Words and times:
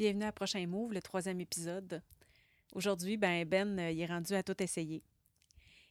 Bienvenue 0.00 0.24
à 0.24 0.32
Prochain 0.32 0.66
Move, 0.66 0.94
le 0.94 1.02
troisième 1.02 1.42
épisode. 1.42 2.00
Aujourd'hui, 2.72 3.18
ben, 3.18 3.44
Ben 3.44 3.78
euh, 3.78 3.90
il 3.90 4.00
est 4.00 4.06
rendu 4.06 4.32
à 4.32 4.42
tout 4.42 4.62
essayer. 4.62 5.02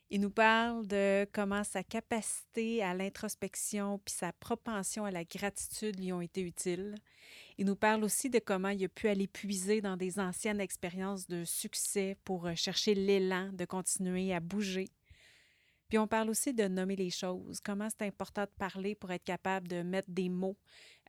Il 0.09 0.19
nous 0.19 0.31
parle 0.31 0.87
de 0.87 1.27
comment 1.31 1.63
sa 1.63 1.83
capacité 1.83 2.81
à 2.81 2.95
l'introspection 2.95 3.99
puis 3.99 4.15
sa 4.15 4.33
propension 4.33 5.05
à 5.05 5.11
la 5.11 5.23
gratitude 5.25 5.99
lui 5.99 6.11
ont 6.11 6.21
été 6.21 6.41
utiles. 6.41 6.95
Il 7.59 7.67
nous 7.67 7.75
parle 7.75 8.03
aussi 8.03 8.31
de 8.31 8.39
comment 8.39 8.69
il 8.69 8.83
a 8.83 8.89
pu 8.89 9.09
aller 9.09 9.27
puiser 9.27 9.79
dans 9.79 9.95
des 9.95 10.19
anciennes 10.19 10.59
expériences 10.59 11.27
de 11.27 11.43
succès 11.45 12.17
pour 12.25 12.47
euh, 12.47 12.55
chercher 12.55 12.95
l'élan 12.95 13.51
de 13.53 13.65
continuer 13.65 14.33
à 14.33 14.39
bouger. 14.39 14.87
Puis 15.89 15.97
on 15.97 16.07
parle 16.07 16.29
aussi 16.29 16.53
de 16.53 16.67
nommer 16.67 16.95
les 16.95 17.09
choses, 17.09 17.59
comment 17.59 17.89
c'est 17.89 18.05
important 18.05 18.43
de 18.43 18.51
parler 18.57 18.93
pour 18.93 19.11
être 19.11 19.23
capable 19.23 19.67
de 19.67 19.81
mettre 19.81 20.09
des 20.11 20.29
mots, 20.29 20.55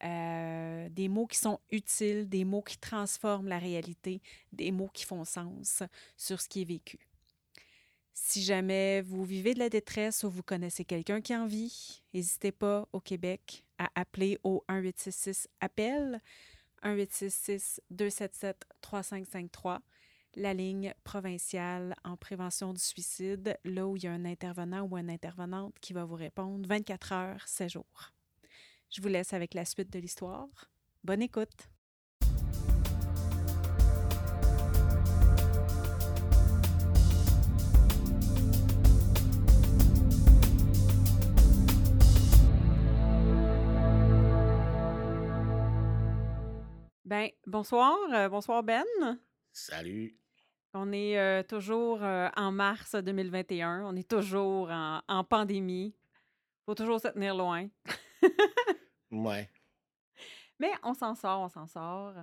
euh, 0.02 0.88
des 0.88 1.08
mots 1.08 1.26
qui 1.26 1.38
sont 1.38 1.60
utiles, 1.70 2.26
des 2.26 2.46
mots 2.46 2.62
qui 2.62 2.78
transforment 2.78 3.48
la 3.48 3.58
réalité, 3.58 4.22
des 4.52 4.72
mots 4.72 4.88
qui 4.88 5.04
font 5.04 5.24
sens 5.26 5.82
sur 6.16 6.40
ce 6.40 6.48
qui 6.48 6.62
est 6.62 6.64
vécu. 6.64 6.98
Si 8.14 8.42
jamais 8.42 9.02
vous 9.02 9.24
vivez 9.24 9.52
de 9.52 9.58
la 9.58 9.68
détresse 9.68 10.24
ou 10.24 10.30
vous 10.30 10.42
connaissez 10.42 10.84
quelqu'un 10.84 11.20
qui 11.20 11.36
en 11.36 11.46
vit, 11.46 12.02
n'hésitez 12.14 12.52
pas 12.52 12.88
au 12.92 13.00
Québec 13.00 13.64
à 13.78 13.90
appeler 13.94 14.38
au 14.44 14.64
1866 14.68 15.48
appel 15.60 16.22
1866 16.82 17.82
277 17.90 18.64
3553 18.80 19.82
la 20.36 20.54
ligne 20.54 20.94
provinciale 21.04 21.94
en 22.04 22.16
prévention 22.16 22.72
du 22.72 22.80
suicide, 22.80 23.58
là 23.64 23.86
où 23.86 23.96
il 23.96 24.04
y 24.04 24.06
a 24.06 24.12
un 24.12 24.24
intervenant 24.24 24.82
ou 24.82 24.96
une 24.96 25.10
intervenante 25.10 25.74
qui 25.80 25.92
va 25.92 26.04
vous 26.04 26.14
répondre 26.14 26.66
24 26.68 27.12
heures, 27.12 27.48
7 27.48 27.70
jours. 27.70 28.12
Je 28.90 29.00
vous 29.00 29.08
laisse 29.08 29.32
avec 29.32 29.54
la 29.54 29.64
suite 29.64 29.92
de 29.92 29.98
l'histoire. 29.98 30.48
Bonne 31.04 31.22
écoute! 31.22 31.68
Ben, 47.04 47.28
bonsoir, 47.44 47.96
euh, 48.12 48.28
bonsoir 48.28 48.62
Ben. 48.62 48.84
Salut. 49.52 50.19
On 50.72 50.92
est 50.92 51.18
euh, 51.18 51.42
toujours 51.42 52.02
euh, 52.02 52.28
en 52.36 52.52
mars 52.52 52.94
2021. 52.94 53.84
On 53.84 53.96
est 53.96 54.08
toujours 54.08 54.70
en, 54.70 55.02
en 55.08 55.24
pandémie. 55.24 55.94
faut 56.64 56.74
toujours 56.74 57.00
se 57.00 57.08
tenir 57.08 57.34
loin. 57.34 57.68
Ouais. 59.10 59.48
Mais 60.60 60.72
on 60.82 60.94
s'en 60.94 61.14
sort, 61.14 61.40
on 61.40 61.48
s'en 61.48 61.66
sort. 61.66 62.14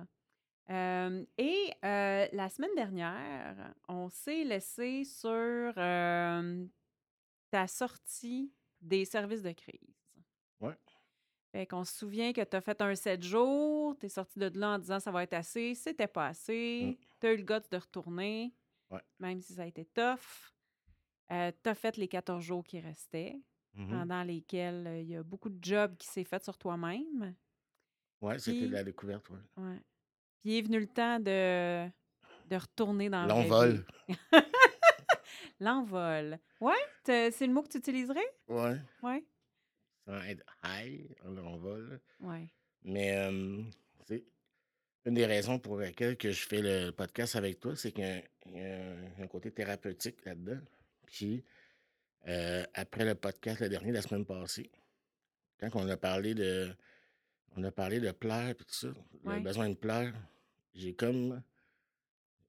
Euh, 0.70 1.24
et 1.38 1.72
euh, 1.84 2.26
la 2.32 2.48
semaine 2.48 2.74
dernière, 2.76 3.74
on 3.88 4.08
s'est 4.08 4.44
laissé 4.44 5.04
sur 5.04 5.72
euh, 5.76 6.66
ta 7.50 7.66
sortie 7.66 8.52
des 8.80 9.04
services 9.04 9.42
de 9.42 9.52
crise. 9.52 9.97
Fait 11.58 11.66
qu'on 11.66 11.82
se 11.82 11.92
souvient 11.98 12.32
que 12.32 12.40
tu 12.44 12.56
as 12.56 12.60
fait 12.60 12.80
un 12.82 12.94
7 12.94 13.20
jours, 13.20 13.96
tu 13.98 14.06
es 14.06 14.08
sorti 14.08 14.38
de 14.38 14.48
là 14.60 14.74
en 14.74 14.78
disant 14.78 15.00
ça 15.00 15.10
va 15.10 15.24
être 15.24 15.34
assez, 15.34 15.74
c'était 15.74 16.06
pas 16.06 16.28
assez, 16.28 16.96
Mm. 16.96 17.04
tu 17.20 17.26
as 17.26 17.32
eu 17.32 17.36
le 17.38 17.42
guts 17.42 17.68
de 17.68 17.76
retourner, 17.76 18.54
Ouais. 18.92 19.00
même 19.18 19.40
si 19.40 19.54
ça 19.54 19.62
a 19.62 19.66
été 19.66 19.84
tough. 19.86 20.52
tu 21.28 21.34
as 21.68 21.74
fait 21.74 21.96
les 21.96 22.06
14 22.06 22.44
jours 22.44 22.62
qui 22.62 22.78
restaient, 22.78 23.40
Mhm. 23.74 23.88
pendant 23.90 24.22
lesquels 24.22 24.86
euh, 24.86 25.00
il 25.00 25.08
y 25.08 25.16
a 25.16 25.22
beaucoup 25.24 25.48
de 25.48 25.58
jobs 25.60 25.96
qui 25.96 26.06
s'est 26.06 26.22
fait 26.22 26.44
sur 26.44 26.56
toi-même. 26.56 27.34
Ouais, 28.20 28.38
c'était 28.38 28.68
de 28.68 28.72
la 28.72 28.84
découverte, 28.84 29.28
ouais. 29.30 29.40
ouais. 29.56 29.82
Puis 30.40 30.58
est 30.58 30.62
venu 30.62 30.78
le 30.78 30.86
temps 30.86 31.18
de, 31.18 31.88
de 32.46 32.56
retourner 32.56 33.10
dans. 33.10 33.26
L'envol. 33.26 33.84
L'envol. 35.60 36.38
Ouais, 36.60 36.76
c'est 37.04 37.46
le 37.48 37.52
mot 37.52 37.62
que 37.62 37.68
tu 37.68 37.78
utiliserais? 37.78 38.32
Ouais. 38.46 38.76
Ouais. 39.02 39.24
Sans 40.08 40.22
être 40.22 40.42
high, 40.64 41.06
l'envol. 41.24 42.00
Ouais. 42.20 42.48
Mais 42.82 43.14
euh, 43.18 43.62
c'est 44.06 44.24
une 45.04 45.12
des 45.14 45.26
raisons 45.26 45.58
pour 45.58 45.78
lesquelles 45.78 46.16
que 46.16 46.30
je 46.32 46.46
fais 46.48 46.62
le 46.62 46.92
podcast 46.92 47.36
avec 47.36 47.60
toi, 47.60 47.76
c'est 47.76 47.92
qu'il 47.92 48.04
y 48.04 48.06
a 48.08 48.14
un, 48.16 48.22
il 48.46 48.52
y 48.56 48.60
a 48.60 48.90
un- 48.90 49.22
un 49.24 49.26
côté 49.26 49.50
thérapeutique 49.50 50.24
là-dedans. 50.24 50.60
Puis, 51.04 51.44
euh, 52.26 52.64
après 52.72 53.04
le 53.04 53.14
podcast, 53.16 53.60
le 53.60 53.68
dernier, 53.68 53.92
la 53.92 54.00
semaine 54.00 54.24
passée, 54.24 54.70
quand 55.60 55.68
on 55.74 55.86
a 55.90 55.96
parlé 55.98 56.34
de 56.34 56.74
on 57.56 57.64
a 57.64 57.70
parlé 57.70 58.00
de 58.00 58.10
pleurs 58.12 58.48
et 58.50 58.54
tout 58.54 58.64
ça, 58.68 58.86
le 58.88 59.30
Ouais. 59.30 59.40
besoin 59.40 59.68
de 59.68 59.74
pleurs, 59.74 60.14
j'ai 60.74 60.94
comme 60.94 61.42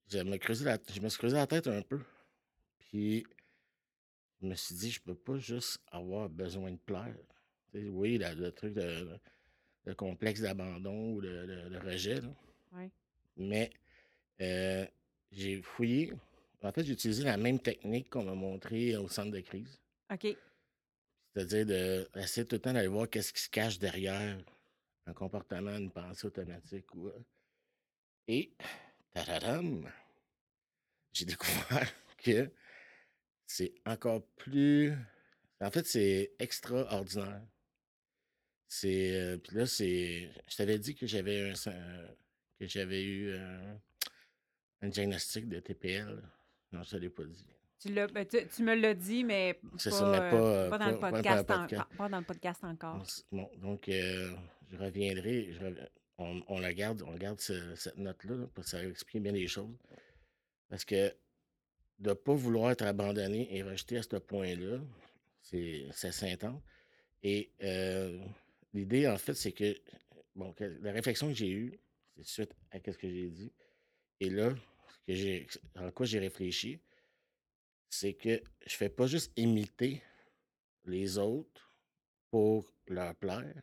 je 0.08 0.20
me 0.20 0.38
creusé 0.38 0.64
la, 0.64 0.78
je 0.94 1.02
me 1.02 1.10
suis 1.10 1.18
creusé 1.18 1.36
la 1.36 1.48
tête 1.48 1.68
un 1.68 1.82
peu. 1.82 2.00
Puis 2.80 3.26
je 4.42 4.48
me 4.48 4.56
suis 4.56 4.76
dit, 4.76 4.92
je 4.92 5.02
peux 5.02 5.16
pas 5.16 5.38
juste 5.40 5.80
avoir 5.92 6.30
besoin 6.30 6.72
de 6.72 6.78
pleurs. 6.78 7.16
Oui, 7.74 8.18
la- 8.18 8.34
le 8.36 8.52
truc 8.52 8.74
de, 8.74 9.08
le 9.86 9.96
complexe 9.96 10.42
d'abandon 10.42 11.14
ou 11.14 11.22
de, 11.22 11.46
de- 11.46 11.70
de 11.70 11.78
rejet, 11.80 12.16
là. 12.22 12.30
Mais 13.38 13.70
euh, 14.42 14.86
j'ai 15.32 15.62
fouillé. 15.62 16.14
En 16.62 16.72
fait, 16.72 16.84
j'ai 16.84 16.94
utilisé 16.94 17.24
la 17.24 17.38
même 17.38 17.60
technique 17.60 18.10
qu'on 18.10 18.24
m'a 18.26 18.34
montré 18.36 18.96
au 18.98 19.08
centre 19.08 19.32
de 19.32 19.40
crise. 19.40 19.80
OK. 20.12 20.28
C'est-à-dire 21.34 21.66
d'essayer 22.14 22.46
tout 22.46 22.56
le 22.56 22.60
temps 22.62 22.74
d'aller 22.74 22.88
voir 22.88 23.10
qu'est-ce 23.10 23.32
qui 23.32 23.42
se 23.42 23.50
cache 23.50 23.80
derrière 23.80 24.38
un 25.06 25.14
comportement, 25.14 25.78
une 25.78 25.92
pensée 25.92 26.28
automatique. 26.28 26.94
Ou, 26.96 27.08
euh, 27.08 27.20
Et, 28.28 28.52
tadadam, 29.14 29.90
j'ai 31.14 31.26
découvert 31.26 31.88
que 32.18 32.52
c'est 33.46 33.74
encore 33.86 34.24
plus. 34.36 34.94
En 35.62 35.72
fait, 35.72 35.86
c'est 35.86 36.34
extraordinaire. 36.40 37.42
C'est. 38.72 39.16
euh, 39.16 39.38
Puis 39.38 39.58
là, 39.58 39.66
c'est. 39.66 40.30
Je 40.48 40.56
t'avais 40.56 40.78
dit 40.78 40.94
que 40.96 41.06
j'avais 41.08 41.50
un, 41.50 41.54
que 42.60 42.68
j'avais 42.68 43.04
eu 43.04 43.36
un, 43.36 43.80
un 44.84 44.88
diagnostic 44.90 45.50
de 45.50 45.60
TPL. 45.60 46.22
Non, 46.72 46.84
je 46.84 46.96
ne 46.96 47.02
l'ai 47.02 47.10
pas 47.10 47.24
dit. 47.26 47.46
Tu, 47.80 47.92
l'as- 47.94 48.08
ben, 48.08 48.26
tu, 48.28 48.38
tu 48.48 48.62
me 48.64 48.76
l'as 48.76 48.94
dit, 48.94 49.24
mais 49.24 49.56
pas, 49.56 49.78
ça, 49.80 50.12
mais 50.12 50.18
pas, 50.18 50.36
euh, 50.36 50.70
pas 50.70 50.78
dans 50.78 50.90
le 50.92 51.00
pas- 51.00 51.12
pas 51.12 51.22
dans 51.22 51.36
le 51.36 51.44
podcast, 51.44 51.74
encore- 51.74 51.98
pas 51.98 52.10
dans 52.10 52.20
le 52.20 52.26
podcast 52.26 52.64
encore. 52.64 53.04
Bon, 53.32 53.50
donc, 53.58 53.90
euh, 53.90 54.34
je 54.72 54.78
reviendrai. 54.78 55.52
je 55.54 55.60
rev- 55.60 55.90
on, 56.20 56.44
on 56.50 56.60
la 56.60 56.74
garde, 56.74 57.02
on 57.08 57.16
garde 57.16 57.40
ce- 57.40 57.74
cette 57.76 57.98
note-là, 57.98 58.36
là, 58.36 58.46
parce 58.54 58.66
que 58.68 58.72
ça 58.78 58.84
va 58.84 58.90
expliquer 58.90 59.22
bien 59.22 59.32
les 59.32 59.48
choses. 59.48 59.74
Parce 60.70 60.86
que 60.86 61.12
de 62.00 62.10
ne 62.10 62.14
pas 62.14 62.34
vouloir 62.34 62.70
être 62.72 62.84
abandonné 62.84 63.48
et 63.56 63.64
rejeté 63.64 63.98
à 63.98 64.04
ce 64.04 64.18
point-là, 64.18 64.80
c'est 65.42 65.88
c'est 65.94 66.10
assez 66.10 66.32
intense. 66.32 66.62
Et 67.24 67.50
euh, 67.64 68.20
l'idée, 68.74 69.08
en 69.08 69.18
fait, 69.18 69.34
c'est 69.34 69.52
que, 69.52 69.76
bon, 70.36 70.54
que 70.54 70.64
la 70.82 70.92
réflexion 70.92 71.28
que 71.28 71.34
j'ai 71.34 71.52
eue, 71.52 71.80
c'est 72.16 72.26
suite 72.26 72.56
à 72.72 72.80
ce 72.80 72.98
que 72.98 73.10
j'ai 73.10 73.30
dit. 73.30 73.54
Et 74.20 74.30
là, 74.30 74.54
ce 74.88 74.98
que 75.08 75.14
j'ai, 75.14 75.48
en 75.76 75.92
quoi 75.92 76.06
j'ai 76.06 76.20
réfléchi, 76.20 76.82
c'est 77.90 78.14
que 78.14 78.42
je 78.66 78.76
fais 78.76 78.90
pas 78.90 79.08
juste 79.08 79.32
imiter 79.36 80.02
les 80.86 81.18
autres 81.18 81.74
pour 82.30 82.72
leur 82.88 83.16
plaire, 83.16 83.62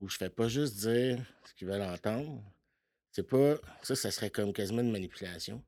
ou 0.00 0.08
je 0.08 0.16
fais 0.16 0.30
pas 0.30 0.48
juste 0.48 0.76
dire 0.76 1.24
ce 1.44 1.54
qu'ils 1.54 1.68
veulent 1.68 1.82
entendre. 1.82 2.42
C'est 3.12 3.26
pas. 3.26 3.56
Ça, 3.82 3.96
ça 3.96 4.10
serait 4.10 4.30
comme 4.30 4.52
quasiment 4.52 4.82
une 4.82 4.92
manipulation. 4.92 5.64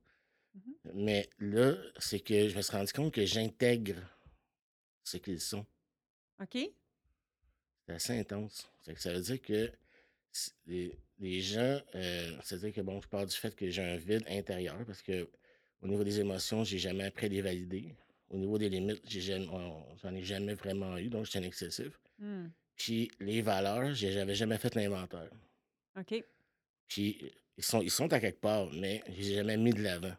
Mhm. 0.55 0.75
Mais 0.95 1.29
là, 1.39 1.77
c'est 1.99 2.21
que 2.21 2.49
je 2.49 2.57
me 2.57 2.63
suis 2.63 2.77
rendu 2.77 2.93
compte 2.93 3.13
que 3.13 3.25
j'intègre 3.27 4.01
ce 5.03 5.17
qu'ils 5.17 5.41
sont. 5.41 5.67
OK? 6.41 6.57
C'est 7.99 8.13
assez 8.13 8.21
intense. 8.21 8.71
Ça 8.97 9.13
veut 9.13 9.21
dire 9.21 9.41
que 9.41 9.71
les, 10.67 10.99
les 11.19 11.41
gens, 11.41 11.81
euh, 11.95 12.37
c'est-à-dire 12.43 12.73
que 12.73 12.81
bon, 12.81 13.01
je 13.01 13.09
pars 13.09 13.27
du 13.27 13.37
fait 13.37 13.55
que 13.55 13.71
j'ai 13.71 13.83
un 13.83 13.97
vide 13.97 14.25
intérieur 14.29 14.79
parce 14.87 15.03
que 15.03 15.29
au 15.83 15.89
niveau 15.89 16.05
des 16.05 16.21
émotions, 16.21 16.65
j'ai 16.65 16.79
jamais 16.79 17.05
appris 17.05 17.27
à 17.27 17.29
les 17.29 17.43
valider. 17.43 17.95
Au 18.31 18.39
niveau 18.39 18.57
des 18.57 18.69
limites, 18.69 19.03
j'en 19.09 20.15
ai 20.15 20.23
jamais 20.23 20.55
vraiment 20.55 20.97
eu, 20.97 21.09
donc 21.09 21.27
j'étais 21.27 21.41
un 21.41 21.43
excessif. 21.43 22.01
Hmm. 22.19 22.49
Puis 22.77 23.11
les 23.21 23.43
valeurs, 23.43 23.93
j'avais 23.93 24.35
jamais 24.35 24.59
fait 24.59 24.75
l'inventaire. 24.75 25.31
OK. 25.99 26.25
Puis 26.89 27.33
ils 27.57 27.65
sont, 27.65 27.83
ils 27.83 27.91
sont 27.91 28.13
à 28.13 28.21
quelque 28.21 28.41
part, 28.41 28.71
mais 28.73 29.03
je 29.09 29.21
les 29.21 29.31
ai 29.33 29.35
jamais 29.37 29.57
mis 29.57 29.73
de 29.73 29.83
l'avant. 29.83 30.15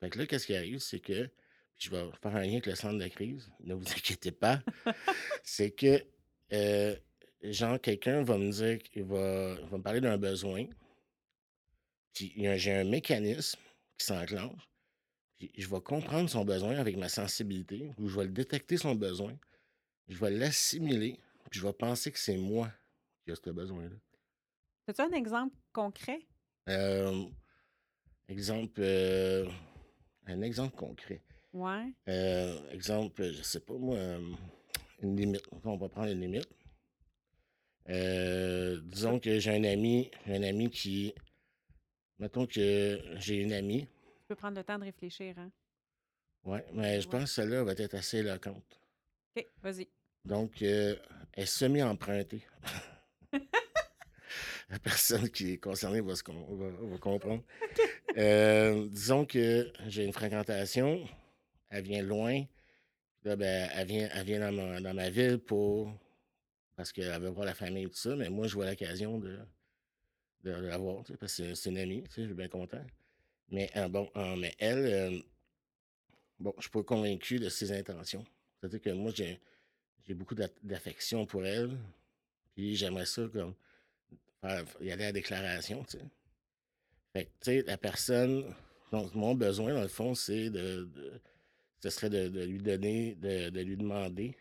Fait 0.00 0.10
que 0.10 0.18
là, 0.18 0.26
qu'est-ce 0.26 0.46
qui 0.46 0.56
arrive, 0.56 0.78
c'est 0.78 1.00
que, 1.00 1.28
je 1.76 1.90
vais 1.90 2.04
faire 2.22 2.34
un 2.34 2.42
lien 2.42 2.52
avec 2.52 2.66
le 2.66 2.74
centre 2.74 2.98
de 2.98 3.08
crise, 3.08 3.50
ne 3.60 3.74
vous 3.74 3.86
inquiétez 3.96 4.32
pas, 4.32 4.60
c'est 5.42 5.70
que, 5.70 6.02
euh, 6.52 6.96
genre, 7.42 7.80
quelqu'un 7.80 8.22
va 8.22 8.38
me 8.38 8.50
dire, 8.50 8.82
qu'il 8.82 9.04
va, 9.04 9.54
va 9.54 9.78
me 9.78 9.82
parler 9.82 10.00
d'un 10.00 10.18
besoin, 10.18 10.66
puis 12.12 12.32
il 12.36 12.46
a 12.46 12.56
j'ai 12.56 12.72
un 12.72 12.84
mécanisme 12.84 13.58
qui 13.96 14.06
s'enclenche, 14.06 14.68
puis 15.38 15.50
je 15.56 15.68
vais 15.68 15.80
comprendre 15.80 16.28
son 16.28 16.44
besoin 16.44 16.76
avec 16.76 16.96
ma 16.96 17.08
sensibilité, 17.08 17.90
ou 17.98 18.08
je 18.08 18.16
vais 18.16 18.24
le 18.24 18.32
détecter 18.32 18.76
son 18.76 18.94
besoin, 18.94 19.36
je 20.08 20.18
vais 20.18 20.30
l'assimiler, 20.30 21.20
puis 21.50 21.60
je 21.60 21.66
vais 21.66 21.72
penser 21.72 22.10
que 22.10 22.18
c'est 22.18 22.36
moi 22.36 22.72
qui 23.24 23.30
ai 23.30 23.34
ce 23.34 23.50
besoin-là. 23.50 23.96
As-tu 24.88 25.02
un 25.02 25.12
exemple 25.12 25.54
concret? 25.72 26.26
Euh, 26.68 27.28
Exemple, 28.28 28.80
euh, 28.80 29.48
un 30.26 30.42
exemple 30.42 30.76
concret. 30.76 31.22
Ouais. 31.54 31.94
Euh, 32.08 32.70
exemple, 32.72 33.22
je 33.32 33.42
sais 33.42 33.60
pas 33.60 33.72
moi, 33.72 33.96
une 35.00 35.16
limite. 35.16 35.42
On 35.64 35.76
va 35.76 35.88
prendre 35.88 36.10
une 36.10 36.20
limite. 36.20 36.48
Euh, 37.88 38.80
disons 38.84 39.18
que 39.18 39.38
j'ai 39.38 39.50
un 39.50 39.64
ami, 39.64 40.10
un 40.26 40.42
ami 40.42 40.68
qui. 40.70 41.14
Mettons 42.18 42.46
que 42.46 43.00
j'ai 43.16 43.36
une 43.36 43.52
amie. 43.52 43.86
Tu 43.86 44.26
peux 44.28 44.34
prendre 44.34 44.56
le 44.58 44.64
temps 44.64 44.78
de 44.78 44.84
réfléchir, 44.84 45.34
hein? 45.38 45.50
Ouais, 46.44 46.64
mais 46.72 47.00
je 47.00 47.06
Ouais. 47.06 47.12
pense 47.12 47.24
que 47.24 47.30
celle-là 47.30 47.62
va 47.64 47.72
être 47.72 47.94
assez 47.94 48.18
éloquente. 48.18 48.80
OK, 49.36 49.46
vas-y. 49.62 49.88
Donc, 50.24 50.60
euh, 50.62 50.96
elle 51.32 51.44
est 51.44 51.46
semi-empruntée. 51.46 52.42
La 54.70 54.78
personne 54.78 55.30
qui 55.30 55.52
est 55.52 55.58
concernée 55.58 56.02
va, 56.02 56.14
se 56.14 56.22
com- 56.22 56.44
va- 56.50 56.86
va 56.90 56.98
comprendre. 56.98 57.42
Euh, 58.18 58.86
disons 58.90 59.24
que 59.24 59.72
j'ai 59.86 60.04
une 60.04 60.12
fréquentation, 60.12 61.06
elle 61.70 61.84
vient 61.84 62.02
loin. 62.02 62.44
Là, 63.24 63.36
ben, 63.36 63.70
elle 63.74 63.86
vient, 63.86 64.08
elle 64.12 64.26
vient 64.26 64.40
dans, 64.40 64.52
ma, 64.52 64.80
dans 64.80 64.92
ma 64.94 65.08
ville 65.08 65.38
pour 65.38 65.90
parce 66.78 66.92
qu'elle 66.92 67.20
veut 67.20 67.28
voir 67.30 67.46
la 67.46 67.54
famille 67.54 67.84
et 67.84 67.90
tout 67.90 67.96
ça, 67.96 68.16
mais 68.16 68.30
moi, 68.30 68.48
je 68.48 68.54
vois 68.54 68.66
l'occasion 68.70 69.18
de, 69.18 69.38
de 70.44 70.50
la 70.50 70.78
voir, 70.78 71.04
parce 71.20 71.36
que 71.36 71.54
c'est- 71.54 71.70
une 71.70 71.78
amie, 71.78 72.02
tu 72.04 72.10
sais, 72.10 72.22
je 72.22 72.26
suis 72.26 72.34
bien 72.34 72.48
content. 72.48 72.84
Mais, 73.50 73.70
euh, 73.76 73.88
bon, 73.88 74.10
euh, 74.16 74.36
mais 74.36 74.54
elle, 74.58 74.86
euh, 74.86 75.20
bon, 76.38 76.52
je 76.56 76.62
suis 76.62 76.70
pas 76.70 76.82
convaincu 76.82 77.38
de 77.38 77.48
ses 77.48 77.72
intentions. 77.72 78.24
C'est-à-dire 78.60 78.80
que 78.80 78.90
moi, 78.90 79.12
j'ai 79.14 79.40
j'ai 80.06 80.14
beaucoup 80.14 80.34
d'a- 80.34 80.48
d'affection 80.62 81.26
pour 81.26 81.46
elle, 81.46 81.70
puis 82.54 82.76
j'aimerais 82.76 83.06
ça 83.06 83.28
comme 83.32 83.54
faire, 84.42 84.64
y 84.80 84.90
aller 84.92 85.04
à 85.04 85.08
la 85.08 85.12
déclaration, 85.12 85.84
tu 85.84 85.98
sais. 85.98 86.04
Fait 87.12 87.24
que, 87.24 87.30
tu 87.40 87.50
sais, 87.50 87.62
la 87.66 87.76
personne, 87.78 88.54
donc 88.92 89.14
mon 89.14 89.34
besoin, 89.34 89.74
dans 89.74 89.82
le 89.82 89.88
fond, 89.88 90.14
c'est 90.14 90.50
de, 90.50 90.88
ce 91.80 91.90
serait 91.90 92.10
de, 92.10 92.44
lui 92.44 92.58
donner, 92.58 93.14
de, 93.16 93.60
lui 93.62 93.76
demander, 93.76 94.36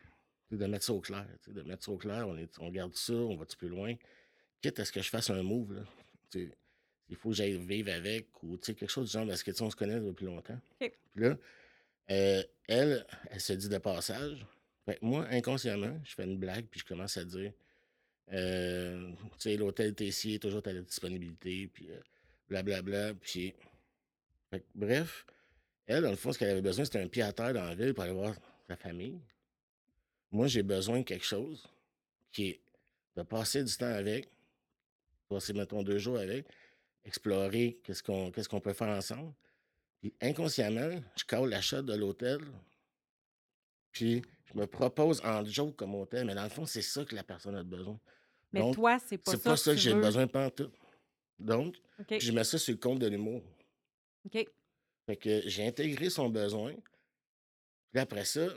de 0.52 0.66
mettre 0.66 0.86
ça 0.86 0.94
au 0.94 1.02
clair, 1.02 1.26
de 1.48 1.62
mettre 1.64 1.84
ça 1.84 1.92
au 1.92 1.98
clair, 1.98 2.28
on, 2.28 2.38
est, 2.38 2.58
on 2.60 2.70
garde 2.70 2.96
ça, 2.96 3.14
on 3.14 3.36
va-tu 3.36 3.58
plus 3.58 3.70
loin, 3.70 3.96
quitte 4.62 4.80
à 4.80 4.86
ce 4.86 4.92
que 4.92 5.02
je 5.02 5.10
fasse 5.10 5.30
un 5.30 5.44
move, 5.44 5.74
là, 5.74 5.82
il 7.10 7.16
faut 7.16 7.30
que 7.30 7.36
j'aille 7.36 7.58
vivre 7.58 7.92
avec, 7.92 8.28
ou, 8.44 8.58
quelque 8.58 8.88
chose 8.88 9.08
du 9.08 9.14
genre, 9.14 9.28
parce 9.28 9.44
que, 9.44 9.52
on 9.62 9.70
se 9.70 9.76
connaît 9.76 10.00
depuis 10.00 10.26
longtemps. 10.26 10.60
Puis 10.80 10.92
là, 11.16 11.38
euh, 12.12 12.44
elle, 12.68 13.06
elle 13.30 13.42
se 13.42 13.54
dit 13.54 13.70
de 13.70 13.78
passage. 13.78 14.46
Fait 14.86 15.02
moi, 15.02 15.26
inconsciemment, 15.30 16.00
je 16.04 16.16
fais 16.16 16.24
une 16.24 16.38
blague, 16.38 16.66
puis 16.66 16.80
je 16.80 16.86
commence 16.86 17.18
à 17.18 17.26
dire, 17.26 17.52
euh, 18.34 19.12
tu 19.12 19.28
sais, 19.40 19.58
l'hôtel 19.58 19.94
Tessier 19.94 20.40
toujours 20.40 20.62
à 20.66 20.74
la 20.74 20.82
disponibilité, 20.82 21.70
puis 21.74 21.90
euh, 21.90 22.00
blablabla, 22.50 23.14
puis... 23.16 23.54
Fait 24.50 24.64
bref, 24.76 25.26
elle, 25.88 26.04
dans 26.04 26.10
le 26.10 26.16
fond, 26.16 26.32
ce 26.32 26.40
qu'elle 26.40 26.52
avait 26.52 26.62
besoin, 26.62 26.86
c'était 26.86 27.02
un 27.02 27.08
pied 27.08 27.22
à 27.22 27.34
terre 27.34 27.54
dans 27.54 27.66
la 27.66 27.76
ville 27.76 27.94
pour 27.94 28.04
aller 28.04 28.14
voir 28.14 28.34
sa 28.68 28.78
famille. 28.78 29.20
Moi, 30.32 30.48
j'ai 30.48 30.64
besoin 30.64 31.00
de 31.00 31.04
quelque 31.04 31.26
chose 31.26 31.68
qui 32.32 32.50
est 32.50 32.62
de 33.16 33.24
passer 33.24 33.64
du 33.64 33.76
temps 33.76 33.86
avec, 33.86 34.30
passer, 35.28 35.54
mettons, 35.54 35.84
deux 35.84 35.98
jours 35.98 36.18
avec, 36.18 36.46
explorer 37.06 37.80
qu'est-ce 37.84 38.04
qu'on 38.04 38.32
qu'est-ce 38.32 38.50
qu'on 38.50 38.60
peut 38.60 38.74
faire 38.74 38.90
ensemble. 38.90 39.34
Puis 40.00 40.14
inconsciemment, 40.22 41.02
je 41.16 41.24
cale 41.24 41.50
l'achat 41.50 41.82
de 41.82 41.96
l'hôtel, 41.96 42.40
puis 43.92 44.22
je 44.46 44.60
me 44.60 44.68
propose 44.68 45.22
en 45.22 45.44
joke 45.44 45.76
comme 45.76 45.96
hôtel, 45.96 46.26
mais 46.26 46.36
dans 46.36 46.44
le 46.44 46.50
fond, 46.50 46.66
c'est 46.66 46.82
ça 46.82 47.04
que 47.04 47.16
la 47.16 47.24
personne 47.24 47.56
a 47.56 47.64
besoin. 47.64 48.00
Mais 48.52 48.60
Donc, 48.60 48.76
toi, 48.76 49.00
c'est 49.00 49.18
pas 49.18 49.32
c'est 49.32 49.38
ça 49.38 49.50
pas 49.50 49.58
ça 49.58 49.72
que 49.72 49.78
j'ai 49.78 49.94
besoin 49.94 50.28
pendant 50.28 50.52
tout. 50.52 50.72
Donc, 51.40 51.76
je 52.10 52.32
mets 52.32 52.44
ça 52.44 52.58
sur 52.58 52.74
le 52.74 52.80
compte 52.80 53.00
de 53.00 53.08
l'humour. 53.08 53.42
OK. 54.26 54.48
Fait 55.06 55.16
que 55.16 55.42
j'ai 55.48 55.66
intégré 55.66 56.10
son 56.10 56.30
besoin. 56.30 56.74
Puis 57.92 58.02
après 58.02 58.26
ça, 58.26 58.48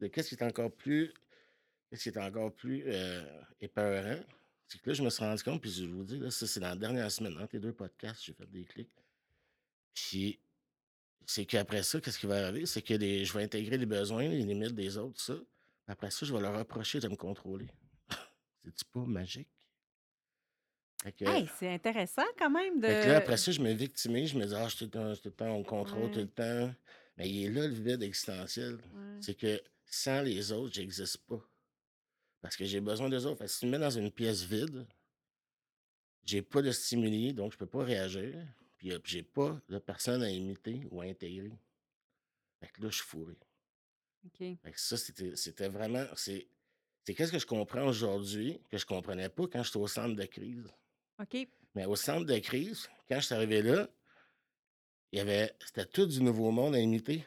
de 0.00 0.06
qu'est-ce 0.08 0.28
qui 0.30 0.34
est 0.36 0.44
encore 0.44 0.70
plus. 0.72 1.12
Qu'est-ce 1.90 2.02
qui 2.04 2.08
est 2.10 2.18
encore 2.22 2.52
plus 2.54 2.82
euh, 2.86 3.24
épeurant, 3.60 4.20
c'est 4.66 4.78
que 4.80 4.90
là, 4.90 4.94
je 4.94 5.02
me 5.02 5.08
suis 5.08 5.24
rendu 5.24 5.42
compte, 5.42 5.60
puis 5.62 5.70
je 5.70 5.84
vous 5.86 6.04
dis, 6.04 6.18
là, 6.18 6.30
ça, 6.30 6.46
c'est 6.46 6.60
dans 6.60 6.68
la 6.68 6.76
dernière 6.76 7.10
semaine, 7.10 7.32
entre 7.38 7.54
les 7.54 7.60
deux 7.60 7.72
podcasts, 7.72 8.22
j'ai 8.24 8.34
fait 8.34 8.46
des 8.50 8.64
clics. 8.64 8.90
Puis, 9.94 10.38
c'est 11.24 11.46
qu'après 11.46 11.82
ça, 11.82 12.00
qu'est-ce 12.00 12.18
qui 12.18 12.26
va 12.26 12.46
arriver? 12.48 12.66
C'est 12.66 12.82
que 12.82 12.92
les- 12.94 13.24
je 13.24 13.32
vais 13.32 13.42
intégrer 13.44 13.78
les 13.78 13.86
besoins, 13.86 14.28
les 14.28 14.42
limites 14.42 14.74
des 14.74 14.98
autres, 14.98 15.20
ça. 15.20 15.34
Après 15.86 16.10
ça, 16.10 16.26
je 16.26 16.34
vais 16.34 16.40
leur 16.40 16.58
reprocher 16.58 17.00
de 17.00 17.08
me 17.08 17.16
contrôler. 17.16 17.68
C'est-tu 18.64 18.84
pas 18.92 19.00
magique? 19.06 19.48
Que, 21.16 21.24
Hey, 21.24 21.48
c'est 21.58 21.72
intéressant 21.72 22.24
quand 22.36 22.50
même 22.50 22.80
de. 22.80 22.86
là, 22.88 23.16
après 23.18 23.36
ça, 23.36 23.52
je 23.52 23.60
me 23.60 23.72
victimise, 23.72 24.30
je 24.30 24.38
me 24.38 24.44
dis, 24.44 24.54
ah, 24.54 24.68
je 24.68 24.76
suis 24.76 24.90
tout 24.90 25.00
le 25.24 25.30
temps, 25.30 25.46
on 25.54 25.62
contrôle 25.62 26.10
tout 26.10 26.18
le 26.18 26.28
temps. 26.28 26.74
Mais 27.16 27.30
il 27.30 27.46
est 27.46 27.50
là 27.50 27.66
le 27.68 27.72
vide 27.74 28.02
existentiel. 28.02 28.74
Ouais. 28.74 29.16
C'est 29.20 29.34
que 29.34 29.60
sans 29.88 30.22
les 30.22 30.52
autres, 30.52 30.74
j'existe 30.74 31.18
pas. 31.26 31.40
Parce 32.40 32.56
que 32.56 32.64
j'ai 32.64 32.80
besoin 32.80 33.08
des 33.08 33.26
autres. 33.26 33.38
Fait 33.38 33.44
que 33.46 33.50
si 33.50 33.60
tu 33.60 33.66
me 33.66 33.72
mets 33.72 33.78
dans 33.78 33.90
une 33.90 34.10
pièce 34.10 34.42
vide, 34.42 34.86
j'ai 36.24 36.42
pas 36.42 36.62
de 36.62 36.70
stimuli, 36.70 37.32
donc 37.32 37.52
je 37.52 37.58
peux 37.58 37.66
pas 37.66 37.82
réagir. 37.82 38.34
Puis 38.76 38.92
euh, 38.92 38.98
j'ai 39.04 39.22
pas 39.22 39.60
de 39.68 39.78
personne 39.78 40.22
à 40.22 40.30
imiter 40.30 40.86
ou 40.90 41.00
à 41.00 41.04
intégrer. 41.04 41.58
Fait 42.60 42.68
que 42.68 42.82
là, 42.82 42.90
je 42.90 42.96
suis 42.96 43.06
fourré. 43.06 43.36
Fait 44.38 44.72
que 44.72 44.80
ça, 44.80 44.96
c'était 44.96 45.68
vraiment. 45.68 46.04
C'est 46.16 46.48
c'est 47.04 47.14
qu'est-ce 47.14 47.32
que 47.32 47.38
je 47.38 47.46
comprends 47.46 47.86
aujourd'hui 47.86 48.60
que 48.70 48.76
je 48.76 48.84
comprenais 48.84 49.30
pas 49.30 49.46
quand 49.46 49.62
j'étais 49.62 49.78
au 49.78 49.86
centre 49.86 50.14
de 50.14 50.24
crise? 50.26 50.68
OK. 51.18 51.48
Mais 51.74 51.86
au 51.86 51.96
centre 51.96 52.26
de 52.26 52.38
crise, 52.38 52.90
quand 53.08 53.18
je 53.18 53.24
suis 53.24 53.34
arrivé 53.34 53.62
là, 53.62 53.88
il 55.12 55.18
y 55.18 55.20
avait. 55.20 55.54
C'était 55.64 55.86
tout 55.86 56.04
du 56.04 56.22
nouveau 56.22 56.50
monde 56.50 56.74
à 56.74 56.78
imiter. 56.78 57.24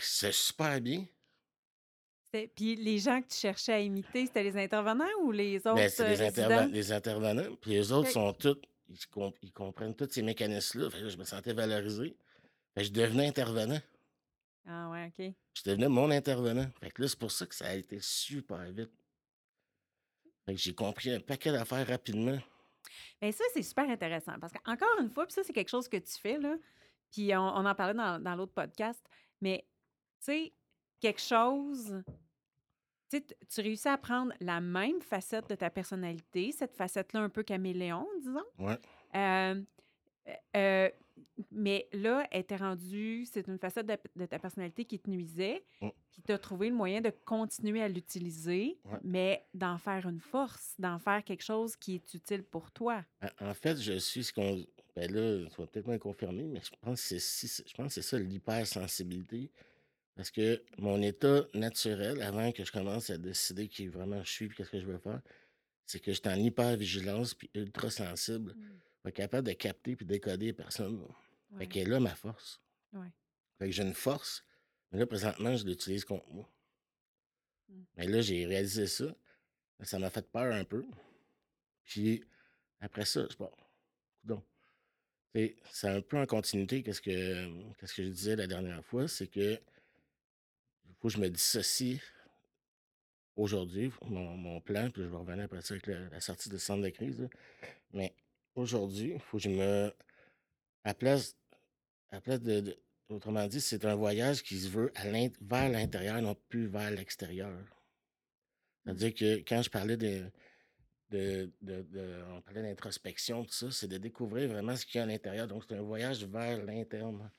C'est 0.00 0.32
super 0.32 0.80
bien. 0.80 1.04
Puis 2.54 2.76
les 2.76 2.98
gens 2.98 3.22
que 3.22 3.28
tu 3.28 3.36
cherchais 3.38 3.72
à 3.72 3.80
imiter, 3.80 4.26
c'était 4.26 4.42
les 4.42 4.56
intervenants 4.56 5.06
ou 5.22 5.32
les 5.32 5.56
autres 5.58 5.76
Ben, 5.76 5.88
c'est 5.88 6.02
euh, 6.02 6.08
les, 6.08 6.14
résidents? 6.16 6.66
les 6.66 6.92
intervenants. 6.92 7.56
Puis 7.60 7.70
les 7.70 7.90
autres 7.90 8.10
sont 8.10 8.32
tous. 8.34 8.58
Ils, 8.88 9.06
com- 9.06 9.32
ils 9.42 9.52
comprennent 9.52 9.94
tous 9.94 10.10
ces 10.10 10.22
mécanismes-là. 10.22 10.88
Je 11.08 11.16
me 11.16 11.24
sentais 11.24 11.54
valorisé. 11.54 12.16
Fait 12.74 12.82
que 12.82 12.86
je 12.88 12.92
devenais 12.92 13.26
intervenant. 13.28 13.80
Ah 14.66 14.90
ouais, 14.90 15.06
OK. 15.18 15.32
Je 15.54 15.62
devenais 15.64 15.88
mon 15.88 16.10
intervenant. 16.10 16.66
Fait 16.80 16.90
que 16.90 17.00
là, 17.02 17.08
c'est 17.08 17.18
pour 17.18 17.30
ça 17.32 17.46
que 17.46 17.54
ça 17.54 17.68
a 17.68 17.74
été 17.74 17.98
super 18.00 18.62
vite. 18.70 18.92
Fait 20.44 20.54
que 20.54 20.60
j'ai 20.60 20.74
compris 20.74 21.10
un 21.10 21.20
paquet 21.20 21.50
d'affaires 21.52 21.86
rapidement. 21.86 22.38
Bien, 23.20 23.32
ça, 23.32 23.44
c'est 23.54 23.62
super 23.62 23.88
intéressant 23.88 24.38
parce 24.38 24.52
qu'encore 24.52 25.00
une 25.00 25.10
fois, 25.10 25.24
puis 25.26 25.32
ça, 25.32 25.42
c'est 25.42 25.52
quelque 25.54 25.68
chose 25.70 25.88
que 25.88 25.96
tu 25.96 26.12
fais, 26.20 26.38
là, 26.38 26.56
puis 27.10 27.34
on, 27.34 27.40
on 27.40 27.64
en 27.66 27.74
parlait 27.74 27.94
dans, 27.94 28.22
dans 28.22 28.34
l'autre 28.36 28.52
podcast, 28.52 29.02
mais 29.40 29.64
tu 30.20 30.24
sais, 30.32 30.52
quelque 31.00 31.20
chose, 31.20 32.02
tu 33.10 33.22
tu 33.48 33.60
réussis 33.60 33.88
à 33.88 33.96
prendre 33.96 34.32
la 34.40 34.60
même 34.60 35.00
facette 35.00 35.48
de 35.48 35.54
ta 35.54 35.70
personnalité, 35.70 36.52
cette 36.52 36.74
facette-là 36.76 37.20
un 37.20 37.28
peu 37.28 37.42
caméléon, 37.42 38.06
disons, 38.20 38.44
Ouais. 38.58 38.78
euh, 39.16 39.62
euh, 40.56 40.90
mais 41.50 41.88
là, 41.92 42.26
elle 42.30 42.40
était 42.42 42.56
rendue, 42.56 43.24
c'est 43.24 43.46
une 43.48 43.58
facette 43.58 43.86
de, 43.86 43.96
de 44.16 44.26
ta 44.26 44.38
personnalité 44.38 44.84
qui 44.84 44.98
te 44.98 45.08
nuisait, 45.08 45.64
Mm. 45.80 45.88
puis 46.12 46.22
tu 46.22 46.32
as 46.32 46.38
trouvé 46.38 46.68
le 46.68 46.74
moyen 46.74 47.00
de 47.00 47.10
continuer 47.24 47.82
à 47.82 47.88
l'utiliser, 47.88 48.78
Ouais. 48.84 48.98
mais 49.02 49.46
d'en 49.54 49.78
faire 49.78 50.06
une 50.06 50.20
force, 50.20 50.74
d'en 50.78 50.98
faire 50.98 51.24
quelque 51.24 51.42
chose 51.44 51.76
qui 51.76 51.94
est 51.94 52.14
utile 52.14 52.42
pour 52.44 52.70
toi. 52.72 53.04
En- 53.40 53.48
En 53.50 53.54
fait, 53.54 53.76
je 53.80 53.94
suis 53.98 54.24
ce 54.24 54.32
qu'on. 54.32 54.64
Ben 54.96 55.10
là, 55.12 55.48
tu 55.48 55.60
vas 55.60 55.66
peut-être 55.68 55.86
me 55.86 55.96
confirmer, 55.96 56.42
mais 56.44 56.60
je 56.60 56.70
pense 56.80 57.00
que 57.00 57.06
c'est 57.08 57.20
si- 57.20 57.62
je 57.66 57.72
pense 57.74 57.94
que 57.94 58.02
c'est 58.02 58.08
ça 58.08 58.18
l'hypersensibilité. 58.18 59.50
Parce 60.18 60.32
que 60.32 60.60
mon 60.78 61.00
état 61.00 61.46
naturel, 61.54 62.22
avant 62.22 62.50
que 62.50 62.64
je 62.64 62.72
commence 62.72 63.08
à 63.08 63.18
décider 63.18 63.68
qui 63.68 63.86
vraiment 63.86 64.20
je 64.24 64.28
suis 64.28 64.46
et 64.46 64.48
qu'est-ce 64.48 64.70
que 64.70 64.80
je 64.80 64.86
veux 64.86 64.98
faire, 64.98 65.22
c'est 65.86 66.00
que 66.00 66.12
j'étais 66.12 66.28
en 66.28 66.34
hyper-vigilance 66.34 67.34
puis 67.34 67.48
ultra 67.54 67.88
sensible. 67.88 68.56
Pas 69.04 69.12
capable 69.12 69.46
de 69.46 69.52
capter 69.52 69.94
puis 69.94 70.04
décoder 70.04 70.46
les 70.46 70.52
personnes. 70.52 71.06
Fait 71.56 71.68
qu'elle 71.68 71.86
est 71.86 71.90
là 71.90 72.00
ma 72.00 72.16
force. 72.16 72.60
Ouais. 72.92 73.06
Fait 73.60 73.66
que 73.66 73.70
j'ai 73.70 73.84
une 73.84 73.94
force, 73.94 74.44
mais 74.90 74.98
là, 74.98 75.06
présentement, 75.06 75.54
je 75.54 75.64
l'utilise 75.64 76.04
contre 76.04 76.28
moi. 76.30 76.50
Mm. 77.68 77.82
Mais 77.96 78.08
là, 78.08 78.20
j'ai 78.20 78.44
réalisé 78.44 78.88
ça. 78.88 79.14
Ça 79.82 80.00
m'a 80.00 80.10
fait 80.10 80.28
peur 80.28 80.52
un 80.52 80.64
peu. 80.64 80.84
Puis 81.84 82.24
après 82.80 83.04
ça, 83.04 83.24
je. 83.30 83.36
Tu 84.26 84.34
sais, 85.32 85.56
C'est 85.70 85.88
un 85.88 86.00
peu 86.00 86.18
en 86.18 86.26
continuité 86.26 86.82
qu'est-ce 86.82 87.02
que, 87.02 87.72
qu'est-ce 87.74 87.94
que 87.94 88.02
je 88.02 88.08
disais 88.08 88.34
la 88.34 88.48
dernière 88.48 88.84
fois, 88.84 89.06
c'est 89.06 89.28
que 89.28 89.60
faut 91.00 91.08
que 91.08 91.14
je 91.14 91.20
me 91.20 91.28
dissocie 91.30 92.00
aujourd'hui, 93.36 93.90
mon, 94.02 94.36
mon 94.36 94.60
plan, 94.60 94.90
puis 94.90 95.02
je 95.02 95.08
vais 95.08 95.16
revenir 95.16 95.44
après 95.44 95.62
ça 95.62 95.74
avec 95.74 95.86
la, 95.86 96.08
la 96.08 96.20
sortie 96.20 96.48
du 96.48 96.58
centre 96.58 96.82
de 96.82 96.88
crise. 96.90 97.20
là. 97.20 97.28
Mais 97.92 98.14
aujourd'hui, 98.54 99.12
il 99.14 99.20
faut 99.20 99.36
que 99.38 99.44
je 99.44 99.50
me. 99.50 99.92
À 100.84 100.94
place, 100.94 101.36
à 102.10 102.20
place 102.20 102.40
de, 102.40 102.60
de- 102.60 102.78
Autrement 103.08 103.46
dit, 103.46 103.62
c'est 103.62 103.86
un 103.86 103.94
voyage 103.94 104.42
qui 104.42 104.58
se 104.60 104.68
veut 104.68 104.92
à 104.94 105.04
vers 105.04 105.70
l'intérieur, 105.70 106.20
non 106.20 106.36
plus 106.50 106.66
vers 106.66 106.90
l'extérieur. 106.90 107.58
C'est-à-dire 108.84 109.14
que 109.14 109.36
quand 109.48 109.62
je 109.62 109.70
parlais 109.70 109.96
de. 109.96 110.24
de, 111.10 111.50
de, 111.62 111.82
de- 111.82 112.22
on 112.32 112.42
parlait 112.42 112.62
d'introspection, 112.62 113.44
tout 113.44 113.52
ça, 113.52 113.70
c'est 113.70 113.88
de 113.88 113.96
découvrir 113.96 114.50
vraiment 114.50 114.76
ce 114.76 114.84
qu'il 114.84 114.98
y 114.98 115.00
a 115.00 115.04
à 115.04 115.06
l'intérieur. 115.06 115.46
Donc, 115.48 115.64
c'est 115.66 115.74
un 115.76 115.80
voyage 115.80 116.22
vers 116.24 116.62
l'interne. 116.62 117.30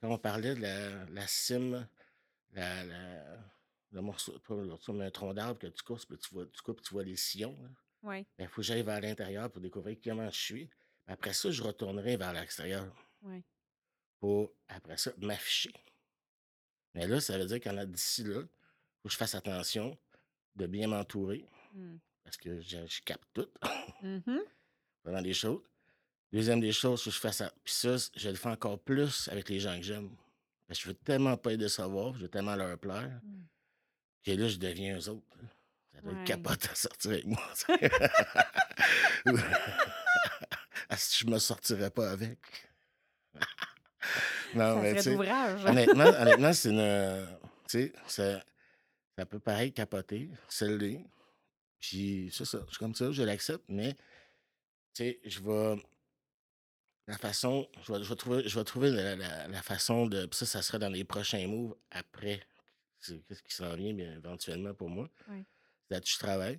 Quand 0.00 0.12
on 0.12 0.18
parlait 0.18 0.54
de 0.54 0.60
la, 0.62 1.04
la 1.06 1.26
cime, 1.26 1.88
la, 2.56 2.84
la- 2.84 3.38
le 3.92 4.00
morceau, 4.02 4.38
pas 4.40 4.54
le 4.56 4.66
morceau, 4.66 4.92
mais 4.92 5.04
un 5.06 5.10
tronc 5.10 5.32
d'arbre 5.32 5.58
que 5.60 5.68
tu 5.68 5.82
coupes, 5.84 6.04
puis 6.06 6.18
tu 6.18 6.34
vois, 6.34 6.46
tu 6.46 6.60
coupes, 6.62 6.82
tu 6.82 6.92
vois 6.92 7.04
les 7.04 7.16
sillons. 7.16 7.56
là. 7.62 7.68
Oui. 8.02 8.26
Ben, 8.36 8.44
il 8.44 8.48
faut 8.48 8.56
que 8.56 8.62
j'aille 8.62 8.82
vers 8.82 9.00
l'intérieur 9.00 9.50
pour 9.50 9.60
découvrir 9.62 9.96
comment 10.02 10.28
je 10.30 10.38
suis. 10.38 10.70
Après 11.06 11.32
ça, 11.32 11.50
je 11.50 11.62
retournerai 11.62 12.16
vers 12.16 12.32
l'extérieur 12.32 12.92
Oui. 13.22 13.42
pour, 14.20 14.52
après 14.68 14.96
ça, 14.96 15.12
m'afficher. 15.18 15.72
Mais 16.94 17.06
là, 17.06 17.20
ça 17.20 17.38
veut 17.38 17.46
dire 17.46 17.60
qu'en 17.60 17.76
a 17.76 17.86
d'ici 17.86 18.24
là, 18.24 18.40
il 18.40 18.48
faut 19.02 19.08
que 19.08 19.12
je 19.12 19.16
fasse 19.16 19.34
attention 19.34 19.96
de 20.56 20.66
bien 20.66 20.88
m'entourer 20.88 21.46
Mm. 21.74 21.98
parce 22.24 22.36
que 22.38 22.60
je, 22.60 22.86
je 22.86 23.02
capte 23.02 23.28
tout 23.34 23.48
Mhm. 24.02 24.40
pendant 25.02 25.20
des 25.22 25.34
choses. 25.34 25.62
Deuxième 26.32 26.60
des 26.60 26.72
choses, 26.72 27.02
faut 27.02 27.10
que 27.10 27.14
je 27.16 27.20
fasse 27.20 27.36
ça. 27.36 27.52
Puis 27.64 27.74
ça, 27.74 27.96
je 28.14 28.28
le 28.30 28.34
fais 28.36 28.48
encore 28.48 28.78
plus 28.80 29.28
avec 29.28 29.48
les 29.48 29.60
gens 29.60 29.76
que 29.76 29.82
j'aime. 29.82 30.10
Parce 30.66 30.78
que 30.80 30.84
je 30.84 30.88
veux 30.88 30.94
tellement 30.94 31.36
pas 31.36 31.50
les 31.50 31.56
décevoir, 31.56 32.14
je 32.14 32.22
veux 32.22 32.28
tellement 32.28 32.56
leur 32.56 32.78
plaire, 32.78 33.20
Mm. 33.22 33.44
que 34.24 34.30
là, 34.32 34.48
je 34.48 34.56
deviens 34.56 34.98
eux 34.98 35.08
autres. 35.08 35.26
Ça 35.94 36.00
doit 36.02 36.12
Ouais. 36.12 36.18
être 36.20 36.26
capote 36.26 36.68
à 36.70 36.74
sortir 36.74 37.10
avec 37.12 37.24
moi. 37.26 37.42
Ah, 40.88 40.96
si 40.96 41.24
je 41.24 41.30
me 41.30 41.38
sortirais 41.38 41.90
pas 41.90 42.10
avec? 42.10 42.38
non, 44.54 44.74
Ça 44.76 44.80
mais 44.82 45.02
tu 45.02 45.08
honnêtement, 45.68 46.04
honnêtement 46.20 46.52
c'est 46.52 46.70
une. 46.70 47.26
Tu 47.68 47.78
sais, 47.78 47.92
ça, 48.06 48.44
ça 49.18 49.26
peut 49.26 49.40
paraître 49.40 49.74
capoté, 49.74 50.30
c'est 50.48 50.68
l'est. 50.76 51.04
Puis 51.80 52.30
c'est 52.32 52.44
ça, 52.44 52.58
je 52.66 52.70
suis 52.70 52.78
comme 52.78 52.94
ça, 52.94 53.10
je 53.12 53.22
l'accepte, 53.22 53.64
mais 53.68 53.94
tu 54.94 55.04
sais, 55.04 55.20
je 55.24 55.40
vais. 55.40 55.82
La 57.08 57.16
façon, 57.18 57.68
je 57.86 57.92
vais, 57.92 58.02
je 58.02 58.08
vais 58.08 58.16
trouver, 58.16 58.48
je 58.48 58.58
vais 58.58 58.64
trouver 58.64 58.90
la, 58.90 59.14
la- 59.14 59.46
la 59.48 59.62
façon 59.62 60.06
de. 60.06 60.28
ça, 60.32 60.44
ça 60.46 60.62
sera 60.62 60.78
dans 60.78 60.88
les 60.88 61.04
prochains 61.04 61.46
moves 61.46 61.76
après. 61.90 62.42
Qu'est-ce 63.06 63.42
qui 63.42 63.54
s'en 63.54 63.74
vient, 63.76 63.94
bien 63.94 64.12
éventuellement 64.16 64.74
pour 64.74 64.88
moi. 64.90 65.08
Oui. 65.28 65.44
Là-dessus 65.90 66.14
que 66.16 66.20
je 66.22 66.26
travaille. 66.26 66.56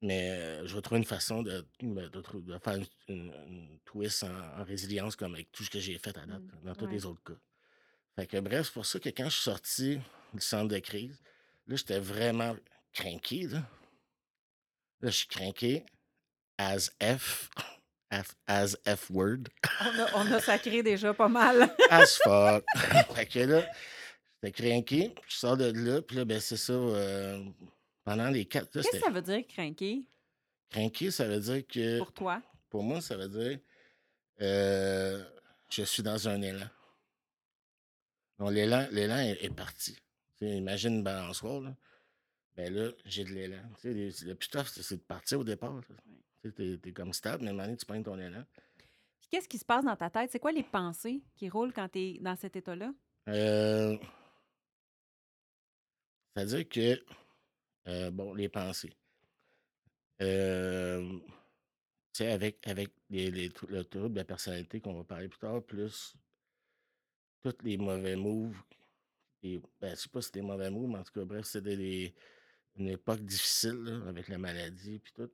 Mais 0.00 0.30
euh, 0.30 0.66
je 0.66 0.74
vais 0.74 0.80
trouver 0.80 0.98
une 1.00 1.04
façon 1.06 1.42
de, 1.42 1.66
de, 1.82 2.08
de 2.08 2.20
trou- 2.22 2.40
de 2.40 2.56
faire 2.58 2.76
une, 2.76 2.86
une- 3.08 3.32
une 3.46 3.78
twist 3.84 4.22
en, 4.24 4.60
en 4.60 4.64
résilience 4.64 5.16
comme 5.16 5.34
avec 5.34 5.52
tout 5.52 5.64
ce 5.64 5.70
que 5.70 5.80
j'ai 5.80 5.98
fait 5.98 6.16
à 6.16 6.24
date, 6.26 6.40
Mm. 6.40 6.64
dans 6.64 6.74
tous 6.74 6.86
Ouais. 6.86 6.92
les 6.92 7.04
autres 7.04 7.22
cas. 7.22 7.38
Fait 8.16 8.26
que 8.26 8.38
bref, 8.40 8.66
c'est 8.66 8.72
pour 8.72 8.86
ça 8.86 8.98
que 9.00 9.08
quand 9.10 9.24
je 9.24 9.30
suis 9.34 9.42
sorti 9.42 9.98
du 10.32 10.40
centre 10.40 10.68
de 10.72 10.78
crise, 10.78 11.20
là, 11.66 11.76
j'étais 11.76 11.98
vraiment 11.98 12.56
craqué. 12.92 13.48
Là. 13.48 13.58
là, 15.00 15.10
je 15.10 15.16
suis 15.16 15.26
craqué 15.28 15.84
as 16.56 16.90
F, 17.02 17.50
F- 18.12 18.34
as 18.46 18.76
F 18.86 19.10
word, 19.10 19.44
On 19.80 19.98
a, 20.00 20.14
on 20.14 20.32
a 20.32 20.40
sacré 20.40 20.82
déjà 20.82 21.12
pas 21.14 21.28
mal. 21.28 21.74
as 21.90 22.16
fuck. 22.22 22.64
fait 23.16 23.26
que 23.26 23.38
là, 23.40 23.66
j'étais 24.42 24.52
craqué, 24.70 25.14
je 25.28 25.36
sors 25.36 25.56
de 25.56 25.72
là, 25.72 26.00
puis 26.02 26.16
là, 26.16 26.24
ben 26.24 26.38
c'est 26.40 26.56
ça, 26.56 26.72
euh, 26.72 27.42
pendant 28.04 28.28
les 28.30 28.44
quatre, 28.44 28.70
Qu'est-ce 28.70 28.90
que 28.90 28.98
ça 29.00 29.10
veut 29.10 29.22
dire, 29.22 29.44
craquer, 29.48 30.04
craqué, 30.70 31.10
ça 31.10 31.26
veut 31.26 31.40
dire 31.40 31.66
que, 31.66 31.98
pour 31.98 32.12
toi? 32.12 32.42
pour 32.70 32.82
moi, 32.82 33.00
ça 33.00 33.16
veut 33.16 33.28
dire, 33.28 33.58
euh, 34.42 35.24
je 35.70 35.82
suis 35.82 36.02
dans 36.02 36.28
un 36.28 36.40
élan. 36.42 36.68
Donc, 38.38 38.50
l'élan, 38.52 38.86
l'élan 38.90 39.18
est, 39.18 39.42
est 39.44 39.54
parti. 39.54 39.96
Imagine 40.40 40.96
une 40.96 41.02
balançoire, 41.02 41.60
là. 41.60 41.74
Ben 42.56 42.72
là, 42.72 42.90
j'ai 43.06 43.24
de 43.24 43.30
l'élan. 43.30 43.62
Tu 43.80 43.88
sais, 43.88 43.94
les- 43.94 44.28
le 44.28 44.34
plus 44.34 44.48
tough, 44.48 44.66
c'est 44.72 44.82
c'est 44.82 44.96
de 44.96 45.02
partir 45.02 45.40
au 45.40 45.44
départ. 45.44 45.74
là. 45.74 45.82
T'es, 46.50 46.78
t'es 46.78 46.92
comme 46.92 47.12
stable, 47.12 47.44
mais 47.44 47.52
donné, 47.52 47.76
tu 47.76 47.86
prends 47.86 48.02
ton 48.02 48.18
élan. 48.18 48.44
Qu'est-ce 49.30 49.48
qui 49.48 49.58
se 49.58 49.64
passe 49.64 49.84
dans 49.84 49.96
ta 49.96 50.10
tête? 50.10 50.30
C'est 50.30 50.38
quoi 50.38 50.52
les 50.52 50.62
pensées 50.62 51.22
qui 51.34 51.48
roulent 51.48 51.72
quand 51.72 51.88
tu 51.88 51.98
es 51.98 52.18
dans 52.20 52.36
cet 52.36 52.56
état-là? 52.56 52.92
Euh, 53.28 53.96
C'est-à-dire 56.34 56.68
que, 56.68 57.04
euh, 57.88 58.10
bon, 58.10 58.34
les 58.34 58.48
pensées. 58.48 58.92
Euh, 60.20 61.18
tu 62.12 62.18
sais, 62.18 62.30
avec, 62.30 62.64
avec 62.66 62.90
les, 63.10 63.30
les 63.30 63.50
le 63.68 63.84
trouble 63.84 64.12
de 64.12 64.18
la 64.18 64.24
personnalité 64.24 64.80
qu'on 64.80 64.94
va 64.94 65.04
parler 65.04 65.28
plus 65.28 65.38
tard, 65.38 65.62
plus 65.62 66.14
tous 67.42 67.56
les 67.62 67.76
mauvais 67.76 68.16
moves. 68.16 68.56
Et, 69.42 69.60
ben, 69.80 69.90
je 69.90 70.02
sais 70.02 70.08
pas 70.08 70.22
si 70.22 70.26
c'est 70.26 70.34
des 70.34 70.42
mauvais 70.42 70.70
moves, 70.70 70.88
mais 70.88 70.98
en 70.98 71.04
tout 71.04 71.12
cas, 71.12 71.24
bref, 71.24 71.44
c'était 71.46 72.14
une 72.76 72.88
époque 72.88 73.20
difficile 73.20 73.82
là, 73.82 74.08
avec 74.08 74.28
la 74.28 74.38
maladie 74.38 74.98
puis 74.98 75.12
tout, 75.12 75.30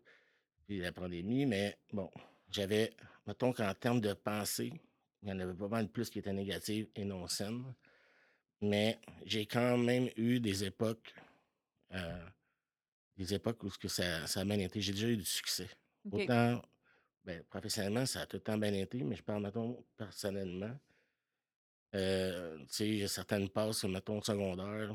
puis 0.71 0.79
la 0.79 0.93
pandémie. 0.93 1.47
Mais 1.47 1.77
bon, 1.93 2.09
j'avais, 2.49 2.93
mettons 3.27 3.53
qu'en 3.53 3.75
termes 3.75 4.01
de 4.01 4.13
pensée, 4.13 4.73
il 5.21 5.29
y 5.29 5.33
en 5.33 5.41
avait 5.41 5.55
pas 5.55 5.67
mal 5.67 5.89
plus 5.89 6.09
qui 6.09 6.21
étaient 6.21 6.33
négatives 6.33 6.89
et 6.95 7.05
non 7.05 7.27
saines. 7.27 7.75
Mais 8.61 9.01
j'ai 9.25 9.47
quand 9.47 9.77
même 9.77 10.09
eu 10.17 10.39
des 10.39 10.63
époques, 10.63 11.13
euh, 11.93 12.25
des 13.17 13.35
époques 13.35 13.65
où 13.65 13.71
ce 13.71 13.79
que 13.79 13.89
ça, 13.89 14.29
ça 14.29 14.41
a 14.41 14.45
bien 14.45 14.61
été. 14.61 14.81
J'ai 14.81 14.93
déjà 14.93 15.09
eu 15.09 15.17
du 15.17 15.25
succès. 15.25 15.69
Autant, 16.13 16.63
ben, 17.25 17.43
professionnellement, 17.51 18.07
ça 18.07 18.21
a 18.21 18.27
tout 18.27 18.37
le 18.37 18.43
temps 18.43 18.57
bien 18.57 18.73
été, 18.73 19.03
mais 19.03 19.17
je 19.17 19.25
parle, 19.25 19.43
mettons, 19.43 19.85
personnellement. 19.97 20.79
Euh, 21.97 22.59
tu 22.69 22.99
sais, 22.99 23.03
a 23.03 23.09
certaines 23.09 23.49
passes, 23.49 23.83
mettons, 23.85 24.19
au 24.19 24.23
secondaire, 24.23 24.95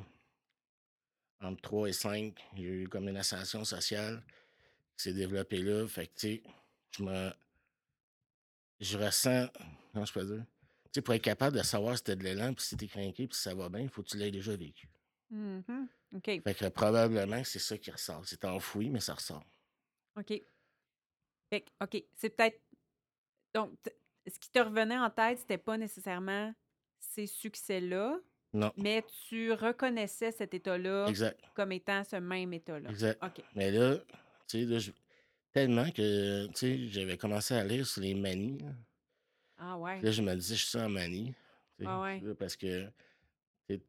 entre 1.41 1.61
3 1.61 1.89
et 1.89 1.93
5, 1.93 2.39
il 2.55 2.61
y 2.61 2.65
a 2.65 2.69
eu 2.69 2.87
comme 2.87 3.09
une 3.09 3.17
ascension 3.17 3.65
sociale 3.65 4.23
s'est 5.03 5.13
développée 5.13 5.61
là. 5.61 5.87
Fait 5.87 6.07
que, 6.07 6.13
tu 6.15 6.19
sais, 6.27 6.43
je 6.97 7.03
me. 7.03 7.31
Je 8.79 8.97
ressens. 8.97 9.47
Comment 9.93 10.05
je 10.05 10.13
peux 10.13 10.25
dire? 10.25 10.45
Tu 10.85 10.89
sais, 10.93 11.01
pour 11.01 11.13
être 11.13 11.21
capable 11.23 11.57
de 11.57 11.63
savoir 11.63 11.97
si 11.97 12.03
t'as 12.03 12.15
de 12.15 12.23
l'élan, 12.23 12.53
puis 12.53 12.63
si 12.65 12.77
t'es 12.77 12.87
craqué, 12.87 13.27
puis 13.27 13.35
si 13.35 13.41
ça 13.43 13.53
va 13.55 13.69
bien, 13.69 13.81
il 13.81 13.89
faut 13.89 14.01
que 14.03 14.09
tu 14.09 14.17
l'aies 14.17 14.31
déjà 14.31 14.55
vécu. 14.55 14.87
Mhm. 15.29 15.87
OK. 16.15 16.25
Fait 16.25 16.53
que 16.53 16.69
probablement 16.69 17.41
que 17.41 17.47
c'est 17.47 17.59
ça 17.59 17.77
qui 17.77 17.91
ressort. 17.91 18.25
C'est 18.25 18.45
enfoui, 18.45 18.89
mais 18.89 18.99
ça 19.01 19.13
ressort. 19.15 19.43
OK. 20.17 20.41
Fait 21.49 21.61
que, 21.61 21.69
OK. 21.81 22.03
C'est 22.15 22.29
peut-être. 22.29 22.61
Donc, 23.53 23.71
ce 24.27 24.39
qui 24.39 24.49
te 24.49 24.59
revenait 24.59 24.97
en 24.97 25.09
tête, 25.09 25.39
c'était 25.39 25.57
pas 25.57 25.77
nécessairement 25.77 26.53
ces 26.99 27.27
succès-là, 27.27 28.19
Non. 28.53 28.71
mais 28.77 29.03
tu 29.27 29.51
reconnaissais 29.53 30.31
cet 30.31 30.53
état-là 30.53 31.05
Exact. 31.07 31.39
comme 31.53 31.71
étant 31.71 32.03
ce 32.03 32.15
même 32.17 32.51
état-là. 32.53 32.89
Exact. 32.89 33.23
OK. 33.23 33.43
Mais 33.55 33.71
là, 33.71 33.97
là, 34.53 34.79
je- 34.79 34.91
tellement 35.51 35.89
que, 35.91 36.47
j'avais 36.89 37.17
commencé 37.17 37.53
à 37.53 37.63
lire 37.63 37.85
sur 37.87 38.01
les 38.01 38.13
manies. 38.13 38.59
là. 38.59 38.71
Ah 39.57 39.77
ouais. 39.77 39.97
Puis 39.97 40.05
Là, 40.05 40.11
je 40.11 40.21
me 40.21 40.35
disais, 40.35 40.55
je 40.55 40.65
suis 40.65 40.77
en 40.77 40.89
manie. 40.89 41.33
Ah 41.85 42.01
ouais. 42.01 42.19
là, 42.19 42.35
Parce 42.35 42.55
que 42.55 42.89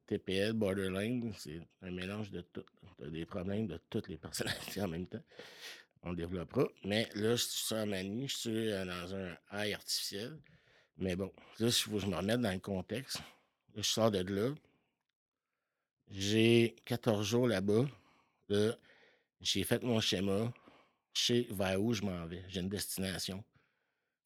TPL, 0.07 0.53
borderline, 0.53 1.33
c'est 1.37 1.61
un 1.83 1.91
mélange 1.91 2.31
de 2.31 2.41
tout. 2.41 2.65
T'as 2.99 3.09
des 3.09 3.27
problèmes 3.27 3.67
de 3.67 3.79
toutes 3.91 4.09
les 4.09 4.17
personnalités 4.17 4.81
en 4.81 4.89
même 4.89 5.07
temps. 5.07 5.23
On 6.03 6.11
le 6.11 6.17
développera. 6.17 6.67
Mais 6.85 7.09
là, 7.17 7.35
je 7.35 7.43
suis 7.45 7.75
en 7.75 7.87
manie, 7.87 8.29
je 8.29 8.37
suis 8.37 8.71
euh, 8.73 8.85
dans 8.85 9.15
un 9.15 9.37
high 9.53 9.75
artificiel. 9.75 10.39
Mais 10.99 11.17
bon, 11.17 11.33
là, 11.59 11.67
il 11.67 11.73
faut 11.73 11.91
que 11.93 11.99
je 11.99 12.07
me 12.07 12.17
remette 12.17 12.41
dans 12.41 12.53
le 12.53 12.59
contexte. 12.61 13.17
Là, 13.75 13.83
je 13.83 13.89
sors 13.91 14.11
de 14.11 14.21
là. 14.21 14.55
J'ai 16.11 16.77
14 16.85 17.27
jours 17.27 17.49
là-bas. 17.49 17.87
Là, 18.49 18.77
j'ai 19.47 19.65
fait 19.65 19.83
mon 19.83 20.01
schéma. 20.01 20.53
Je 21.15 21.23
sais 21.23 21.47
vers 21.51 21.81
où 21.81 21.93
je 21.95 22.03
m'en 22.03 22.27
vais. 22.27 22.45
J'ai 22.49 22.61
une 22.61 22.69
destination. 22.69 23.43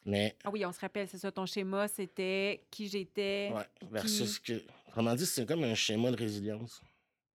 Mais 0.04 0.36
Ah 0.44 0.50
oui, 0.50 0.64
on 0.64 0.72
se 0.72 0.80
rappelle, 0.80 1.06
c'est 1.08 1.18
ça. 1.18 1.30
Ton 1.30 1.46
schéma, 1.46 1.86
c'était 1.88 2.64
qui 2.70 2.88
j'étais. 2.88 3.50
Ouais, 3.54 3.66
versus 3.90 4.38
qui- 4.38 4.58
que. 4.58 4.62
Autrement 4.88 5.14
dit, 5.14 5.26
c'est 5.26 5.46
comme 5.46 5.62
un 5.62 5.74
schéma 5.74 6.10
de 6.10 6.16
résilience. 6.16 6.80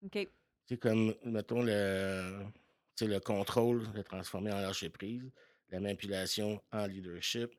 OK. 0.04 0.28
C'est 0.68 0.78
comme, 0.78 1.16
mettons, 1.24 1.62
le, 1.62 2.44
le 3.02 3.20
contrôle, 3.20 3.88
le 3.94 4.04
transformer 4.04 4.52
en 4.52 4.60
lâcher 4.60 4.90
prise, 4.90 5.32
la 5.70 5.80
manipulation 5.80 6.62
en 6.74 6.88
leadership, 6.88 7.52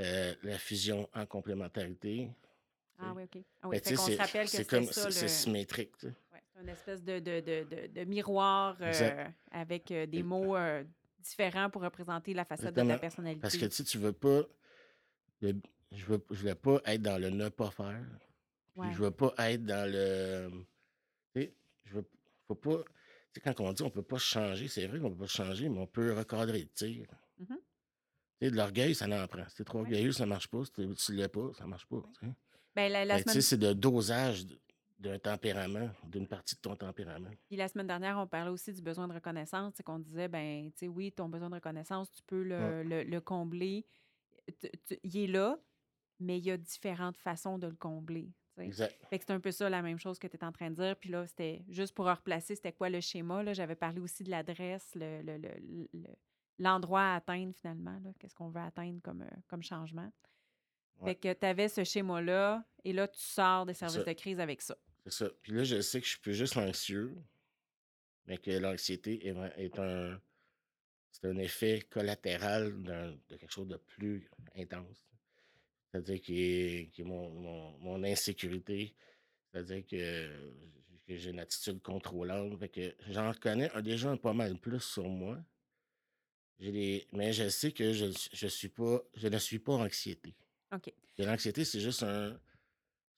euh, 0.00 0.34
la 0.42 0.58
fusion 0.58 1.08
en 1.14 1.26
complémentarité. 1.26 2.30
Ah 2.98 3.12
oui, 3.14 3.24
OK. 3.24 3.42
Ah 3.62 3.68
oui, 3.68 3.78
fait 3.78 3.90
que, 3.94 3.96
se 4.00 4.16
rappelle 4.16 4.48
c'est 4.48 4.56
c'était 4.58 4.76
comme, 4.76 4.86
ça, 4.86 5.02
c'est 5.02 5.06
le... 5.08 5.12
c'est 5.12 5.28
symétrique. 5.28 5.92
c'est 5.98 6.14
une 6.62 6.68
espèce 6.68 7.02
de, 7.02 7.18
de, 7.18 7.40
de, 7.40 7.86
de, 7.88 8.04
miroir 8.04 8.76
euh, 8.80 9.24
avec 9.50 9.90
euh, 9.90 10.06
des 10.06 10.22
mots 10.22 10.56
euh, 10.56 10.84
différents 11.18 11.70
pour 11.70 11.82
représenter 11.82 12.34
la 12.34 12.44
facette 12.44 12.74
de 12.74 12.82
ta 12.82 12.98
personnalité. 12.98 13.40
Parce 13.40 13.56
que 13.56 13.66
tu 13.66 13.70
sais, 13.72 13.84
tu 13.84 13.98
veux 13.98 14.12
pas. 14.12 14.42
le- 15.40 15.60
je 15.92 16.04
veux, 16.06 16.24
je 16.30 16.46
veux 16.46 16.54
pas 16.54 16.80
être 16.84 17.02
dans 17.02 17.18
le 17.20 17.30
ne 17.30 17.48
pas 17.48 17.70
faire. 17.70 18.04
Puis 18.74 18.80
Ouais. 18.88 18.92
je 18.92 18.98
veux 19.02 19.10
pas 19.10 19.34
être 19.38 19.64
dans 19.64 19.90
le. 19.90 20.50
Tu 21.34 21.42
sais, 21.42 21.54
je 21.86 21.94
veux. 21.94 22.04
Faut 22.46 22.54
pas. 22.54 22.78
Tu 23.32 23.34
sais, 23.34 23.40
quand 23.40 23.60
on 23.60 23.72
dit 23.72 23.82
on 23.82 23.90
peut 23.90 24.02
pas 24.02 24.18
changer, 24.18 24.68
c'est 24.68 24.86
vrai 24.86 25.00
qu'on 25.00 25.10
peut 25.10 25.24
pas 25.24 25.26
changer, 25.26 25.68
mais 25.68 25.78
on 25.80 25.86
peut 25.86 26.12
recadrer 26.12 26.60
le 26.60 26.68
tir. 26.68 27.06
Mhm. 27.38 27.46
Tu 27.48 27.56
sais, 28.46 28.50
de 28.52 28.56
l'orgueil, 28.56 28.94
ça 28.94 29.06
n'en 29.06 29.26
prend. 29.26 29.46
Si 29.48 29.56
t'es 29.56 29.64
trop 29.64 29.78
Ouais. 29.78 29.84
orgueilleux, 29.84 30.12
ça 30.12 30.26
marche 30.26 30.48
pas. 30.48 30.64
Si 30.64 30.72
tu 30.72 31.12
l'es 31.14 31.28
pas, 31.28 31.50
ça 31.58 31.66
marche 31.66 31.86
pas. 31.86 32.02
tu 32.20 32.26
sais. 32.26 32.32
Ben, 32.76 32.90
la, 32.92 33.18
semaine... 33.18 33.40
c'est 33.40 33.58
de 33.58 33.72
dosage 33.72 34.46
d'un 35.00 35.18
tempérament, 35.18 35.88
d'une 36.04 36.28
partie 36.28 36.54
de 36.54 36.60
ton 36.60 36.76
tempérament. 36.76 37.30
Puis 37.48 37.56
la 37.56 37.68
semaine 37.68 37.86
dernière, 37.86 38.18
on 38.18 38.26
parlait 38.26 38.50
aussi 38.50 38.72
du 38.72 38.82
besoin 38.82 39.08
de 39.08 39.14
reconnaissance. 39.14 39.72
C'est 39.76 39.82
qu'on 39.82 39.98
disait, 39.98 40.28
ben, 40.28 40.70
tu 40.72 40.80
sais, 40.80 40.88
oui, 40.88 41.10
ton 41.10 41.28
besoin 41.28 41.48
de 41.48 41.54
reconnaissance, 41.54 42.10
tu 42.12 42.22
peux 42.22 42.42
le, 42.42 42.82
le, 42.82 43.02
le 43.02 43.20
combler. 43.20 43.86
il 45.02 45.16
est 45.16 45.26
là, 45.26 45.58
mais 46.20 46.38
il 46.38 46.44
y 46.44 46.50
a 46.50 46.56
différentes 46.56 47.16
façons 47.16 47.58
de 47.58 47.66
le 47.66 47.76
combler. 47.76 48.30
Exact. 48.58 48.94
Fait 49.08 49.18
que 49.18 49.24
c'est 49.26 49.32
un 49.32 49.40
peu 49.40 49.50
ça 49.50 49.70
la 49.70 49.80
même 49.80 49.98
chose 49.98 50.18
que 50.18 50.26
tu 50.26 50.36
es 50.36 50.44
en 50.44 50.52
train 50.52 50.70
de 50.70 50.74
dire. 50.74 50.96
Puis 50.96 51.08
là, 51.08 51.26
c'était 51.26 51.64
juste 51.68 51.94
pour 51.94 52.06
replacer, 52.06 52.54
c'était 52.54 52.72
quoi 52.72 52.90
le 52.90 53.00
schéma. 53.00 53.42
Là? 53.42 53.54
J'avais 53.54 53.74
parlé 53.74 54.00
aussi 54.00 54.22
de 54.22 54.30
l'adresse, 54.30 54.90
le, 54.94 55.38
l'endroit 56.58 57.02
à 57.02 57.16
atteindre 57.16 57.54
finalement. 57.54 57.98
Qu'est-ce 58.18 58.34
qu'on 58.34 58.50
veut 58.50 58.60
atteindre 58.60 59.00
comme, 59.02 59.22
euh, 59.22 59.36
comme 59.48 59.62
changement. 59.62 60.10
Fait 61.04 61.14
que 61.14 61.32
tu 61.32 61.46
avais 61.46 61.68
ce 61.68 61.84
schéma-là, 61.84 62.64
et 62.84 62.92
là, 62.92 63.08
tu 63.08 63.20
sors 63.20 63.66
des 63.66 63.74
services 63.74 64.04
de 64.04 64.12
crise 64.12 64.40
avec 64.40 64.60
ça. 64.60 64.76
C'est 65.04 65.12
ça. 65.12 65.30
Puis 65.42 65.52
là, 65.52 65.64
je 65.64 65.80
sais 65.80 66.00
que 66.00 66.06
je 66.06 66.10
suis 66.10 66.20
plus 66.20 66.34
juste 66.34 66.56
anxieux, 66.56 67.16
mais 68.26 68.38
que 68.38 68.50
l'anxiété 68.50 69.26
est, 69.26 69.34
est 69.56 69.78
un, 69.78 70.20
c'est 71.10 71.26
un 71.26 71.36
effet 71.38 71.86
collatéral 71.90 72.82
de 72.82 73.36
quelque 73.36 73.52
chose 73.52 73.68
de 73.68 73.76
plus 73.76 74.30
intense. 74.56 75.10
C'est-à-dire 75.90 76.22
que, 76.22 77.02
mon, 77.02 77.30
mon, 77.80 78.04
insécurité, 78.04 78.94
c'est-à-dire 79.50 79.84
que, 79.86 80.52
j'ai 81.08 81.30
une 81.30 81.40
attitude 81.40 81.82
contrôlante. 81.82 82.70
que 82.70 82.94
j'en 83.08 83.34
connais 83.34 83.68
déjà 83.82 84.10
un 84.10 84.16
pas 84.16 84.32
mal 84.32 84.56
plus 84.58 84.80
sur 84.80 85.08
moi. 85.08 85.38
mais 86.60 87.32
je 87.32 87.48
sais 87.48 87.72
que 87.72 87.92
je, 87.92 88.06
je, 88.32 88.46
suis 88.46 88.68
pas, 88.68 89.02
je 89.14 89.26
ne 89.26 89.38
suis 89.38 89.58
pas 89.58 89.72
anxiété. 89.72 90.36
OK. 90.72 90.92
l'anxiété, 91.18 91.64
c'est 91.64 91.80
juste 91.80 92.02
un. 92.02 92.38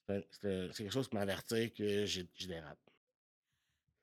C'est 0.09 0.73
quelque 0.77 0.93
chose 0.93 1.09
qui 1.09 1.15
m'avertit 1.15 1.73
que 1.73 2.05
je, 2.05 2.23
dérape. 2.47 2.79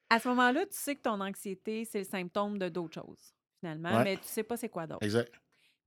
À 0.09 0.19
ce 0.19 0.27
moment-là, 0.29 0.65
tu 0.65 0.75
sais 0.75 0.95
que 0.95 1.01
ton 1.01 1.19
anxiété, 1.21 1.85
c'est 1.85 1.99
le 1.99 2.05
symptôme 2.05 2.57
de 2.57 2.67
d'autres 2.69 2.95
choses, 2.95 3.33
finalement, 3.59 4.03
mais 4.03 4.17
tu 4.17 4.23
sais 4.23 4.43
pas 4.43 4.57
c'est 4.57 4.69
quoi 4.69 4.87
d'autre. 4.87 5.03
Exact. 5.03 5.31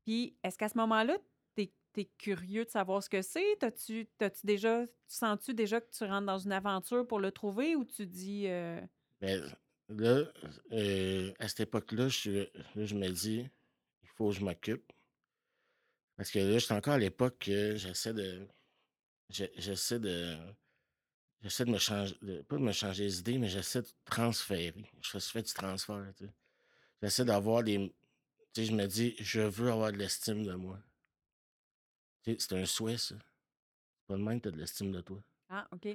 Puis, 0.04 0.36
est-ce 0.42 0.58
qu'à 0.58 0.68
ce 0.68 0.78
moment-là, 0.78 1.16
tu 1.56 2.00
es 2.00 2.04
curieux 2.18 2.64
de 2.64 2.70
savoir 2.70 3.02
ce 3.02 3.08
que 3.08 3.20
c'est? 3.20 3.56
T'as-tu, 3.58 4.08
déjà, 4.44 4.84
sens-tu 5.08 5.54
déjà 5.54 5.80
que 5.80 5.90
tu 5.90 6.04
rentres 6.04 6.26
dans 6.26 6.38
une 6.38 6.52
aventure 6.52 7.06
pour 7.06 7.20
le 7.20 7.30
trouver 7.32 7.76
ou 7.76 7.84
tu 7.84 8.06
dis. 8.06 8.46
Euh... 8.46 8.80
Ben, 9.20 9.42
là, 9.88 10.24
euh, 10.72 11.32
à 11.38 11.48
cette 11.48 11.60
époque-là, 11.60 12.08
je, 12.08 12.46
je 12.76 12.94
me 12.94 13.08
dis, 13.08 13.48
il 14.02 14.08
faut 14.08 14.28
que 14.30 14.36
je 14.36 14.44
m'occupe. 14.44 14.92
Parce 16.16 16.30
que 16.30 16.38
là, 16.38 16.54
je 16.54 16.64
suis 16.64 16.74
encore 16.74 16.94
à 16.94 16.98
l'époque 16.98 17.38
que 17.38 17.76
j'essaie 17.76 18.14
de. 18.14 18.46
J'essaie 19.28 19.98
de. 19.98 20.36
J'essaie 21.42 21.64
de 21.64 21.70
me 21.70 21.78
changer. 21.78 22.14
pas 22.48 22.56
de 22.56 22.62
me 22.62 22.72
changer 22.72 23.04
les 23.04 23.18
idées, 23.18 23.38
mais 23.38 23.48
j'essaie 23.48 23.82
de 23.82 23.88
transférer. 24.04 24.74
Je 25.00 25.18
fais 25.18 25.42
du 25.42 25.52
transfert. 25.52 26.12
Tu 26.16 26.26
sais. 26.26 26.32
J'essaie 27.02 27.24
d'avoir 27.24 27.62
des. 27.64 27.92
Tu 28.52 28.60
sais, 28.60 28.64
je 28.66 28.72
me 28.72 28.86
dis, 28.86 29.16
je 29.18 29.40
veux 29.40 29.72
avoir 29.72 29.90
de 29.92 29.96
l'estime 29.96 30.44
de 30.44 30.54
moi. 30.54 30.78
C'est 32.24 32.52
un 32.52 32.66
souhait, 32.66 32.98
ça. 32.98 33.16
C'est 33.16 34.06
pas 34.06 34.16
de 34.16 34.22
même 34.22 34.40
que 34.40 34.48
tu 34.48 34.48
as 34.48 34.56
de 34.56 34.60
l'estime 34.60 34.92
de 34.92 35.00
toi. 35.00 35.22
Ah, 35.48 35.66
OK. 35.72 35.88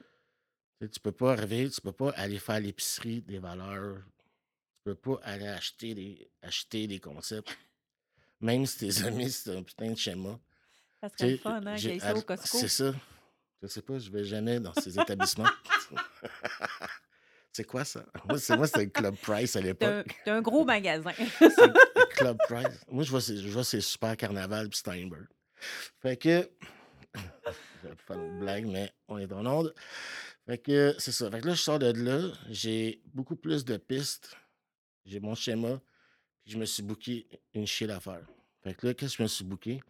Tu 0.80 0.90
tu 0.90 1.00
peux 1.00 1.12
pas 1.12 1.32
arriver, 1.34 1.70
tu 1.70 1.82
peux 1.82 1.92
pas 1.92 2.12
aller 2.12 2.40
faire 2.40 2.60
l'épicerie 2.60 3.22
des 3.22 3.40
valeurs. 3.40 4.04
Tu 4.06 4.84
peux 4.84 4.96
pas 4.96 5.20
aller 5.24 5.48
acheter 5.48 5.96
des, 5.96 6.30
acheter 6.42 6.88
des 6.88 7.00
concepts. 7.00 7.58
Même 8.40 8.66
si 8.66 8.78
tes 8.80 9.04
amis, 9.06 9.32
c'est 9.32 9.56
un 9.56 9.64
putain 9.64 9.92
de 9.92 9.98
schéma. 9.98 10.40
Ça 11.02 11.10
serait 11.10 11.32
le 11.32 11.38
fun, 11.38 11.62
hein, 11.66 11.78
ça 11.78 12.16
au 12.16 12.22
Costco. 12.22 12.58
C'est 12.58 12.68
ça. 12.68 12.94
Je 13.62 13.68
sais 13.68 13.82
pas, 13.82 13.98
je 13.98 14.10
vais 14.12 14.24
jamais 14.24 14.60
dans 14.60 14.74
ces 14.74 15.00
établissements. 15.00 15.48
c'est 17.52 17.64
quoi 17.64 17.84
ça? 17.86 18.06
Moi, 18.26 18.38
c'était 18.38 18.86
le 18.86 18.90
Club 18.90 19.16
Price 19.16 19.56
à 19.56 19.62
l'époque. 19.62 20.08
C'est 20.24 20.32
un, 20.32 20.42
gros 20.42 20.64
magasin. 20.64 21.12
Club 22.12 22.38
Price. 22.48 22.86
Moi, 22.90 23.04
je 23.04 23.10
vois, 23.10 23.20
je 23.20 23.50
vois 23.50 23.64
ces 23.64 23.82
super 23.82 24.16
carnaval 24.16 24.70
puis 24.70 24.80
Steinberg. 24.80 25.28
Fait 26.02 26.18
que. 26.18 26.50
Je 27.16 27.88
vais 27.88 27.96
pas 27.96 28.14
faire 28.14 28.24
une 28.24 28.40
blague, 28.40 28.66
mais 28.66 28.92
on 29.08 29.18
est 29.18 29.28
dans 29.28 29.42
l'ordre. 29.42 29.74
Fait 30.46 30.58
que 30.60 30.96
c'est 31.00 31.12
ça. 31.12 31.30
Fait 31.32 31.42
que 31.42 31.48
là, 31.48 31.54
je 31.56 31.62
sors 31.62 31.80
de 31.80 31.92
là. 31.92 32.32
J'ai 32.50 33.02
beaucoup 33.14 33.36
plus 33.36 33.66
de 33.66 33.78
pistes. 33.78 34.36
J'ai 35.06 35.20
mon 35.20 35.36
schéma. 35.36 35.82
Je 36.48 36.58
me 36.58 36.66
suis 36.66 36.84
booké 36.84 37.28
une 37.54 37.68
chier 37.68 37.88
d'affaires. 37.88 38.26
Fait 38.64 38.74
que 38.74 38.88
là, 38.88 38.94
qu'est-ce 38.94 39.14
que 39.14 39.18
je 39.18 39.24
me 39.24 39.28
suis 39.28 39.46
booké? 39.46 39.82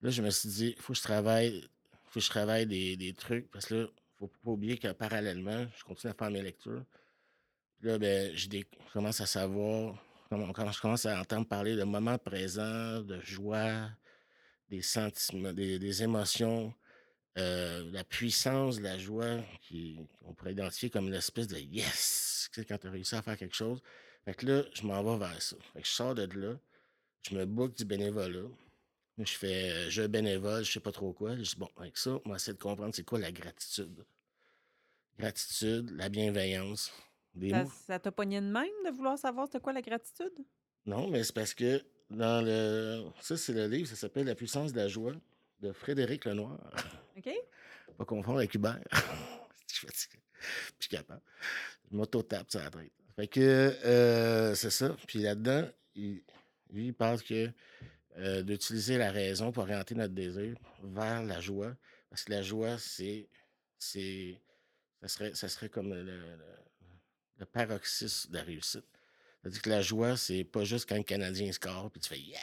Là, 0.00 0.10
je 0.10 0.22
me 0.22 0.30
suis 0.30 0.48
dit, 0.48 0.74
faut 0.78 0.92
que 0.92 0.98
je 0.98 1.02
travaille. 1.02 1.68
faut 2.06 2.20
que 2.20 2.24
je 2.24 2.30
travaille 2.30 2.66
des, 2.66 2.96
des 2.96 3.12
trucs. 3.14 3.50
Parce 3.50 3.66
que 3.66 3.74
là, 3.74 3.86
faut 4.18 4.28
pas 4.28 4.50
oublier 4.50 4.78
que 4.78 4.92
parallèlement, 4.92 5.66
je 5.76 5.84
continue 5.84 6.10
à 6.10 6.14
faire 6.14 6.30
mes 6.30 6.42
lectures. 6.42 6.84
Là, 7.82 7.98
ben, 7.98 8.36
je, 8.36 8.48
commence 8.92 9.20
à 9.20 9.26
savoir. 9.26 10.02
je 10.30 10.80
commence 10.80 11.06
à 11.06 11.20
entendre 11.20 11.46
parler 11.46 11.76
de 11.76 11.84
moments 11.84 12.18
présents, 12.18 13.00
de 13.02 13.20
joie, 13.20 13.88
des 14.68 14.82
sentiments, 14.82 15.52
des, 15.52 16.02
émotions, 16.02 16.74
euh, 17.38 17.88
la 17.92 18.02
puissance, 18.02 18.80
la 18.80 18.98
joie, 18.98 19.38
qu'on 19.68 20.34
pourrait 20.34 20.52
identifier 20.52 20.90
comme 20.90 21.06
une 21.06 21.14
espèce 21.14 21.46
de 21.46 21.58
yes, 21.58 22.50
quand 22.54 22.78
tu 22.78 22.86
as 22.86 22.90
réussi 22.90 23.14
à 23.14 23.22
faire 23.22 23.36
quelque 23.36 23.54
chose. 23.54 23.80
Fait 24.24 24.34
que 24.34 24.46
là, 24.46 24.62
je 24.72 24.86
m'en 24.86 25.02
vais 25.02 25.26
vers 25.26 25.42
ça. 25.42 25.56
Fait 25.72 25.82
que 25.82 25.86
je 25.86 25.92
sors 25.92 26.14
de 26.14 26.24
là, 26.38 26.56
je 27.22 27.34
me 27.34 27.44
book 27.44 27.74
du 27.74 27.84
bénévolat. 27.84 28.48
Je 29.18 29.32
fais 29.32 29.70
euh, 29.70 29.90
je 29.90 30.06
bénévole, 30.06 30.64
je 30.64 30.72
sais 30.72 30.80
pas 30.80 30.92
trop 30.92 31.12
quoi. 31.12 31.36
Je 31.36 31.42
dis, 31.42 31.56
bon, 31.56 31.68
avec 31.76 31.96
ça, 31.96 32.18
on 32.24 32.30
va 32.30 32.36
essayer 32.36 32.52
de 32.52 32.62
comprendre 32.62 32.94
c'est 32.94 33.04
quoi 33.04 33.18
la 33.18 33.32
gratitude. 33.32 34.04
Gratitude, 35.18 35.90
la 35.90 36.08
bienveillance. 36.08 36.92
ça, 37.86 37.98
t'a 37.98 38.12
pogné 38.12 38.40
de 38.40 38.46
même 38.46 38.68
de 38.86 38.90
vouloir 38.94 39.18
savoir 39.18 39.48
c'est 39.50 39.60
quoi 39.60 39.72
la 39.72 39.82
gratitude? 39.82 40.34
Non, 40.86 41.08
mais 41.08 41.24
c'est 41.24 41.34
parce 41.34 41.54
que 41.54 41.82
dans 42.10 42.44
le. 42.44 43.04
Ça, 43.20 43.36
c'est 43.36 43.52
le 43.52 43.66
livre, 43.66 43.88
ça 43.88 43.96
s'appelle 43.96 44.26
La 44.26 44.34
puissance 44.36 44.72
de 44.72 44.78
la 44.78 44.88
joie 44.88 45.14
de 45.60 45.72
Frédéric 45.72 46.24
Lenoir. 46.24 46.58
OK. 47.16 47.30
Pas 47.96 48.04
confondre 48.04 48.38
avec 48.38 48.54
Hubert. 48.54 48.80
je 49.66 49.74
suis 49.74 49.86
fatigué. 49.86 50.22
Je 50.78 50.86
suis 50.86 50.96
capable. 50.96 51.22
Je 51.90 51.96
m'auto-tape 51.96 52.50
ça 52.50 52.62
la 52.62 52.70
tête. 52.70 52.92
Fait 53.18 53.26
que 53.26 53.40
euh, 53.40 54.54
c'est 54.54 54.70
ça. 54.70 54.96
Puis 55.08 55.18
là-dedans, 55.18 55.68
lui, 55.96 56.22
il 56.70 56.94
parle 56.94 57.20
que 57.20 57.50
euh, 58.16 58.44
d'utiliser 58.44 58.96
la 58.96 59.10
raison 59.10 59.50
pour 59.50 59.64
orienter 59.64 59.96
notre 59.96 60.14
désir 60.14 60.56
vers 60.84 61.24
la 61.24 61.40
joie. 61.40 61.74
Parce 62.08 62.22
que 62.22 62.30
la 62.30 62.42
joie, 62.42 62.78
c'est. 62.78 63.28
c'est 63.76 64.40
ça, 65.00 65.08
serait, 65.08 65.34
ça 65.34 65.48
serait 65.48 65.68
comme 65.68 65.92
le, 65.92 66.04
le, 66.04 66.20
le 67.38 67.44
paroxysme 67.44 68.30
de 68.30 68.36
la 68.36 68.44
réussite. 68.44 68.86
C'est-à-dire 69.42 69.62
que 69.62 69.70
la 69.70 69.82
joie, 69.82 70.16
c'est 70.16 70.44
pas 70.44 70.62
juste 70.62 70.88
quand 70.88 70.94
un 70.94 71.02
Canadien 71.02 71.50
score 71.50 71.90
puis 71.90 72.00
tu 72.00 72.08
fais 72.08 72.20
yeah. 72.20 72.40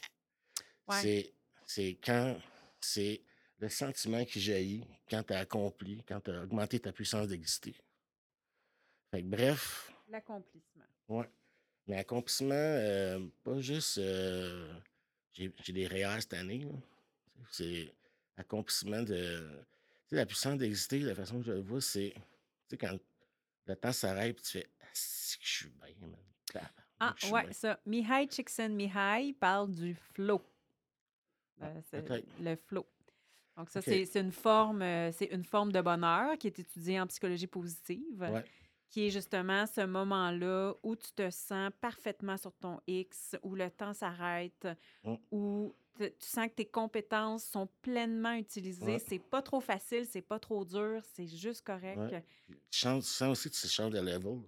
C'est, 1.01 1.33
c'est 1.65 1.97
quand 2.03 2.37
c'est 2.81 3.21
le 3.59 3.69
sentiment 3.69 4.25
qui 4.25 4.41
jaillit 4.41 4.83
quand 5.09 5.23
tu 5.23 5.33
as 5.33 5.39
accompli, 5.39 6.03
quand 6.05 6.19
tu 6.19 6.31
as 6.31 6.43
augmenté 6.43 6.81
ta 6.81 6.91
puissance 6.91 7.29
d'exister. 7.29 7.75
Fait 9.11 9.21
que 9.21 9.27
bref. 9.27 9.94
L'accomplissement. 10.09 10.85
Ouais. 11.07 11.29
Mais 11.87 11.97
accomplissement, 11.97 12.53
euh, 12.53 13.19
pas 13.43 13.59
juste. 13.59 13.97
Euh, 13.97 14.73
j'ai, 15.33 15.51
des 15.69 15.87
réels 15.87 16.21
cette 16.21 16.33
année. 16.33 16.65
C'est 17.51 17.93
accomplissement 18.37 19.01
de. 19.01 19.63
Tu 20.07 20.09
sais, 20.09 20.15
la 20.15 20.25
puissance 20.25 20.57
d'exister, 20.57 20.99
la 20.99 21.15
façon 21.15 21.39
que 21.39 21.45
je 21.45 21.51
le 21.51 21.61
vois, 21.61 21.81
c'est. 21.81 22.13
Tu 22.15 22.21
sais, 22.71 22.77
quand 22.77 22.97
le 23.67 23.75
temps 23.75 23.91
s'arrête, 23.91 24.41
tu 24.41 24.59
fais. 24.59 24.67
Ah, 24.81 24.85
si 24.93 25.37
je 25.41 25.47
suis 25.47 25.69
bien, 25.69 26.07
man. 26.07 26.19
Ah, 26.99 27.13
ouais, 27.31 27.51
ça. 27.51 27.79
Mihai 27.85 28.27
Csikszentmihalyi 28.27 29.33
parle 29.33 29.71
du 29.71 29.95
flow. 30.13 30.41
Ah, 31.59 31.67
euh, 31.93 32.21
le 32.39 32.55
flow. 32.55 32.85
Donc, 33.57 33.69
ça, 33.69 33.81
c'est 33.81 34.15
une 34.15 34.31
forme, 34.31 34.81
euh, 34.81 35.11
c'est 35.11 35.25
une 35.25 35.43
forme 35.43 35.71
de 35.71 35.81
bonheur 35.81 36.37
qui 36.37 36.47
est 36.47 36.59
étudiée 36.59 36.99
en 36.99 37.07
psychologie 37.07 37.47
positive, 37.47 38.43
qui 38.89 39.07
est 39.07 39.09
justement 39.09 39.65
ce 39.65 39.81
moment-là 39.81 40.73
où 40.83 40.95
tu 40.95 41.11
te 41.11 41.29
sens 41.29 41.71
parfaitement 41.81 42.37
sur 42.37 42.53
ton 42.53 42.79
X, 42.87 43.35
où 43.43 43.55
le 43.55 43.69
temps 43.69 43.93
s'arrête, 43.93 44.67
mmh. 45.03 45.15
où 45.31 45.75
tu 45.97 46.11
sens 46.19 46.47
que 46.47 46.55
tes 46.55 46.65
compétences 46.65 47.45
sont 47.45 47.67
pleinement 47.81 48.33
utilisées. 48.33 48.99
C'est 48.99 49.19
pas 49.19 49.41
trop 49.41 49.61
facile, 49.61 50.05
c'est 50.05 50.21
pas 50.21 50.39
trop 50.39 50.65
dur, 50.65 51.01
c'est 51.13 51.27
juste 51.27 51.65
correct. 51.65 52.15
Tu, 52.69 52.79
sens 52.79 53.21
aussi 53.21 53.49
que 53.49 53.55
tu 53.55 53.67
changes 53.67 53.91
de 53.91 53.99
level. 53.99 54.39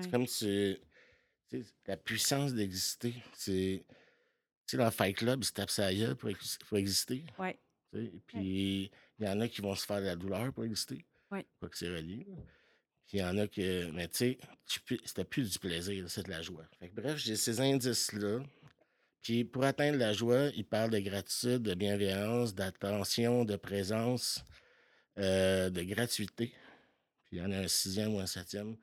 C'est 0.00 0.10
comme 0.10 0.26
si 0.26 0.78
la 1.86 1.96
puissance 1.96 2.54
d'exister, 2.54 3.14
c'est. 3.34 3.84
Tu 4.66 4.70
sais, 4.70 4.76
dans 4.78 4.90
Fight 4.90 5.14
Club, 5.14 5.42
ils 5.42 5.46
se 5.46 5.52
tapent 5.52 5.68
sa 5.68 5.92
gueule 5.92 6.16
pour, 6.16 6.30
pour 6.68 6.78
exister. 6.78 7.22
Ouais. 7.38 7.58
Et 7.92 8.10
puis, 8.26 8.90
il 9.18 9.26
y 9.26 9.28
en 9.28 9.38
a 9.40 9.46
qui 9.46 9.60
vont 9.60 9.74
se 9.74 9.84
faire 9.84 10.00
de 10.00 10.06
la 10.06 10.16
douleur 10.16 10.52
pour 10.54 10.64
exister. 10.64 11.04
Ouais. 11.30 11.46
Pas 11.60 11.68
que 11.68 11.76
c'est 11.76 11.94
relié. 11.94 12.26
Puis 13.06 13.18
il 13.18 13.20
y 13.20 13.24
en 13.24 13.36
a 13.38 13.46
que. 13.46 13.90
Mais 13.92 14.08
tu 14.08 14.16
sais, 14.16 14.38
c'était 15.04 15.24
plus 15.24 15.50
du 15.50 15.58
plaisir, 15.58 16.04
c'est 16.08 16.24
de 16.24 16.30
la 16.30 16.42
joie. 16.42 16.64
Fait 16.78 16.88
que, 16.88 16.94
bref, 16.94 17.16
j'ai 17.18 17.36
ces 17.36 17.60
indices-là. 17.60 18.40
Puis 19.22 19.44
pour 19.44 19.64
atteindre 19.64 19.98
la 19.98 20.12
joie, 20.12 20.50
il 20.54 20.66
parle 20.66 20.90
de 20.90 20.98
gratitude, 20.98 21.62
de 21.62 21.74
bienveillance, 21.74 22.54
d'attention, 22.54 23.44
de 23.44 23.56
présence, 23.56 24.44
euh, 25.18 25.70
de 25.70 25.82
gratuité. 25.82 26.52
Puis 27.24 27.36
il 27.36 27.38
y 27.38 27.42
en 27.42 27.50
a 27.50 27.56
un 27.56 27.68
sixième 27.68 28.14
ou 28.14 28.20
un 28.20 28.26
septième. 28.26 28.76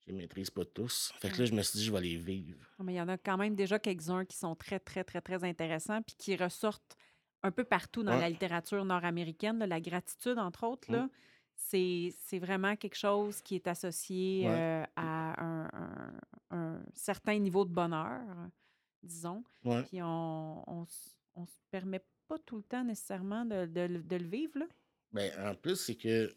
Je 0.00 0.12
les 0.12 0.18
maîtrise 0.18 0.50
pas 0.50 0.64
tous. 0.64 1.12
Fait 1.20 1.30
que 1.30 1.38
là, 1.38 1.44
je 1.46 1.54
me 1.54 1.62
suis 1.62 1.78
dit, 1.78 1.84
je 1.84 1.92
vais 1.92 2.00
les 2.00 2.16
vivre. 2.16 2.58
Mais 2.82 2.94
il 2.94 2.96
y 2.96 3.00
en 3.00 3.08
a 3.08 3.16
quand 3.16 3.38
même 3.38 3.54
déjà 3.54 3.78
quelques-uns 3.78 4.24
qui 4.24 4.36
sont 4.36 4.54
très, 4.54 4.78
très, 4.78 5.04
très, 5.04 5.20
très 5.20 5.44
intéressants 5.44 6.02
puis 6.02 6.16
qui 6.18 6.36
ressortent 6.36 6.96
un 7.42 7.50
peu 7.50 7.64
partout 7.64 8.02
dans 8.02 8.16
la 8.16 8.28
littérature 8.28 8.84
nord-américaine. 8.84 9.64
La 9.64 9.80
gratitude, 9.80 10.38
entre 10.38 10.64
autres, 10.64 10.90
là, 10.90 11.08
c'est, 11.56 12.38
vraiment 12.38 12.76
quelque 12.76 12.96
chose 12.96 13.40
qui 13.40 13.56
est 13.56 13.66
associé 13.66 14.44
euh, 14.46 14.84
à 14.96 15.42
un, 16.50 16.80
certain 16.94 17.38
niveau 17.38 17.64
de 17.64 17.70
bonheur, 17.70 18.20
disons. 19.02 19.42
Puis 19.88 20.02
on, 20.02 20.86
on 21.34 21.46
se 21.46 21.58
permet 21.70 22.00
pas 22.28 22.38
tout 22.38 22.56
le 22.56 22.62
temps 22.62 22.84
nécessairement 22.84 23.44
de, 23.44 23.66
de, 23.66 24.16
le 24.16 24.28
vivre. 24.28 24.58
Là. 24.58 24.66
Ben, 25.12 25.32
en 25.46 25.54
plus, 25.54 25.76
c'est 25.76 25.94
que, 25.94 26.28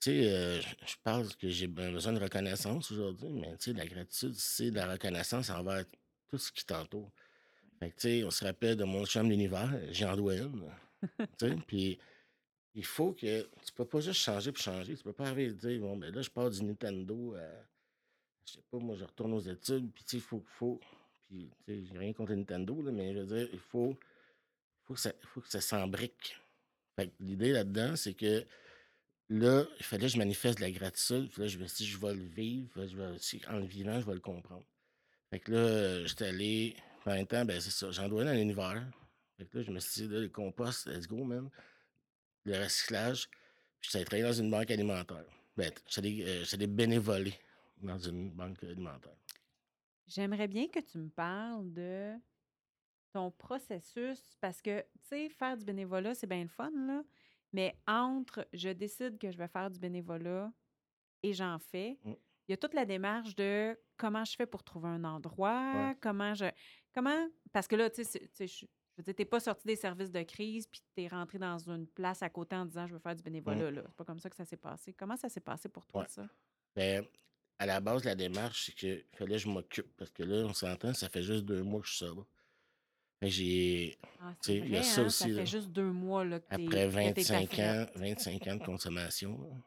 tu 0.00 0.10
sais, 0.10 0.32
euh, 0.32 0.60
je 0.60 0.94
pense 1.02 1.34
que 1.36 1.48
j'ai 1.48 1.66
besoin 1.66 2.12
de 2.12 2.20
reconnaissance 2.20 2.90
aujourd'hui, 2.90 3.30
mais 3.30 3.56
tu 3.56 3.70
sais, 3.70 3.72
la 3.72 3.86
gratitude, 3.86 4.34
c'est 4.34 4.70
de 4.70 4.76
la 4.76 4.92
reconnaissance 4.92 5.50
envers 5.50 5.84
tout 6.28 6.38
ce 6.38 6.52
qui 6.52 6.64
t'entoure. 6.64 7.10
Fait 7.78 7.90
que, 7.90 7.96
tu 7.96 8.08
sais, 8.08 8.24
on 8.24 8.30
se 8.30 8.44
rappelle 8.44 8.76
de 8.76 8.84
mon 8.84 9.04
chum 9.06 9.28
d'univers, 9.28 9.72
Jean 9.92 10.16
Douane, 10.16 10.72
tu 11.38 11.48
sais, 11.48 11.56
puis 11.66 11.98
il 12.78 12.84
faut 12.84 13.12
que, 13.12 13.42
tu 13.42 13.72
peux 13.74 13.84
pas 13.84 14.00
juste 14.00 14.20
changer 14.20 14.52
pour 14.52 14.62
changer, 14.62 14.96
tu 14.96 15.02
peux 15.02 15.12
pas 15.12 15.26
arriver 15.26 15.46
et 15.46 15.52
dire, 15.52 15.80
bon, 15.80 15.96
ben 15.96 16.14
là, 16.14 16.22
je 16.22 16.30
pars 16.30 16.48
du 16.48 16.62
Nintendo, 16.62 17.34
je 18.46 18.52
sais 18.52 18.62
pas, 18.70 18.78
moi, 18.78 18.94
je 18.96 19.04
retourne 19.04 19.32
aux 19.32 19.40
études, 19.40 19.90
puis 19.92 20.04
tu 20.04 20.10
sais, 20.10 20.16
il 20.18 20.22
faut, 20.22 20.42
faut, 20.46 20.80
puis, 21.28 21.50
tu 21.66 21.74
sais, 21.74 21.84
j'ai 21.84 21.98
rien 21.98 22.12
contre 22.12 22.34
Nintendo, 22.34 22.80
là, 22.80 22.92
mais 22.92 23.12
je 23.12 23.18
veux 23.18 23.26
dire, 23.26 23.48
il 23.52 23.58
faut, 23.58 23.96
faut 24.84 24.94
que 24.94 25.48
ça, 25.48 25.60
s'embrique. 25.60 26.40
Fait 26.96 27.12
l'idée 27.18 27.50
là-dedans, 27.50 27.96
c'est 27.96 28.14
que 28.14 28.44
là, 29.28 29.64
il 29.78 29.84
fallait 29.84 30.06
que 30.06 30.12
je 30.12 30.18
manifeste 30.18 30.58
de 30.58 30.62
la 30.62 30.70
gratitude. 30.70 31.30
Puis 31.30 31.42
là, 31.42 31.48
je 31.48 31.58
me 31.58 31.66
suis 31.66 31.84
dit, 31.84 31.90
je 31.90 31.98
vais 31.98 32.14
le 32.14 32.24
vivre. 32.24 32.86
Je 32.86 32.96
vais, 32.96 33.48
en 33.48 33.58
le 33.58 33.66
vivant, 33.66 34.00
je 34.00 34.06
vais 34.06 34.14
le 34.14 34.20
comprendre. 34.20 34.64
Fait 35.30 35.40
que 35.40 35.52
là, 35.52 36.04
j'étais 36.06 36.26
allé. 36.26 36.76
En 37.04 37.12
même 37.12 37.26
temps, 37.26 37.44
ben, 37.44 37.60
c'est 37.60 37.70
ça. 37.70 37.90
J'en 37.90 38.08
dois 38.08 38.24
dans 38.24 38.32
l'univers. 38.32 38.84
Fait 39.36 39.44
que 39.44 39.58
là, 39.58 39.64
je 39.64 39.70
me 39.70 39.80
suis 39.80 40.02
dit, 40.02 40.14
là, 40.14 40.20
le 40.20 40.28
compost, 40.28 40.86
let's 40.86 41.06
go, 41.06 41.24
man. 41.24 41.50
Le 42.44 42.62
recyclage. 42.62 43.28
Puis 43.80 43.90
j'étais 43.92 44.04
travaillé 44.04 44.24
dans 44.24 44.32
une 44.32 44.50
banque 44.50 44.70
alimentaire. 44.70 45.24
Ben, 45.56 45.70
j'allais 45.88 46.24
euh, 46.26 46.66
bénévoler 46.66 47.34
dans 47.80 47.98
une 47.98 48.30
banque 48.30 48.62
alimentaire. 48.62 49.16
J'aimerais 50.06 50.48
bien 50.48 50.68
que 50.68 50.80
tu 50.80 50.98
me 50.98 51.10
parles 51.10 51.72
de 51.72 52.14
ton 53.12 53.30
processus, 53.30 54.36
parce 54.40 54.60
que, 54.60 54.80
tu 54.80 55.08
sais, 55.08 55.28
faire 55.30 55.56
du 55.56 55.64
bénévolat, 55.64 56.14
c'est 56.14 56.26
bien 56.26 56.42
le 56.42 56.48
fun, 56.48 56.70
là, 56.86 57.02
mais 57.52 57.76
entre 57.86 58.46
je 58.52 58.68
décide 58.68 59.18
que 59.18 59.30
je 59.30 59.38
vais 59.38 59.48
faire 59.48 59.70
du 59.70 59.78
bénévolat 59.78 60.52
et 61.22 61.32
j'en 61.32 61.58
fais, 61.58 61.98
mmh. 62.04 62.12
il 62.46 62.50
y 62.50 62.54
a 62.54 62.56
toute 62.56 62.74
la 62.74 62.84
démarche 62.84 63.34
de 63.34 63.78
comment 63.96 64.24
je 64.24 64.36
fais 64.36 64.46
pour 64.46 64.62
trouver 64.62 64.88
un 64.88 65.04
endroit, 65.04 65.94
comment 66.00 66.34
je. 66.34 66.46
Comment. 66.94 67.28
Parce 67.52 67.66
que 67.68 67.76
là, 67.76 67.90
tu 67.90 68.04
sais, 68.04 68.28
je 68.40 68.66
veux 68.98 69.02
dire, 69.04 69.14
t'es 69.14 69.24
pas 69.24 69.40
sorti 69.40 69.66
des 69.66 69.76
services 69.76 70.10
de 70.10 70.22
crise 70.22 70.66
puis 70.66 70.82
tu 70.94 71.02
es 71.02 71.08
rentré 71.08 71.38
dans 71.38 71.58
une 71.58 71.86
place 71.86 72.22
à 72.22 72.28
côté 72.28 72.56
en 72.56 72.66
disant 72.66 72.86
je 72.86 72.94
veux 72.94 72.98
faire 72.98 73.14
du 73.14 73.22
mmh. 73.22 73.24
bénévolat. 73.24 73.70
là. 73.70 73.82
C'est 73.86 73.96
pas 73.96 74.04
comme 74.04 74.20
ça 74.20 74.28
que 74.28 74.36
ça 74.36 74.44
s'est 74.44 74.56
passé. 74.56 74.92
Comment 74.92 75.16
ça 75.16 75.28
s'est 75.28 75.40
passé 75.40 75.68
pour 75.68 75.86
toi, 75.86 76.06
ça? 76.08 76.26
Ben, 76.74 77.04
à 77.58 77.66
la 77.66 77.80
base, 77.80 78.04
la 78.04 78.14
démarche, 78.14 78.66
c'est 78.66 78.72
qu'il 78.72 79.04
fallait 79.12 79.32
que 79.32 79.38
je 79.38 79.48
m'occupe. 79.48 79.96
Parce 79.96 80.10
que 80.10 80.22
là, 80.22 80.46
on 80.46 80.54
s'entend, 80.54 80.94
ça 80.94 81.08
fait 81.08 81.22
juste 81.22 81.44
deux 81.44 81.62
mois 81.62 81.80
que 81.80 81.86
je 81.86 81.94
suis 81.94 82.06
là. 82.06 82.24
J'ai. 83.22 83.98
Ah, 84.20 84.32
il 84.46 84.68
y 84.68 84.76
a 84.76 84.82
ça 84.82 85.00
hein, 85.00 85.06
aussi. 85.06 85.34
Ça 85.34 85.40
fait 85.40 85.46
juste 85.46 85.70
deux 85.70 85.90
mois 85.90 86.24
là, 86.24 86.38
que 86.38 86.46
Après 86.50 86.86
25 86.86 87.58
ans, 87.58 87.86
25 87.96 88.46
ans 88.46 88.56
de 88.56 88.64
consommation. 88.64 89.62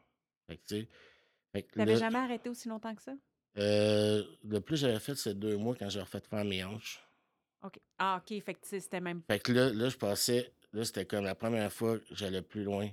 Fait 0.46 0.56
que, 0.56 1.72
tu 1.72 1.78
n'avais 1.78 1.96
jamais 1.96 2.18
arrêté 2.18 2.48
aussi 2.48 2.68
longtemps 2.68 2.94
que 2.94 3.02
ça? 3.02 3.12
Euh, 3.58 4.24
le 4.44 4.60
plus 4.60 4.78
j'avais 4.78 4.98
fait, 4.98 5.14
c'est 5.14 5.38
deux 5.38 5.58
mois 5.58 5.74
quand 5.74 5.88
j'ai 5.90 6.00
refait 6.00 6.20
faire 6.20 6.44
mes 6.44 6.64
hanches. 6.64 7.06
OK. 7.62 7.80
Ah, 7.98 8.20
OK. 8.20 8.42
Fait 8.42 8.54
que 8.54 8.60
c'était 8.62 9.00
même. 9.00 9.22
Fait 9.26 9.38
que 9.38 9.52
là, 9.52 9.72
là 9.72 9.88
je 9.88 9.96
passais. 9.96 10.52
Là, 10.72 10.84
c'était 10.84 11.04
comme 11.04 11.24
la 11.24 11.34
première 11.34 11.72
fois 11.72 11.98
que 11.98 12.04
j'allais 12.12 12.42
plus 12.42 12.64
loin. 12.64 12.88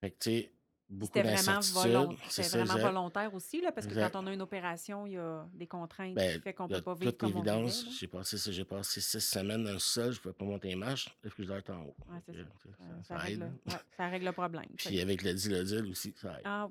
Fait 0.00 0.10
que, 0.10 0.18
tu 0.18 0.30
sais, 0.30 0.52
c'était 1.00 1.22
vraiment, 1.22 1.60
volont... 1.60 2.16
vraiment 2.36 2.76
volontaire 2.76 3.34
aussi, 3.34 3.60
là, 3.60 3.72
parce 3.72 3.86
que 3.86 3.94
quand 3.94 4.20
on 4.20 4.26
a 4.26 4.32
une 4.32 4.42
opération, 4.42 5.06
il 5.06 5.14
y 5.14 5.18
a 5.18 5.46
des 5.54 5.66
contraintes 5.66 6.14
ben, 6.14 6.40
qui 6.40 6.52
font 6.52 6.52
qu'on 6.52 6.68
ne 6.68 6.74
peut 6.76 6.82
pas 6.82 6.94
vivre 6.94 7.12
comme 7.12 7.30
évidence, 7.30 7.86
J'ai 7.98 8.08
passé, 8.08 8.36
j'ai 8.52 8.64
passé 8.64 9.00
six 9.00 9.20
semaines 9.20 9.64
dans 9.64 9.72
le 9.72 9.78
sol, 9.78 10.12
je 10.12 10.18
ne 10.18 10.22
pouvais 10.22 10.34
pas 10.34 10.44
monter 10.44 10.68
les 10.68 10.76
marches, 10.76 11.08
le 11.22 11.30
frigidaire 11.30 11.58
est 11.58 11.70
en 11.70 11.82
haut. 11.82 11.96
Ouais, 12.08 12.18
ça. 12.26 12.32
Ça, 12.34 13.04
ça, 13.04 13.16
règle, 13.16 13.42
ouais, 13.42 13.72
ça, 13.96 14.08
règle, 14.08 14.26
le 14.26 14.32
problème. 14.32 14.66
Puis 14.76 15.00
avec 15.00 15.22
le 15.22 15.32
dilodil 15.32 15.90
aussi, 15.90 16.12
ça 16.16 16.34
aide. 16.38 16.42
Ah, 16.44 16.68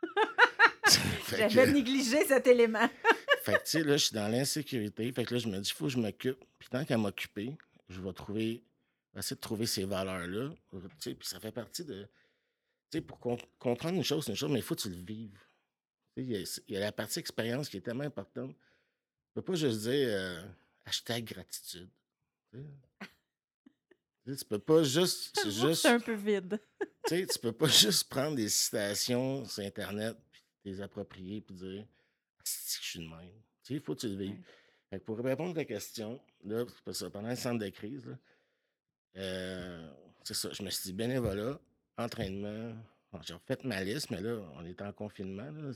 J'avais 1.30 1.72
négligé 1.72 2.24
cet 2.24 2.46
élément. 2.46 2.88
fait 3.42 3.54
que, 3.54 3.58
tu 3.58 3.70
sais, 3.70 3.82
là, 3.82 3.96
je 3.96 4.04
suis 4.04 4.14
dans 4.14 4.28
l'insécurité. 4.28 5.10
Fait 5.12 5.24
que 5.24 5.34
là, 5.34 5.40
je 5.40 5.48
me 5.48 5.58
dis, 5.58 5.70
il 5.70 5.74
faut 5.74 5.86
que 5.86 5.92
je 5.92 5.98
m'occupe. 5.98 6.38
Puis 6.58 6.68
tant 6.68 6.84
qu'à 6.84 6.96
m'occuper, 6.96 7.56
je 7.88 8.00
vais 8.00 8.12
trouver, 8.12 8.62
essayer 9.16 9.36
de 9.36 9.40
trouver 9.40 9.66
ces 9.66 9.84
valeurs-là. 9.84 10.50
Tu 10.70 10.78
sais, 10.98 11.14
puis 11.14 11.28
ça 11.28 11.40
fait 11.40 11.52
partie 11.52 11.84
de 11.84 12.08
sais, 12.90 13.00
pour 13.00 13.18
comprendre 13.18 13.96
une 13.96 14.04
chose, 14.04 14.24
c'est 14.24 14.32
une 14.32 14.36
chose, 14.36 14.50
mais 14.50 14.58
il 14.58 14.62
faut 14.62 14.74
que 14.74 14.82
tu 14.82 14.90
le 14.90 14.96
vives. 14.96 15.38
Il 16.16 16.32
y, 16.68 16.76
a, 16.76 16.80
la 16.80 16.90
partie 16.90 17.20
expérience 17.20 17.68
qui 17.68 17.76
est 17.76 17.80
tellement 17.80 18.04
importante. 18.04 18.50
Tu 18.50 19.34
peux 19.34 19.42
pas 19.42 19.54
juste 19.54 19.82
dire 19.82 20.08
euh, 20.10 20.42
hashtag 20.84 21.24
gratitude. 21.24 21.88
Tu 22.50 22.58
tu 24.36 24.44
peux 24.44 24.58
pas 24.58 24.82
juste. 24.82 25.38
C'est 25.40 25.50
juste... 25.50 25.86
un 25.86 26.00
peu 26.00 26.14
vide. 26.14 26.60
tu 27.06 27.24
tu 27.24 27.38
peux 27.38 27.52
pas 27.52 27.68
juste 27.68 28.08
prendre 28.08 28.34
des 28.34 28.48
citations 28.48 29.44
sur 29.44 29.62
Internet, 29.62 30.16
les 30.64 30.80
approprier, 30.80 31.40
puis 31.40 31.54
dire 31.54 31.86
si 32.44 32.78
je 32.82 32.88
suis 32.88 32.98
de 33.00 33.08
même. 33.08 33.30
il 33.68 33.80
faut 33.80 33.94
que 33.94 34.00
tu 34.00 34.08
le 34.08 34.16
vives. 34.16 34.42
pour 35.04 35.18
répondre 35.18 35.50
à 35.52 35.54
ta 35.54 35.64
question, 35.64 36.20
là, 36.44 36.64
ça, 36.92 37.10
pendant 37.10 37.28
le 37.28 37.36
centre 37.36 37.64
de 37.64 37.68
crise, 37.68 38.16
euh, 39.16 39.90
c'est 40.24 40.34
ça, 40.34 40.50
je 40.52 40.62
me 40.62 40.70
suis 40.70 40.90
dit 40.90 40.92
bénévolat, 40.92 41.60
entraînement. 41.96 42.74
j'ai 43.22 43.34
refait 43.34 43.58
ma 43.64 43.82
liste, 43.82 44.10
mais 44.10 44.20
là, 44.20 44.40
on 44.54 44.64
était 44.64 44.84
en 44.84 44.92
confinement. 44.92 45.50
Là, 45.50 45.72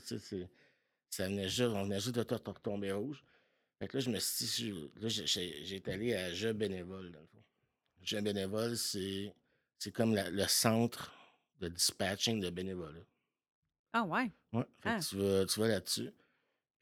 ça 1.09 1.27
venait 1.27 1.49
juste, 1.49 1.61
on 1.69 1.83
venait 1.83 1.99
juste 1.99 2.15
de 2.15 2.21
retomber 2.21 2.91
rouge. 2.91 3.23
Fait 3.79 3.87
que 3.87 3.97
là, 3.97 4.01
je 4.01 4.09
me 4.09 4.19
suis 4.19 4.45
dit, 4.45 4.89
là, 4.95 5.09
j'ai 5.09 5.83
allé 5.87 6.13
à 6.15 6.33
Jeu 6.33 6.53
bénévole, 6.53 7.11
dans 7.11 7.19
le 7.19 7.27
fond. 7.27 7.43
Jeu 8.01 8.21
bénévole, 8.21 8.77
c'est, 8.77 9.33
c'est 9.77 9.91
comme 9.91 10.15
le 10.15 10.47
centre 10.47 11.13
de 11.59 11.67
dispatching 11.67 12.39
de 12.39 12.49
bénévolat. 12.49 13.05
Ah 13.93 14.03
ouais? 14.03 14.31
Ouais. 14.51 14.65
Ah. 14.83 14.99
tu 14.99 15.17
vas, 15.17 15.45
tu 15.45 15.59
vas 15.59 15.67
là-dessus, 15.67 16.11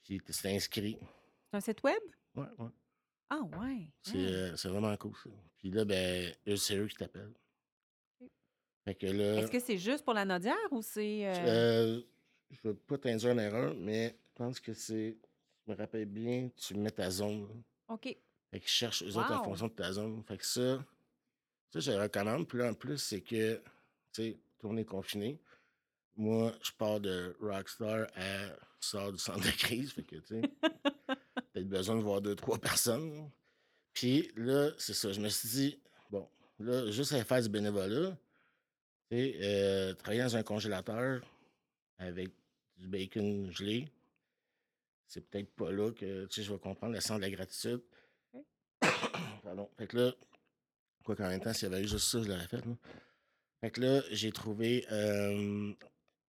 puis 0.03 0.19
tu 0.19 0.47
es 0.47 0.55
inscrit. 0.55 0.97
C'est 1.51 1.57
un 1.57 1.61
site 1.61 1.83
web? 1.83 2.01
Ouais, 2.35 2.47
ouais. 2.57 2.69
Ah 3.29 3.41
ouais. 3.59 3.87
C'est, 4.01 4.17
euh, 4.17 4.55
c'est 4.55 4.69
vraiment 4.69 4.95
cool, 4.97 5.13
ça. 5.23 5.29
Puis 5.57 5.69
là, 5.71 5.85
ben, 5.85 6.33
c'est 6.57 6.77
eux 6.77 6.87
qui 6.87 6.95
t'appellent. 6.95 7.33
Est-ce 8.85 9.51
que 9.51 9.59
c'est 9.59 9.77
juste 9.77 10.03
pour 10.03 10.13
la 10.13 10.25
Nodière 10.25 10.55
ou 10.71 10.81
c'est. 10.81 11.27
Euh... 11.27 11.35
Euh, 11.45 12.01
je 12.49 12.57
ne 12.63 12.73
veux 12.73 12.75
pas 12.75 12.97
t'induire 12.97 13.33
en 13.33 13.37
erreur, 13.37 13.75
mais 13.75 14.17
je 14.27 14.33
pense 14.35 14.59
que 14.59 14.73
c'est. 14.73 15.17
Je 15.65 15.71
me 15.71 15.77
rappelle 15.77 16.05
bien, 16.05 16.49
tu 16.55 16.73
mets 16.75 16.91
ta 16.91 17.09
zone. 17.09 17.47
OK. 17.87 18.03
Fait 18.03 18.59
qu'ils 18.59 18.67
cherchent 18.67 19.03
eux 19.03 19.15
autres 19.17 19.31
en 19.31 19.43
fonction 19.43 19.67
de 19.67 19.73
ta 19.73 19.93
zone. 19.93 20.23
Fait 20.27 20.37
que 20.37 20.45
ça, 20.45 20.83
ça, 21.69 21.79
je 21.79 21.91
recommande. 21.91 22.47
Puis 22.47 22.57
là, 22.57 22.69
en 22.69 22.73
plus, 22.73 22.97
c'est 22.97 23.21
que, 23.21 23.55
tu 24.11 24.23
sais, 24.23 24.39
tourner 24.59 24.83
confiné. 24.83 25.39
Moi, 26.21 26.53
je 26.61 26.71
pars 26.77 26.99
de 26.99 27.35
Rockstar 27.41 28.05
à 28.15 28.55
sors 28.79 29.11
du 29.11 29.17
centre 29.17 29.43
de 29.43 29.49
crise. 29.57 29.91
Fait 29.91 30.03
que, 30.03 30.17
tu 30.17 30.39
sais, 30.39 30.41
peut-être 31.51 31.67
besoin 31.67 31.95
de 31.95 32.03
voir 32.03 32.21
deux, 32.21 32.35
trois 32.35 32.59
personnes. 32.59 33.31
Puis 33.91 34.31
là, 34.35 34.69
c'est 34.77 34.93
ça. 34.93 35.11
Je 35.11 35.19
me 35.19 35.29
suis 35.29 35.49
dit, 35.49 35.81
bon, 36.11 36.29
là, 36.59 36.91
juste 36.91 37.13
à 37.13 37.25
faire 37.25 37.41
du 37.41 37.49
bénévolat, 37.49 38.15
euh, 39.11 39.95
travailler 39.95 40.21
dans 40.21 40.37
un 40.37 40.43
congélateur 40.43 41.21
avec 41.97 42.29
du 42.77 42.87
bacon 42.87 43.51
gelé, 43.51 43.87
c'est 45.07 45.27
peut-être 45.27 45.51
pas 45.55 45.71
là 45.71 45.91
que 45.91 46.27
je 46.29 46.53
vais 46.53 46.59
comprendre 46.59 46.93
le 46.93 47.01
sens 47.01 47.17
de 47.17 47.23
la 47.23 47.31
gratitude. 47.31 47.81
Pardon. 49.43 49.67
Fait 49.75 49.87
que 49.87 49.97
là, 49.97 50.13
quoi 51.03 51.15
qu'en 51.15 51.29
même 51.29 51.41
temps, 51.41 51.51
s'il 51.51 51.67
y 51.67 51.73
avait 51.73 51.83
eu 51.83 51.87
juste 51.87 52.09
ça, 52.09 52.21
je 52.21 52.27
l'aurais 52.27 52.47
fait. 52.47 52.63
Fait 53.61 53.71
que 53.71 53.81
là, 53.81 54.03
j'ai 54.11 54.31
trouvé 54.31 54.85
euh, 54.91 55.73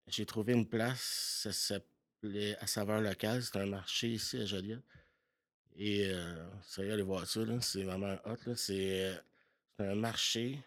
j'ai 0.08 0.26
trouvé 0.26 0.54
une 0.54 0.68
place, 0.68 1.42
ça 1.44 1.52
s'appelait 1.52 2.58
à 2.58 2.68
saveur 2.68 3.02
locale, 3.02 3.44
c'est 3.44 3.58
un 3.58 3.66
marché 3.66 4.10
ici 4.10 4.38
à 4.38 4.46
Joliette. 4.46 4.84
Et 5.76 6.06
euh, 6.08 6.46
ça 6.64 6.84
y 6.84 6.88
est, 6.88 6.92
aller 6.92 7.02
voir 7.02 7.26
ça, 7.26 7.42
c'est 7.62 7.84
vraiment 7.84 8.16
hot. 8.26 8.56
C'est 8.56 9.14
un 9.80 9.96
marché, 9.96 10.60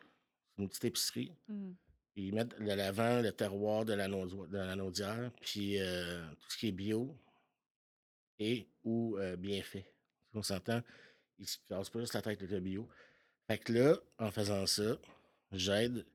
c'est 0.57 0.63
une 0.63 0.69
petite 0.69 0.85
épicerie. 0.87 1.33
Mmh. 1.49 1.73
Ils 2.17 2.35
mettent 2.35 2.59
de 2.61 2.73
l'avant 2.73 3.21
le 3.21 3.33
terroir 3.33 3.85
de 3.85 3.93
la, 3.93 4.07
naudière, 4.77 5.31
puis 5.41 5.81
euh, 5.81 6.25
tout 6.41 6.51
ce 6.51 6.59
qui 6.59 6.69
est 6.69 6.73
bio 6.73 7.15
et 8.39 8.69
ou 8.85 9.17
euh, 9.19 9.37
bien 9.37 9.63
fait. 9.63 9.93
On 10.33 10.43
s'entend, 10.43 10.81
ils 11.39 11.43
ne 11.43 11.47
se 11.47 11.59
cassent 11.69 11.91
pas 11.91 12.01
juste 12.01 12.15
la 12.15 12.23
tête 12.23 12.39
avec 12.39 12.51
le 12.51 12.61
bio. 12.61 12.89
Fait 13.49 13.59
que 13.59 13.73
là, 13.73 13.97
en 14.19 14.31
faisant 14.31 14.67
ça, 14.67 14.97
j'aide, 15.53 16.07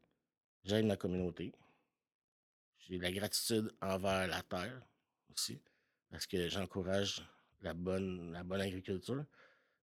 j'aide 0.64 0.86
ma 0.86 0.96
communauté. 0.96 1.54
J'ai 2.90 2.98
de 2.98 3.04
la 3.04 3.12
gratitude 3.12 3.72
envers 3.82 4.28
la 4.28 4.42
terre 4.42 4.82
aussi, 5.32 5.62
parce 6.10 6.26
que 6.26 6.50
j'encourage 6.50 7.24
la 7.62 7.74
bonne, 7.74 8.32
la 8.32 8.44
bonne 8.44 8.62
agriculture. 8.62 9.26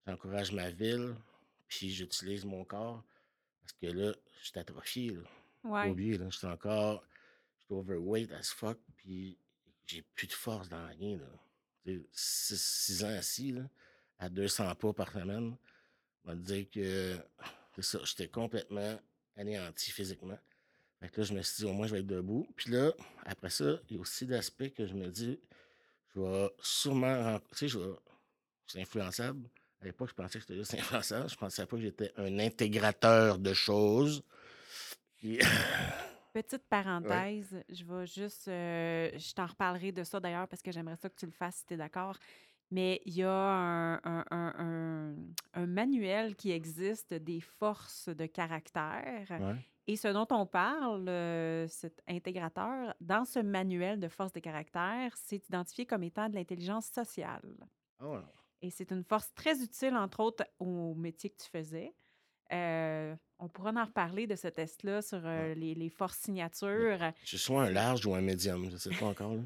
J'encourage 0.05 0.51
ma 0.51 0.69
ville, 0.69 1.15
puis 1.67 1.89
j'utilise 1.89 2.45
mon 2.45 2.63
corps, 2.65 3.03
parce 3.61 3.73
que 3.73 3.87
là, 3.87 4.13
je 4.41 4.47
suis 4.47 4.59
atrophié, 4.59 5.11
là. 5.11 5.21
Ouais. 5.63 6.17
là, 6.17 6.29
je 6.29 6.37
suis 6.37 6.47
encore, 6.47 7.03
je 7.59 7.65
suis 7.65 7.73
overweight 7.73 8.31
as 8.31 8.51
fuck, 8.51 8.79
puis 8.95 9.37
j'ai 9.85 10.01
plus 10.01 10.27
de 10.27 10.33
force 10.33 10.69
dans 10.69 10.85
rien, 10.87 11.17
là. 11.17 11.25
Tu 11.83 11.97
sais, 11.97 12.07
six, 12.11 12.61
six 12.61 13.03
ans 13.03 13.17
assis, 13.17 13.51
là, 13.51 13.63
à 14.19 14.29
200 14.29 14.75
pas 14.75 14.93
par 14.93 15.11
semaine, 15.11 15.55
on 16.23 16.29
va 16.29 16.35
dire 16.35 16.69
que 16.69 17.17
c'est 17.75 17.83
ça, 17.83 17.99
j'étais 18.03 18.27
complètement 18.27 18.99
anéanti 19.35 19.91
physiquement. 19.91 20.39
Fait 20.99 21.09
que 21.09 21.21
là, 21.21 21.27
je 21.27 21.33
me 21.33 21.41
suis 21.41 21.63
dit, 21.63 21.69
au 21.69 21.73
moins, 21.73 21.85
je 21.87 21.93
vais 21.93 21.99
être 21.99 22.07
debout. 22.07 22.47
Puis 22.55 22.71
là, 22.71 22.91
après 23.25 23.49
ça, 23.51 23.65
il 23.89 23.95
y 23.95 23.97
a 23.97 24.01
aussi 24.01 24.25
l'aspect 24.25 24.71
que 24.71 24.85
je 24.87 24.93
me 24.95 25.07
dis, 25.09 25.39
je 26.15 26.19
vais 26.19 26.49
sûrement, 26.59 27.39
tu 27.51 27.55
sais, 27.57 27.67
je 27.67 27.77
vais, 27.77 27.93
suis 28.65 28.81
influençable. 28.81 29.47
À 29.81 29.85
l'époque, 29.85 30.09
je 30.09 30.15
pensais 30.15 30.39
que 30.39 30.45
j'étais 30.47 30.55
juste 30.55 30.73
influençable. 30.79 31.29
Je 31.29 31.35
pensais 31.35 31.65
pas 31.65 31.75
que 31.77 31.83
j'étais 31.83 32.11
un 32.17 32.39
intégrateur 32.39 33.37
de 33.37 33.53
choses. 33.53 34.23
Puis- 35.17 35.39
Petite 36.33 36.63
parenthèse, 36.69 37.63
je 37.69 37.83
vais 37.83 38.05
juste, 38.05 38.47
euh, 38.47 39.09
je 39.17 39.33
t'en 39.33 39.47
reparlerai 39.47 39.91
de 39.91 40.03
ça 40.03 40.19
d'ailleurs 40.19 40.47
parce 40.47 40.61
que 40.61 40.71
j'aimerais 40.71 40.95
ça 40.97 41.09
que 41.09 41.15
tu 41.15 41.25
le 41.25 41.31
fasses 41.31 41.57
si 41.57 41.65
tu 41.65 41.73
es 41.73 41.77
d'accord. 41.77 42.15
Mais 42.69 43.01
il 43.05 43.15
y 43.15 43.23
a 43.23 43.31
un, 43.31 43.95
un- 44.03 44.25
un- 44.29 44.53
un- 44.59 45.15
un 45.53 45.65
manuel 45.65 46.35
qui 46.35 46.51
existe 46.51 47.13
des 47.15 47.39
forces 47.39 48.09
de 48.09 48.25
caractère. 48.27 49.25
ouais. 49.31 49.55
Et 49.89 49.95
ce 49.95 50.09
dont 50.09 50.27
on 50.31 50.45
parle, 50.45 51.07
euh, 51.07 51.65
cet 51.67 52.01
intégrateur, 52.09 52.93
dans 52.99 53.23
ce 53.23 53.39
manuel 53.39 53.99
de 54.01 54.09
force 54.09 54.33
de 54.33 54.39
caractère, 54.41 55.13
c'est 55.15 55.47
identifié 55.47 55.85
comme 55.85 56.03
étant 56.03 56.27
de 56.27 56.35
l'intelligence 56.35 56.87
sociale. 56.87 57.55
Ouais. 58.01 58.19
Et 58.61 58.69
c'est 58.69 58.91
une 58.91 59.03
force 59.05 59.33
très 59.33 59.61
utile, 59.61 59.95
entre 59.95 60.19
autres, 60.19 60.43
au 60.59 60.93
métier 60.95 61.29
que 61.29 61.37
tu 61.41 61.49
faisais. 61.49 61.93
Euh, 62.51 63.15
on 63.39 63.47
pourra 63.47 63.71
en 63.71 63.85
reparler 63.85 64.27
de 64.27 64.35
ce 64.35 64.47
test-là 64.49 65.01
sur 65.01 65.21
euh, 65.23 65.53
les, 65.53 65.73
les 65.75 65.89
forces 65.89 66.17
signatures. 66.17 66.97
Je 67.23 67.27
suis 67.27 67.37
soit 67.37 67.63
un 67.63 67.69
large 67.69 68.05
ou 68.05 68.13
un 68.15 68.21
médium, 68.21 68.69
je 68.69 68.77
sais 68.77 68.89
pas 68.89 69.05
encore. 69.05 69.31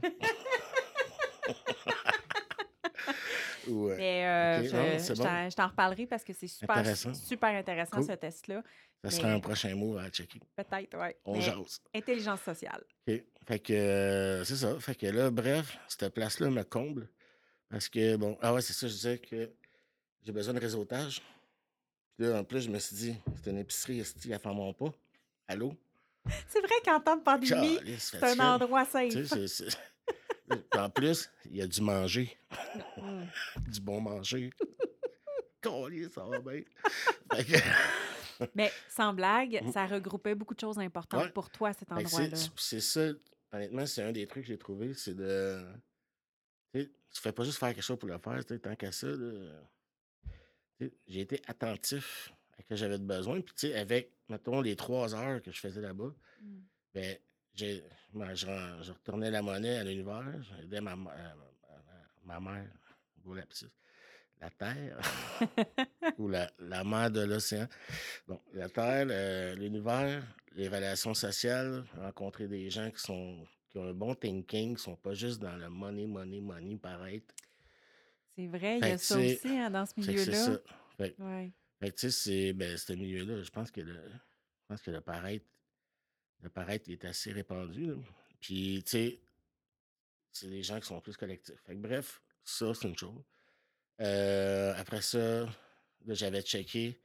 ouais. 3.68 3.96
Mais 3.98 4.26
euh, 4.26 5.00
je, 5.00 5.54
t'en- 5.56 5.68
reparlerai 5.68 6.06
parce 6.08 6.24
que 6.24 6.34
c'est 6.34 6.48
super 6.48 6.78
Intéressant. 6.78 7.14
super 7.14 7.50
intéressant, 7.50 7.98
Cool. 7.98 8.06
ce 8.08 8.12
test-là. 8.14 8.64
Ça 9.04 9.10
sera 9.10 9.28
mais- 9.30 9.34
un 9.36 9.40
prochain 9.40 9.76
mot 9.76 9.98
à 9.98 10.10
checker. 10.10 10.40
Peut-être, 10.56 10.96
oui. 10.98 11.10
On 11.26 11.40
jase. 11.42 11.82
Intelligence 11.94 12.42
sociale. 12.42 12.84
OK. 13.08 13.24
Fait 13.48 13.60
que 13.60 13.74
euh, 13.74 14.44
c'est 14.44 14.56
ça. 14.58 14.80
Fait 14.80 14.94
que 14.96 15.08
là, 15.08 15.32
bref, 15.32 15.78
cette 15.88 16.14
place-là 16.14 16.50
me 16.52 16.64
comble. 16.64 17.10
Parce 17.70 17.90
que, 17.90 18.16
bon, 18.18 18.38
ah 18.42 18.54
ouais, 18.54 18.62
c'est 18.62 18.74
ça, 18.74 18.88
je 18.88 18.94
disais 18.94 19.18
que 19.18 19.50
j'ai 20.24 20.32
besoin 20.32 20.54
de 20.54 20.60
réseautage. 20.60 21.22
Puis 22.18 22.28
là, 22.28 22.40
en 22.40 22.44
plus, 22.44 22.62
je 22.62 22.70
me 22.70 22.78
suis 22.78 22.96
dit, 22.96 23.16
c'est 23.42 23.50
une 23.50 23.58
épicerie, 23.58 24.00
esti, 24.02 24.34
à 24.34 24.40
faire 24.40 24.54
mon 24.54 24.74
pas. 24.74 24.94
Allô? 25.48 25.74
C'est 26.50 26.60
vrai 26.60 26.76
qu'en 26.86 27.00
temps 27.00 27.16
de 27.18 27.24
pandémie, 27.24 27.80
c'est 27.98 28.22
un 28.24 28.40
endroit 28.54 28.86
safe. 28.86 29.10
Tu 29.12 29.26
sais, 29.26 29.66
en 30.78 30.90
plus, 30.92 31.28
il 31.46 31.56
y 31.56 31.62
a 31.64 31.68
du 31.68 31.82
manger, 31.82 32.38
Mm. 32.98 33.24
du 33.68 33.82
bon 33.82 34.00
manger. 34.02 34.52
Calisse, 35.62 36.12
ça 36.14 36.24
va 36.26 36.38
bien. 36.40 36.62
Mais 38.56 38.72
sans 38.90 39.14
blague, 39.14 39.62
Mm. 39.64 39.72
ça 39.72 39.86
regroupait 39.86 40.36
beaucoup 40.36 40.54
de 40.54 40.60
choses 40.60 40.80
importantes 40.80 41.24
Ouais. 41.26 41.32
pour 41.32 41.50
toi, 41.50 41.74
cet 41.74 41.88
Fait 41.90 41.96
que 41.96 42.00
endroit-là. 42.08 42.36
c'est- 42.36 42.52
c'est 42.58 42.80
ça, 42.80 43.10
honnêtement, 43.52 43.86
c'est 43.86 44.04
un 44.04 44.12
des 44.12 44.26
trucs 44.28 44.44
que 44.44 44.48
j'ai 44.50 44.58
trouvé, 44.58 44.94
c'est 44.94 45.14
de. 45.16 45.66
Tu 46.74 46.92
tu 47.14 47.20
fais 47.22 47.34
pas 47.34 47.44
juste 47.44 47.58
faire 47.60 47.74
quelque 47.74 47.84
chose 47.84 48.00
pour 48.00 48.08
le 48.08 48.18
faire, 48.18 48.46
tant 48.62 48.76
qu'à 48.76 48.92
ça. 48.94 49.08
J'ai 51.08 51.20
été 51.22 51.42
attentif 51.48 52.32
à 52.58 52.62
ce 52.64 52.68
que 52.68 52.76
j'avais 52.76 52.98
de 52.98 53.04
besoin. 53.04 53.42
Puis, 53.42 53.54
tu 53.54 53.68
sais, 53.68 53.76
avec, 53.78 54.12
mettons, 54.30 54.62
les 54.62 54.76
trois 54.76 55.14
heures 55.14 55.42
que 55.42 55.52
je 55.52 55.60
faisais 55.60 55.82
là-bas, 55.82 56.14
Mm. 56.42 56.60
ben, 56.94 57.18
j'ai, 57.54 57.84
je, 58.14 58.92
retournais 58.92 59.30
la 59.30 59.42
monnaie 59.42 59.78
à 59.78 59.84
l'univers, 59.84 60.42
j'aidais 60.44 60.82
ma, 60.82 60.96
ma, 60.96 61.14
ma- 61.14 61.36
ma 62.24 62.40
mère, 62.40 62.72
beau 63.18 63.34
lapsus, 63.36 63.68
la 64.42 64.50
terre, 64.50 65.00
ou 66.18 66.28
la, 66.28 66.52
la 66.60 66.84
mer 66.84 67.12
de 67.12 67.22
l'océan. 67.22 67.68
Bon, 68.28 68.42
la 68.54 68.68
terre, 68.70 69.06
le- 69.06 69.56
l'univers, 69.60 70.24
les 70.54 70.68
relations 70.68 71.14
sociales, 71.14 71.86
rencontrer 71.96 72.48
des 72.48 72.70
gens 72.70 72.90
qui 72.92 73.00
sont 73.02 73.46
qui 73.70 73.78
ont 73.78 73.88
un 73.88 73.94
bon 73.94 74.14
thinking, 74.16 74.76
qui 74.76 74.84
sont 74.84 74.98
pas 74.98 75.14
juste 75.14 75.40
dans 75.40 75.56
le 75.56 75.70
money, 75.70 76.06
money, 76.06 76.42
money, 76.42 76.76
paraître. 76.76 77.34
C'est 78.36 78.48
vrai, 78.48 78.80
il 78.80 78.88
y 78.88 78.92
a 78.92 78.98
ça 78.98 79.18
aussi 79.18 79.48
hein, 79.48 79.70
dans 79.70 79.86
ce 79.86 79.94
que 79.94 80.02
c'est 80.02 80.12
milieu-là. 80.12 80.34
ça. 80.46 80.60
Fait, 80.98 81.16
Ouais. 81.20 81.52
fait 81.80 81.92
que, 81.92 81.96
tu 81.96 82.00
sais, 82.02 82.12
c'est 82.12 82.54
ben, 82.54 82.76
ce 82.78 82.92
milieu-là, 82.94 83.44
je 83.44 83.50
pense 83.50 83.72
que 83.72 83.80
le, 83.80 83.94
je 83.94 84.66
pense 84.68 84.82
que 84.82 84.92
le 84.92 85.00
paraître, 85.00 85.46
le 86.42 86.50
paraître 86.50 86.90
est 86.90 87.06
assez 87.06 87.32
répandu. 87.32 87.86
là. 87.86 87.94
Puis, 88.42 88.84
tu 88.84 88.90
sais, 88.92 89.20
c'est 90.34 90.50
des 90.50 90.64
gens 90.64 90.80
qui 90.80 90.88
sont 90.88 91.00
plus 91.00 91.16
collectifs. 91.16 91.62
Fait 91.66 91.74
que, 91.76 91.80
bref, 91.80 92.22
ça, 92.44 92.74
c'est 92.74 92.88
une 92.90 92.98
chose. 92.98 93.24
Euh, 94.02 94.74
après 94.78 95.02
ça, 95.02 95.48
j'avais 96.08 96.42
checké. 96.42 97.00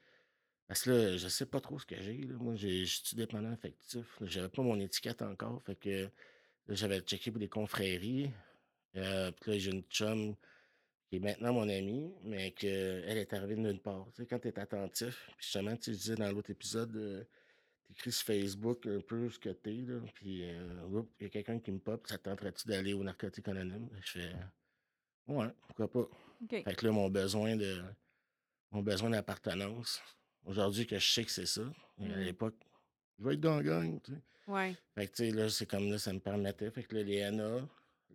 Parce 0.66 0.82
que 0.82 0.90
là, 0.90 1.16
je 1.16 1.28
sais 1.28 1.46
pas 1.46 1.60
trop 1.60 1.78
ce 1.78 1.86
que 1.86 2.00
j'ai. 2.00 2.16
Moi, 2.26 2.56
je 2.56 2.84
suis 2.84 3.16
dépendant 3.16 3.52
affectif. 3.52 4.06
J'avais 4.22 4.48
pas 4.48 4.62
mon 4.62 4.80
étiquette 4.80 5.22
encore. 5.22 5.62
Fait 5.62 5.76
que 5.76 6.10
j'avais 6.68 7.00
checké 7.00 7.30
pour 7.30 7.38
des 7.38 7.48
confréries. 7.48 8.30
Euh, 8.96 9.30
puis 9.32 9.52
là, 9.52 9.58
j'ai 9.58 9.70
une 9.70 9.82
chum 9.82 10.34
qui 11.08 11.16
est 11.16 11.20
maintenant 11.20 11.52
mon 11.52 11.68
amie, 11.68 12.12
mais 12.24 12.50
qu'elle 12.52 13.18
est 13.18 13.32
arrivée 13.32 13.54
de 13.54 13.60
nulle 13.60 13.80
part. 13.80 14.06
Tu 14.14 14.22
sais, 14.22 14.26
quand 14.26 14.40
tu 14.40 14.48
es 14.48 14.58
attentif, 14.58 15.26
puis 15.36 15.46
justement, 15.46 15.76
tu 15.76 15.90
disais 15.90 16.16
dans 16.16 16.32
l'autre 16.32 16.50
épisode, 16.50 17.26
tu 17.86 17.92
écris 17.92 18.10
sur 18.10 18.26
Facebook 18.26 18.86
un 18.86 19.00
peu 19.00 19.30
ce 19.30 19.38
que 19.38 19.50
là, 19.50 20.00
puis 20.14 20.42
euh, 20.42 21.02
il 21.20 21.24
y 21.24 21.26
a 21.26 21.28
quelqu'un 21.28 21.60
qui 21.60 21.70
me 21.70 21.78
pop, 21.78 22.04
ça 22.08 22.18
te 22.18 22.24
tenterait-tu 22.24 22.66
d'aller 22.66 22.94
au 22.94 23.04
narcotique 23.04 23.46
anonyme? 23.46 23.88
Je 24.00 24.10
fais, 24.10 24.32
ouais, 25.28 25.48
pourquoi 25.68 25.88
pas. 25.88 26.08
Fait 26.64 26.74
que 26.74 26.86
là, 26.86 26.92
mon 26.92 27.08
besoin 27.08 27.56
de 27.56 27.82
mon 28.72 28.82
besoin 28.82 29.10
d'appartenance, 29.10 30.02
aujourd'hui 30.44 30.86
que 30.86 30.98
je 30.98 31.08
sais 31.12 31.24
que 31.24 31.30
c'est 31.30 31.46
ça, 31.46 31.62
mais 31.98 32.12
à 32.12 32.16
Mm. 32.18 32.20
l'époque, 32.24 32.56
je 33.18 33.24
vais 33.24 33.34
être 33.34 33.40
dans 33.40 33.56
la 33.56 33.62
gang, 33.62 34.00
tu 34.02 34.12
sais. 34.12 34.18
Ouais. 34.48 34.76
Fait 34.94 35.06
que, 35.08 35.12
tu 35.16 35.24
sais, 35.24 35.30
là, 35.30 35.48
c'est 35.48 35.66
comme 35.66 35.90
là, 35.90 35.98
ça 35.98 36.12
me 36.12 36.20
permettait. 36.20 36.70
Fait 36.70 36.82
que 36.84 36.94
là, 36.96 37.02
les 37.02 37.16
NA, 37.16 37.66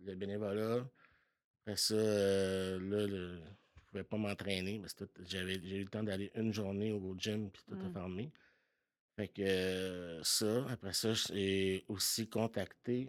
le 0.04 0.14
bénévolat, 0.14 0.86
après 1.62 1.76
ça, 1.76 1.94
euh, 1.94 2.78
là, 2.78 3.06
le- 3.06 3.40
je 3.76 3.80
pouvais 3.90 4.04
pas 4.04 4.16
m'entraîner 4.16 4.78
parce 4.80 4.94
que 4.94 5.04
tout- 5.04 5.22
j'avais, 5.26 5.54
j'ai 5.62 5.76
eu 5.78 5.84
le 5.84 5.90
temps 5.90 6.02
d'aller 6.02 6.30
une 6.34 6.52
journée 6.52 6.92
au 6.92 7.14
gym 7.18 7.50
puis 7.50 7.62
tout 7.66 7.74
a 7.74 7.88
Mm. 7.88 7.92
fermé. 7.92 8.32
Fait 9.16 9.28
que 9.28 9.42
euh, 9.42 10.22
ça, 10.22 10.66
après 10.70 10.92
ça, 10.94 11.12
j'ai 11.12 11.84
aussi 11.88 12.28
contacté 12.28 13.08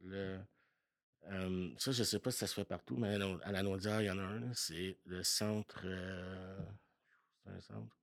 le. 0.00 0.38
Euh, 1.28 1.70
ça, 1.78 1.92
je 1.92 2.02
sais 2.02 2.18
pas 2.18 2.30
si 2.30 2.38
ça 2.38 2.46
se 2.46 2.54
fait 2.54 2.64
partout, 2.64 2.96
mais 2.96 3.14
à 3.14 3.18
la- 3.18 3.58
à 3.58 3.62
Naudière, 3.62 4.00
il 4.00 4.06
y 4.06 4.10
en 4.10 4.18
a 4.18 4.22
un. 4.22 4.52
C'est 4.54 4.98
le 5.04 5.22
centre. 5.22 5.80
euh, 5.84 6.58
c'est 7.44 7.50
un 7.50 7.60
centre. 7.60 7.96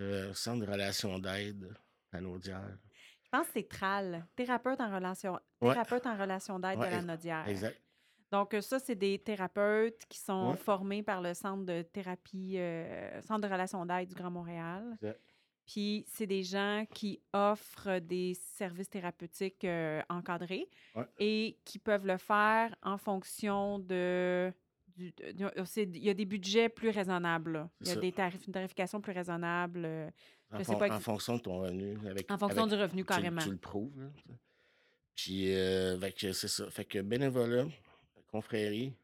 Euh, 0.00 0.34
centre 0.34 0.64
de 0.66 0.70
relations 0.70 1.18
d'aide 1.18 1.74
à 2.12 2.20
Naudière. 2.20 2.78
Je 3.24 3.28
pense 3.30 3.46
que 3.46 3.52
c'est 3.54 3.68
TRAL, 3.68 4.26
thérapeute 4.36 4.80
en 4.80 4.94
relation, 4.94 5.38
Ouais. 5.60 5.72
thérapeute 5.72 6.06
en 6.06 6.16
relation 6.16 6.58
d'aide 6.60 6.78
Ouais, 6.78 6.86
de 6.90 6.94
la 6.96 7.02
Nodière. 7.02 7.48
Exact. 7.48 7.80
Donc, 8.30 8.54
euh, 8.54 8.60
ça, 8.60 8.78
c'est 8.78 8.94
des 8.94 9.18
thérapeutes 9.18 10.04
qui 10.08 10.18
sont 10.18 10.50
Ouais. 10.50 10.56
formés 10.56 11.02
par 11.02 11.22
le 11.22 11.32
Centre 11.32 11.64
de 11.64 11.82
thérapie, 11.82 12.58
Centre 13.22 13.40
de 13.48 13.52
relation 13.52 13.84
d'aide 13.86 14.08
du 14.08 14.14
Grand 14.14 14.30
Montréal. 14.30 14.84
exact. 15.00 15.20
Puis, 15.66 16.04
c'est 16.06 16.26
des 16.28 16.42
gens 16.44 16.86
qui 16.94 17.20
offrent 17.32 17.98
des 17.98 18.34
services 18.34 18.88
thérapeutiques 18.88 19.64
euh, 19.64 20.00
encadrés 20.08 20.68
Ouais. 20.94 21.04
et 21.18 21.58
qui 21.64 21.78
peuvent 21.80 22.06
le 22.06 22.18
faire 22.18 22.74
en 22.82 22.96
fonction 22.98 23.78
de. 23.80 24.52
du- 24.96 25.12
de- 25.12 25.64
c'est- 25.64 25.82
Il 25.82 26.04
y 26.04 26.08
a 26.08 26.14
des 26.14 26.24
budgets 26.24 26.68
plus 26.68 26.88
raisonnables. 26.90 27.52
là. 27.52 27.70
Il 27.80 27.88
y 27.88 27.90
a 27.90 27.94
ça. 27.94 28.00
des 28.00 28.12
tarifs, 28.12 28.46
une 28.46 28.52
tarification 28.52 29.00
plus 29.00 29.12
raisonnable 29.12 29.82
euh, 29.84 30.08
En, 30.52 30.58
Je 30.58 30.62
sais 30.62 30.72
fon- 30.72 30.78
pas 30.78 30.88
en 30.88 30.94
ex- 30.96 31.04
fonction 31.04 31.36
de 31.36 31.42
ton 31.42 31.58
revenu. 31.62 31.98
Avec, 32.08 32.30
en 32.30 32.38
fonction 32.38 32.62
avec- 32.62 32.74
du 32.76 32.80
revenu, 32.80 33.04
carrément. 33.04 33.42
Tu, 33.42 33.50
le 33.50 33.56
prouves. 33.56 33.98
là, 34.00 34.06
sais. 34.24 34.32
Puis, 35.16 35.52
euh, 35.52 35.98
c'est 36.32 36.46
ça. 36.48 36.70
Fait 36.70 36.84
que 36.84 37.00
bénévolat, 37.00 37.64
confrérie, 38.30 38.94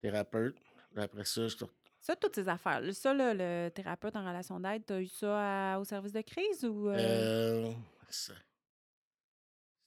thérapeute. 0.00 0.56
Après 0.96 1.24
ça, 1.24 1.48
je 1.48 1.56
te 1.56 1.64
Ça, 2.02 2.16
toutes 2.16 2.34
ces 2.34 2.48
affaires. 2.48 2.82
Ça, 2.94 3.14
là, 3.14 3.32
le 3.32 3.70
thérapeute 3.70 4.16
en 4.16 4.26
relation 4.26 4.58
d'aide, 4.58 4.84
tu 4.84 4.92
as 4.92 5.00
eu 5.00 5.06
ça 5.06 5.74
à- 5.74 5.78
au 5.78 5.84
service 5.84 6.12
de 6.12 6.20
crise 6.20 6.64
ou. 6.64 6.88
euh, 6.88 7.72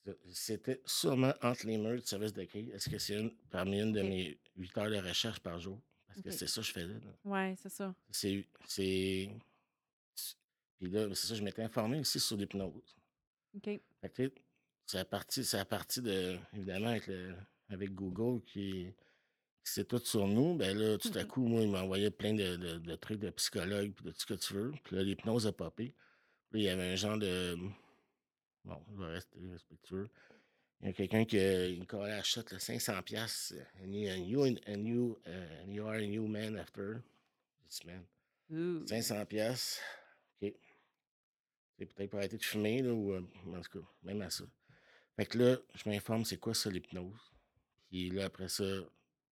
Euh, 0.07 0.13
C'était 0.31 0.81
sûrement 0.85 1.33
entre 1.41 1.65
les 1.67 1.77
murs 1.77 1.99
du 1.99 2.05
service 2.07 2.31
de 2.31 2.43
crise. 2.45 2.69
Est-ce 2.69 2.89
que 2.89 2.97
c'est 2.99 3.19
une, 3.19 3.35
parmi 3.49 3.81
une 3.81 3.91
de 3.91 4.01
mes 4.01 4.39
8 4.55 4.77
heures 4.77 4.89
de 4.89 4.97
recherche 4.97 5.39
par 5.39 5.59
jour? 5.59 5.81
Parce 6.07 6.21
que 6.21 6.29
c'est 6.31 6.47
ça 6.47 6.61
que 6.61 6.67
je 6.67 6.71
faisais. 6.71 6.99
Ouais, 7.23 7.55
c'est 7.57 7.69
ça. 7.69 7.93
C'est. 8.11 8.47
Puis 10.77 10.89
là, 10.89 11.07
c'est 11.15 11.27
ça, 11.27 11.35
je 11.35 11.41
m'étais 11.43 11.63
informé 11.63 11.99
aussi 11.99 12.19
sur 12.19 12.37
l'hypnose. 12.37 12.95
OK. 13.55 13.63
Fait 13.63 14.09
que, 14.09 14.23
tu 14.23 14.23
sais, 14.27 14.33
c'est 14.85 14.99
à 14.99 15.05
partir, 15.05 15.43
c'est 15.45 15.57
à 15.59 15.65
partir 15.65 16.03
de, 16.03 16.37
évidemment, 16.53 16.89
avec, 16.89 17.07
le- 17.07 17.35
avec 17.69 17.93
Google 17.93 18.43
qui, 18.45 18.93
sait 19.71 19.85
tout 19.85 19.99
sur 19.99 20.27
nous, 20.27 20.55
ben 20.55 20.77
là, 20.77 20.97
tout 20.97 21.11
à 21.15 21.23
coup, 21.23 21.45
moi, 21.47 21.61
il 21.61 21.69
m'envoyait 21.69 22.11
plein 22.11 22.33
de, 22.33 22.55
de- 22.55 22.77
de 22.77 22.95
trucs 22.95 23.19
de 23.19 23.29
psychologue, 23.31 23.91
puis 23.93 24.05
de 24.05 24.11
tout 24.11 24.19
ce 24.19 24.25
que 24.25 24.33
tu 24.35 24.53
veux. 24.53 24.71
Puis 24.83 24.95
là, 24.95 25.03
l'hypnose 25.03 25.47
a 25.47 25.51
popé. 25.51 25.93
Puis 26.49 26.59
là, 26.63 26.63
il 26.63 26.63
y 26.65 26.69
avait 26.69 26.91
un 26.91 26.95
genre 26.95 27.17
de. 27.17 27.57
Bon, 28.63 28.81
je 28.93 28.97
vais 29.01 29.11
rester 29.13 29.39
respectueux. 29.51 30.09
Il 30.81 30.87
y 30.87 30.89
a 30.89 30.93
quelqu'un 30.93 31.25
qui 31.25 31.37
une 31.37 31.85
collait 31.85 32.11
à 32.13 32.23
shot, 32.23 32.43
là, 32.51 32.59
500 32.59 33.01
piastres. 33.03 33.53
And 33.81 33.91
you, 33.93 34.09
and 34.09 34.25
you, 34.27 34.45
and 34.67 34.85
you, 34.85 35.17
uh, 35.25 35.63
and 35.63 35.73
you 35.73 35.85
are 35.87 35.95
a 35.95 36.05
new 36.05 36.27
man 36.27 36.57
after. 36.57 37.01
J'ai 37.69 37.87
man, 37.87 38.03
Ouh. 38.51 38.85
500 38.87 39.25
piastres. 39.25 39.79
OK. 40.41 40.53
C'est 41.77 41.85
peut-être 41.87 42.09
pour 42.09 42.19
arrêter 42.19 42.37
de 42.37 42.43
fumer, 42.43 42.81
là, 42.81 42.93
ou 42.93 43.13
euh, 43.13 43.21
en 43.47 43.61
tout 43.61 43.79
cas, 43.79 43.85
même 44.03 44.21
à 44.21 44.29
ça. 44.29 44.45
Fait 45.15 45.25
que 45.25 45.37
là, 45.37 45.57
je 45.73 45.89
m'informe 45.89 46.23
c'est 46.25 46.37
quoi 46.37 46.53
ça 46.53 46.69
l'hypnose. 46.69 47.33
Puis 47.89 48.09
là, 48.09 48.25
après 48.25 48.47
ça, 48.49 48.63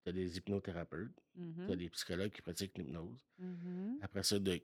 tu 0.04 0.10
as 0.10 0.12
des 0.12 0.38
hypnothérapeutes, 0.38 1.12
tu 1.36 1.42
as 1.42 1.68
Mhm, 1.68 1.76
des 1.76 1.90
psychologues 1.90 2.32
qui 2.32 2.42
pratiquent 2.42 2.78
l'hypnose. 2.78 3.26
mhm. 3.40 3.98
Après 4.02 4.24
ça, 4.24 4.38
de, 4.40 4.60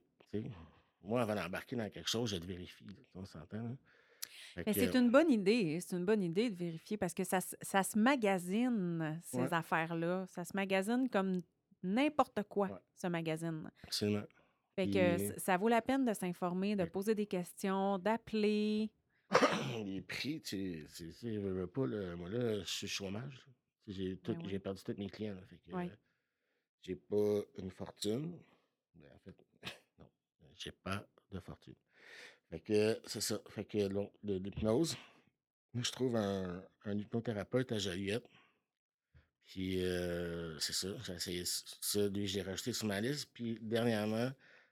moi, 1.04 1.22
avant 1.22 1.36
d'embarquer 1.36 1.76
dans 1.76 1.90
quelque 1.90 2.10
chose, 2.10 2.30
je 2.32 2.38
te 2.38 2.46
vérifie. 2.46 2.86
là, 2.86 2.94
on 3.16 3.26
s'entend. 3.26 3.78
Mais 4.58 4.74
c'est 4.74 4.96
une 4.96 5.10
bonne 5.12 5.32
idée. 5.32 5.80
C'est 5.80 5.96
une 5.96 6.06
bonne 6.06 6.24
idée 6.24 6.50
de 6.50 6.56
vérifier 6.56 6.98
parce 6.98 7.14
que 7.14 7.24
ça, 7.24 7.40
se- 7.40 7.56
ça 7.62 7.84
se 7.84 7.98
magasine, 7.98 9.20
ces 9.24 9.38
Ouais. 9.38 9.54
affaires-là. 9.54 10.26
Ça 10.28 10.44
se 10.44 10.56
magasine 10.56 11.08
comme 11.10 11.42
n'importe 11.84 12.44
quoi, 12.44 12.68
Ouais. 12.68 12.80
ce 12.96 13.08
magazine. 13.08 13.70
absolument. 13.84 14.24
Fait 14.76 14.88
que 14.90 15.16
Puis- 15.16 15.40
ça 15.40 15.58
vaut 15.58 15.68
la 15.70 15.82
peine 15.82 16.06
de 16.06 16.14
s'informer, 16.14 16.76
de 16.76 16.84
Ouais. 16.84 16.90
poser 16.90 17.16
des 17.16 17.26
questions, 17.26 17.98
d'appeler. 18.00 18.92
les 19.86 20.02
prix, 20.02 20.42
tu 20.42 20.86
sais, 20.88 21.12
je 21.24 21.40
veux 21.40 21.68
pas, 21.68 21.86
là, 21.88 22.16
moi 22.16 22.30
là, 22.30 22.60
je 22.60 22.66
suis 22.70 22.88
chômage. 22.88 23.36
là. 23.36 23.54
J'ai 23.90 24.18
tout- 24.18 24.34
Ben 24.34 24.46
oui. 24.46 24.60
perdu 24.60 24.84
tous 24.84 24.98
mes 24.98 25.10
clients. 25.10 25.34
là, 25.36 25.42
fait 25.48 25.58
que, 25.58 25.72
euh, 25.90 25.96
j'ai 26.84 26.96
pas 26.96 27.42
une 27.58 27.72
fortune. 27.72 28.40
Ben, 28.94 29.12
en 29.16 29.20
fait, 29.20 29.36
non, 29.98 30.10
j'ai 30.56 30.72
pas 30.72 31.08
de 31.32 31.40
fortune. 31.40 31.76
Fait 32.50 32.60
que 32.60 33.00
c'est 33.06 33.22
ça. 33.22 33.40
Fait 33.50 33.66
que 33.66 33.78
l'hypnose, 34.24 34.96
moi, 35.74 35.84
je 35.84 35.92
trouve 35.92 36.16
un, 36.16 36.64
un 36.86 36.98
hypnothérapeute 36.98 37.72
à 37.72 37.80
Joliette. 37.80 38.28
Puis 39.46 39.84
euh, 39.84 40.60
c'est 40.60 40.74
ça, 40.74 40.90
j'ai 41.02 41.14
essayé 41.14 41.44
ça, 41.46 42.08
lui, 42.08 42.28
j'ai 42.28 42.44
rajouté 42.44 42.72
sur 42.74 42.86
ma 42.86 43.02
liste. 43.02 43.32
Puis 43.34 43.58
dernièrement, 43.60 44.32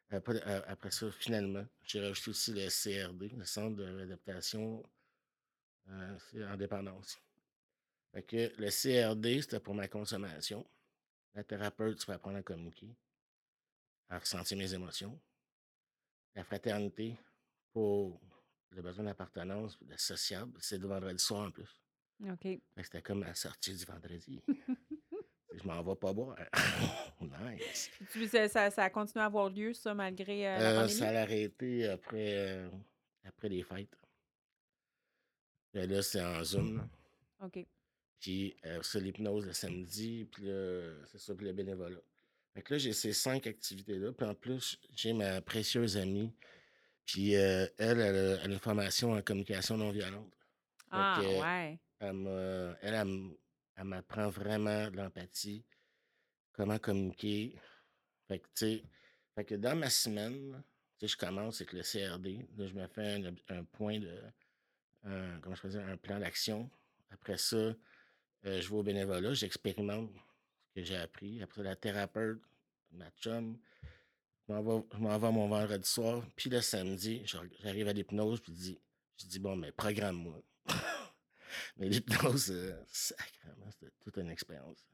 après, 0.10 0.92
ça, 0.92 1.12
finalement, 1.12 1.66
j'ai 1.84 2.00
rajouté 2.00 2.30
aussi 2.30 2.54
le 2.54 2.70
CRD, 2.70 3.30
le 3.30 3.46
Centre 3.46 3.76
de 3.76 3.84
réadaptation 3.84 4.84
euh, 5.90 6.18
en 6.48 6.56
dépendance. 6.58 7.18
Fait 8.14 8.24
que 8.24 8.54
le 8.58 8.70
CRD, 8.70 9.42
c'était 9.42 9.60
pour 9.60 9.76
ma 9.76 9.88
consommation. 9.88 10.66
La 11.34 11.44
thérapeute, 11.44 12.00
c'est 12.00 12.06
pour 12.06 12.16
apprendre 12.16 12.38
à 12.38 12.44
communiquer, 12.44 12.96
à 14.10 14.20
ressentir 14.20 14.58
mes 14.58 14.74
émotions. 14.74 15.20
La 16.36 16.44
fraternité, 16.44 17.16
pour 17.74 18.20
le 18.72 18.82
besoin 18.82 19.06
d'appartenance, 19.06 19.78
le 19.88 19.98
sociable, 19.98 20.58
c'est 20.62 20.78
le 20.78 20.88
vendredi 20.88 21.24
soir 21.24 21.48
en 21.48 21.52
plus. 21.52 21.82
OK. 22.28 22.48
C'était 22.82 23.02
comme 23.02 23.24
la 23.24 23.36
sortie 23.36 23.76
du 23.76 23.86
vendredi. 23.86 24.42
je 25.54 25.68
m'en 25.68 25.84
vais 25.84 25.96
pas 25.96 26.14
boire. 26.14 26.38
nice. 27.22 27.92
Tu- 28.12 28.28
ça, 28.28 28.48
ça, 28.72 28.84
a 28.84 28.90
continué 28.90 29.22
à 29.22 29.26
avoir 29.26 29.50
lieu, 29.50 29.74
ça, 29.74 29.94
malgré 29.94 30.48
euh, 30.48 30.58
la 30.58 30.82
Euh, 30.84 30.88
ça 30.88 31.12
l'a 31.12 31.22
arrêté 31.22 31.88
après, 31.88 32.34
euh, 32.38 32.70
après 33.24 33.50
les 33.50 33.64
fêtes. 33.64 33.96
Puis 35.72 35.86
là, 35.86 36.02
c'est 36.02 36.22
en 36.24 36.44
Zoom. 36.44 36.78
là. 36.78 36.90
OK. 37.46 37.66
Puis 38.20 38.56
euh, 38.66 38.80
c'est 38.82 39.00
l'hypnose 39.00 39.46
le 39.46 39.54
samedi, 39.54 40.28
puis 40.32 40.46
là, 40.46 40.94
c'est 41.06 41.20
ça, 41.20 41.36
puis 41.36 41.46
le 41.46 41.54
bénévolat. 41.54 42.00
Fait 42.54 42.62
que 42.64 42.74
là, 42.74 42.78
j'ai 42.80 42.94
ces 42.94 43.14
cinq 43.14 43.46
activités-là. 43.46 44.12
Puis 44.14 44.26
en 44.26 44.34
plus, 44.34 44.80
j'ai 44.96 45.14
ma 45.14 45.42
précieuse 45.42 45.98
amie. 45.98 46.34
Puis 47.06 47.36
euh, 47.36 47.68
elle, 47.78 48.00
elle 48.00 48.16
a, 48.16 48.44
elle 48.44 48.52
a 48.52 48.54
une 48.54 48.60
formation 48.60 49.14
en 49.14 49.22
communication 49.22 49.78
non 49.78 49.92
violente. 49.92 50.34
Ah, 50.90 51.22
ouais. 51.22 51.80
Elle, 52.00 52.14
m'a- 52.14 52.76
elle, 52.82 53.84
m'apprend 53.84 54.30
vraiment 54.30 54.90
de 54.90 54.98
l'empathie, 54.98 55.64
comment 56.54 56.80
communiquer. 56.80 57.56
Fait 58.28 58.40
que, 58.40 58.48
tu 58.48 58.52
sais, 58.56 58.84
fait 59.36 59.46
que 59.46 59.56
dans 59.56 59.76
ma 59.76 59.90
semaine, 59.90 60.64
tu 60.98 61.08
sais, 61.08 61.14
je 61.14 61.18
commence 61.18 61.62
avec 61.62 61.74
le 61.74 61.84
CRD. 61.84 62.48
Là, 62.58 62.68
je 62.68 62.74
me 62.74 62.88
fais 62.88 63.24
un, 63.50 63.64
point 63.64 64.00
de. 64.00 64.20
un- 65.04 65.40
comment 65.42 65.56
je 65.56 65.62
peux 65.62 65.70
dire, 65.70 65.86
un 65.88 65.98
plan 65.98 66.20
d'action. 66.20 66.70
Après 67.12 67.38
ça, 67.38 67.76
euh, 68.46 68.62
je 68.62 68.70
vais 68.70 68.76
au 68.76 68.84
bénévolat, 68.84 69.34
j'expérimente 69.34 70.12
ce 70.68 70.80
que 70.80 70.86
j'ai 70.86 70.98
appris. 70.98 71.42
Après 71.42 71.64
la 71.64 71.76
thérapeute, 71.76 72.42
ma 72.92 73.10
chum, 73.12 73.58
je 74.48 74.54
m'en 74.54 74.62
vais, 74.62 74.86
je 74.94 74.98
m'en 74.98 75.18
vais 75.18 75.32
mon 75.32 75.48
vendredi 75.48 75.90
soir. 75.90 76.24
Puis 76.36 76.50
le 76.50 76.62
samedi, 76.62 77.24
j'arrive 77.26 77.88
à 77.88 77.94
l'hypnose, 77.94 78.42
puis 78.42 78.54
je 78.54 78.58
dis, 78.58 78.80
je 79.18 79.26
dis 79.26 79.40
bon, 79.40 79.56
mais 79.56 79.72
programme-moi. 79.72 80.42
mais 81.78 81.90
l'hypnose, 81.90 82.52
euh, 82.52 82.80
sacrément, 82.88 83.70
c'était 83.72 83.92
toute 84.00 84.18
une 84.18 84.30
expérience. 84.30 84.86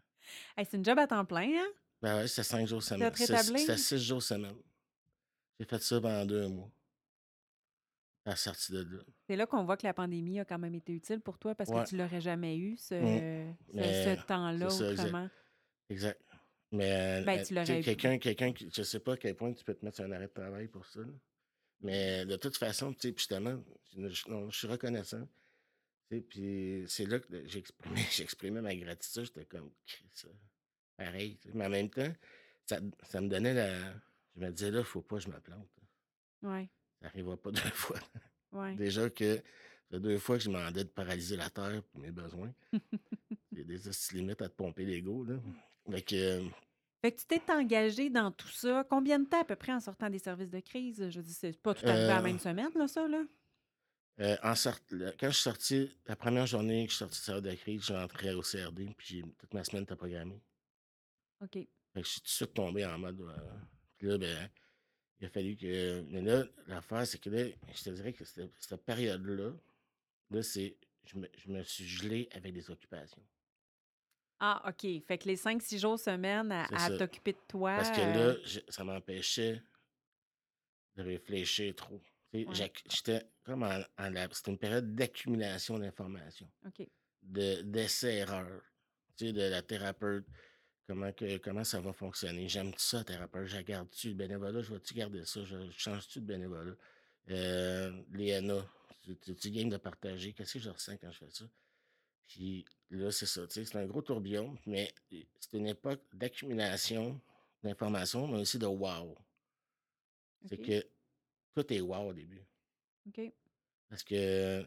Hey, 0.57 0.65
c'est 0.69 0.77
une 0.77 0.85
job 0.85 0.97
à 0.99 1.07
temps 1.07 1.25
plein, 1.25 1.49
hein? 1.49 1.67
Ben 2.01 2.17
ouais, 2.17 2.27
c'était 2.27 2.43
cinq 2.43 2.67
jours 2.67 2.83
semaine. 2.83 3.11
C'était 3.15 3.77
six 3.77 3.97
jours 3.97 4.21
semaine. 4.21 4.57
J'ai 5.59 5.65
fait 5.65 5.81
ça 5.81 6.01
pendant 6.01 6.25
deux 6.25 6.47
mois. 6.47 6.69
À 8.25 8.31
la 8.31 8.35
sortie 8.37 8.71
de 8.71 8.79
là. 8.83 9.03
C'est 9.27 9.35
là 9.35 9.45
qu'on 9.45 9.65
voit 9.65 9.75
que 9.75 9.85
la 9.85 9.93
pandémie 9.93 10.39
a 10.39 10.45
quand 10.45 10.57
même 10.59 10.75
été 10.75 10.93
utile 10.93 11.19
pour 11.19 11.37
toi 11.37 11.55
parce 11.55 11.69
Ouais. 11.69 11.83
que 11.83 11.89
tu 11.89 11.97
l'aurais 11.97 12.21
jamais 12.21 12.57
eu, 12.57 12.77
ce, 12.77 12.95
Mm. 12.95 13.55
ce- 13.73 14.25
temps-là, 14.25 14.65
exact. 14.65 14.91
autrement. 14.99 15.29
Exact. 15.89 16.21
Mais 16.71 17.21
euh, 17.21 17.23
Ben, 17.25 17.39
euh, 17.39 17.43
tu 17.43 17.53
l'aurais 17.53 17.79
eu. 17.81 17.83
quelqu'un, 17.83 18.17
quelqu'un, 18.17 18.53
qui- 18.53 18.69
je 18.73 18.81
sais 18.81 18.99
pas 18.99 19.13
à 19.13 19.17
quel 19.17 19.35
point 19.35 19.51
tu 19.53 19.63
peux 19.65 19.73
te 19.75 19.83
mettre 19.83 19.97
sur 19.97 20.05
un 20.05 20.11
arrêt 20.13 20.27
de 20.27 20.31
travail 20.33 20.67
pour 20.69 20.85
ça. 20.85 21.01
là. 21.01 21.11
Mais 21.81 22.25
de 22.25 22.37
toute 22.37 22.55
façon, 22.57 22.93
tu 22.93 23.09
sais, 23.09 23.13
justement, 23.15 23.61
je, 23.97 24.07
je- 24.07 24.49
suis 24.51 24.67
reconnaissant. 24.67 25.27
Puis 26.29 26.85
c'est 26.87 27.05
là 27.05 27.19
que 27.19 27.27
j'ai 27.47 27.63
exprimé 28.23 28.61
ma 28.61 28.73
gratitude. 28.75 29.25
J'étais 29.25 29.45
comme, 29.45 29.71
ça, 30.13 30.27
pareil. 30.95 31.37
Mais 31.53 31.65
en 31.65 31.69
même 31.69 31.89
temps, 31.89 32.13
ça, 32.65 32.79
ça 33.03 33.19
me 33.19 33.27
donnait 33.27 33.53
la. 33.53 33.93
Je 34.35 34.39
me 34.39 34.49
disais 34.51 34.71
là, 34.71 34.79
il 34.79 34.85
faut 34.85 35.01
pas 35.01 35.17
que 35.17 35.23
je 35.23 35.29
me 35.29 35.39
plante. 35.39 35.67
Ouais, 36.43 36.69
Ça 37.03 37.09
n'arrivera 37.09 37.35
pas 37.37 37.51
deux 37.51 37.59
fois. 37.59 37.99
ouais. 38.53 38.75
Déjà 38.75 39.09
que 39.09 39.41
c'est 39.91 39.99
deux 39.99 40.17
fois 40.17 40.37
que 40.37 40.43
je 40.43 40.49
demandais 40.49 40.83
de 40.85 40.89
paralyser 40.89 41.35
la 41.35 41.49
terre 41.49 41.83
pour 41.91 41.99
mes 41.99 42.11
besoins. 42.11 42.51
Il 43.51 43.59
y 43.59 43.61
a 43.61 43.63
des 43.65 43.87
hosties 43.87 44.15
limites 44.15 44.41
à 44.41 44.47
te 44.49 44.55
pomper 44.55 44.85
l'ego. 44.85 45.23
Là. 45.25 45.35
Fait 45.91 46.01
que, 46.01 46.15
euh, 46.15 46.43
Fait 47.01 47.11
que 47.11 47.19
tu 47.19 47.27
t'es 47.27 47.41
engagé 47.51 48.09
dans 48.09 48.31
tout 48.31 48.47
ça. 48.47 48.85
Combien 48.89 49.19
de 49.19 49.25
temps 49.27 49.41
à 49.41 49.45
peu 49.45 49.55
près 49.57 49.73
en 49.73 49.79
sortant 49.81 50.09
des 50.09 50.17
services 50.19 50.49
de 50.49 50.61
crise? 50.61 51.09
Je 51.09 51.19
dis, 51.21 51.33
c'est 51.33 51.55
pas 51.61 51.73
tout 51.75 51.85
arrivé 51.85 52.05
à 52.05 52.07
la 52.07 52.19
Euh, 52.19 52.23
même 52.23 52.39
semaine, 52.39 52.71
là, 52.73 52.87
ça, 52.87 53.05
là? 53.07 53.21
euh, 54.21 54.37
en 54.43 54.55
sort- 54.55 54.79
quand 54.89 55.27
je 55.27 55.33
suis 55.33 55.43
sorti, 55.43 55.91
la 56.07 56.15
première 56.15 56.47
journée 56.47 56.85
que 56.85 56.91
je 56.91 56.95
suis 56.95 57.03
sorti 57.05 57.19
de 57.19 57.23
salle 57.25 57.41
de 57.41 57.53
crise, 57.55 57.83
je 57.83 57.93
rentrais 57.93 58.33
au 58.33 58.41
CRD, 58.41 58.93
puis 58.97 59.07
j'ai- 59.17 59.33
toute 59.37 59.53
ma 59.53 59.63
semaine 59.65 59.83
était 59.83 59.95
programmée. 59.97 60.41
OK. 61.41 61.51
Fait 61.53 61.67
que 61.95 62.03
je 62.03 62.09
suis 62.09 62.21
tout 62.21 62.25
de 62.27 62.29
suite 62.31 62.53
tombé 62.53 62.85
en 62.85 62.97
mode. 62.97 63.19
euh, 63.21 63.37
puis 63.97 64.07
là, 64.07 64.17
ben, 64.17 64.49
il 65.23 65.27
a 65.27 65.29
fallu 65.29 65.55
que. 65.55 66.01
Mais 66.09 66.21
là, 66.21 66.43
l'affaire, 66.67 67.07
c'est 67.07 67.17
que 67.17 67.29
là, 67.29 67.45
je 67.73 67.81
te 67.83 67.89
dirais 67.91 68.11
que 68.11 68.25
cette, 68.25 68.51
cette 68.59 68.83
période-là, 68.83 69.51
là, 70.31 70.43
c'est. 70.43 70.75
Je 71.05 71.17
me, 71.17 71.27
je 71.37 71.49
me 71.49 71.63
suis 71.63 71.85
gelé 71.85 72.27
avec 72.33 72.53
des 72.53 72.69
occupations. 72.69 73.21
Ah, 74.39 74.61
OK. 74.69 74.81
Fait 75.05 75.17
que 75.17 75.27
les 75.27 75.35
5-6 75.37 75.79
jours 75.79 75.99
semaine 75.99 76.51
à, 76.51 76.89
t'occuper 76.97 77.33
de 77.33 77.39
toi. 77.47 77.75
Parce 77.77 77.91
que 77.91 78.01
euh, 78.01 78.33
là, 78.33 78.39
je- 78.45 78.59
ça 78.69 78.83
m'empêchait 78.83 79.61
de 80.95 81.03
réfléchir 81.03 81.73
trop. 81.75 82.01
Ouais. 82.33 82.45
J'étais 82.89 83.21
comme 83.43 83.63
en, 83.63 83.81
C'était 84.33 84.51
une 84.51 84.57
période 84.57 84.95
d'accumulation 84.95 85.77
d'informations, 85.79 86.49
OK. 86.65 86.85
de- 87.21 87.61
d'essais-erreurs. 87.61 88.61
Tu 89.17 89.27
sais, 89.27 89.33
de 89.33 89.41
la 89.41 89.61
thérapeute, 89.61 90.25
comment, 90.87 91.11
que, 91.11 91.37
comment 91.37 91.63
ça 91.63 91.79
va 91.79 91.93
fonctionner? 91.93 92.47
J'aime 92.47 92.73
ça, 92.77 93.03
thérapeute. 93.03 93.47
Je 93.47 93.55
la 93.55 93.63
garde-tu 93.63 94.09
le 94.09 94.15
bénévolat? 94.15 94.61
Je 94.61 94.73
vais-tu 94.73 94.93
garder 94.93 95.25
ça? 95.25 95.43
Je, 95.43 95.69
je 95.69 95.77
change-tu 95.77 96.19
de 96.21 96.25
bénévolat? 96.25 96.75
Euh, 97.29 98.01
Léana, 98.11 98.65
tu, 99.01 99.15
tu, 99.17 99.35
tu 99.35 99.51
game 99.51 99.69
de 99.69 99.77
partager. 99.77 100.33
Qu'est-ce 100.33 100.53
que 100.53 100.59
je 100.59 100.69
ressens 100.69 100.97
quand 100.97 101.11
je 101.11 101.19
fais 101.19 101.29
ça? 101.31 101.45
Puis 102.27 102.65
là, 102.89 103.11
c'est 103.11 103.25
ça. 103.25 103.45
tu 103.47 103.53
sais, 103.53 103.65
C'est 103.65 103.77
un 103.77 103.85
gros 103.85 104.01
tourbillon, 104.01 104.57
mais 104.65 104.93
c'est 105.39 105.57
une 105.57 105.67
époque 105.67 106.01
d'accumulation 106.13 107.19
d'informations, 107.63 108.27
mais 108.27 108.39
aussi 108.39 108.59
de 108.59 108.65
wow. 108.65 109.17
C'est 110.49 110.57
que 110.57 110.85
tout 111.55 111.71
est 111.73 111.79
wow 111.79 112.09
au 112.09 112.13
début. 112.13 112.43
OK. 113.07 113.21
Parce 113.89 114.03
que, 114.03 114.61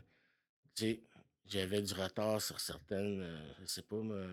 tu 0.74 0.84
sais, 0.84 1.02
j'avais 1.44 1.82
du 1.82 1.92
retard 1.92 2.40
sur 2.40 2.58
certaines, 2.60 3.20
euh, 3.20 3.52
je 3.60 3.66
sais 3.66 3.82
pas, 3.82 3.96
moi, 3.96 4.26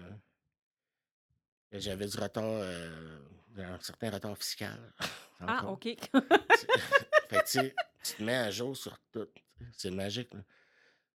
j'avais 1.80 2.08
du 2.08 2.18
retard, 2.18 2.44
euh, 2.46 3.18
un 3.58 3.80
certain 3.80 4.10
retard 4.12 4.38
fiscal. 4.38 4.78
Ah. 5.46 5.66
OK. 5.68 5.84
fait 7.30 7.44
que, 7.44 7.60
tu 8.02 8.14
te 8.16 8.24
mets 8.24 8.36
à 8.36 8.50
jour 8.50 8.78
sur 8.78 8.98
tout. 9.12 9.28
C'est 9.74 9.92
magique, 9.92 10.34
là. 10.34 10.40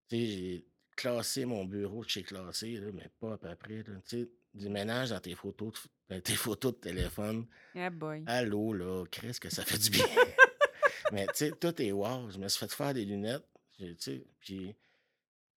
Tu 0.07 0.17
sais, 0.17 0.27
j'ai- 0.27 0.67
classer 0.97 1.45
mon 1.47 1.65
bureau 1.65 2.05
de 2.05 2.11
chez 2.11 2.23
Classé, 2.25 2.73
là, 2.77 2.89
mais 2.93 3.09
pas 3.21 3.35
à 3.35 3.39
peu 3.39 3.55
près. 3.55 3.85
Tu 3.85 3.93
sais, 4.05 4.29
du 4.53 4.69
ménage 4.69 5.11
dans 5.11 5.21
tes 5.21 5.35
photos 5.35 5.73
de, 5.73 6.15
dans 6.17 6.21
tes 6.21 6.35
photos 6.35 6.75
de 6.75 6.79
téléphone. 6.79 7.47
Eh 7.75 7.89
boy. 7.89 8.25
Allô, 8.27 8.75
là, 8.75 9.05
Chris, 9.11 9.39
que 9.41 9.49
ça 9.49 9.65
fait 9.65 9.79
du 9.79 9.91
bien. 9.91 10.05
mais 11.13 11.27
tu 11.29 11.33
sais, 11.37 11.53
tout 11.53 11.81
est 11.81 11.93
wow. 11.93 12.29
Je 12.31 12.39
me 12.39 12.49
suis 12.49 12.59
fait 12.59 12.75
faire 12.75 12.93
des 12.93 13.05
lunettes. 13.07 13.47
Puis 14.41 14.77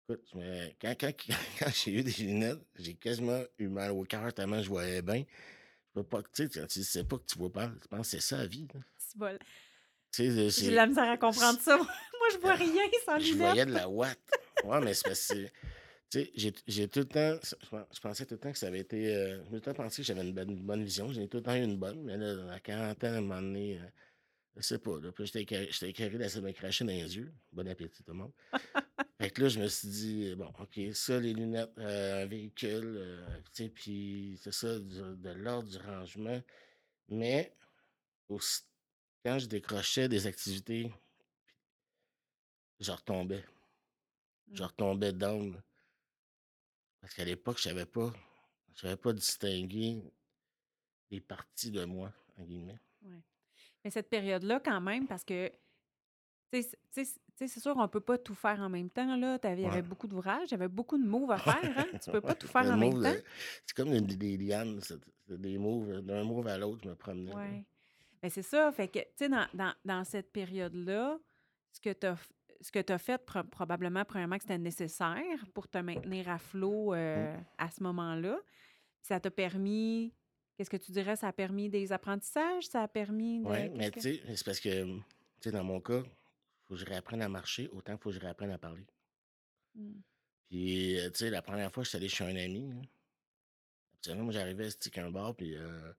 écoute, 0.09 0.23
je 0.33 0.37
me- 0.37 0.69
quand, 0.81 0.95
quand, 0.99 1.11
quand 1.59 1.71
j'ai 1.73 1.91
eu 1.99 2.03
des 2.03 2.11
lunettes, 2.23 2.59
j'ai 2.77 2.93
quasiment 2.95 3.41
eu 3.57 3.67
mal 3.67 3.91
au 3.91 4.03
cœur 4.03 4.33
tellement 4.33 4.61
je 4.61 4.69
voyais 4.69 5.01
bien. 5.01 5.23
Je 5.89 6.01
peux 6.01 6.03
pas, 6.03 6.21
tu 6.23 6.29
sais, 6.33 6.49
tu 6.49 6.65
tu 6.67 6.83
sais 6.83 7.03
pas 7.03 7.17
que 7.17 7.25
tu 7.25 7.37
vois 7.37 7.51
pas, 7.51 7.67
tu 7.81 7.87
penses 7.87 8.07
que 8.07 8.11
c'est 8.11 8.21
ça 8.21 8.37
la 8.37 8.47
vie. 8.47 8.67
C'est 8.97 9.19
sais, 10.11 10.49
J'ai 10.49 10.71
de 10.71 10.75
la 10.75 10.87
misère 10.87 11.09
à 11.09 11.17
comprendre 11.17 11.59
ça. 11.59 11.77
Moi, 11.77 11.87
je 12.33 12.37
vois 12.39 12.55
rien 12.55 12.83
sans 13.05 13.19
je 13.19 13.23
lunettes. 13.25 13.37
voyais 13.37 13.65
de 13.65 13.71
la 13.73 13.89
ouate. 13.89 14.19
Ouais, 14.63 14.81
mais 14.81 14.93
c'est 14.93 15.05
parce 15.05 15.27
que, 15.27 15.45
tu 16.09 16.19
sais, 16.25 16.31
j'ai- 16.67 16.87
tout 16.87 16.99
le 16.99 17.05
temps, 17.05 17.39
je 17.43 17.55
pen- 17.69 17.85
je 17.93 17.99
pensais 17.99 18.25
tout 18.25 18.35
le 18.35 18.39
temps 18.39 18.51
que 18.51 18.57
ça 18.57 18.67
avait 18.67 18.79
été, 18.79 19.15
euh, 19.15 19.37
j'ai 19.43 19.49
tout 19.49 19.53
le 19.55 19.61
temps 19.61 19.73
pensé 19.73 20.01
que 20.01 20.05
j'avais 20.07 20.21
une 20.21 20.33
bonne, 20.33 20.51
une 20.51 20.63
bonne 20.63 20.83
vision. 20.83 21.11
J'ai 21.11 21.27
tout 21.27 21.37
le 21.37 21.43
temps 21.43 21.55
eu 21.55 21.63
une 21.63 21.77
bonne, 21.77 22.03
mais 22.03 22.17
là, 22.17 22.53
à 22.53 22.59
40 22.59 23.03
ans, 23.03 23.07
à 23.07 23.17
un 23.17 23.21
moment 23.21 23.41
donné, 23.41 23.79
euh, 23.79 23.85
je 24.55 24.61
sais 24.61 24.79
pas, 24.79 24.99
là, 24.99 25.11
puis 25.11 25.25
j'étais 25.25 25.41
écœuré 25.89 26.17
d'essayer 26.17 26.41
de 26.41 26.45
me 26.47 26.51
cracher 26.51 26.83
dans 26.83 26.91
les 26.91 27.15
yeux. 27.17 27.33
Bon 27.51 27.67
appétit, 27.67 28.03
tout 28.03 28.11
le 28.11 28.17
monde. 28.17 28.33
Fait 29.21 29.29
que 29.29 29.41
là, 29.43 29.49
je 29.49 29.59
me 29.59 29.67
suis 29.67 29.87
dit, 29.87 30.35
bon, 30.35 30.51
OK, 30.59 30.79
ça, 30.93 31.19
les 31.19 31.33
lunettes, 31.33 31.77
euh, 31.77 32.23
un 32.23 32.25
véhicule, 32.25 32.95
euh, 32.97 33.41
tu 33.53 33.63
sais, 33.63 33.69
puis 33.69 34.39
c'est 34.41 34.53
ça, 34.53 34.79
du- 34.79 35.15
de 35.17 35.29
l'ordre 35.31 35.69
du 35.69 35.77
rangement. 35.77 36.41
Mais 37.07 37.55
aussi, 38.29 38.61
quand 39.23 39.37
je 39.39 39.45
décrochais 39.45 40.09
des 40.09 40.25
activités, 40.27 40.91
je 42.79 42.91
retombais. 42.91 43.43
Je 44.51 44.63
Mm. 44.63 44.65
retombais 44.65 45.13
down. 45.13 45.61
Parce 46.99 47.13
qu'à 47.13 47.25
l'époque, 47.25 47.57
je 47.57 47.63
savais 47.63 47.85
pas, 47.85 48.11
je 48.73 48.81
savais 48.81 48.97
pas 48.97 49.13
distinguer 49.13 50.01
les 51.09 51.21
parties 51.21 51.71
de 51.71 51.83
moi, 51.85 52.11
en 52.37 52.43
guillemets. 52.43 52.79
Mais 53.83 53.89
cette 53.91 54.09
période-là, 54.09 54.59
quand 54.59 54.81
même, 54.81 55.07
parce 55.07 55.23
que, 55.23 55.49
tu 56.51 56.61
sais, 56.91 57.05
c'est 57.35 57.47
sûr, 57.59 57.75
on 57.77 57.87
peut 57.87 57.99
pas 58.01 58.17
tout 58.17 58.35
faire 58.35 58.59
en 58.59 58.69
même 58.69 58.89
temps, 58.89 59.15
là. 59.15 59.39
Il 59.43 59.59
y 59.59 59.65
avait 59.65 59.75
Ouais. 59.77 59.81
beaucoup 59.81 60.07
d'ouvrages, 60.07 60.49
il 60.49 60.51
y 60.51 60.53
avait 60.55 60.67
beaucoup 60.67 60.97
de 60.97 61.05
moves 61.07 61.31
à 61.31 61.37
faire, 61.37 61.77
hein. 61.77 61.85
Tu 62.03 62.11
peux 62.11 62.21
pas 62.21 62.35
tout 62.35 62.47
faire 62.47 62.69
en 62.71 62.77
même 62.77 63.01
temps. 63.01 63.13
c'est 63.65 63.75
comme 63.75 63.89
des, 63.89 64.15
des 64.15 64.37
lianes, 64.37 64.79
c'est 64.81 64.99
des 65.39 65.57
moves, 65.57 66.01
d'un 66.01 66.23
move 66.23 66.47
à 66.47 66.57
l'autre, 66.57 66.81
je 66.83 66.89
me 66.89 66.95
promenais. 66.95 67.33
Ouais. 67.35 67.65
Ben, 68.21 68.29
c'est 68.29 68.43
ça. 68.43 68.71
Fait 68.71 68.87
que, 68.87 68.99
tu 68.99 69.05
sais, 69.15 69.29
dans, 69.29 69.47
dans, 69.53 69.73
dans 69.83 70.03
cette 70.03 70.31
période-là, 70.31 71.17
ce 71.71 71.79
que 71.79 71.91
tu 71.93 72.05
as, 72.05 72.17
ce 72.59 72.71
que 72.71 72.79
tu 72.79 72.95
fait, 72.99 73.17
pro- 73.25 73.43
probablement, 73.43 74.05
premièrement, 74.05 74.35
que 74.37 74.43
c'était 74.43 74.59
nécessaire 74.59 75.47
pour 75.55 75.67
te 75.67 75.79
maintenir 75.79 76.29
à 76.29 76.37
flot 76.37 76.93
euh, 76.93 77.35
à 77.57 77.71
ce 77.71 77.81
moment-là. 77.81 78.37
Ça 79.01 79.19
t'a 79.19 79.31
permis, 79.31 80.13
qu'est-ce 80.61 80.69
que 80.69 80.77
tu 80.77 80.91
dirais, 80.91 81.15
ça 81.15 81.27
a 81.27 81.33
permis 81.33 81.69
des 81.69 81.91
apprentissages? 81.91 82.67
Ça 82.67 82.83
a 82.83 82.87
permis 82.87 83.39
de. 83.39 83.47
Qu'est-ce 83.47 83.75
mais 83.75 83.91
tu 83.91 84.01
sais, 84.01 84.21
c'est 84.27 84.45
parce 84.45 84.59
que, 84.59 84.85
tu 84.85 85.01
sais, 85.39 85.51
dans 85.51 85.63
mon 85.63 85.81
cas, 85.81 86.03
faut 86.65 86.75
que 86.75 86.79
je 86.79 86.85
réapprenne 86.85 87.23
à 87.23 87.29
marcher 87.29 87.67
autant 87.69 87.93
qu'il 87.93 88.03
faut 88.03 88.09
que 88.09 88.15
je 88.15 88.19
réapprenne 88.19 88.51
à 88.51 88.59
parler. 88.59 88.85
Hmm. 89.73 90.01
Puis, 90.49 90.99
euh, 90.99 91.09
tu 91.09 91.17
sais, 91.17 91.29
la 91.31 91.41
première 91.41 91.71
fois, 91.71 91.83
je 91.83 91.89
suis 91.89 91.97
allé 91.97 92.07
chez 92.09 92.23
un 92.25 92.35
ami. 92.35 92.71
Habituellement, 93.93 94.25
moi, 94.25 94.33
j'arrivais 94.33 94.67
à 94.67 94.69
stick 94.69 94.99
un 94.99 95.09
bar, 95.09 95.33
puis 95.35 95.55
euh, 95.55 95.93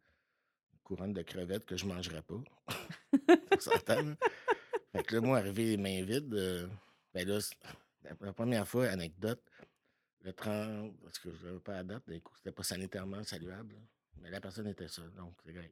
une 0.75 0.81
couronne 0.85 1.13
de 1.13 1.23
crevettes 1.23 1.67
que 1.67 1.77
je 1.77 1.85
mangerais 1.85 2.23
pas. 2.23 2.41
S'entend, 3.59 4.03
là. 4.03 4.17
Fait 4.93 5.03
que 5.03 5.17
là, 5.17 5.21
moi, 5.23 5.39
arrivé 5.39 5.65
les 5.65 5.77
mains 5.77 6.05
vides, 6.05 6.33
euh, 6.35 6.69
ben 7.13 7.27
là, 7.27 7.41
la, 8.05 8.11
la 8.21 8.33
première 8.33 8.69
fois, 8.69 8.87
anecdote, 8.87 9.43
le 10.21 10.33
30, 10.33 11.01
parce 11.01 11.19
que 11.19 11.35
je 11.35 11.47
n'avais 11.47 11.59
pas 11.59 11.73
la 11.73 11.83
date, 11.83 12.05
d'un 12.07 12.21
coup, 12.21 12.37
c'était 12.37 12.53
pas 12.53 12.63
sanitairement 12.63 13.25
saluable, 13.25 13.75
là. 13.75 13.81
Mais 14.21 14.31
la 14.31 14.41
personne 14.41 14.67
était 14.69 14.89
seule, 14.89 15.13
donc 15.15 15.35
c'est 15.45 15.53
grave. 15.53 15.65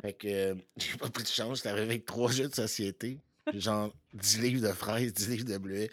Fait 0.00 0.12
que 0.14 0.28
euh, 0.28 0.54
j'ai 0.76 0.96
pas 0.96 1.10
pris 1.10 1.22
de 1.22 1.28
chance, 1.28 1.58
j'étais 1.58 1.68
arrivé 1.68 1.86
avec 1.86 2.06
trois 2.06 2.30
jeux 2.30 2.48
de 2.48 2.54
société, 2.54 3.18
genre 3.54 3.92
10 4.14 4.40
livres 4.40 4.66
de 4.68 4.72
fraises, 4.72 5.12
10 5.12 5.28
livres 5.28 5.44
de 5.44 5.58
bleuets. 5.58 5.90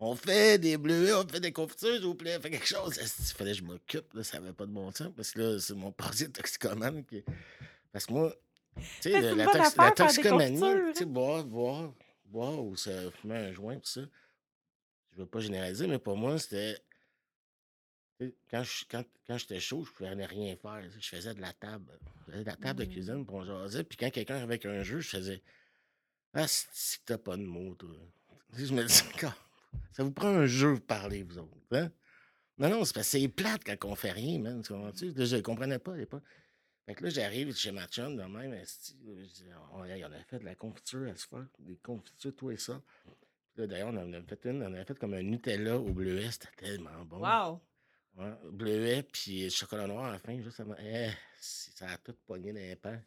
On 0.00 0.14
fait 0.14 0.58
des 0.58 0.76
bleuets, 0.76 1.12
on 1.14 1.26
fait 1.26 1.40
des 1.40 1.50
confitures, 1.52 1.94
s'il 1.96 2.04
vous 2.04 2.14
plaît, 2.14 2.38
fait 2.38 2.50
quelque 2.50 2.66
chose. 2.68 2.96
Il 3.02 3.24
fallait 3.34 3.50
que 3.50 3.58
je 3.58 3.62
m'occupe, 3.64 4.14
là, 4.14 4.22
ça 4.22 4.36
avait 4.36 4.52
pas 4.52 4.64
de 4.66 4.70
bon 4.70 4.92
sens, 4.92 5.08
parce 5.16 5.32
que 5.32 5.40
là, 5.40 5.58
c'est 5.58 5.74
mon 5.74 5.90
passé 5.90 6.28
de 6.28 6.32
toxicomane 6.32 7.04
qui. 7.04 7.24
Parce 7.90 8.06
que 8.06 8.12
moi, 8.12 8.32
tu 8.76 8.82
sais, 9.00 9.12
une 9.12 9.36
la, 9.38 9.46
tox- 9.46 9.94
toxicomanie, 9.96 10.60
tu 10.92 10.98
sais, 11.00 11.04
boire, 11.04 11.44
boire, 11.44 11.92
boire 12.26 12.62
ou 12.64 12.76
se 12.76 13.10
fumer 13.20 13.38
un 13.38 13.52
joint, 13.52 13.74
tout 13.74 13.90
ça, 13.90 14.02
je 15.12 15.18
veux 15.18 15.26
pas 15.26 15.40
généraliser, 15.40 15.88
mais 15.88 15.98
pour 15.98 16.16
moi, 16.16 16.38
c'était. 16.38 16.78
Quand 18.50 18.62
je- 18.64 18.84
quand, 18.90 19.04
quand 19.26 19.38
j'étais 19.38 19.60
chaud, 19.60 19.84
je 19.84 19.92
pouvais 19.92 20.12
rien 20.24 20.56
faire. 20.56 20.82
Je 21.00 21.08
faisais 21.08 21.34
de 21.34 21.40
la 21.40 21.52
table. 21.52 21.92
Je 22.26 22.32
faisais 22.32 22.44
de 22.44 22.48
la 22.48 22.56
table 22.56 22.80
de 22.80 22.84
Mm. 22.86 22.92
cuisine, 22.92 23.24
on 23.28 23.44
jasait. 23.44 23.84
Puis 23.84 23.96
quand 23.96 24.10
quelqu'un 24.10 24.36
avec 24.42 24.66
un 24.66 24.82
jeu, 24.82 25.00
je 25.00 25.08
faisais 25.08 25.42
Ah, 26.34 26.46
si 26.46 26.98
t'as 27.06 27.16
pas 27.16 27.36
de 27.38 27.42
mots, 27.42 27.74
toi. 27.74 27.88
Je 28.52 28.72
me 28.74 28.84
dis, 28.84 29.02
Quand- 29.18 29.32
ça 29.92 30.02
vous 30.04 30.12
prend 30.12 30.28
un 30.28 30.46
jeu 30.46 30.74
pour 30.74 30.86
parler, 30.86 31.22
vous 31.22 31.38
autres. 31.38 31.56
Hein? 31.72 31.90
Non, 32.58 32.68
non, 32.68 32.84
c'est 32.84 32.94
parce 32.94 33.10
que 33.10 33.18
c'est 33.18 33.28
plate 33.28 33.62
quand 33.64 33.88
on 33.88 33.94
fait 33.94 34.10
rien, 34.12 34.38
man. 34.38 34.60
Tu 34.62 34.72
comprends-tu? 34.72 35.12
Là, 35.12 35.24
Je 35.24 35.36
ne 35.36 35.40
comprenais 35.40 35.78
pas 35.78 35.94
à 35.94 35.96
l'époque. 35.96 36.22
Fait 36.86 36.94
que 36.94 37.04
là, 37.04 37.10
j'arrive 37.10 37.54
chez 37.56 37.70
ma 37.72 37.86
chum, 37.86 38.16
de 38.16 38.22
même, 38.22 38.62
on, 39.72 39.78
on 39.78 39.82
a 39.82 40.22
fait 40.28 40.38
de 40.38 40.44
la 40.44 40.54
confiture 40.54 41.08
à 41.10 41.14
ce 41.16 41.26
faire, 41.26 41.46
des 41.60 41.76
confitures, 41.76 42.34
toi 42.36 42.52
et 42.52 42.56
ça. 42.58 42.80
Puis 43.54 43.62
Là, 43.62 43.66
d'ailleurs, 43.66 43.88
on 43.88 43.96
en 43.96 44.12
avait 44.12 44.22
fait 44.22 44.44
une, 44.46 44.62
on 44.62 44.66
avait 44.72 44.84
fait 44.84 44.98
comme 44.98 45.14
un 45.14 45.22
Nutella 45.22 45.78
au 45.78 45.92
bleuet, 45.92 46.30
c'était 46.30 46.48
tellement 46.56 47.04
bon. 47.06 47.18
Wow! 47.20 47.60
Ouais, 48.16 48.32
bleuet, 48.50 49.02
puis 49.12 49.48
chocolat 49.50 49.86
noir 49.86 50.06
à 50.06 50.12
la 50.12 50.18
fin, 50.18 50.40
juste 50.42 50.58
avant. 50.60 50.74
Eh, 50.80 51.08
si, 51.38 51.70
ça 51.72 51.86
a 51.88 51.96
tout 51.98 52.14
pogné 52.26 52.52
dans 52.52 52.58
les 52.58 52.76
pans. 52.76 53.00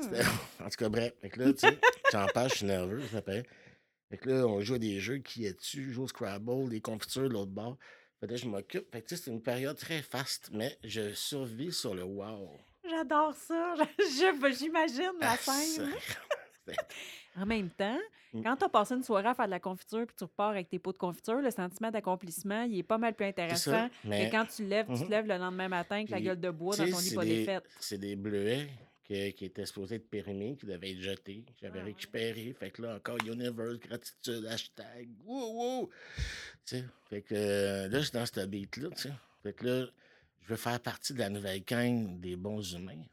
C'était- 0.00 0.22
En 0.60 0.68
tout 0.68 0.76
cas, 0.76 0.88
bref. 0.88 1.12
Fait 1.20 1.28
que 1.30 1.40
là, 1.40 1.52
tu 1.52 1.58
sais, 1.60 1.78
j'en 2.12 2.26
parle, 2.28 2.50
je 2.50 2.56
suis 2.56 2.66
nerveux, 2.66 3.02
ça 3.08 3.22
fait. 3.22 3.46
Fait 4.08 4.18
que 4.18 4.28
là, 4.30 4.46
on 4.46 4.60
joue 4.60 4.74
à 4.74 4.78
des 4.78 5.00
jeux 5.00 5.18
qui 5.18 5.46
est-tu, 5.46 5.92
joue 5.92 6.04
au 6.04 6.08
Scrabble, 6.08 6.68
des 6.68 6.80
confitures 6.80 7.24
de 7.28 7.34
l'autre 7.34 7.50
bord. 7.50 7.76
Fait 8.20 8.26
que 8.28 8.32
là, 8.32 8.36
je 8.38 8.46
m'occupe. 8.46 8.90
Fait 8.92 9.02
que 9.02 9.08
tu 9.08 9.16
sais, 9.16 9.22
c'est 9.24 9.30
une 9.32 9.42
période 9.42 9.76
très 9.76 10.00
faste, 10.00 10.50
mais 10.52 10.78
je 10.84 11.12
survis 11.12 11.72
sur 11.72 11.94
le 11.94 12.04
wow. 12.04 12.56
J'adore 12.88 13.34
ça. 13.34 13.74
Je- 13.98 14.54
J'imagine 14.56 15.10
la 15.20 15.32
Ah, 15.32 15.36
scène. 15.36 15.90
ça- 15.90 15.98
En 17.36 17.46
même 17.46 17.70
temps, 17.70 17.98
Mm. 18.32 18.42
quand 18.42 18.56
tu 18.56 18.64
as 18.64 18.68
passé 18.68 18.94
une 18.94 19.02
soirée 19.04 19.28
à 19.28 19.34
faire 19.34 19.46
de 19.46 19.50
la 19.52 19.60
confiture 19.60 20.04
puis 20.06 20.16
tu 20.16 20.24
repars 20.24 20.50
avec 20.50 20.68
tes 20.68 20.78
pots 20.80 20.92
de 20.92 20.98
confiture, 20.98 21.40
le 21.40 21.50
sentiment 21.50 21.90
d'accomplissement, 21.90 22.62
il 22.64 22.78
est 22.78 22.82
pas 22.82 22.98
mal 22.98 23.14
plus 23.14 23.24
intéressant 23.26 23.70
ça. 23.70 23.88
que 24.02 24.08
Mais 24.08 24.28
quand 24.30 24.44
tu 24.46 24.64
lèves, 24.64 24.86
tu 24.88 24.98
te 24.98 25.04
Mhm. 25.04 25.10
lèves 25.10 25.26
le 25.26 25.36
lendemain 25.38 25.68
matin 25.68 25.96
avec 25.96 26.10
la 26.10 26.20
gueule 26.20 26.40
de 26.40 26.50
bois 26.50 26.76
dans 26.76 26.90
ton 26.90 26.98
lit 26.98 27.14
pas 27.14 27.24
défaite. 27.24 27.64
c'est 27.78 27.98
des 27.98 28.16
bleuets 28.16 28.68
que- 29.08 29.30
qui 29.30 29.44
étaient 29.44 29.64
supposés 29.64 29.94
être 29.96 30.10
périmés, 30.10 30.56
qui 30.56 30.66
devaient 30.66 30.90
être 30.90 31.00
jetés, 31.00 31.44
j'avais 31.62 31.78
Ah 31.78 31.82
ouais. 31.82 31.90
récupérés. 31.90 32.52
Fait 32.58 32.70
que 32.72 32.82
là, 32.82 32.96
encore 32.96 33.16
Universe, 33.24 33.78
gratitude, 33.78 34.44
hashtag. 34.46 35.08
Tu 35.24 35.86
sais, 36.64 36.84
fait 37.08 37.22
que 37.22 37.34
euh, 37.34 37.88
là, 37.88 37.98
je 38.00 38.04
suis 38.04 38.12
dans 38.12 38.26
cette 38.26 38.50
beat-là, 38.50 38.90
tu 38.90 39.02
sais. 39.02 39.12
Fait 39.44 39.52
que 39.52 39.64
là, 39.64 39.86
je 40.42 40.48
veux 40.48 40.56
faire 40.56 40.80
partie 40.80 41.14
de 41.14 41.20
la 41.20 41.28
nouvelle 41.30 41.62
gang 41.64 42.18
des 42.20 42.34
bons 42.36 42.74
humains. 42.74 43.04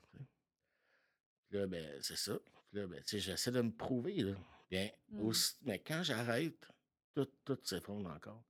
là, 1.51 1.67
ben, 1.67 1.85
c'est 2.01 2.17
ça. 2.17 2.33
Là, 2.73 2.87
ben, 2.87 2.99
tu 3.03 3.09
sais, 3.09 3.19
j'essaie 3.19 3.51
de 3.51 3.61
me 3.61 3.71
prouver, 3.71 4.15
là. 4.15 4.35
Bien, 4.69 4.89
Mm. 5.09 5.21
aussi, 5.21 5.53
mais 5.61 5.79
quand 5.79 6.01
j'arrête, 6.03 6.67
tout, 7.13 7.29
tout 7.45 7.59
s'effondre 7.63 8.09
encore. 8.09 8.43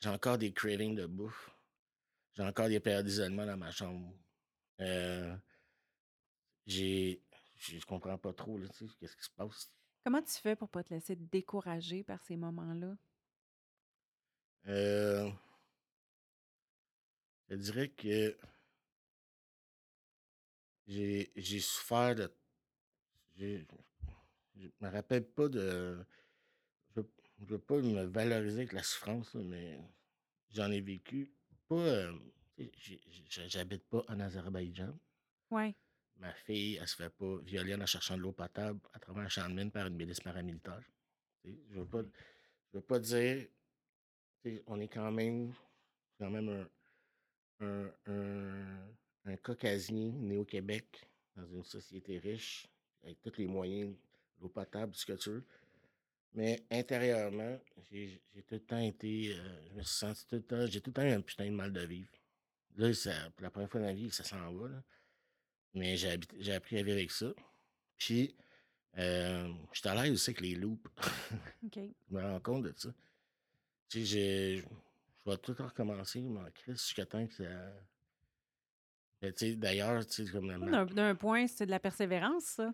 J'ai 0.00 0.10
encore 0.10 0.36
des 0.36 0.52
cravings 0.52 0.94
de 0.94 1.06
bouffe. 1.06 1.50
J'ai 2.34 2.42
encore 2.42 2.68
des 2.68 2.80
périodes 2.80 3.06
d'isolement 3.06 3.46
dans 3.46 3.56
ma 3.56 3.70
chambre. 3.70 4.14
Euh, 4.80 5.34
j'ai. 6.66 7.22
Je 7.58 7.84
comprends 7.86 8.18
pas 8.18 8.32
trop, 8.32 8.58
là, 8.58 8.68
tu 8.68 8.86
sais, 8.88 8.94
qu'est-ce 8.98 9.16
qui 9.16 9.24
se 9.24 9.30
passe. 9.30 9.70
Comment 10.04 10.20
tu 10.22 10.32
fais 10.32 10.56
pour 10.56 10.68
pas 10.68 10.82
te 10.82 10.92
laisser 10.92 11.14
décourager 11.16 12.02
par 12.02 12.22
ces 12.24 12.36
moments-là? 12.36 12.96
Euh, 14.66 15.30
je 17.48 17.54
dirais 17.56 17.88
que 17.88 18.36
j'ai 20.86 21.32
j'ai 21.36 21.60
souffert 21.60 22.14
de. 22.16 22.32
J'ai- 23.36 23.66
Je 24.56 24.68
me 24.80 24.88
rappelle 24.90 25.24
pas 25.24 25.48
de. 25.48 26.04
Je 26.94 27.00
veux, 27.00 27.10
je 27.40 27.44
veux 27.46 27.58
pas 27.58 27.80
me 27.80 28.04
valoriser 28.04 28.58
avec 28.60 28.72
la 28.72 28.82
souffrance, 28.82 29.34
mais 29.34 29.80
j'en 30.50 30.70
ai 30.70 30.80
vécu. 30.80 31.32
Pas. 31.68 31.76
euh, 31.76 32.18
J'habite 33.28 33.84
pas 33.88 34.04
en 34.08 34.20
Azerbaïdjan. 34.20 34.96
Oui. 35.50 35.74
Ma 36.16 36.32
fille, 36.34 36.76
elle 36.76 36.86
se 36.86 36.96
fait 36.96 37.08
pas 37.10 37.38
violer 37.38 37.74
en 37.74 37.86
cherchant 37.86 38.16
de 38.16 38.20
l'eau 38.22 38.32
potable 38.32 38.78
à 38.92 38.98
travers 38.98 39.24
un 39.24 39.28
champ 39.28 39.48
de 39.48 39.54
mine 39.54 39.70
par 39.70 39.86
une 39.86 39.96
milice 39.96 40.20
paramilitaire. 40.20 40.82
Je 41.44 41.50
veux 41.70 41.86
pas, 41.86 42.02
je 42.02 42.78
veux 42.78 42.82
pas 42.84 43.00
dire, 43.00 43.48
on 44.66 44.78
est 44.80 44.88
quand 44.88 45.10
même, 45.10 45.52
quand 46.18 46.30
même 46.30 46.68
un, 47.60 47.66
un, 47.66 47.92
un, 48.06 48.88
un 49.24 49.36
caucasien 49.38 50.12
né 50.12 50.36
au 50.36 50.44
Québec, 50.44 51.08
dans 51.34 51.46
une 51.46 51.64
société 51.64 52.18
riche, 52.18 52.68
avec 53.04 53.20
tous 53.22 53.36
les 53.38 53.46
moyens, 53.46 53.94
l'eau 54.40 54.48
potable, 54.48 54.94
ce 54.94 55.06
que 55.06 55.12
tu 55.14 55.30
veux. 55.30 55.44
Mais 56.34 56.62
intérieurement, 56.70 57.58
j'ai 57.90 58.22
tout 58.46 58.54
le 58.54 58.60
temps 58.60 58.78
été. 58.78 59.34
euh, 59.36 59.68
je 59.68 59.74
me 59.74 59.82
suis 59.82 59.94
senti 59.96 60.26
tout 60.26 60.36
le 60.36 60.42
temps. 60.42 60.66
J'ai 60.66 60.80
tout 60.80 60.90
le 60.90 60.94
temps 60.94 61.02
eu 61.02 61.10
un 61.10 61.20
putain 61.20 61.46
de 61.46 61.50
mal 61.50 61.72
de 61.72 61.80
vivre. 61.82 62.10
Là, 62.76 62.92
ça, 62.94 63.12
pour 63.32 63.42
la 63.42 63.50
première 63.50 63.70
fois 63.70 63.80
dans 63.80 63.86
la 63.86 63.92
vie, 63.92 64.10
ça 64.10 64.24
s'en 64.24 64.50
va. 64.54 64.68
Là. 64.68 64.82
Mais 65.74 65.96
j'ai 65.96 66.52
appris 66.54 66.78
à 66.78 66.82
vivre 66.82 66.96
avec 66.96 67.10
ça. 67.10 67.26
Puis, 67.98 68.34
euh, 68.98 69.52
je 69.72 69.78
suis 69.80 69.88
à 69.88 69.94
l'aise 69.94 70.12
aussi 70.12 70.30
avec 70.30 70.40
les 70.40 70.54
loops. 70.54 70.88
OK. 71.66 71.78
je 72.08 72.14
me 72.14 72.22
rends 72.22 72.40
compte 72.40 72.62
de 72.64 72.72
ça. 72.76 72.88
Tu 73.90 74.06
sais, 74.06 74.56
je 74.56 75.30
vais 75.30 75.36
tout 75.36 75.54
recommencer, 75.58 76.20
mais 76.22 76.40
en 76.40 76.50
crise, 76.50 76.80
jusqu'à 76.80 77.04
temps 77.04 77.26
que 77.26 77.34
ça. 77.34 77.44
Ben, 79.20 79.32
tu 79.32 79.50
sais, 79.50 79.56
D'ailleurs, 79.56 80.04
tu 80.06 80.24
sais, 80.24 80.32
comme 80.32 80.46
ma- 80.56 80.84
d'un 80.86 81.14
point, 81.14 81.46
c'est 81.46 81.66
de 81.66 81.70
la 81.70 81.78
persévérance, 81.78 82.44
ça? 82.44 82.72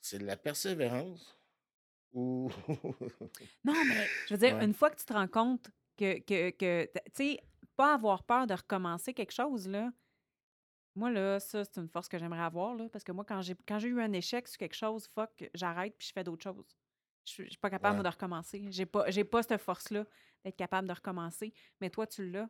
C'est 0.00 0.18
de 0.18 0.24
la 0.26 0.36
persévérance 0.36 1.38
ou. 2.12 2.50
Non, 3.64 3.74
mais 3.86 4.06
je 4.28 4.34
veux 4.34 4.38
dire, 4.38 4.56
Ouais. 4.56 4.64
une 4.64 4.74
fois 4.74 4.90
que 4.90 4.96
tu 4.98 5.04
te 5.04 5.12
rends 5.12 5.28
compte 5.28 5.70
que, 5.96 6.18
que, 6.20 6.50
que 6.50 6.84
tu 6.94 7.00
sais, 7.14 7.40
pas 7.76 7.94
avoir 7.94 8.24
peur 8.24 8.46
de 8.46 8.54
recommencer 8.54 9.14
quelque 9.14 9.32
chose, 9.32 9.68
là, 9.68 9.90
moi, 10.96 11.10
là, 11.10 11.38
ça, 11.38 11.64
c'est 11.64 11.78
une 11.78 11.88
force 11.88 12.08
que 12.08 12.18
j'aimerais 12.18 12.42
avoir, 12.42 12.74
là, 12.74 12.88
parce 12.88 13.04
que 13.04 13.12
moi, 13.12 13.24
quand 13.24 13.40
j'ai 13.42 13.54
quand 13.66 13.78
j'ai 13.78 13.88
eu 13.88 14.00
un 14.00 14.12
échec 14.12 14.48
sur 14.48 14.58
quelque 14.58 14.74
chose, 14.74 15.06
fuck, 15.06 15.48
j'arrête 15.54 15.94
puis 15.96 16.08
je 16.08 16.12
fais 16.12 16.24
d'autres 16.24 16.42
choses. 16.42 16.76
Je 17.26 17.44
suis 17.44 17.58
pas 17.60 17.70
capable, 17.70 17.96
moi, 17.96 18.02
de 18.02 18.08
recommencer. 18.08 18.66
J'ai 18.70 18.86
pas, 18.86 19.08
j'ai 19.10 19.24
pas 19.24 19.42
cette 19.42 19.60
force-là 19.60 20.04
d'être 20.44 20.56
capable 20.56 20.88
de 20.88 20.92
recommencer. 20.94 21.52
Mais 21.80 21.90
toi, 21.90 22.06
tu 22.06 22.28
l'as. 22.30 22.48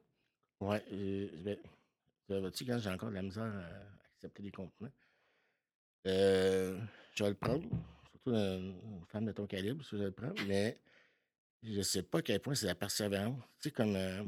Ouais, 0.60 0.82
euh, 0.92 1.28
ben, 1.42 1.58
ça 2.28 2.40
vois-tu, 2.40 2.64
quand 2.64 2.78
j'ai 2.78 2.88
encore 2.90 3.10
de 3.10 3.14
la 3.16 3.22
misère 3.22 3.44
à 3.44 4.04
accepter 4.14 4.42
des 4.42 4.52
compliments, 4.52 4.92
euh, 6.06 6.78
je 7.14 7.24
vais 7.24 7.30
le 7.30 7.36
prendre, 7.36 7.62
surtout 8.10 8.30
une, 8.30 8.78
une 8.98 9.04
femme 9.08 9.26
de 9.26 9.32
ton 9.32 9.46
calibre, 9.46 9.84
je 9.90 9.96
vais 9.96 10.04
le 10.04 10.12
prendre, 10.12 10.40
mais 10.46 10.78
je 11.62 11.82
sais 11.82 12.02
pas 12.02 12.18
à 12.18 12.22
quel 12.22 12.40
point 12.40 12.54
c'est 12.54 12.66
la 12.66 12.74
persévérance. 12.74 13.42
Tu 13.60 13.68
sais, 13.68 13.70
comme, 13.70 13.94
euh, 13.96 14.24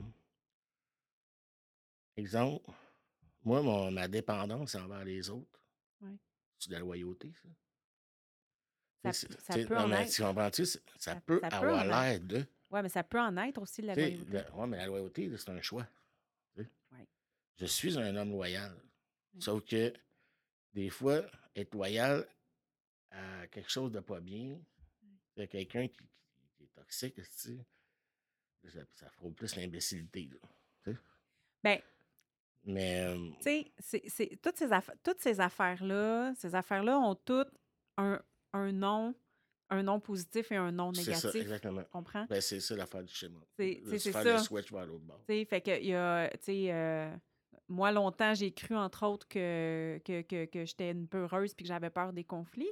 exemple, 2.17 2.71
moi, 3.45 3.63
mon, 3.63 3.91
ma 3.91 4.09
dépendance 4.09 4.75
envers 4.75 5.05
les 5.05 5.29
autres, 5.31 5.61
Ouais. 6.01 6.17
c'est 6.59 6.69
de 6.69 6.75
la 6.75 6.81
loyauté, 6.81 7.33
ça. 7.43 7.49
Ça, 9.13 9.27
peut- 9.29 9.35
ça 9.41 9.57
non, 9.75 9.77
en 9.81 9.89
mais 9.89 10.03
être. 10.03 10.13
tu 10.13 10.23
comprends-tu? 10.23 10.65
Ça 10.65 10.79
Ça- 10.99 11.21
peut 11.21 11.41
ça 11.43 11.49
peut 11.49 11.57
avoir 11.57 11.85
l'air 11.85 12.21
de. 12.21 12.45
Ouais, 12.71 12.83
mais 12.83 12.89
ça 12.89 13.03
peut 13.03 13.19
en 13.21 13.37
être 13.39 13.59
aussi 13.61 13.83
de 13.83 13.89
la 13.89 13.95
loyauté. 13.97 14.37
ouais, 14.55 14.67
mais 14.69 14.77
la 14.77 14.87
loyauté, 14.87 15.31
c'est 15.37 15.51
un 15.51 15.61
choix. 15.61 15.87
Ouais. 16.57 16.69
Je 17.59 17.67
suis 17.67 17.99
un 17.99 18.15
homme 18.15 18.31
loyal. 18.31 18.73
Ouais. 19.35 19.41
Sauf 19.41 19.65
que 19.65 19.93
des 20.73 20.89
fois, 20.89 21.23
être 21.57 21.75
loyal 21.75 22.27
à 23.11 23.47
quelque 23.49 23.71
chose 23.71 23.93
de 23.93 24.01
pas 24.01 24.21
bien, 24.21 24.59
à 25.39 25.47
quelqu'un 25.47 25.87
qui, 25.89 25.97
qui- 26.57 26.65
est 26.65 26.75
toxique, 26.75 27.15
tu 27.17 27.59
ça, 28.69 28.79
ça 28.93 29.11
frôle 29.11 29.35
plus 29.35 29.57
l'imbécilité. 29.57 30.31
Ben, 31.65 31.81
Mais 32.65 33.01
euh, 33.05 33.31
tu 33.39 33.43
sais, 33.43 33.73
c'est- 33.79 34.09
c'est- 34.09 34.37
toutes 34.41 34.57
ces, 34.57 34.69
affa- 34.71 34.95
toutes 35.03 35.21
ces 35.21 35.41
affaires-là, 35.41 36.33
ces 36.37 36.55
affaires-là 36.55 36.99
ont 36.99 37.15
toutes 37.17 37.51
un, 37.97 38.23
un 38.53 38.71
nom, 38.73 39.15
un 39.71 39.83
nom 39.83 39.99
positif 39.99 40.53
et 40.53 40.57
un 40.57 40.71
nom 40.71 40.93
c'est 40.95 41.03
ça, 41.03 41.11
négatif. 41.29 41.41
exactement. 41.43 41.83
Tu 41.83 41.91
comprends? 41.91 42.25
Ben, 42.27 42.41
c'est 42.41 42.61
ça 42.61 42.77
l'affaire 42.77 43.03
du 43.03 43.13
schéma. 43.13 43.41
C'est- 43.57 43.83
c'est- 43.85 43.99
c'est 43.99 44.13
ça. 44.13 44.23
le 44.25 44.39
switch 44.39 44.73
vers 44.73 44.87
l'autre 44.87 45.05
bord. 45.05 45.19
Tu 45.27 45.35
sais, 45.35 45.45
fait 45.45 45.61
que 45.61 45.79
il 45.81 45.87
y 45.89 45.95
a, 45.95 46.29
tu 46.31 46.39
sais, 46.43 46.73
euh, 46.73 47.17
moi, 47.73 47.91
longtemps, 47.91 48.35
j'ai 48.35 48.53
cru, 48.53 48.77
entre 48.77 49.07
autres, 49.07 49.27
que, 49.29 50.01
que, 50.05 50.23
que, 50.23 50.45
que 50.45 50.65
j'étais 50.65 50.91
une 50.91 51.09
peureuse 51.09 51.55
puis 51.55 51.65
que 51.65 51.69
j'avais 51.69 51.91
peur 51.91 52.13
des 52.13 52.25
conflits. 52.25 52.71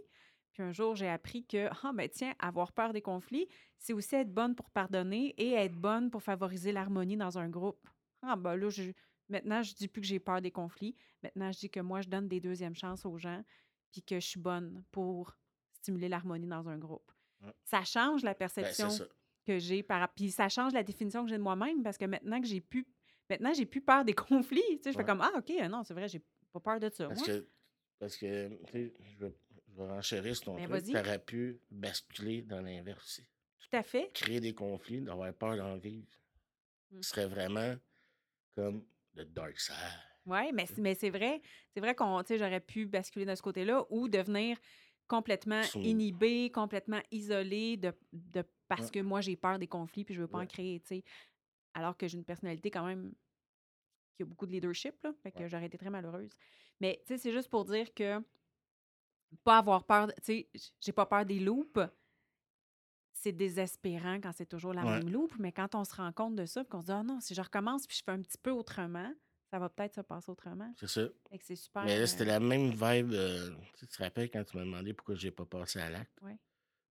Puis 0.53 0.63
un 0.63 0.73
jour, 0.73 0.95
j'ai 0.95 1.09
appris 1.09 1.45
que, 1.47 1.69
ah, 1.83 1.93
ben 1.95 2.09
tiens, 2.09 2.35
avoir 2.39 2.73
peur 2.73 2.93
des 2.93 3.01
conflits, 3.01 3.49
c'est 3.79 3.93
aussi 3.93 4.17
être 4.17 4.33
bonne 4.33 4.55
pour 4.55 4.71
pardonner 4.71 5.35
et 5.39 5.53
être 5.53 5.75
bonne 5.75 6.11
pour 6.11 6.23
favoriser 6.23 6.73
l'harmonie 6.73 7.17
dans 7.17 7.39
un 7.39 7.49
groupe. 7.49 7.89
Ah, 8.23 8.37
ben 8.37 8.57
là, 8.57 8.69
je, 8.69 8.93
maintenant, 9.29 9.63
je 9.63 9.75
dis 9.75 9.89
plus 9.89 10.03
que 10.03 10.07
j'ai 10.07 10.19
peur 10.19 10.41
des 10.43 10.51
conflits. 10.51 10.95
Maintenant, 11.23 11.51
je 11.53 11.61
dis 11.61 11.71
que 11.71 11.81
moi, 11.81 12.03
je 12.03 12.09
donne 12.09 12.29
des 12.29 12.41
deuxièmes 12.41 12.75
chances 12.75 13.07
aux 13.07 13.17
gens 13.17 13.43
puis 13.91 14.03
que 14.03 14.21
je 14.21 14.27
suis 14.27 14.41
bonne 14.41 14.85
pour 14.91 15.37
stimuler 15.73 16.09
l'harmonie 16.09 16.47
dans 16.47 16.69
un 16.69 16.79
groupe. 16.79 17.11
Ouais. 17.43 17.53
Ça 17.65 17.85
change 17.85 18.23
la 18.23 18.33
Ben, 18.33 18.39
perception 18.39 18.89
que 19.47 19.59
j'ai 19.59 19.83
par 19.83 20.13
puis 20.13 20.31
ça 20.31 20.49
change 20.49 20.75
la 20.75 20.83
définition 20.83 21.25
que 21.25 21.31
j'ai 21.31 21.39
de 21.39 21.43
moi-même 21.43 21.83
parce 21.83 21.97
que 21.97 22.05
maintenant 22.05 22.41
que 22.41 22.47
j'ai 22.47 22.61
plus 22.61 22.87
maintenant 23.31 23.53
j'ai 23.55 23.67
plus 23.67 23.81
peur 23.81 24.05
des 24.05 24.13
conflits 24.15 24.63
tu 24.77 24.83
sais 24.85 24.93
je 24.93 24.97
fais 24.99 25.05
comme 25.05 25.21
ah 25.21 25.33
OK 25.37 25.51
non 25.71 25.83
c'est 25.85 25.95
vrai 25.95 26.09
j'ai 26.09 26.21
pas 26.53 26.61
peur 26.61 26.81
de 26.81 26.89
ça 26.91 27.07
Parce 27.09 27.23
que, 27.23 27.47
parce 27.99 28.17
que 28.17 28.49
tu 28.67 28.73
sais, 28.73 28.95
je 29.01 29.25
vais, 29.25 29.35
je 29.69 29.75
vais 29.77 29.89
renchérir 29.89 30.35
sur 30.35 30.47
ton 30.47 30.57
Ben, 30.57 30.69
truc. 30.69 30.85
Tu 30.85 30.99
aurais 30.99 31.19
pu 31.19 31.61
basculer 31.71 32.43
dans 32.43 32.61
l'inverse 32.61 33.05
aussi. 33.05 33.27
tout 33.61 33.77
à 33.77 33.83
fait 33.83 34.11
créer 34.13 34.41
des 34.41 34.53
conflits, 34.55 35.01
d'avoir 35.01 35.33
peur 35.35 35.57
d'en 35.57 35.77
vivre, 35.77 36.07
Mm. 36.93 37.03
ce 37.03 37.11
serait 37.11 37.27
vraiment 37.29 37.77
comme 38.57 38.85
le 39.15 39.25
dark 39.25 39.59
side. 39.61 39.75
ouais 40.27 40.51
mais 40.53 40.67
c'est- 40.67 40.79
mais 40.81 40.95
c'est 40.97 41.11
vrai 41.11 41.41
c'est 41.73 41.79
vrai 41.81 41.95
qu'on 41.95 42.21
j'aurais 42.29 42.61
pu 42.61 42.85
basculer 42.87 43.25
de 43.25 43.35
ce 43.37 43.43
côté-là 43.43 43.87
ou 43.91 44.09
devenir 44.09 44.59
complètement 45.07 45.63
Sous- 45.63 45.81
inhibé 45.81 46.51
complètement 46.51 47.01
isolé 47.13 47.77
de, 47.77 47.93
de 48.13 48.43
parce 48.69 48.87
Ouais. 48.87 48.91
que 48.91 49.01
moi 49.01 49.21
j'ai 49.21 49.37
peur 49.37 49.59
des 49.61 49.67
conflits 49.69 50.05
puis 50.05 50.15
je 50.15 50.21
veux 50.21 50.29
pas 50.29 50.39
en 50.41 50.47
créer 50.47 50.81
tu 50.81 50.89
sais 50.89 51.05
alors 51.75 51.97
que 51.97 52.09
j'ai 52.09 52.17
une 52.19 52.25
personnalité 52.25 52.71
quand 52.71 52.85
même 52.87 53.13
qui 54.17 54.23
a 54.23 54.27
beaucoup 54.27 54.47
de 54.47 54.53
leadership 54.53 54.95
là 55.03 55.13
fait 55.23 55.33
que 55.33 55.41
Ouais. 55.41 55.49
j'aurais 55.49 55.67
été 55.67 55.79
très 55.79 55.91
malheureuse 55.91 56.31
mais 56.81 57.01
tu 57.07 57.15
sais 57.15 57.19
c'est 57.19 57.33
juste 57.33 57.49
pour 57.49 57.65
dire 57.65 57.93
que 57.95 58.23
pas 59.45 59.59
avoir 59.59 59.85
peur, 59.85 60.09
tu 60.17 60.23
sais, 60.23 60.49
j'ai 60.81 60.93
pas 60.93 61.07
peur 61.07 61.25
des 61.25 61.39
loops. 61.39 61.79
C'est 63.13 63.33
désespérant 63.33 64.17
quand 64.21 64.33
c'est 64.33 64.47
toujours 64.47 64.73
la 64.73 64.83
Ouais. 64.85 64.99
même 64.99 65.11
loop, 65.11 65.35
mais 65.39 65.53
quand 65.53 65.75
on 65.75 65.85
se 65.85 65.95
rend 65.95 66.13
compte 66.13 66.37
de 66.37 66.47
ça, 66.47 66.65
qu'on 66.65 66.81
se 66.81 66.87
dit, 66.87 66.93
ah 66.93 67.03
non, 67.03 67.21
si 67.21 67.35
je 67.35 67.43
recommence 67.43 67.87
puis 67.87 67.97
je 67.99 68.03
fais 68.03 68.13
un 68.13 68.23
petit 68.23 68.39
peu 68.39 68.51
autrement, 68.51 69.13
ça 69.51 69.59
va 69.59 69.69
peut-être 69.69 69.95
se 69.95 70.01
passer 70.01 70.31
autrement. 70.31 70.73
C'est 70.79 70.89
ça. 70.89 71.03
Fait 71.31 71.39
que 71.39 71.45
c'est 71.45 71.57
super. 71.57 71.85
Mais 71.85 71.99
là, 71.99 72.07
c'était 72.07 72.25
euh, 72.25 72.27
la 72.27 72.41
même 72.41 72.71
vibe. 72.71 73.13
euh, 73.13 73.51
tu 73.79 73.87
te 73.87 74.03
rappelles 74.03 74.31
quand 74.31 74.43
tu 74.45 74.57
m'as 74.57 74.65
demandé 74.65 74.95
pourquoi 74.95 75.17
j'ai 75.17 75.31
pas 75.31 75.45
passé 75.45 75.81
à 75.81 75.91
l'acte? 75.91 76.13
Ouais. 76.23 76.39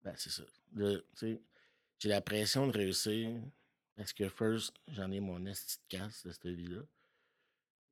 Ben, 0.04 0.14
c'est 0.18 0.30
ça. 0.30 0.44
Là, 0.76 0.98
tu 1.00 1.04
sais, 1.16 1.42
j'ai 1.98 2.10
la 2.10 2.22
pression 2.22 2.68
de 2.68 2.72
réussir 2.72 3.30
parce 4.00 4.14
que, 4.14 4.30
first, 4.30 4.74
j'en 4.88 5.12
ai 5.12 5.20
mon 5.20 5.46
esti 5.46 5.76
de 5.78 5.98
casse 5.98 6.26
de 6.26 6.32
cette 6.32 6.48
vie-là. 6.48 6.82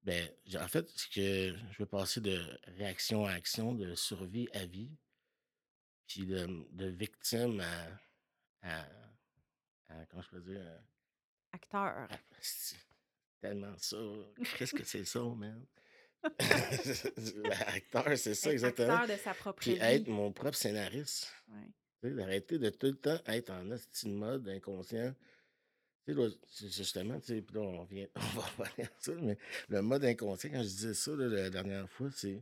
Ben, 0.03 0.29
en 0.57 0.67
fait, 0.69 0.87
c'est 0.95 1.09
que 1.11 1.57
je 1.73 1.77
veux 1.79 1.85
passer 1.85 2.21
de 2.21 2.39
réaction 2.77 3.25
à 3.25 3.33
action, 3.33 3.73
de 3.75 3.93
survie 3.93 4.47
à 4.53 4.65
vie, 4.65 4.89
puis 6.07 6.25
de, 6.25 6.47
de 6.71 6.85
victime 6.85 7.59
à, 7.59 7.87
à, 8.61 8.85
à- 9.89 10.05
comment 10.05 10.21
je 10.21 10.29
peux 10.29 10.39
dire, 10.41 10.65
à- 10.65 11.55
acteur. 11.57 12.07
Ah, 12.09 12.19
tellement 13.41 13.77
ça. 13.77 13.97
Qu'est-ce 14.57 14.73
que 14.75 14.85
c'est 14.85 15.03
ça, 15.03 15.19
man? 15.21 15.65
Acteur, 17.67 18.17
c'est 18.17 18.33
ça, 18.35 18.51
exactement. 18.51 18.93
acteur 18.95 19.15
de 19.17 19.21
sa 19.21 19.33
propre 19.33 19.59
Puis 19.59 19.73
vie. 19.73 19.79
être 19.81 20.07
mon 20.07 20.31
propre 20.31 20.55
scénariste. 20.57 21.31
Ouais. 21.49 22.11
D'arrêter 22.11 22.57
de 22.59 22.69
tout 22.69 22.87
le 22.87 22.95
temps 22.97 23.19
être 23.25 23.49
en 23.49 23.69
esti 23.71 24.05
de 24.07 24.13
mode 24.13 24.47
inconscient. 24.47 25.13
C'est 26.47 26.71
justement, 26.71 27.19
puis 27.19 27.43
là, 27.53 27.59
on, 27.59 27.83
vient, 27.83 28.07
on 28.15 28.19
va 28.19 28.41
revenir 28.43 28.87
à 28.87 28.99
ça, 28.99 29.11
mais 29.15 29.37
le 29.67 29.81
mode 29.81 30.05
inconscient, 30.05 30.49
quand 30.49 30.63
je 30.63 30.67
disais 30.67 30.93
ça 30.93 31.11
la 31.15 31.49
dernière 31.49 31.89
fois, 31.89 32.09
c'est 32.11 32.41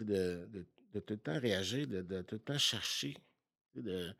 de, 0.00 0.48
de, 0.92 1.00
tout 1.00 1.14
le 1.14 1.18
temps 1.18 1.38
réagir, 1.38 1.86
de, 1.86 2.02
de 2.02 2.22
tout 2.22 2.34
le 2.34 2.40
temps 2.40 2.58
chercher, 2.58 3.16
de, 3.76 4.12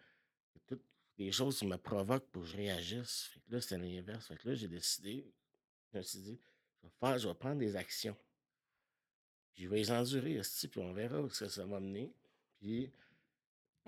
toutes 0.68 0.84
les 1.18 1.32
choses 1.32 1.58
qui 1.58 1.66
me 1.66 1.76
provoquent 1.76 2.30
pour 2.30 2.42
que 2.42 2.48
je 2.48 2.56
réagisse. 2.56 3.30
Là, 3.48 3.60
c'était 3.60 3.78
l'inverse. 3.78 4.28
Fait 4.28 4.36
que 4.36 4.48
là, 4.48 4.54
j'ai 4.54 4.68
décidé, 4.68 5.26
je 5.92 5.98
me 5.98 6.02
suis 6.02 6.20
dit, 6.20 6.38
je 6.80 6.86
vais, 6.86 6.92
faire, 7.00 7.18
je 7.18 7.28
vais 7.28 7.34
prendre 7.34 7.58
des 7.58 7.74
actions. 7.74 8.16
Je 9.56 9.68
vais 9.68 9.78
les 9.78 9.90
endurer, 9.90 10.40
puis 10.70 10.80
on 10.80 10.92
verra 10.92 11.20
où 11.20 11.30
ça, 11.30 11.48
ça 11.48 11.66
va 11.66 11.80
mener. 11.80 12.12
Puis 12.60 12.92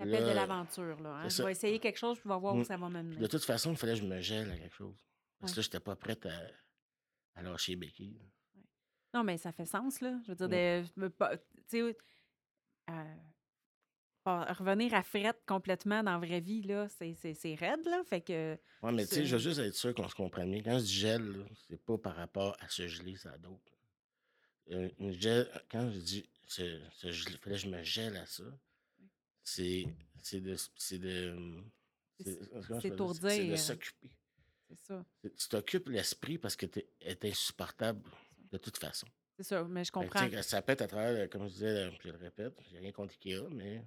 L'appel 0.05 0.23
de 0.29 0.31
l'aventure, 0.35 0.99
là. 1.01 1.09
hein. 1.17 1.29
Je 1.29 1.43
vais 1.43 1.51
essayer 1.51 1.79
quelque 1.79 1.97
chose, 1.97 2.17
puis 2.19 2.27
je 2.29 2.33
vais 2.33 2.39
voir 2.39 2.55
où 2.55 2.59
Mm. 2.59 2.63
ça 2.65 2.77
va 2.77 2.89
me 2.89 2.99
Puis 2.99 3.09
mener. 3.09 3.21
de 3.21 3.27
toute 3.27 3.43
façon, 3.43 3.71
il 3.71 3.77
fallait 3.77 3.93
que 3.93 3.99
je 3.99 4.05
me 4.05 4.21
gèle 4.21 4.49
à 4.51 4.57
quelque 4.57 4.75
chose. 4.75 4.95
Parce 5.39 5.51
Ouais. 5.51 5.55
que 5.55 5.59
là, 5.59 5.63
j'étais 5.63 5.79
pas 5.79 5.95
prête 5.95 6.25
à, 6.25 6.39
à 7.35 7.41
lâcher 7.43 7.75
là. 7.75 7.89
Non, 9.13 9.23
mais 9.23 9.37
ça 9.37 9.51
fait 9.51 9.65
sens, 9.65 9.99
là. 10.01 10.19
Je 10.25 10.31
veux 10.33 10.47
dire, 10.47 10.49
Ouais. 10.97 11.37
tu 11.69 11.79
sais, 11.81 11.97
euh, 12.89 13.15
revenir 14.25 14.93
à 14.93 15.01
frette 15.03 15.41
complètement 15.47 16.03
dans 16.03 16.11
la 16.11 16.25
vraie 16.25 16.39
vie, 16.41 16.61
là, 16.61 16.87
c'est 16.89 17.55
raide, 17.55 17.85
là. 17.85 18.03
Fait 18.05 18.21
que, 18.21 18.57
Ouais, 18.83 18.91
mais 18.91 19.05
tu 19.05 19.15
sais, 19.15 19.25
je 19.25 19.35
veux 19.35 19.41
juste 19.41 19.59
être 19.59 19.73
sûr 19.75 19.93
qu'on 19.95 20.07
se 20.07 20.15
comprenne 20.15 20.51
bien. 20.51 20.61
Quand 20.63 20.77
je 20.79 20.83
dis 20.85 20.93
gel, 20.93 21.45
c'est 21.67 21.83
pas 21.83 21.97
par 21.97 22.15
rapport 22.15 22.55
à 22.59 22.69
se 22.69 22.87
geler, 22.87 23.15
ça 23.15 23.37
d'autres. 23.37 23.71
Gel, 25.19 25.49
quand 25.69 25.89
je 25.91 25.99
dis 25.99 26.29
geler, 26.47 27.37
fallait 27.41 27.55
que 27.55 27.61
je 27.61 27.67
me 27.69 27.83
gèle 27.83 28.15
à 28.17 28.25
ça, 28.25 28.43
c'est 29.43 29.85
c'est 30.21 30.41
de. 30.41 30.55
C'est 30.75 30.99
de. 30.99 31.63
De 32.19 33.55
s'occuper. 33.55 34.11
c'est 34.69 34.77
ça. 34.77 35.05
Tu 35.21 35.49
t'occupes 35.49 35.89
l'esprit 35.89 36.37
parce 36.37 36.55
que 36.55 36.65
tu 36.65 36.83
es 37.01 37.17
insupportable 37.23 38.09
de 38.51 38.57
toute 38.57 38.77
façon. 38.77 39.07
C'est 39.37 39.43
ça, 39.43 39.63
mais 39.63 39.83
je 39.83 39.91
comprends. 39.91 40.29
ça 40.43 40.63
être 40.67 40.81
à 40.81 40.87
travers, 40.87 41.23
euh, 41.23 41.27
comme 41.27 41.47
je 41.47 41.53
disais, 41.53 41.67
euh, 41.67 41.91
je 42.03 42.09
le 42.09 42.17
répète, 42.17 42.53
j'ai 42.69 42.77
rien 42.77 42.91
contre 42.91 43.13
Ikea, 43.13 43.47
mais 43.49 43.83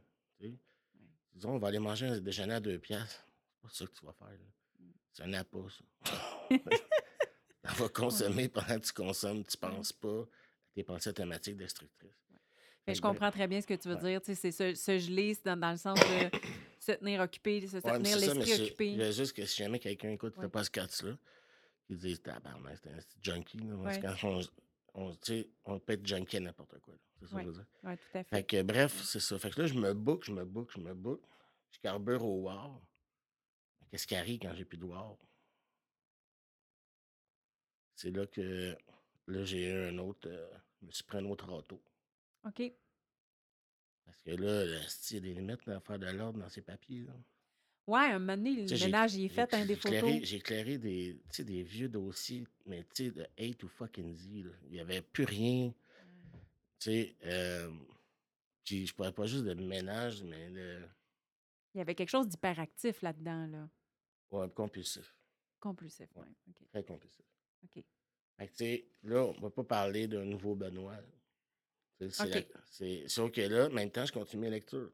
Disons, 1.32 1.50
on 1.50 1.58
va 1.58 1.68
aller 1.68 1.78
manger 1.78 2.06
un 2.06 2.20
déjeuner 2.20 2.54
à 2.54 2.60
deux 2.60 2.78
piastres. 2.78 3.26
C'est 3.52 3.60
pas 3.60 3.68
ça 3.68 3.86
que 3.86 3.92
tu 3.92 4.06
vas 4.06 4.12
faire. 4.12 4.28
Mmh. 4.78 4.90
C'est 5.12 5.22
un 5.24 5.32
appât, 5.32 5.66
ça. 5.68 6.50
On 7.64 7.72
va 7.72 7.88
consommer 7.88 8.48
pendant 8.48 8.78
que 8.78 8.86
tu 8.86 8.92
consommes, 8.92 9.44
tu 9.44 9.56
penses 9.56 9.92
pas 9.92 10.20
à 10.20 10.26
tes 10.74 10.84
pensées 10.84 11.10
automatiques 11.10 11.56
destructrices. 11.56 12.23
Mais 12.86 12.94
je 12.94 13.00
comprends 13.00 13.30
très 13.30 13.46
bien 13.48 13.60
ce 13.60 13.66
que 13.66 13.74
tu 13.74 13.88
veux 13.88 13.94
ouais. 13.96 14.00
dire. 14.10 14.20
Tu 14.20 14.34
sais, 14.34 14.50
c'est 14.52 14.74
se, 14.74 14.78
se 14.78 14.98
geler, 14.98 15.34
c'est 15.34 15.44
dans, 15.46 15.56
dans 15.56 15.70
le 15.70 15.76
sens 15.78 15.98
de 15.98 16.38
se 16.78 16.92
tenir 16.92 17.20
occupé, 17.20 17.66
se 17.66 17.76
Ouais, 17.76 17.80
tenir 17.98 18.18
l'esprit 18.18 18.62
occupé. 18.62 19.12
juste 19.12 19.32
que 19.34 19.46
si 19.46 19.62
jamais 19.62 19.78
quelqu'un 19.78 20.10
écoute 20.10 20.36
Ouais. 20.36 20.42
le 20.44 20.48
podcast 20.50 21.02
là, 21.02 21.16
qui 21.86 21.96
dit 21.96 22.18
tabarnak, 22.18 22.78
c'est 22.82 22.90
un 22.90 22.96
petit 22.96 23.18
junkie, 23.22 23.58
là. 23.58 23.98
Quand 24.00 24.28
on, 24.28 24.40
on, 24.94 25.16
on 25.64 25.78
peut 25.80 25.92
être 25.94 26.06
junkie 26.06 26.36
à 26.36 26.40
n'importe 26.40 26.78
quoi. 26.80 26.94
C'est 27.20 27.28
ça 27.28 27.36
que 27.36 27.42
je 27.42 27.46
veux 27.48 27.54
dire. 27.54 27.66
Oui, 27.84 27.92
tout 27.96 28.18
à 28.18 28.24
fait. 28.24 28.28
Fait 28.36 28.42
que 28.44 28.62
bref, 28.62 29.02
c'est 29.02 29.20
ça. 29.20 29.38
Fait 29.38 29.50
que 29.50 29.62
là, 29.62 29.66
je 29.66 29.74
me 29.74 29.94
book, 29.94 30.24
je 30.24 30.32
me 30.32 30.44
book, 30.44 30.70
je 30.74 30.80
me 30.80 30.92
book. 30.94 31.22
Je 31.70 31.78
carbure 31.78 32.22
au 32.24 32.42
War. 32.42 32.80
Qu'est-ce 33.90 34.06
qui 34.06 34.14
arrive 34.14 34.40
quand 34.40 34.54
j'ai 34.54 34.64
plus 34.66 34.76
de 34.78 34.84
War? 34.84 35.16
C'est 37.94 38.10
là 38.10 38.26
que 38.26 38.76
là, 39.28 39.44
j'ai 39.44 39.68
eu 39.70 39.88
un 39.88 39.98
autre. 39.98 40.28
euh, 40.28 40.48
je 40.82 40.86
me 40.86 40.90
suis 40.92 41.04
pris 41.04 41.18
un 41.18 41.24
autre 41.26 41.50
auto. 41.50 41.80
OK. 42.44 42.62
Parce 44.04 44.20
que 44.22 44.30
là, 44.32 44.64
là, 44.64 44.80
il 45.10 45.14
y 45.14 45.16
a 45.16 45.20
des 45.20 45.34
limites 45.34 45.66
à 45.68 45.80
faire 45.80 45.98
de 45.98 46.06
l'ordre 46.06 46.38
dans 46.40 46.48
ces 46.48 46.62
papiers. 46.62 47.04
Là. 47.04 47.12
Ouais, 47.86 48.00
un 48.12 48.18
moment 48.18 48.36
donné, 48.36 48.66
le 48.66 48.84
ménage, 48.86 49.14
il 49.14 49.24
est 49.26 49.28
fait, 49.28 49.52
hein, 49.54 49.66
des 49.66 49.76
photos. 49.76 50.20
j'ai 50.22 50.36
éclairé 50.36 50.78
des, 50.78 51.20
des 51.38 51.62
vieux 51.62 51.88
dossiers, 51.88 52.46
mais 52.66 52.82
tu 52.94 53.06
sais, 53.06 53.10
de 53.10 53.22
A 53.38 53.54
to 53.54 53.68
fucking 53.68 54.14
Z. 54.14 54.26
Il 54.64 54.70
n'y 54.70 54.80
avait 54.80 55.02
plus 55.02 55.24
rien. 55.24 55.72
Tu 56.78 56.90
sais, 56.90 57.16
euh, 57.24 57.70
je 58.66 58.92
parlais 58.94 59.12
pas 59.12 59.26
juste 59.26 59.44
de 59.44 59.54
ménage, 59.54 60.22
mais 60.22 60.50
de 60.50 60.80
Il 61.74 61.78
y 61.78 61.80
avait 61.80 61.94
quelque 61.94 62.08
chose 62.10 62.28
d'hyperactif 62.28 63.02
là-dedans, 63.02 63.46
là. 63.46 63.68
ouais, 64.30 64.48
compulsif. 64.50 65.14
Compulsif, 65.60 66.08
Ouais. 66.16 66.24
oui. 66.46 66.54
Très 66.70 66.84
compulsif. 66.84 67.24
OK. 67.64 67.82
Fait 68.36 68.46
que, 68.48 68.52
tu 68.52 68.56
sais, 68.56 68.88
là, 69.02 69.24
on 69.24 69.32
va 69.40 69.50
pas 69.50 69.64
parler 69.64 70.08
d'un 70.08 70.24
nouveau 70.24 70.54
Benoît. 70.54 70.96
Là. 72.00 72.06
Tu 72.08 72.12
sais, 72.12 72.24
C'est 72.70 72.86
OK. 72.96 73.02
la- 73.02 73.08
sauf 73.08 73.30
que 73.32 73.40
là, 73.40 73.66
en 73.66 73.70
même 73.70 73.90
temps, 73.90 74.04
je 74.06 74.12
continue 74.12 74.42
mes 74.42 74.50
lectures. 74.50 74.92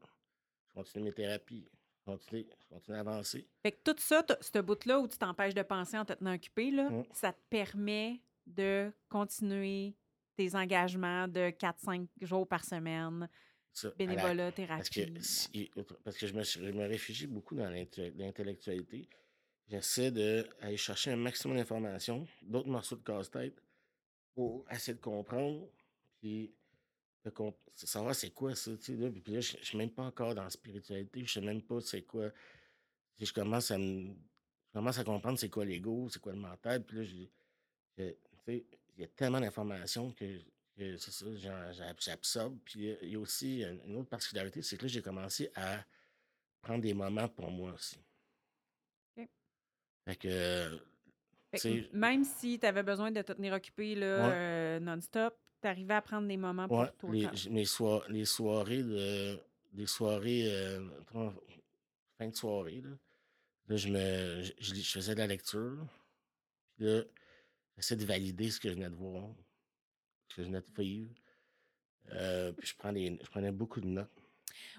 Je 0.69 0.73
continue 0.73 1.05
mes 1.05 1.13
thérapies. 1.13 1.67
Je 1.99 2.11
continue, 2.11 2.47
je 2.59 2.67
continue 2.67 2.97
à 2.97 3.01
avancer. 3.01 3.47
Fait 3.61 3.71
que 3.73 3.77
tout 3.83 3.95
ça, 3.99 4.25
ce 4.41 4.59
bout-là 4.59 4.99
où 4.99 5.07
tu 5.07 5.17
t'empêches 5.17 5.53
de 5.53 5.61
penser 5.61 5.97
en 5.97 6.05
te 6.05 6.13
tenant 6.13 6.33
occupé, 6.33 6.71
là, 6.71 6.89
Mm. 6.89 7.03
ça 7.13 7.31
te 7.33 7.39
permet 7.49 8.21
de 8.47 8.91
continuer 9.09 9.95
tes 10.35 10.55
engagements 10.55 11.27
de 11.27 11.51
4-5 11.51 12.07
jours 12.21 12.47
par 12.47 12.65
semaine, 12.65 13.29
Ça, 13.73 13.87
à 13.87 13.91
la- 13.91 13.95
bénévolat, 13.97 14.51
parce, 14.51 14.89
que, 14.89 14.95
thérapie. 15.01 15.71
parce 16.03 16.17
que 16.17 16.25
je 16.27 16.33
me, 16.33 16.43
je 16.43 16.71
me 16.71 16.87
réfugie 16.87 17.27
beaucoup 17.27 17.55
dans 17.55 17.69
l'intellectualité. 17.69 19.07
J'essaie 19.67 20.11
d'aller 20.11 20.77
chercher 20.77 21.11
un 21.11 21.15
maximum 21.17 21.57
d'informations, 21.57 22.27
d'autres 22.41 22.67
morceaux 22.69 22.95
de 22.97 23.03
casse-tête, 23.03 23.61
pour 24.33 24.65
essayer 24.71 24.95
de 24.95 25.01
comprendre, 25.01 25.69
puis 26.19 26.53
savoir 27.75 28.15
c'est 28.15 28.31
quoi 28.31 28.55
ça. 28.55 28.71
tu 28.77 28.83
sais, 28.83 28.95
Là, 28.95 29.09
puis 29.11 29.33
là, 29.33 29.41
je 29.41 29.57
ne 29.57 29.63
suis 29.63 29.77
même 29.77 29.91
pas 29.91 30.03
encore 30.03 30.33
dans 30.35 30.43
la 30.43 30.49
spiritualité, 30.49 31.23
je 31.25 31.33
sais 31.33 31.41
même 31.41 31.61
pas 31.61 31.79
c'est 31.81 32.01
quoi. 32.03 32.29
Je 33.19 33.31
commence 33.31 33.69
à 33.71 33.77
me. 33.77 34.07
Je 34.67 34.73
commence 34.79 34.97
à 34.97 35.03
comprendre 35.03 35.37
c'est 35.37 35.49
quoi 35.49 35.65
l'ego, 35.65 36.07
c'est 36.09 36.19
quoi 36.21 36.31
le 36.33 36.39
mental, 36.39 36.83
puis 36.83 36.97
là, 36.97 37.03
je, 37.03 37.15
je- 37.97 38.09
tu 38.09 38.15
sais, 38.45 38.65
il 38.95 39.01
y 39.01 39.03
a 39.03 39.07
tellement 39.07 39.39
d'informations 39.41 40.11
que, 40.13 40.39
que 40.77 40.97
c'est 40.97 41.11
ça, 41.11 41.91
j'absorbe. 41.99 42.57
Puis 42.63 42.79
il 42.79 42.85
y 42.85 42.91
a- 42.91 42.97
il 43.03 43.09
y 43.11 43.15
a 43.15 43.19
aussi 43.19 43.61
une 43.63 43.81
une 43.85 43.97
autre 43.97 44.09
particularité, 44.09 44.61
c'est 44.61 44.77
que 44.77 44.83
là, 44.83 44.87
j'ai 44.87 45.01
commencé 45.01 45.51
à 45.55 45.83
prendre 46.61 46.81
des 46.81 46.93
moments 46.93 47.27
pour 47.27 47.51
moi 47.51 47.73
aussi. 47.73 47.99
OK. 49.17 49.27
Fait 50.07 50.15
que, 50.15 50.27
euh, 50.27 50.77
Fait 51.51 51.59
que 51.59 51.95
même 51.95 52.23
si 52.23 52.57
tu 52.59 52.65
avais 52.65 52.83
besoin 52.83 53.11
de 53.11 53.21
te 53.21 53.33
tenir 53.33 53.53
occupé 53.53 53.95
Ouais. 53.95 54.01
euh, 54.03 54.79
non-stop, 54.79 55.37
tu 55.61 55.67
arrivais 55.67 55.93
à 55.93 56.01
prendre 56.01 56.27
des 56.27 56.37
moments 56.37 56.67
ouais, 56.67 56.87
pour 56.99 57.09
toi. 57.09 57.11
les, 57.11 57.49
mes 57.49 57.61
les 58.09 58.25
soirées 58.25 58.83
de. 58.83 59.39
Soirées. 59.85 60.43
euh, 60.51 60.87
fin 62.17 62.27
de 62.27 62.35
soirée, 62.35 62.81
là. 62.81 62.89
Là, 63.69 63.75
je 63.77 63.87
me. 63.89 64.41
Je, 64.43 64.51
je 64.59 64.73
lis- 64.73 64.81
je 64.83 64.91
faisais 64.91 65.13
de 65.13 65.19
la 65.19 65.27
lecture. 65.27 65.77
Puis 66.75 66.85
là, 66.85 67.01
j'essaie 67.77 67.95
de 67.95 68.05
valider 68.05 68.49
ce 68.51 68.59
que 68.59 68.69
je 68.69 68.73
venais 68.73 68.89
de 68.89 68.95
voir, 68.95 69.29
ce 70.29 70.35
que 70.35 70.41
je 70.43 70.47
venais 70.47 70.61
de 70.61 70.81
vivre. 70.81 71.09
Euh, 72.13 72.51
puis 72.51 72.67
je, 72.67 72.75
prends 72.75 72.91
des, 72.91 73.17
je 73.23 73.29
prenais 73.29 73.51
beaucoup 73.51 73.79
de 73.79 73.87
notes. 73.87 74.09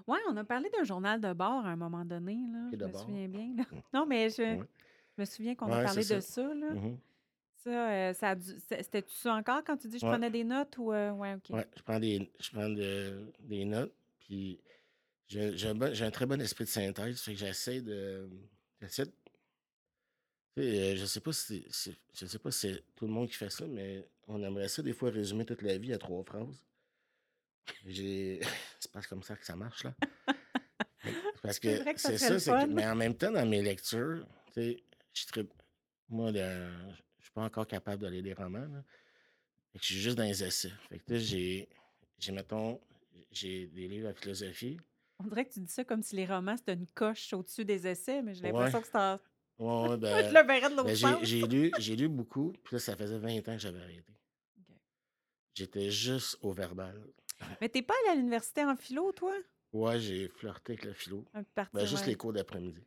Ouais, 0.07 0.18
on 0.28 0.37
a 0.37 0.45
parlé 0.45 0.68
d'un 0.70 0.85
journal 0.85 1.20
de 1.20 1.33
bord 1.33 1.64
à 1.64 1.70
un 1.70 1.76
moment 1.76 2.05
donné, 2.05 2.35
là. 2.53 2.68
Je 2.72 2.76
me 2.76 2.89
bord? 2.89 3.01
souviens 3.03 3.28
bien. 3.28 3.55
là. 3.57 3.64
Mm. 3.70 3.80
Non, 3.95 4.07
mais 4.07 4.28
je, 4.30 4.43
Ouais. 4.43 4.61
je 5.16 5.20
me 5.22 5.24
souviens 5.24 5.55
qu'on 5.55 5.72
a 5.72 5.78
Ouais, 5.78 5.85
parlé 5.85 6.01
de 6.03 6.07
ça. 6.07 6.20
ça, 6.20 6.43
là. 6.55 6.74
Mhm. 6.74 6.99
Ça, 7.64 7.90
euh, 7.92 8.12
ça 8.14 8.34
C'était-tu 8.66 9.14
ça 9.14 9.34
encore 9.34 9.62
quand 9.64 9.76
tu 9.76 9.88
dis 9.88 9.98
je 9.98 10.04
Ouais. 10.04 10.12
prenais 10.12 10.30
des 10.30 10.44
notes 10.44 10.76
ou. 10.78 10.92
euh, 10.92 11.10
Ouais, 11.12 11.34
OK. 11.34 11.50
Ouais, 11.50 11.66
je 11.76 11.82
prends 11.82 12.00
des, 12.00 12.30
je 12.40 12.50
prends 12.50 12.68
de- 12.68 13.32
des 13.40 13.64
notes, 13.64 13.94
puis 14.20 14.58
j'ai 15.28 15.68
un, 15.68 15.74
bon- 15.74 15.94
un 16.02 16.10
très 16.10 16.26
bon 16.26 16.40
esprit 16.40 16.64
de 16.64 16.68
synthèse, 16.70 17.20
fait 17.20 17.32
que 17.34 17.38
j'essaie 17.38 17.80
de. 17.80 18.28
J'essaie 18.80 19.04
de- 19.06 19.12
euh, 20.58 20.96
je 20.96 21.04
sais 21.06 21.20
pas 21.20 21.32
si 21.32 21.64
je 22.14 22.26
sais 22.26 22.38
pas 22.38 22.50
si 22.50 22.60
c'est 22.74 22.82
tout 22.96 23.06
le 23.06 23.12
monde 23.12 23.28
qui 23.28 23.36
fait 23.36 23.48
ça, 23.50 23.66
mais 23.66 24.06
on 24.28 24.42
aimerait 24.42 24.68
ça 24.68 24.82
des 24.82 24.92
fois 24.92 25.10
résumer 25.10 25.44
toute 25.46 25.62
la 25.62 25.78
vie 25.78 25.92
à 25.92 25.98
trois 25.98 26.22
phrases. 26.24 26.62
J'ai. 27.86 28.40
C'est 28.80 28.90
pas 28.90 29.00
comme 29.02 29.22
ça 29.22 29.36
que 29.36 29.44
ça 29.46 29.54
marche, 29.56 29.84
là. 29.84 29.94
Que- 31.04 31.40
Parce 31.42 31.56
C'est 31.58 31.84
que 31.84 31.98
ça 31.98 32.18
c'est 32.18 32.38
ça, 32.38 32.52
que- 32.54 32.60
fun. 32.60 32.66
mais 32.68 32.86
en 32.86 32.94
même 32.94 33.16
temps, 33.16 33.30
dans 33.32 33.44
mes 33.48 33.60
lectures, 33.62 34.24
tu 34.52 34.52
sais, 34.54 34.82
je. 35.14 35.42
Moi, 36.08 36.32
je 36.32 36.68
suis 37.33 37.41
pas 37.41 37.45
encore 37.45 37.66
capable 37.66 38.03
de 38.03 38.09
lire 38.09 38.22
des 38.22 38.35
romans, 38.35 38.66
là. 38.66 38.85
Fait 39.72 39.78
que 39.78 39.85
je 39.85 39.93
suis 39.93 40.03
juste 40.03 40.18
dans 40.18 40.24
les 40.24 40.45
essais. 40.45 40.72
Fait 40.91 40.99
que 40.99 41.12
là, 41.14 41.18
j'ai, 41.18 41.66
j'ai, 42.18 42.33
mettons, 42.33 42.78
j'ai 43.30 43.66
des 43.68 43.89
livres 43.89 44.09
de 44.09 44.12
philosophie. 44.18 44.78
On 45.18 45.24
dirait 45.24 45.47
que 45.47 45.53
tu 45.55 45.61
dis 45.61 45.72
ça 45.72 45.83
comme 45.85 46.03
si 46.03 46.14
les 46.14 46.26
romans, 46.26 46.57
c'était 46.57 46.74
une 46.74 46.87
coche 46.89 47.33
au-dessus 47.33 47.64
des 47.64 47.87
essais, 47.87 48.20
mais 48.22 48.35
j'ai 48.35 48.43
Ouais. 48.43 48.53
l'impression 48.53 48.83
que 48.83 48.89
c'est. 48.89 48.99
Ouais, 48.99 49.18
je 49.93 49.97
ben, 49.97 50.35
le 50.35 50.47
verrais 50.47 50.70
de 50.70 50.76
l'autre 50.76 50.85
ben, 50.85 51.24
j'ai, 51.24 51.47
lu, 51.47 51.72
j'ai 51.78 51.97
lu 51.97 52.09
beaucoup, 52.09 52.53
puis 52.64 52.76
là, 52.76 52.80
ça 52.80 52.97
faisait 52.97 53.18
20 53.18 53.39
ans 53.49 53.55
que 53.55 53.59
j'avais 53.59 53.80
arrêté. 53.80 54.12
J'étais 55.55 55.91
juste 55.91 56.37
au 56.43 56.53
verbal. 56.53 57.03
Mais 57.61 57.68
t'es 57.68 57.83
pas 57.83 57.95
allé 58.03 58.12
à 58.12 58.14
l'université 58.16 58.64
en 58.64 58.76
philo, 58.76 59.12
toi? 59.12 59.35
Ouais, 59.72 59.99
j'ai 59.99 60.28
flirté 60.28 60.74
avec 60.74 60.85
le 60.85 60.93
philo. 60.93 61.24
Ben, 61.72 61.87
juste 61.87 62.07
les 62.07 62.14
cours 62.14 62.33
d'après-midi. 62.33 62.83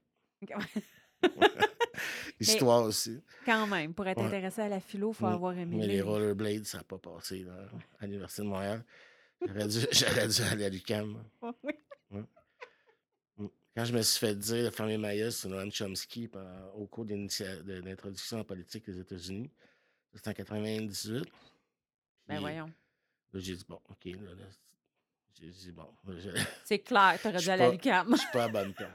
Histoire 2.40 2.84
aussi. 2.84 3.22
Quand 3.46 3.68
même, 3.68 3.94
pour 3.94 4.08
être 4.08 4.20
Ouais. 4.20 4.28
intéressé 4.28 4.62
à 4.62 4.70
la 4.70 4.80
philo, 4.80 5.12
il 5.12 5.16
faut 5.16 5.26
Mm. 5.28 5.34
avoir 5.34 5.58
aimé 5.58 5.76
Mais 5.78 5.88
les 5.88 6.02
rollerblades, 6.02 6.66
ça 6.66 6.80
n'a 6.80 6.84
pas 6.84 6.98
passé 6.98 7.44
là, 7.44 7.68
à 8.00 8.06
l'Université 8.06 8.42
de 8.44 8.48
Montréal. 8.48 8.84
J'aurais 9.46 9.68
dû, 9.68 9.80
dû 10.30 10.42
aller 10.52 10.66
à 10.66 10.70
l'UQAM. 10.70 11.24
Oui. 11.42 11.74
Mm. 12.12 13.48
Quand 13.76 13.84
je 13.86 13.94
me 13.94 14.02
suis 14.02 14.20
fait 14.20 14.36
dire 14.36 14.64
de 14.66 14.70
fermer 14.70 14.98
ma 14.98 15.16
gueule 15.16 15.32
sur 15.34 15.50
Noam 15.50 15.70
Chomsky 15.72 16.28
pendant- 16.30 16.72
au 16.76 16.88
cours 16.88 17.06
d'introduction 17.06 18.40
en 18.40 18.44
politique 18.46 18.86
des 18.86 19.00
États-Unis, 19.00 19.52
c'était 20.14 20.30
en 20.30 20.34
98. 20.34 21.26
Ben 22.28 22.40
voyons. 22.40 22.72
là, 23.34 23.40
j'ai 23.40 23.56
dit, 23.56 23.66
bon, 23.68 23.80
OK. 23.90 24.06
Là, 24.06 24.12
là, 24.34 24.46
j'ai 25.38 25.50
dit, 25.50 25.72
bon, 25.74 25.88
je 26.08 26.30
C'est 26.64 26.80
clair, 26.80 27.20
t'aurais 27.22 27.38
dû 27.40 27.50
aller 27.50 27.64
à 27.64 27.70
l'UQAM. 27.72 28.08
je 28.12 28.22
suis 28.22 28.32
pas 28.32 28.46
à 28.46 28.48
bonne 28.48 28.74
place. 28.74 28.90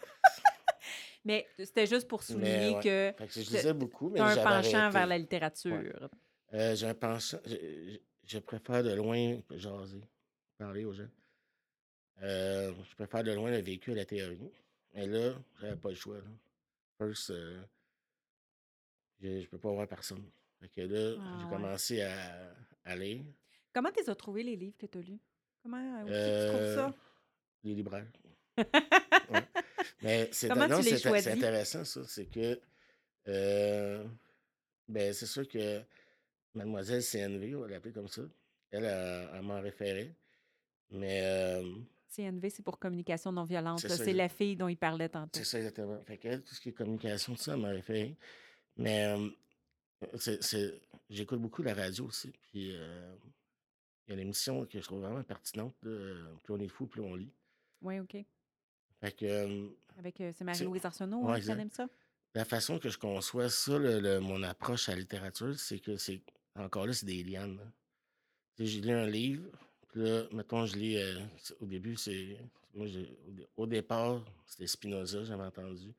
Mais 1.25 1.47
c'était 1.59 1.87
juste 1.87 2.09
pour 2.09 2.23
souligner 2.23 2.75
ouais. 2.77 2.83
que 2.83 3.25
que 3.25 3.27
je 3.29 3.51
t'as- 3.51 3.57
lisais 3.59 3.75
beaucoup, 3.75 4.09
mais 4.11 4.19
t'as 4.19 4.33
un 4.33 4.35
penchant 4.63 4.79
arrêté. 4.79 4.93
vers 4.99 5.07
la 5.07 5.19
littérature. 5.19 6.09
Euh, 6.55 6.75
j'ai 6.75 6.87
un 6.87 6.95
penchant. 6.95 7.39
Je, 8.25 8.39
préfère 8.39 8.83
de 8.83 8.93
loin 8.95 9.39
jaser, 9.51 10.01
parler 10.57 10.85
aux 10.85 10.93
gens. 10.93 11.09
Euh, 12.23 12.73
je 12.89 12.95
préfère 12.95 13.23
de 13.25 13.33
loin 13.33 13.51
le 13.51 13.59
vécu 13.61 13.93
à 13.93 13.95
la 13.97 14.05
théorie. 14.05 14.39
Mais 14.95 15.07
là, 15.07 15.35
j'avais 15.61 15.77
pas 15.77 15.91
le 15.91 15.95
choix. 15.95 16.17
Là. 16.17 16.23
First, 16.99 17.31
euh, 17.31 17.61
je, 19.21 19.41
je 19.43 19.47
peux 19.49 19.59
pas 19.59 19.71
voir 19.73 19.87
personne. 19.89 20.25
Fait 20.61 20.69
que 20.69 20.81
là, 20.83 21.17
Ah 21.21 21.37
j'ai 21.39 21.45
ouais. 21.45 21.51
commencé 21.51 22.03
à, 22.03 22.55
à 22.85 22.97
lire. 22.97 23.25
Comment 23.73 23.91
t'es 23.93 24.09
as 24.09 24.15
trouvé 24.15 24.43
les 24.43 24.57
livres 24.57 24.77
que 24.79 24.87
t'as 24.87 25.01
lus? 25.01 25.21
Comment, 25.63 26.05
tu 26.07 26.13
Euh, 26.13 26.49
trouves 26.49 26.75
ça? 26.75 26.95
Les 27.65 27.75
libraires. 27.75 28.07
Ouais. 29.31 29.47
Mais 30.03 30.29
c'est 30.33 30.51
intéressant, 30.51 31.85
ça. 31.85 32.03
C'est 32.07 32.27
que. 32.27 32.61
euh, 33.29 34.05
ben, 34.89 35.13
c'est 35.13 35.27
sûr 35.27 35.47
que 35.47 35.83
Mademoiselle 36.55 37.03
CNV, 37.03 37.55
on 37.55 37.61
va 37.61 37.69
l'appeler 37.69 37.93
comme 37.93 38.09
ça, 38.09 38.23
elle, 38.73 38.85
elle, 38.85 39.31
elle 39.35 39.43
m'en 39.43 39.61
référait. 39.61 40.15
Mais 40.91 41.21
euh, 41.23 41.63
CNV, 42.09 42.51
c'est 42.51 42.63
pour 42.65 42.79
communication 42.79 43.31
non 43.31 43.45
violente. 43.45 43.79
C'est 43.81 44.13
la 44.13 44.29
fille 44.29 44.57
dont 44.57 44.69
il 44.69 44.77
parlait 44.77 45.09
tantôt. 45.09 45.39
c'est 45.39 45.45
ça 45.45 45.59
exactement. 45.59 46.01
Fait 46.03 46.19
qu'elle, 46.19 46.43
tout 46.43 46.55
ce 46.55 46.61
qui 46.61 46.71
est 46.71 46.73
communication, 46.73 47.35
tout 47.35 47.43
ça, 47.43 47.53
elle 47.55 47.61
m'a 47.61 47.69
référé. 47.69 48.17
Mais 48.77 49.07
euh, 49.07 49.29
j'écoute 51.09 51.41
beaucoup 51.41 51.63
la 51.63 51.75
radio 51.75 52.07
aussi. 52.07 52.33
Puis 52.51 52.75
euh, 52.75 53.15
il 54.07 54.11
y 54.11 54.13
a 54.13 54.15
une 54.15 54.21
émission 54.27 54.67
que 54.67 54.81
je 54.81 54.85
trouve 54.85 55.01
vraiment 55.03 55.23
pertinente. 55.23 55.75
là, 55.83 56.15
Plus 56.43 56.55
on 56.55 56.59
est 56.59 56.69
fou, 56.69 56.87
plus 56.87 57.03
on 57.03 57.15
lit. 57.15 57.33
Oui, 57.83 58.01
OK. 58.01 58.17
Fait 59.01 59.13
que, 59.13 59.25
euh, 59.25 59.67
Avec, 59.99 60.21
euh, 60.21 60.33
c'est. 60.37 60.45
Marie-Louise 60.45 60.85
Arsenault, 60.85 61.23
Ouais, 61.27 61.37
hein, 61.37 61.41
qui 61.41 61.75
ça? 61.75 61.87
La 62.35 62.45
façon 62.45 62.79
que 62.79 62.89
je 62.89 62.99
conçois 62.99 63.49
ça, 63.49 63.77
le- 63.79 63.99
le- 64.01 64.21
mon 64.21 64.43
approche 64.43 64.89
à 64.89 64.93
la 64.93 64.99
littérature, 65.01 65.59
c'est 65.59 65.79
que 65.81 65.97
c'est... 65.97 66.21
Encore 66.57 66.87
là, 66.87 66.93
c'est 66.93 67.07
des 67.07 67.23
lianes. 67.25 67.57
là. 67.57 67.65
J'ai 68.59 68.81
lu 68.81 68.91
un 68.93 69.07
livre, 69.07 69.49
puis 69.89 70.03
là, 70.03 70.25
mettons, 70.33 70.67
je 70.67 70.77
lis... 70.77 70.97
euh, 70.99 71.19
au 71.61 71.67
début, 71.67 71.97
c'est... 71.97 72.37
Moi, 72.75 72.87
j'ai- 72.87 73.17
au, 73.27 73.31
dé- 73.33 73.49
au 73.57 73.67
départ, 73.67 74.23
c'était 74.47 74.67
Spinoza, 74.67 75.25
j'avais 75.25 75.43
entendu. 75.45 75.93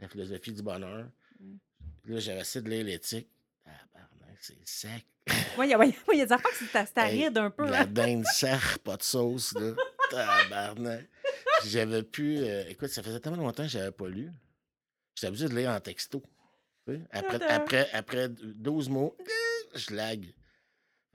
La 0.00 0.08
philosophie 0.08 0.52
du 0.52 0.62
bonheur. 0.62 1.06
Mm. 1.38 1.56
Puis 2.02 2.14
là, 2.14 2.20
j'avais 2.20 2.40
essayé 2.40 2.62
de 2.64 2.70
lire 2.70 2.84
l'éthique. 2.84 3.28
Tabarnak, 3.64 4.38
c'est 4.40 4.56
sec. 4.66 5.04
Oui, 5.58 5.66
il 5.66 5.70
y 5.70 5.74
a, 5.74 6.26
des 6.26 6.32
affaires 6.32 6.50
que 6.50 6.56
c'est 6.56 6.66
c'est 6.72 6.98
Hey, 6.98 7.24
aride 7.24 7.38
un 7.38 7.50
peu. 7.50 7.66
de 7.66 7.70
la 7.70 7.80
Hein? 7.82 7.86
dinde 7.90 8.24
serre, 8.34 8.78
pas 8.80 8.96
de 8.96 9.02
sauce, 9.02 9.52
là. 9.54 9.74
Tabarnak. 10.10 11.06
J'avais 11.66 12.02
pu. 12.02 12.38
euh, 12.38 12.64
écoute, 12.68 12.88
ça 12.90 13.02
faisait 13.02 13.20
tellement 13.20 13.42
longtemps 13.42 13.64
que 13.64 13.68
j'avais 13.68 13.90
pas 13.90 14.08
lu. 14.08 14.30
J'étais 15.14 15.26
habitué 15.28 15.48
de 15.48 15.54
lire 15.56 15.70
en 15.70 15.80
texto. 15.80 16.22
tu 16.86 16.94
sais. 16.94 17.00
Après, 17.10 17.42
après, 17.46 17.90
après 17.92 18.28
12 18.28 18.88
mots, 18.88 19.16
je 19.74 19.94
lag. 19.94 20.32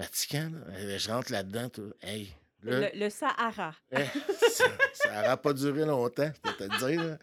Fatigant, 0.01 0.49
là. 0.49 0.59
Euh, 0.75 0.97
Je 0.97 1.09
rentre 1.11 1.31
là-dedans. 1.31 1.69
Hey, 2.01 2.33
Le, 2.61 2.89
le 2.93 3.09
Sahara. 3.09 3.75
eh, 3.91 4.05
ça 4.93 5.21
n'aura 5.21 5.37
pas 5.37 5.53
duré 5.53 5.85
longtemps, 5.85 6.31
je 6.35 6.41
peux 6.51 6.53
te 6.67 6.87
dire. 6.87 7.03
là. 7.03 7.17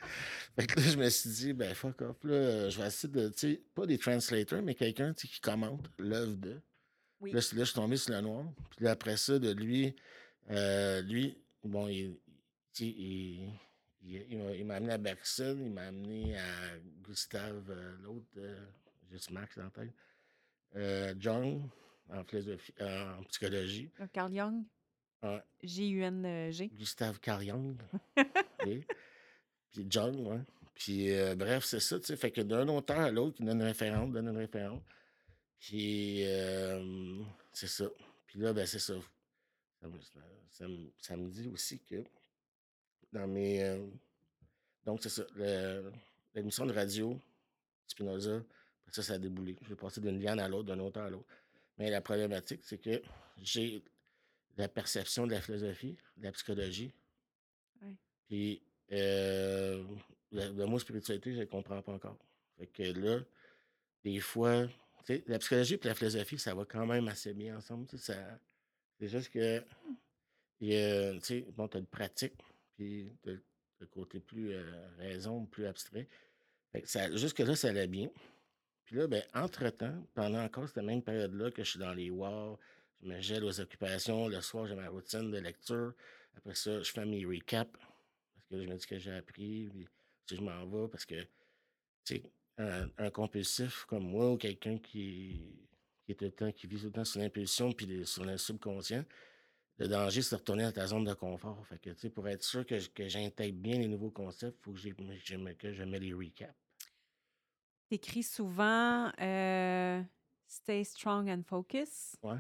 Fait 0.58 0.66
que 0.66 0.80
là, 0.80 0.86
je 0.86 0.96
me 0.96 1.08
suis 1.08 1.30
dit, 1.30 1.52
ben 1.52 1.74
fuck 1.74 2.00
off, 2.02 2.16
là, 2.24 2.68
je 2.68 2.80
vais 2.80 2.86
essayer 2.88 3.12
de, 3.12 3.28
tu 3.28 3.38
sais, 3.52 3.62
pas 3.74 3.86
des 3.86 3.98
translators, 3.98 4.62
mais 4.62 4.74
quelqu'un 4.74 5.14
qui 5.14 5.40
commente 5.40 5.84
l'œuvre 5.98 6.34
de. 6.36 6.60
Oui. 7.20 7.32
Là, 7.32 7.40
je 7.40 7.54
là, 7.54 7.60
je 7.60 7.64
suis 7.64 7.74
tombé 7.74 7.96
sur 7.96 8.12
le 8.14 8.20
noir. 8.22 8.44
Puis 8.76 8.84
là, 8.84 8.92
après 8.92 9.16
ça, 9.16 9.38
de 9.38 9.52
lui, 9.52 9.94
euh, 10.50 11.00
lui, 11.02 11.38
bon, 11.64 11.88
il, 11.88 12.16
il, 12.78 13.50
il- 14.02 14.26
il 14.58 14.64
m'a- 14.64 14.76
amené 14.76 14.92
à 14.94 14.98
Bergson, 14.98 15.58
il 15.60 15.70
m'a 15.72 15.82
amené 15.88 16.36
à 16.38 16.78
Gustave, 17.02 17.70
euh, 17.70 17.96
l'autre, 18.00 18.26
euh, 18.38 18.64
juste 19.10 19.30
Max 19.30 19.58
en 19.58 19.68
tête, 19.70 19.92
euh, 20.76 21.14
John, 21.18 21.68
en 22.08 22.24
philosophie, 22.24 22.72
euh, 22.80 23.14
en 23.18 23.22
psychologie, 23.24 23.90
Carl 24.12 24.32
Jung? 24.34 24.64
J-U-N-G? 25.62 26.68
Gustave 26.68 27.20
Carl 27.20 27.44
Jung, 27.44 27.76
oui. 28.66 28.84
puis 29.70 29.86
John, 29.88 30.16
ouais. 30.26 30.40
Puis 30.74 31.08
bref, 31.36 31.64
c'est 31.66 31.80
ça, 31.80 31.98
tu 32.00 32.06
sais, 32.06 32.16
fait 32.16 32.30
que 32.30 32.40
d'un 32.40 32.66
auteur 32.68 33.00
à 33.00 33.10
l'autre, 33.10 33.36
il 33.40 33.44
donne 33.44 33.58
une 33.58 33.64
référence, 33.66 34.10
donne 34.10 34.28
une 34.28 34.36
référence. 34.38 34.80
Puis 35.58 36.22
c'est 37.52 37.66
ça. 37.66 37.84
Puis 38.26 38.38
là, 38.40 38.54
ben 38.54 38.66
c'est 38.66 38.78
ça. 38.78 38.94
Ça 39.80 39.88
me, 39.88 40.00
ça- 40.00 40.20
ça 40.50 40.68
me- 40.68 40.92
ça 40.98 41.16
me 41.16 41.28
dit 41.30 41.48
aussi 41.48 41.78
que 41.80 42.04
dans 43.12 43.26
mes. 43.26 43.62
euh, 43.64 43.86
donc, 44.84 45.00
c'est 45.02 45.08
ça. 45.08 45.24
L'émission 46.34 46.66
de 46.66 46.72
radio, 46.72 47.18
Spinoza, 47.86 48.42
ça, 48.92 49.02
ça 49.02 49.14
a 49.14 49.18
déboulé. 49.18 49.56
Je 49.62 49.68
vais 49.70 49.76
passer 49.76 50.00
d'une 50.00 50.20
liane 50.20 50.38
à 50.40 50.48
l'autre, 50.48 50.68
d'un 50.68 50.78
auteur 50.80 51.04
à 51.04 51.10
l'autre. 51.10 51.26
Mais 51.78 51.90
la 51.90 52.00
problématique, 52.00 52.60
c'est 52.64 52.78
que 52.78 53.02
j'ai 53.38 53.82
la 54.56 54.68
perception 54.68 55.26
de 55.26 55.32
la 55.32 55.40
philosophie, 55.40 55.96
de 56.16 56.24
la 56.24 56.32
psychologie. 56.32 56.92
Ouais. 57.82 57.94
Puis 58.28 58.62
euh, 58.92 59.84
le, 60.32 60.52
le 60.52 60.66
mot 60.66 60.78
spiritualité, 60.78 61.32
je 61.34 61.40
ne 61.40 61.44
comprends 61.46 61.80
pas 61.82 61.92
encore. 61.92 62.18
Fait 62.58 62.66
que 62.66 62.82
là, 62.82 63.20
des 64.04 64.20
fois, 64.20 64.68
la 65.26 65.38
psychologie 65.38 65.74
et 65.74 65.80
la 65.86 65.94
philosophie, 65.94 66.38
ça 66.38 66.54
va 66.54 66.64
quand 66.64 66.86
même 66.86 67.08
assez 67.08 67.32
bien 67.34 67.56
ensemble. 67.56 67.86
ça- 67.96 68.38
C'est 69.00 69.08
juste 69.08 69.30
que, 69.30 69.60
tu 70.60 71.20
sais, 71.22 71.46
bon, 71.56 71.68
tu 71.68 71.78
as 71.78 71.80
une 71.80 71.86
pratique, 71.86 72.34
puis 72.76 73.10
tu 73.22 73.40
le 73.78 73.86
côté 73.86 74.20
plus 74.20 74.52
euh, 74.52 74.62
raison, 74.98 75.46
plus 75.46 75.64
abstrait. 75.64 76.06
Jusque-là, 77.14 77.56
ça 77.56 77.68
allait 77.68 77.86
bien. 77.86 78.10
Puis 78.84 78.96
là, 78.96 79.06
ben, 79.06 79.22
entre-temps, 79.32 80.06
pendant 80.12 80.44
encore 80.44 80.68
cette 80.68 80.84
même 80.84 81.02
période-là 81.02 81.50
que 81.50 81.64
je 81.64 81.70
suis 81.70 81.78
dans 81.78 81.94
les 81.94 82.10
wars, 82.10 82.58
je 83.02 83.08
me 83.08 83.18
gèle 83.20 83.44
aux 83.44 83.58
occupations, 83.58 84.28
le 84.28 84.42
soir, 84.42 84.66
j'ai 84.66 84.74
ma 84.74 84.90
routine 84.90 85.30
de 85.30 85.38
lecture. 85.38 85.94
Après 86.36 86.54
ça, 86.54 86.82
je 86.82 86.92
fais 86.92 87.06
mes 87.06 87.24
recaps, 87.24 87.72
parce 87.72 88.46
que 88.50 88.56
là, 88.56 88.64
je 88.64 88.68
me 88.68 88.76
dis 88.76 88.86
que 88.86 88.98
j'ai 88.98 89.12
appris, 89.12 89.70
puis 90.26 90.36
je 90.36 90.42
m'en 90.42 90.66
vais, 90.66 90.88
parce 90.88 91.06
que, 91.06 91.22
tu 92.04 92.16
sais, 92.16 92.22
un 92.58 93.10
compulsif 93.10 93.86
comme 93.86 94.04
moi, 94.04 94.32
ou 94.32 94.36
quelqu'un 94.36 94.76
qui, 94.76 95.40
qui 96.14 96.24
est 96.24 96.30
temps, 96.30 96.52
qui 96.52 96.66
vit 96.66 96.78
tout 96.78 96.86
le 96.86 96.92
temps 96.92 97.04
sur 97.04 97.20
l'impulsion, 97.20 97.72
puis 97.72 97.86
les- 97.86 98.04
sur 98.04 98.24
le 98.24 98.36
subconscient, 98.36 99.04
le 99.78 99.88
danger, 99.88 100.22
c'est 100.22 100.34
de 100.36 100.40
retourner 100.40 100.64
dans 100.64 100.72
ta 100.72 100.86
zone 100.86 101.04
de 101.04 101.14
confort. 101.14 101.66
Fait 101.66 101.78
que, 101.78 101.90
tu 101.90 101.98
sais, 102.00 102.10
pour 102.10 102.28
être 102.28 102.42
sûr 102.42 102.66
que, 102.66 102.86
que 102.88 103.08
j'intègre 103.08 103.58
bien 103.58 103.78
les 103.78 103.88
nouveaux 103.88 104.10
concepts, 104.10 104.58
il 104.60 104.62
faut 104.64 104.72
que, 104.72 104.78
je 104.78 105.36
me- 105.36 105.54
que 105.54 105.72
je 105.72 105.82
mets 105.84 105.98
les 106.00 106.12
recaps. 106.12 106.54
T'écris 107.88 108.22
souvent 108.22 109.10
euh, 109.20 110.02
Stay 110.46 110.84
strong 110.84 111.28
and 111.30 111.42
focus. 111.46 112.14
Ouais. 112.22 112.36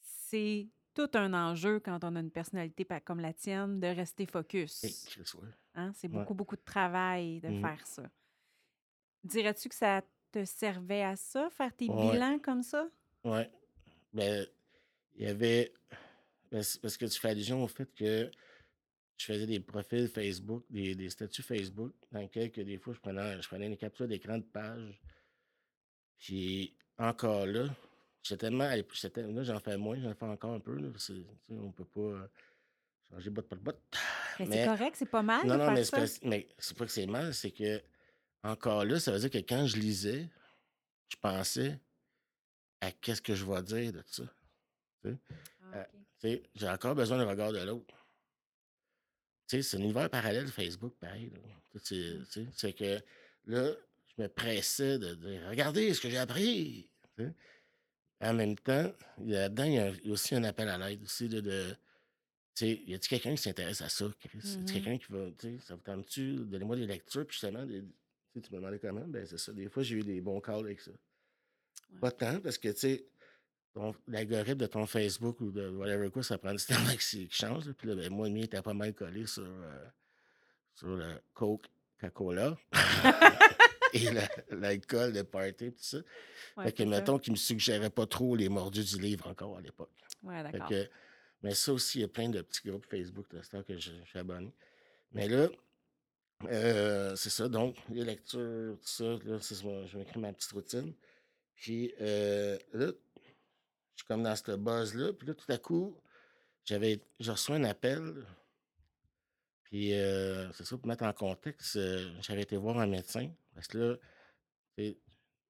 C'est 0.00 0.68
tout 0.94 1.10
un 1.14 1.32
enjeu 1.34 1.80
quand 1.80 2.02
on 2.04 2.16
a 2.16 2.20
une 2.20 2.30
personnalité 2.30 2.86
comme 3.04 3.20
la 3.20 3.32
tienne 3.32 3.80
de 3.80 3.86
rester 3.88 4.26
focus. 4.26 4.82
Ouais. 5.34 5.48
Hein? 5.74 5.92
C'est 5.94 6.08
Ouais. 6.08 6.14
beaucoup, 6.18 6.34
beaucoup 6.34 6.56
de 6.56 6.64
travail 6.64 7.40
de 7.40 7.48
Mhm. 7.48 7.60
faire 7.62 7.86
ça. 7.86 8.02
Dirais-tu 9.24 9.68
que 9.68 9.74
ça 9.74 10.02
te 10.40 10.44
servait 10.44 11.02
à 11.02 11.16
ça, 11.16 11.48
faire 11.50 11.74
tes 11.74 11.88
Ouais. 11.88 12.12
bilans 12.12 12.38
comme 12.38 12.62
ça? 12.62 12.88
Ouais. 13.24 13.50
Ben, 14.12 14.46
il 15.14 15.24
y 15.24 15.26
avait. 15.28 15.72
ben, 16.50 16.62
c'est 16.62 16.80
parce 16.80 16.96
que 16.96 17.06
tu 17.06 17.18
fais 17.18 17.30
allusion 17.30 17.62
au 17.64 17.68
fait 17.68 17.88
que 17.94 18.30
je 19.16 19.24
faisais 19.24 19.46
des 19.46 19.60
profils 19.60 20.08
Facebook, 20.08 20.64
des, 20.68 20.94
des 20.94 21.08
statuts 21.10 21.42
Facebook, 21.42 21.92
dans 22.12 22.20
lesquels 22.20 22.52
que 22.52 22.60
des 22.60 22.76
fois 22.78 22.92
je 22.94 23.00
prenais, 23.00 23.40
je 23.40 23.48
prenais 23.48 23.68
des 23.68 23.76
captures 23.78 24.06
d'écran 24.08 24.38
de 24.38 24.42
page. 24.44 25.00
Puis 26.18 26.74
encore 26.98 27.46
là, 27.46 27.68
j'étais 28.22 28.46
tellement. 28.46 28.68
Là, 28.68 29.42
j'en 29.42 29.60
fais 29.60 29.76
moins, 29.76 29.98
j'en 30.00 30.14
fais 30.14 30.26
encore 30.26 30.52
un 30.52 30.60
peu. 30.60 30.76
Là, 30.76 30.90
parce 30.90 31.08
que, 31.08 31.24
on 31.50 31.72
peut 31.72 31.84
pas 31.84 32.28
changer 33.10 33.30
botte 33.30 33.48
par 33.48 33.58
botte. 33.58 33.80
Mais, 34.38 34.44
c'est 34.46 34.50
Mais- 34.50 34.64
correct, 34.66 34.96
c'est 34.96 35.10
pas 35.10 35.22
mal 35.22 35.46
Non, 35.46 35.56
non, 35.56 35.64
c'est 35.66 35.70
mais 36.24 36.46
c'est 36.58 36.76
pas 36.76 36.84
que 36.84 36.90
c'est 36.90 37.06
mal, 37.06 37.32
c'est 37.32 37.50
que 37.52 37.80
encore 38.46 38.84
là, 38.84 38.98
ça 39.00 39.12
veut 39.12 39.18
dire 39.18 39.30
que 39.30 39.38
quand 39.38 39.66
je 39.66 39.76
lisais, 39.76 40.28
je 41.08 41.16
pensais 41.16 41.78
à 42.80 42.90
qu'est-ce 42.92 43.22
que 43.22 43.34
je 43.34 43.44
vais 43.44 43.62
dire 43.62 43.92
de 43.92 44.02
ça. 44.06 44.24
Ah, 45.72 45.86
euh, 46.24 46.38
j'ai 46.54 46.68
encore 46.68 46.94
besoin 46.94 47.18
du 47.18 47.24
regard 47.24 47.52
de 47.52 47.58
l'autre. 47.60 47.94
C'est 49.46 49.74
un 49.74 49.78
univers 49.80 50.10
parallèle 50.10 50.48
Facebook, 50.48 50.94
pareil. 50.98 51.30
Mm. 51.74 51.78
sais, 51.78 52.46
C'est 52.52 52.72
que 52.72 53.00
là, 53.46 53.72
je 54.16 54.22
me 54.22 54.28
pressais 54.28 54.98
de 54.98 55.14
dire 55.14 55.42
Regardez 55.48 55.94
ce 55.94 56.00
que 56.00 56.10
j'ai 56.10 56.18
appris. 56.18 56.88
En 58.20 58.32
même 58.34 58.56
temps, 58.56 58.92
là-dedans, 59.18 59.64
il 59.64 59.74
y 59.74 59.78
a 59.78 60.12
aussi 60.12 60.34
un 60.34 60.44
appel 60.44 60.68
à 60.68 60.78
l'aide 60.78 61.02
aussi 61.02 61.28
de. 61.28 61.76
y 62.60 62.94
a-t-il 62.94 62.98
quelqu'un 63.08 63.34
qui 63.34 63.42
s'intéresse 63.42 63.82
à 63.82 63.88
ça, 63.88 64.06
Chris? 64.20 64.38
Y 64.42 64.62
a-t-il 64.62 64.72
quelqu'un 64.82 64.98
qui 64.98 65.12
va. 65.12 65.26
Ça 65.60 65.74
vous 65.74 65.82
tente-tu? 65.82 66.36
Donnez-moi 66.46 66.76
des 66.76 66.86
lectures, 66.86 67.26
puis 67.26 67.34
justement, 67.34 67.64
des- 67.64 67.84
sais, 68.40 68.46
tu 68.46 68.52
me 68.54 68.58
demandais 68.60 68.78
comment? 68.78 69.04
Ben, 69.06 69.26
c'est 69.26 69.38
ça. 69.38 69.52
Des 69.52 69.68
fois, 69.68 69.82
j'ai 69.82 69.96
eu 69.96 70.02
des 70.02 70.20
bons 70.20 70.40
calls 70.40 70.64
avec 70.64 70.80
ça. 70.80 70.90
Ouais. 70.90 71.98
Pas 72.00 72.10
tant, 72.10 72.40
parce 72.40 72.58
que, 72.58 72.68
tu 72.68 72.78
sais, 72.78 73.06
l'algorithme 74.08 74.58
de 74.58 74.66
ton 74.66 74.86
Facebook 74.86 75.40
ou 75.40 75.50
de 75.50 75.68
whatever 75.70 76.10
quoi, 76.10 76.22
ça 76.22 76.38
prend 76.38 76.54
du 76.54 76.64
temps 76.66 76.74
qu'il 76.90 76.98
qu'il 77.28 77.32
change. 77.32 77.66
là. 77.66 77.72
Puis 77.76 77.88
là, 77.88 77.94
ben, 77.94 78.10
moi, 78.12 78.28
le 78.28 78.34
mien 78.34 78.42
était 78.42 78.62
pas 78.62 78.74
mal 78.74 78.94
collé 78.94 79.26
sur, 79.26 79.44
euh, 79.44 79.86
sur 80.74 80.88
le 80.88 81.14
Coke, 81.34 81.66
Coca-Cola 82.00 82.56
et 83.92 84.10
la- 84.10 84.28
l'alcool, 84.50 85.12
le 85.12 85.24
party, 85.24 85.72
tout 85.72 85.78
ça. 85.78 85.98
Ouais, 86.56 86.64
fait 86.64 86.72
que, 86.72 86.82
mettons 86.82 87.18
qu'il 87.18 87.32
me 87.32 87.36
suggérait 87.38 87.90
pas 87.90 88.06
trop 88.06 88.36
les 88.36 88.48
mordus 88.48 88.84
du 88.84 89.00
livre 89.00 89.26
encore 89.28 89.56
à 89.56 89.60
l'époque. 89.60 89.90
Ouais, 90.22 90.42
d'accord. 90.42 90.70
mais 91.42 91.54
ça 91.54 91.72
aussi, 91.72 91.98
il 91.98 92.00
y 92.02 92.04
a 92.04 92.08
plein 92.08 92.28
de 92.28 92.40
petits 92.42 92.68
groupes 92.68 92.86
Facebook 92.86 93.26
de 93.30 93.62
que 93.62 93.78
je, 93.78 93.90
je 94.04 94.08
suis 94.08 94.18
abonné. 94.18 94.52
Mais 95.12 95.28
là, 95.28 95.48
euh, 96.44 97.16
c'est 97.16 97.30
ça. 97.30 97.48
Donc, 97.48 97.76
les 97.90 98.04
lectures, 98.04 98.78
tout 98.80 98.88
ça, 98.88 99.04
là, 99.24 99.40
c'est 99.40 99.54
ça, 99.54 99.86
je 99.86 99.98
m'écris 99.98 100.20
ma 100.20 100.32
petite 100.32 100.52
routine. 100.52 100.94
Puis 101.54 101.92
euh, 102.00 102.58
là, 102.72 102.86
je 102.86 104.02
suis 104.02 104.06
comme 104.06 104.22
dans 104.22 104.36
cette 104.36 104.50
buzz-là. 104.50 105.12
Puis 105.14 105.28
là, 105.28 105.34
tout 105.34 105.50
à 105.50 105.58
coup, 105.58 105.96
j'avais, 106.64 107.00
j'ai 107.18 107.30
reçu 107.30 107.52
un 107.52 107.64
appel. 107.64 108.26
Puis 109.64 109.94
euh, 109.94 110.52
c'est 110.52 110.64
ça, 110.64 110.76
pour 110.76 110.86
mettre 110.86 111.04
en 111.04 111.12
contexte, 111.12 111.78
j'avais 112.20 112.42
été 112.42 112.56
voir 112.56 112.78
un 112.78 112.86
médecin. 112.86 113.30
Parce 113.54 113.66
que 113.68 113.78
là, 113.78 113.96
sais, 114.76 114.98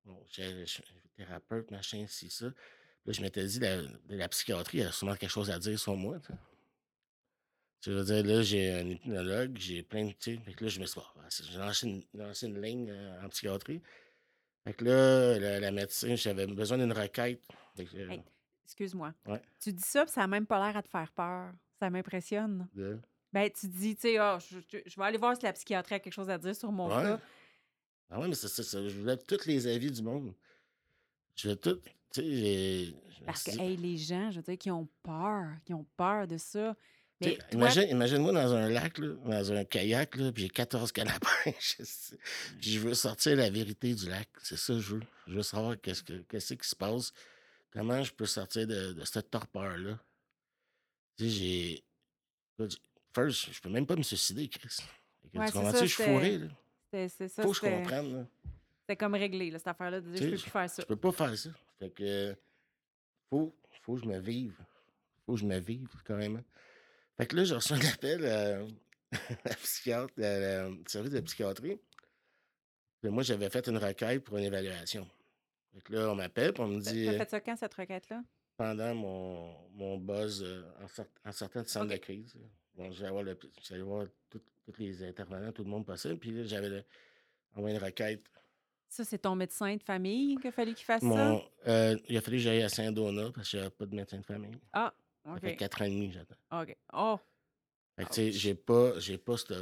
bon, 0.05 0.25
thérapeute, 1.17 1.71
machin, 1.71 2.07
ci, 2.09 2.31
ça. 2.31 2.47
Là, 2.47 3.13
je 3.13 3.21
m'étais 3.21 3.45
dit, 3.45 3.59
la, 3.61 3.83
la 4.09 4.29
psychiatrie 4.29 4.83
a 4.83 4.93
sûrement 4.93 5.17
quelque 5.17 5.31
chose 5.31 5.51
à 5.51 5.59
dire 5.59 5.79
sur 5.79 5.97
moi. 5.97 6.19
Tu 7.87 7.93
veux 7.93 8.03
dire, 8.03 8.25
là, 8.25 8.43
j'ai 8.43 8.73
un 8.73 8.85
hypnologue, 8.89 9.57
j'ai 9.59 9.85
plein 9.85 10.07
de. 10.07 10.11
Tu 10.19 10.35
sais, 10.35 10.41
là, 10.61 10.67
je 10.67 10.81
me 10.81 10.87
suis 10.87 11.01
dit, 11.01 11.49
j'ai 11.53 12.19
lancé 12.19 12.49
une, 12.49 12.61
ligne 12.61 12.91
euh, 12.91 13.25
en 13.25 13.29
psychiatrie. 13.29 13.81
Fait 14.65 14.75
que 14.75 14.85
là, 14.85 15.39
la, 15.39 15.61
la 15.61 15.71
médecin, 15.71 16.17
j'avais 16.17 16.49
besoin 16.49 16.79
d'une 16.79 16.93
requête. 16.93 17.41
Euh, 17.79 17.85
Hey. 18.11 18.23
Excuse-moi. 18.65 19.15
Ouais. 19.27 19.41
Tu 19.61 19.73
dis 19.73 19.85
ça, 19.85 20.05
puis 20.05 20.13
ça 20.13 20.23
n'a 20.23 20.27
même 20.27 20.47
pas 20.47 20.59
l'air 20.67 20.77
à 20.77 20.83
te 20.83 20.89
faire 20.89 21.13
peur. 21.13 21.53
Ça 21.79 21.89
m'impressionne. 21.89 22.67
Ben, 23.33 23.49
tu 23.53 23.69
dis, 23.69 23.95
tu 23.95 24.01
sais, 24.01 24.19
ah, 24.19 24.37
je, 24.41 24.59
je- 24.69 24.79
je 24.85 24.97
vais 25.01 25.07
aller 25.07 25.19
voir 25.19 25.37
si 25.37 25.45
la 25.45 25.53
psychiatrie 25.53 25.95
a 25.95 26.01
quelque 26.01 26.13
chose 26.13 26.29
à 26.29 26.39
dire 26.39 26.57
sur 26.57 26.73
mon 26.73 26.89
Ouais. 26.89 27.05
cas. 27.05 27.21
Ah 28.11 28.19
ouais, 28.19 28.27
mais 28.27 28.35
c'est 28.35 28.49
ça, 28.49 28.65
ça. 28.65 28.83
Je 28.89 28.99
voulais 28.99 29.17
tous 29.17 29.47
les 29.47 29.65
avis 29.69 29.93
du 29.93 30.03
monde. 30.03 30.35
Je 31.37 31.51
veux 31.51 31.57
tout. 31.57 31.79
Tu 32.13 32.21
sais, 32.21 32.87
je 33.11 33.25
Parce 33.25 33.45
que, 33.45 33.61
hey, 33.61 33.77
les 33.77 33.97
gens, 33.97 34.33
je 34.33 34.39
veux 34.39 34.43
dire, 34.43 34.59
qui 34.59 34.73
ont 34.73 34.89
peur, 35.05 35.53
qui 35.65 35.73
ont 35.73 35.87
peur 35.97 36.27
de 36.27 36.37
ça. 36.37 36.75
Mais 37.21 37.39
imagine, 37.53 37.85
imagine-moi 37.89 38.33
dans 38.33 38.53
un 38.53 38.69
lac, 38.69 38.99
là, 38.99 39.15
dans 39.25 39.53
un 39.53 39.65
kayak, 39.65 40.17
là, 40.17 40.33
puis 40.33 40.45
j'ai 40.45 40.49
14 40.51 40.93
cannes 40.93 41.09
à 41.09 41.19
pêche. 41.45 41.79
Puis 42.61 42.73
je 42.73 42.79
veux 42.81 42.95
sortir 42.95 43.37
la 43.37 43.49
vérité 43.49 43.95
du 43.95 44.09
lac. 44.09 44.29
C'est 44.43 44.59
ça 44.59 44.75
que 44.75 44.81
je 44.81 44.95
veux. 44.97 45.03
Je 45.27 45.35
veux 45.35 45.43
savoir 45.43 45.81
qu'est-ce, 45.81 46.03
que, 46.03 46.15
qu'est-ce 46.29 46.55
qui 46.55 46.69
se 46.69 46.77
passe. 46.77 47.13
Comment 47.71 48.03
je 48.03 48.13
peux 48.13 48.27
sortir 48.27 48.67
de, 48.67 48.93
de 48.93 49.05
cette 49.05 49.31
torpeur-là? 49.31 49.99
Tu 51.17 51.25
sais, 51.25 51.31
j'ai. 51.31 51.85
First, 53.15 53.53
je 53.53 53.61
peux 53.63 53.71
même 53.71 53.87
pas 53.87 53.97
me 53.97 54.03
suicider, 54.03 54.49
Chris. 54.49 54.77
Ouais, 55.35 55.47
tu 55.47 55.47
c'est 55.47 55.53
comprends 55.53 55.73
ça, 55.73 55.85
Je 55.85 55.93
suis 55.95 56.05
fourré, 56.05 56.39
là. 56.39 56.49
c'est 56.91 57.29
ça, 57.29 57.43
Faut 57.43 57.51
que 57.51 57.57
je 57.57 57.61
comprenne, 57.61 58.27
c'était 58.87 58.97
comme 58.97 59.15
réglé, 59.15 59.51
là, 59.51 59.59
cette 59.59 59.67
affaire-là, 59.67 60.01
de 60.01 60.11
dire, 60.11 60.17
je 60.17 60.25
peux 60.25 60.31
plus 60.31 60.51
faire 60.51 60.71
ça. 60.71 60.83
Je 60.83 60.87
peux 60.87 60.97
pas 60.97 61.13
faire 61.13 61.37
ça. 61.37 61.51
Fait 61.79 61.91
que 61.91 62.37
faut, 63.29 63.53
faut 63.83 63.95
que 63.97 64.03
je 64.03 64.07
me 64.07 64.19
vive. 64.21 64.55
Faut 65.25 65.35
que 65.35 65.41
je 65.41 65.45
me 65.45 65.59
vive, 65.59 65.89
carrément. 66.05 66.43
Fait 67.17 67.27
que 67.27 67.37
là, 67.37 67.45
j'ai 67.45 67.55
reçu 67.55 67.73
un 67.73 67.81
appel 67.93 68.21
euh, 68.25 68.67
à 69.13 69.17
la 69.49 69.55
psychiatre, 69.55 70.13
à 70.19 70.39
la- 70.39 70.71
service 70.87 71.13
de 71.13 71.21
psychiatrie. 71.21 71.79
Moi, 73.03 73.23
j'avais 73.23 73.49
fait 73.51 73.67
une 73.69 73.79
requête 73.79 74.25
pour 74.25 74.37
une 74.37 74.45
évaluation. 74.45 75.09
Fait 75.73 75.81
que 75.81 75.93
là, 75.93 76.11
on 76.11 76.15
m'appelle, 76.17 76.53
puis 76.53 76.63
on 76.63 76.69
me 76.69 76.81
dit 76.81 77.05
t'as 77.07 77.13
euh, 77.13 77.19
fait 77.19 77.31
ça 77.31 77.41
quand, 77.41 77.57
cette 77.57 77.75
requête-là? 77.75 78.23
pendant 78.57 78.95
mon, 78.95 79.55
mon 79.73 79.99
buzz 79.99 80.43
euh, 80.43 80.63
en, 80.83 80.89
sort- 80.89 81.07
en 81.25 81.33
sortant 81.33 81.63
du 81.63 81.69
centre 81.69 81.93
de 81.93 81.97
crise. 81.99 82.35
Bon, 82.75 82.91
j'allais 82.91 83.11
voir, 83.11 83.23
le- 83.23 83.39
j'allais 83.63 83.83
voir 83.83 84.07
tous 84.31 84.41
les 84.79 85.03
intervenants, 85.05 85.53
tout 85.53 85.63
le 85.63 85.71
monde 85.71 85.87
possible. 85.87 86.19
Puis 86.19 86.31
là, 86.33 86.45
j'avais 86.45 86.85
envoyé 87.55 87.77
une 87.77 87.83
requête. 87.85 88.25
Ça, 88.89 89.05
c'est 89.05 89.19
ton 89.19 89.35
médecin 89.37 89.77
de 89.77 89.83
famille 89.83 90.37
qu'il 90.37 90.49
a 90.49 90.53
fallu 90.53 90.75
qu'il 90.75 90.85
fasse 90.87 91.03
ça? 91.03 91.07
Mon, 91.07 91.43
euh, 91.69 91.97
il 92.09 92.17
a 92.17 92.21
fallu 92.21 92.39
que 92.39 92.43
j'aille 92.43 92.63
à 92.63 92.69
Saint-Donat 92.69 93.31
parce 93.35 93.51
que 93.51 93.59
j'avais 93.59 93.71
pas 93.71 93.87
de 93.87 93.95
médecin 93.95 94.19
de 94.19 94.25
famille. 94.27 94.59
Ah, 94.73 94.93
Ça 95.35 95.41
fait 95.41 95.57
quatre 95.57 95.83
ans 95.83 95.85
et 95.85 95.91
demi, 95.91 96.13
j'attends. 96.13 96.63
OK. 96.63 96.77
Oh, 96.93 97.19
Fait 97.97 98.05
que, 98.05 98.09
tu 98.11 98.15
sais, 98.15 98.33
j'ai 98.33 98.55
pas, 98.55 98.99
j'ai 98.99 99.19
pas 99.19 99.37
cette. 99.37 99.55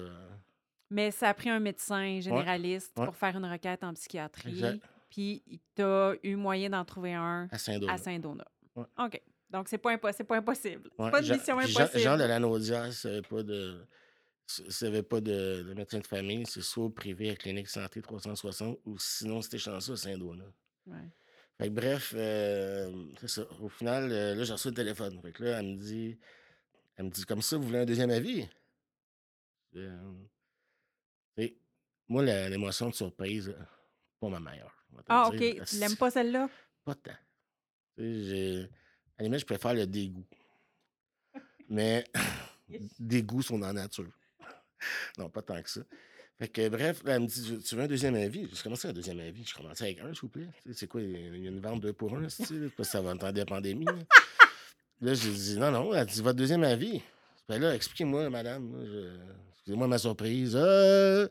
mais 0.90 1.10
ça 1.10 1.28
a 1.30 1.34
pris 1.34 1.48
un 1.50 1.60
médecin 1.60 2.20
généraliste 2.20 2.92
ouais. 2.98 3.04
pour 3.06 3.16
faire 3.16 3.36
une 3.36 3.46
requête 3.46 3.82
en 3.84 3.92
psychiatrie. 3.94 4.50
Exact. 4.50 4.80
Puis, 5.10 5.42
tu 5.76 5.82
as 5.82 6.14
eu 6.22 6.34
moyen 6.36 6.70
d'en 6.70 6.84
trouver 6.84 7.14
un 7.14 7.48
à 7.52 7.58
Saint-Donat. 7.58 8.46
Ouais. 8.76 8.84
OK. 8.98 9.20
Donc, 9.50 9.68
c'est 9.68 9.78
pas, 9.78 9.94
impo- 9.94 10.24
pas 10.24 10.36
impossible. 10.36 10.90
C'est 10.98 11.10
pas 11.10 11.18
une 11.20 11.24
Jean- 11.24 11.34
mission 11.36 11.60
Jean, 11.60 11.80
impossible. 11.80 12.02
Jean 12.02 12.16
de 12.16 12.24
la 12.24 12.38
Naudière, 12.40 12.92
savait 12.92 13.22
pas 13.22 13.42
de. 13.44 13.86
savait 14.46 15.02
pas 15.04 15.20
de, 15.20 15.62
de 15.62 15.74
médecin 15.74 16.00
de 16.00 16.06
famille, 16.06 16.44
c'est 16.46 16.60
soit 16.62 16.84
au 16.84 16.90
privé 16.90 17.30
à 17.30 17.36
Clinique 17.36 17.68
Santé 17.68 18.02
360 18.02 18.78
ou 18.84 18.98
sinon, 18.98 19.40
c'était 19.40 19.58
chanceux 19.58 19.92
à 19.92 19.96
Saint-Donat. 19.96 20.44
Ouais. 20.86 20.96
Fait 21.58 21.68
que 21.68 21.72
bref, 21.74 22.12
euh, 22.16 23.06
c'est 23.20 23.28
ça. 23.28 23.42
Au 23.60 23.68
final, 23.68 24.10
euh, 24.10 24.34
là, 24.34 24.44
j'ai 24.44 24.52
reçu 24.52 24.68
le 24.68 24.74
téléphone. 24.74 25.20
Fait 25.22 25.32
que 25.32 25.44
là, 25.44 25.60
elle 25.60 25.66
me 25.66 25.76
dit, 25.76 26.18
elle 26.96 27.06
me 27.06 27.10
dit, 27.10 27.24
comme 27.24 27.42
ça, 27.42 27.56
vous 27.56 27.64
voulez 27.64 27.78
un 27.78 27.84
deuxième 27.84 28.10
avis? 28.10 28.48
Euh, 29.76 30.12
moi, 32.08 32.22
la- 32.22 32.48
l'émotion 32.50 32.90
de 32.90 32.94
surprise, 32.94 33.48
euh, 33.48 33.62
pas 34.20 34.28
ma 34.28 34.40
meilleure. 34.40 34.74
on 34.92 34.96
va 34.96 35.02
te 35.02 35.06
Ah, 35.10 35.28
le 35.32 35.36
OK. 35.36 35.42
dire. 35.54 35.64
Tu 35.64 35.76
l'aimes 35.78 35.96
pas 35.96 36.10
celle-là? 36.10 36.48
Pas 36.84 36.94
tant. 36.94 37.12
Tu 37.96 38.02
sais, 38.02 38.24
j'ai- 38.24 38.70
À 39.16 39.22
la 39.22 39.24
limite, 39.24 39.40
je 39.40 39.46
préfère 39.46 39.74
le 39.74 39.86
dégoût. 39.86 40.26
Mais 41.68 42.04
dégoût 42.98 43.42
sont 43.42 43.58
dans 43.58 43.68
la 43.68 43.72
nature. 43.72 44.12
non, 45.18 45.30
pas 45.30 45.40
tant 45.42 45.62
que 45.62 45.70
ça. 45.70 45.80
Fait 46.38 46.48
que 46.48 46.68
bref, 46.68 47.02
elle 47.06 47.20
me 47.22 47.26
dit 47.26 47.58
Tu 47.64 47.76
veux 47.76 47.82
un 47.82 47.86
deuxième 47.86 48.14
avis? 48.16 48.48
Je 48.52 48.62
commençais 48.62 48.88
un 48.88 48.92
deuxième 48.92 49.20
avis? 49.20 49.44
Je 49.44 49.54
commençais 49.54 49.84
avec 49.84 50.00
un, 50.00 50.12
s'il 50.12 50.22
vous 50.22 50.28
plaît. 50.28 50.48
C'est 50.72 50.88
quoi 50.88 51.00
Il 51.00 51.42
y 51.42 51.46
a 51.46 51.50
une 51.50 51.60
vente 51.60 51.80
deux 51.80 51.92
pour 51.92 52.16
un, 52.16 52.28
c'est 52.28 52.44
parce 52.76 52.88
que 52.88 52.92
ça 52.92 53.00
va 53.00 53.10
entendre 53.12 53.38
la 53.38 53.46
pandémie. 53.46 53.84
Là, 53.84 53.92
Là, 55.00 55.14
j'ai 55.14 55.30
dit 55.30 55.58
Non, 55.58 55.70
non. 55.70 55.94
Elle 55.94 56.06
dit 56.06 56.20
Votre 56.22 56.36
deuxième 56.38 56.64
avis. 56.64 57.00
Ben 57.48 57.60
là, 57.60 57.74
expliquez-moi, 57.74 58.30
madame. 58.30 58.72
Excusez-moi 59.52 59.86
ma 59.86 59.98
surprise. 59.98 60.54
Euh, 60.56 61.28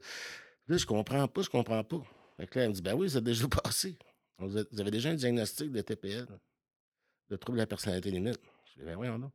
Là, 0.68 0.78
je 0.78 0.86
comprends 0.86 1.28
pas, 1.28 1.42
je 1.42 1.50
comprends 1.50 1.84
pas. 1.84 2.02
Fait 2.38 2.48
que 2.48 2.58
là, 2.60 2.66
elle 2.66 2.70
me 2.72 2.76
dit 2.76 2.82
Ben 2.82 2.94
oui, 2.96 3.16
a 3.16 3.20
déjà 3.22 3.48
passé. 3.48 3.98
Vous 4.40 4.58
avez 4.58 4.92
déjà 4.92 5.10
un 5.10 5.16
diagnostic 5.16 5.72
de 5.72 5.82
TPL, 5.82 6.26
de 7.30 7.36
trouble 7.36 7.58
de 7.58 7.64
la 7.64 7.68
personnalité 7.68 8.10
limite. 8.12 8.40
Je 8.66 8.80
dis 8.80 8.86
Ben 8.86 8.96
oui, 8.96 9.08
non. 9.08 9.32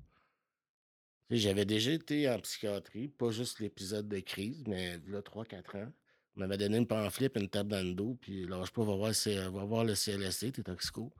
J'avais 1.30 1.66
déjà 1.66 1.92
été 1.92 2.28
en 2.30 2.38
psychiatrie, 2.40 3.08
pas 3.08 3.30
juste 3.30 3.60
l'épisode 3.60 4.08
de 4.08 4.20
crise, 4.20 4.64
mais 4.66 4.98
là, 5.06 5.20
3-4 5.20 5.76
ans. 5.76 5.92
On 6.36 6.40
m'avait 6.40 6.56
donné 6.56 6.78
une 6.78 6.86
pamphlet 6.86 7.30
et 7.34 7.38
une 7.38 7.48
table 7.48 7.70
dans 7.70 7.86
le 7.86 7.94
dos, 7.94 8.16
puis 8.20 8.46
lâche 8.46 8.70
pas, 8.70 8.82
va 8.84 8.94
voir, 8.94 9.12
va 9.12 9.64
voir 9.64 9.84
le 9.84 9.94
CLSC, 9.94 10.52
t'es 10.52 10.62
toxico. 10.62 11.12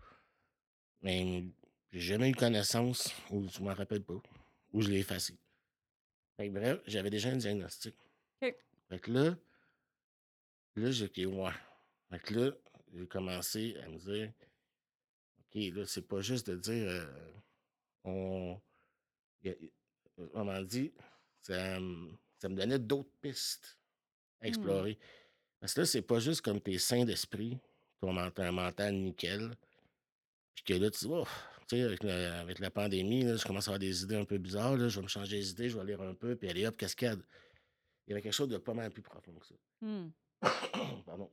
Mais 1.03 1.45
j'ai 1.93 2.01
jamais 2.01 2.31
eu 2.31 2.35
connaissance, 2.35 3.13
ou 3.31 3.47
je 3.49 3.61
m'en 3.61 3.75
rappelle 3.75 4.03
pas, 4.03 4.21
ou 4.73 4.81
je 4.81 4.89
l'ai 4.89 5.01
effacé. 5.01 5.37
Fait 6.37 6.49
que 6.49 6.55
bref, 6.55 6.81
j'avais 6.87 7.11
déjà 7.11 7.31
un 7.31 7.37
diagnostic. 7.37 7.95
Fait 8.41 8.99
que 9.01 9.11
là, 9.11 9.37
là, 10.77 10.91
j'ai 10.91 11.09
dit, 11.09 11.27
ouais. 11.27 11.51
Fait 12.11 12.19
que 12.21 12.35
là, 12.35 12.53
j'ai 12.95 13.07
commencé 13.07 13.77
à 13.85 13.89
me 13.89 13.99
dire, 13.99 14.33
OK, 15.41 15.75
là, 15.75 15.85
c'est 15.87 16.07
pas 16.07 16.21
juste 16.21 16.49
de 16.49 16.57
dire, 16.57 16.89
euh, 16.89 17.33
on. 18.05 18.61
A- 20.19 20.27
Comment 20.33 20.61
dit, 20.63 20.93
ça, 21.43 21.79
me- 21.81 22.13
ça 22.39 22.49
me 22.49 22.55
donnait 22.57 22.79
d'autres 22.79 23.11
pistes 23.21 23.79
à 24.41 24.45
Hmm. 24.45 24.49
explorer. 24.49 24.99
Parce 25.61 25.75
que 25.75 25.81
là, 25.81 25.87
c'est 25.87 26.03
pas 26.03 26.21
juste 26.21 26.41
comme 26.43 26.61
t'es 26.61 26.79
sain 26.79 27.05
d'esprit, 27.05 27.59
ton 28.01 28.13
mental, 28.13 28.47
un 28.49 28.53
mental 28.53 28.95
nickel, 28.95 29.51
puis 30.55 30.65
que 30.65 30.75
là, 30.75 30.91
tu 30.91 31.07
dis, 31.07 31.11
oh, 31.13 31.27
tu 31.69 31.77
sais, 31.77 31.83
avec, 31.83 32.59
la 32.61 32.71
pandémie, 32.71 33.25
là, 33.25 33.37
je 33.37 33.45
commence 33.45 33.67
à 33.67 33.71
avoir 33.73 33.79
des 33.81 34.03
idées 34.05 34.17
un 34.17 34.25
peu 34.25 34.39
bizarres, 34.39 34.77
là, 34.77 34.89
je 34.89 34.97
vais 34.97 35.03
me 35.03 35.09
changer 35.09 35.37
les 35.37 35.51
idées, 35.51 35.69
je 35.69 35.77
vais 35.79 35.85
lire 35.85 36.01
un 36.01 36.15
peu, 36.15 36.37
puis 36.37 36.49
allez 36.49 36.67
hop, 36.67 36.77
cascade. 36.77 37.21
Il 38.07 38.11
y 38.11 38.13
avait 38.15 38.23
quelque 38.23 38.33
chose 38.33 38.49
de 38.49 38.57
pas 38.59 38.73
mal 38.75 38.91
plus 38.91 39.03
profond 39.03 39.35
que 39.35 39.47
ça. 39.47 39.55
Hmm. 39.81 40.11
Pardon. 41.05 41.31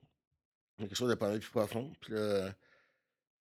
Il 0.78 0.82
y 0.82 0.86
a 0.86 0.88
quelque 0.90 0.98
chose 0.98 1.10
de 1.10 1.16
pas 1.16 1.30
mal 1.30 1.40
plus 1.40 1.50
profond. 1.52 1.94
Puis 2.02 2.14
là, 2.14 2.54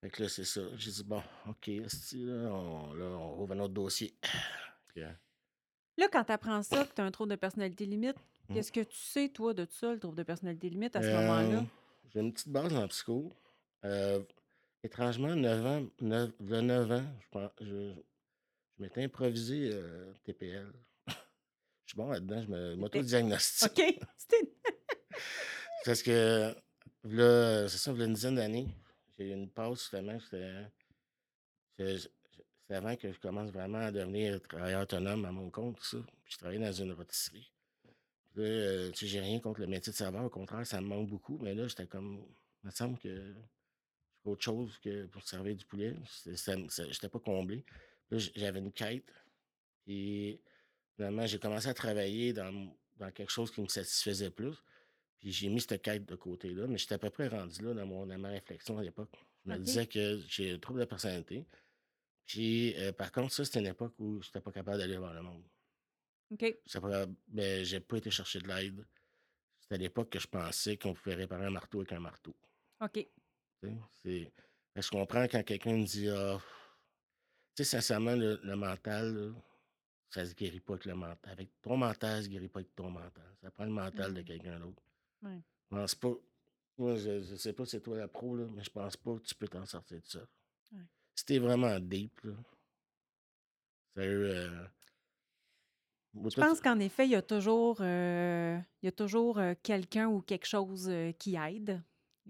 fait 0.01 0.11
que 0.11 0.23
là, 0.23 0.29
c'est 0.29 0.45
ça. 0.45 0.61
J'ai 0.77 0.91
dit, 0.93 1.03
bon, 1.03 1.23
OK, 1.49 1.67
là, 1.67 2.53
on, 2.53 2.93
là, 2.95 3.05
on 3.07 3.35
rouvre 3.35 3.55
un 3.55 3.61
autre 3.61 3.75
dossier. 3.75 4.15
Euh, 4.97 5.13
Là, 5.97 6.09
quand 6.13 6.25
tu 6.25 6.33
apprends 6.33 6.63
ça, 6.63 6.85
que 6.85 6.95
tu 6.95 7.01
as 7.01 7.05
un 7.05 7.11
trouble 7.11 7.31
de 7.31 7.37
personnalité 7.37 7.87
limite, 7.87 8.17
Mhm. 8.49 8.57
qu'est-ce 8.57 8.73
que 8.73 8.81
tu 8.81 8.97
sais, 8.97 9.29
toi, 9.29 9.55
de 9.55 9.65
tout 9.65 9.75
ça, 9.75 9.93
le 9.93 9.99
trouble 10.01 10.17
de 10.17 10.23
personnalité 10.23 10.69
limite, 10.69 10.97
à 10.97 11.03
ce 11.03 11.07
euh, 11.09 11.21
moment-là? 11.21 11.65
J'ai 12.13 12.21
une 12.21 12.33
petite 12.33 12.49
base 12.49 12.75
en 12.75 12.87
psycho. 12.89 13.33
Euh, 13.85 14.23
étrangement, 14.83 15.35
9 15.35 15.65
ans, 15.67 15.87
9, 16.01 16.31
le 16.41 16.61
9 16.61 16.91
ans, 16.93 17.05
je, 17.61 17.65
je, 17.65 17.93
je 18.77 18.83
m'étais 18.83 19.05
improvisé 19.05 19.71
euh, 19.73 20.13
TPL. 20.25 20.73
Je 21.07 21.13
suis 21.93 21.97
bon 21.97 22.09
là-dedans, 22.11 22.43
je 22.43 22.49
me- 22.49 22.77
m'auto-diagnostique. 22.77 23.71
OK. 23.79 23.99
C'était... 24.17 24.53
Parce 25.85 26.03
que 26.03 26.55
là, 27.05 27.69
c'est 27.69 27.77
ça, 27.79 27.93
il 27.93 27.99
y 27.99 28.03
a 28.03 28.07
une 28.07 28.15
dizaine 28.15 28.37
d'années, 28.37 28.75
j'ai 29.19 29.29
eu 29.29 29.33
une 29.33 29.51
pause 29.51 29.81
justement. 29.81 30.19
C'était 30.21 31.99
c'est- 32.75 32.87
avant 32.87 32.97
que 32.97 33.13
je 33.13 33.19
commence 33.19 33.51
vraiment 33.51 33.79
à 33.79 33.91
devenir 33.93 34.41
travailleur 34.43 34.83
autonome 34.83 35.25
à 35.25 35.33
mon 35.33 35.51
compte, 35.51 35.77
tout 35.79 35.85
ça. 35.85 35.99
Puis 36.25 36.33
je 36.35 36.39
travaillais 36.39 36.61
dans 36.65 36.73
une 36.73 36.93
rôtisserie. 36.93 37.51
Puis 38.33 38.43
là, 38.43 38.49
euh, 38.49 38.91
tu 38.91 38.99
sais, 39.01 39.07
j'ai 39.07 39.21
rien 39.21 39.41
contre 39.41 39.61
le 39.61 39.67
métier 39.67 39.93
de 39.93 39.97
serveur, 39.97 40.25
au 40.25 40.31
contraire, 40.31 40.67
ça 40.67 40.81
me 40.81 40.87
manque 40.87 41.09
beaucoup. 41.09 41.39
Mais 41.39 41.55
là, 41.55 41.67
j'étais 41.69 41.87
comme. 41.87 42.25
Il 42.63 42.67
me 42.67 42.71
semble 42.71 42.99
que 42.99 43.09
je 43.15 43.33
fais 44.23 44.31
autre 44.31 44.43
chose 44.43 44.79
que 44.79 45.07
pour 45.07 45.23
servir 45.27 45.55
du 45.55 45.65
poulet. 45.65 45.95
J'étais 46.25 47.09
pas 47.09 47.19
comblé. 47.19 47.65
Là, 48.11 48.19
j- 48.19 48.33
j'avais 48.35 48.59
une 48.59 48.73
quête. 48.73 49.05
Puis 49.85 50.41
finalement, 50.97 51.27
j'ai 51.27 51.39
commencé 51.39 51.69
à 51.69 51.75
travailler 51.75 52.33
dans, 52.33 52.75
dans 52.97 53.11
quelque 53.11 53.31
chose 53.31 53.51
qui 53.51 53.61
me 53.61 53.69
satisfaisait 53.69 54.31
plus. 54.31 54.55
Puis 55.21 55.31
j'ai 55.33 55.49
mis 55.49 55.61
cette 55.61 55.83
quête 55.83 56.07
de 56.07 56.15
côté-là, 56.17 56.67
mais 56.67 56.79
j'étais 56.79 56.95
à 56.95 56.99
peu 56.99 57.11
près 57.11 57.29
rendu 57.29 57.63
là 57.63 57.75
dans, 57.75 57.87
mon, 57.87 58.07
dans 58.07 58.19
ma 58.19 58.29
réflexion 58.31 58.79
à 58.79 58.83
l'époque. 58.83 59.11
Je 59.45 59.51
me 59.51 59.57
disais 59.65 59.87
que 59.87 60.21
j'ai 60.29 60.53
un 60.53 60.59
trouble 60.59 60.81
de 60.81 60.85
personnalité. 60.87 61.45
Puis 62.27 62.75
euh, 62.77 62.93
par 62.93 63.13
contre, 63.13 63.33
ça, 63.33 63.45
c'était 63.45 63.61
une 63.61 63.67
époque 63.67 63.95
où 63.99 64.21
j'étais 64.23 64.41
pas 64.41 64.53
capable 64.53 64.79
d'aller 64.79 64.99
vers 64.99 65.13
le 65.13 65.23
monde. 65.23 65.45
OK. 66.31 66.41
J'étais 66.65 66.81
pas, 66.81 67.07
ben, 67.29 67.65
j'ai 67.65 67.81
pas 67.81 67.97
été 67.99 68.11
chercher 68.11 68.41
de 68.41 68.49
l'aide. 68.49 68.87
C'était 69.61 69.75
à 69.77 69.79
l'époque 69.79 70.11
que 70.11 70.19
je 70.19 70.27
pensais 70.27 70.77
qu'on 70.77 70.95
pouvait 70.95 71.15
réparer 71.15 71.47
un 71.47 71.51
marteau 71.51 71.81
avec 71.81 71.93
un 71.93 72.01
marteau. 72.01 72.35
OK. 72.81 73.07
C'est, 74.03 74.33
je 74.77 74.91
comprends 74.91 75.25
quand 75.25 75.43
quelqu'un 75.43 75.77
me 75.77 75.85
dit 75.85 76.09
Ah, 76.09 76.39
tu 77.55 77.63
sais, 77.63 77.65
sincèrement, 77.65 78.15
le, 78.17 78.41
le 78.43 78.57
mental, 78.57 79.15
là, 79.15 79.33
ça 80.11 80.25
se 80.27 80.35
guérit 80.35 80.61
pas 80.61 80.75
avec 80.75 80.85
le 80.87 80.95
mental. 80.95 81.33
Avec 81.33 81.49
ton 81.63 81.77
mental, 81.77 82.17
ça 82.19 82.23
se 82.25 82.29
guérit 82.29 82.49
pas 82.49 82.61
avec 82.61 82.75
ton 82.75 82.91
mental. 82.91 83.37
Ça 83.41 83.51
prend 83.51 83.65
le 83.65 83.71
mental 83.71 84.13
de 84.13 84.21
Mhm. 84.21 84.25
quelqu'un 84.27 84.59
d'autre. 84.61 84.83
Ouais. 85.23 85.41
Je 85.71 85.77
pense 85.77 85.95
pas. 85.95 86.15
Moi, 86.77 86.97
je, 86.97 87.23
je 87.23 87.37
sais 87.37 87.53
pas 87.53 87.65
si 87.65 87.73
c'est 87.73 87.81
toi 87.81 87.97
la 87.97 88.09
pro, 88.09 88.37
là, 88.37 88.47
mais 88.53 88.65
je 88.65 88.71
pense 88.71 88.97
pas 88.97 89.15
que 89.17 89.23
tu 89.23 89.35
peux 89.35 89.47
t'en 89.49 89.65
sortir 89.65 90.01
de 90.01 90.07
ça. 90.07 90.21
Ouais. 90.73 90.83
T'es 91.27 91.39
vraiment 91.39 91.81
deep, 91.81 92.21
là, 92.25 92.35
sérieux, 93.97 94.27
euh, 94.27 94.65
Je 96.15 96.37
pense 96.37 96.61
qu'en 96.61 96.79
effet, 96.81 97.07
il 97.07 97.13
y 97.13 97.15
a 97.15 97.23
toujours, 97.23 97.79
euh, 97.81 98.59
il 98.83 98.87
y 98.87 98.89
a 98.89 98.93
toujours 98.93 99.39
euh, 99.39 99.55
quelqu'un 99.63 100.09
ou 100.09 100.21
quelque 100.21 100.47
chose 100.47 100.91
qui 101.19 101.37
aide. 101.37 101.83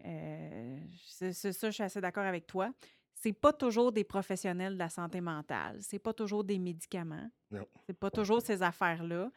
Euh, 0.04 0.78
c'est 1.06 1.32
c'est 1.32 1.52
ça, 1.52 1.70
je 1.70 1.74
suis 1.74 1.82
assez 1.82 2.00
d'accord 2.00 2.24
avec 2.24 2.46
toi. 2.46 2.72
C'est 3.14 3.32
pas 3.32 3.52
toujours 3.52 3.92
des 3.92 4.04
professionnels 4.04 4.74
de 4.74 4.78
la 4.78 4.88
santé 4.90 5.20
mentale. 5.20 5.78
C'est 5.80 5.98
pas 5.98 6.12
toujours 6.12 6.44
des 6.44 6.58
médicaments. 6.58 7.30
non. 7.50 7.66
C'est 7.86 7.98
pas 7.98 8.10
toujours 8.10 8.42
ces 8.42 8.62
affaires-là. 8.62 9.30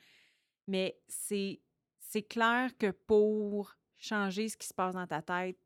Mais 0.68 1.00
c'est 1.08 1.62
c'est 2.00 2.24
clair 2.24 2.78
que 2.78 2.92
pour 2.92 3.76
changer 3.98 4.50
ce 4.50 4.58
qui 4.58 4.68
se 4.68 4.74
passe 4.74 4.94
dans 4.94 5.08
ta 5.08 5.22
tête, 5.22 5.58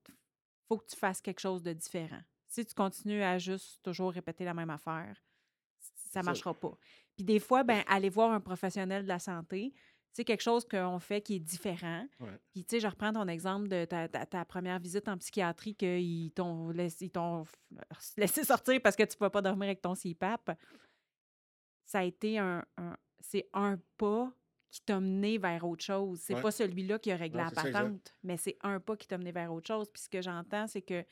faut 0.67 0.77
que 0.77 0.86
tu 0.86 0.95
fasses 0.95 1.21
quelque 1.21 1.39
chose 1.39 1.61
de 1.61 1.73
différent. 1.73 2.21
Si 2.52 2.66
tu 2.66 2.74
continues 2.74 3.24
à 3.24 3.38
juste 3.38 3.82
toujours 3.82 4.12
répéter 4.12 4.43
la 4.43 4.54
même 4.54 4.70
affaire, 4.70 5.16
ça 5.95 6.20
ne 6.20 6.26
marchera 6.26 6.54
pas. 6.54 6.78
Puis 7.16 7.24
des 7.24 7.39
fois, 7.39 7.64
ben, 7.64 7.82
aller 7.88 8.10
voir 8.10 8.30
un 8.34 8.41
professionnel 8.41 9.04
de 9.04 9.08
la 9.08 9.20
santé, 9.20 9.74
c'est 10.12 10.26
quelque 10.26 10.41
chose 10.41 10.66
qu'on 10.68 10.99
fait 10.99 11.22
qui 11.22 11.36
est 11.36 11.39
différent. 11.39 12.06
Ouais. 12.20 12.38
Puis, 12.52 12.66
tu 12.66 12.76
sais, 12.76 12.80
je 12.82 12.88
reprends 12.88 13.14
ton 13.14 13.26
exemple 13.30 13.70
de 13.70 13.86
ta, 13.86 14.10
ta- 14.10 14.26
ta 14.26 14.43
première 14.43 14.80
visite 14.80 15.08
en 15.08 15.18
psychiatrie 15.18 15.76
qu'ils 15.76 16.34
t'ont 16.34 16.72
laissé, 16.72 17.10
sortir 18.43 18.82
parce 18.84 18.97
que 18.97 19.04
tu 19.04 19.16
ne 19.16 19.20
peux 19.20 19.30
pas 19.30 19.41
dormir 19.41 19.68
avec 19.68 19.82
ton 19.82 19.95
CPAP. 19.95 20.52
Ça 21.86 21.99
a 21.99 22.04
été 22.04 22.38
un, 22.38 22.66
un- 22.78 22.97
c'est 23.22 23.47
un 23.54 23.78
pas 23.97 24.30
qui 24.70 24.82
t'a 24.82 24.99
mené 24.99 25.38
vers 25.38 25.66
autre 25.66 25.84
chose. 25.86 26.20
C'est 26.22 26.36
Ouais. 26.36 26.41
pas 26.41 26.52
celui-là 26.52 26.99
qui 26.99 27.12
a 27.14 27.16
réglé 27.16 27.39
Non, 27.39 27.45
la 27.45 27.49
ça, 27.52 27.64
patente, 27.64 28.14
mais 28.24 28.36
c'est 28.36 28.58
un 28.62 28.82
pas 28.82 28.97
qui 28.97 29.08
t'a 29.08 29.18
mené 29.18 29.32
vers 29.32 29.54
autre 29.54 29.68
chose. 29.68 29.89
Puis 29.89 30.02
ce 30.04 30.10
que 30.10 30.22
j'entends, 30.22 30.68
c'est 30.68 30.82
que 30.82 31.06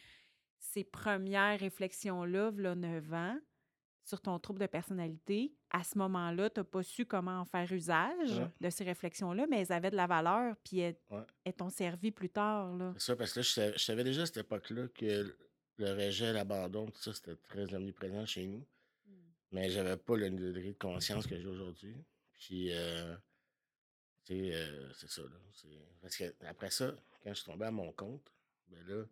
ces 0.59 0.83
premières 0.83 1.59
réflexions-là, 1.59 2.51
là, 2.55 2.75
9 2.75 3.13
ans, 3.13 3.39
sur 4.03 4.21
ton 4.21 4.39
trouble 4.39 4.59
de 4.59 4.65
personnalité, 4.65 5.53
à 5.69 5.83
ce 5.83 5.97
moment-là, 5.99 6.49
tu 6.49 6.59
n'as 6.59 6.63
pas 6.63 6.81
su 6.83 7.05
comment 7.05 7.39
en 7.41 7.45
faire 7.45 7.71
usage 7.71 8.39
Ouais. 8.39 8.47
de 8.59 8.69
ces 8.71 8.83
réflexions-là, 8.83 9.45
mais 9.47 9.61
elles 9.61 9.71
avaient 9.71 9.91
de 9.91 9.95
la 9.95 10.07
valeur, 10.07 10.55
puis 10.63 10.79
elles, 10.79 10.97
Ouais. 11.11 11.21
elles 11.43 11.53
t'ont 11.53 11.69
servi 11.69 12.11
plus 12.11 12.29
tard. 12.29 12.75
Là. 12.75 12.93
C'est 12.97 13.05
ça, 13.07 13.15
parce 13.15 13.33
que 13.33 13.39
là, 13.39 13.43
je 13.43 13.49
savais, 13.51 13.73
je 13.77 13.83
savais 13.83 14.03
déjà 14.03 14.23
à 14.23 14.25
cette 14.25 14.37
époque-là 14.37 14.87
que 14.89 15.35
le 15.77 15.91
rejet, 15.93 16.33
l'abandon, 16.33 16.87
tout 16.87 16.99
ça, 17.01 17.13
c'était 17.13 17.35
très 17.35 17.71
omniprésent 17.75 18.25
chez 18.25 18.47
nous. 18.47 18.65
Mais 19.51 19.69
j'avais 19.69 19.97
pas 19.97 20.15
le 20.17 20.29
degré 20.29 20.69
de 20.73 20.77
conscience 20.77 21.25
que 21.27 21.39
j'ai 21.39 21.47
aujourd'hui. 21.47 21.95
Puis, 22.33 22.71
euh, 22.71 23.15
euh, 24.31 24.89
c'est 24.95 25.09
ça. 25.09 25.21
Là. 25.21 25.29
Parce 26.01 26.15
que 26.17 26.33
après 26.45 26.69
ça, 26.69 26.93
quand 27.23 27.29
je 27.29 27.41
suis 27.41 27.45
tombé 27.51 27.65
à 27.65 27.71
mon 27.71 27.91
compte, 27.91 28.31
ben 28.67 28.85
là, 28.87 29.05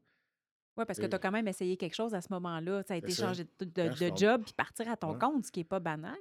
Oui, 0.77 0.85
parce 0.85 0.99
que 0.99 1.05
tu 1.05 1.15
as 1.15 1.19
quand 1.19 1.31
même 1.31 1.47
essayé 1.47 1.75
quelque 1.75 1.95
chose 1.95 2.13
à 2.13 2.21
ce 2.21 2.31
moment-là. 2.33 2.83
Ça 2.83 2.93
a 2.93 2.97
été 2.97 3.11
changer 3.11 3.45
de, 3.59 4.15
job 4.15 4.43
puis 4.43 4.53
partir 4.53 4.89
à 4.89 4.95
ton 4.95 5.13
Ouais. 5.13 5.19
compte, 5.19 5.45
ce 5.45 5.51
qui 5.51 5.59
n'est 5.61 5.65
pas 5.65 5.79
banal. 5.79 6.17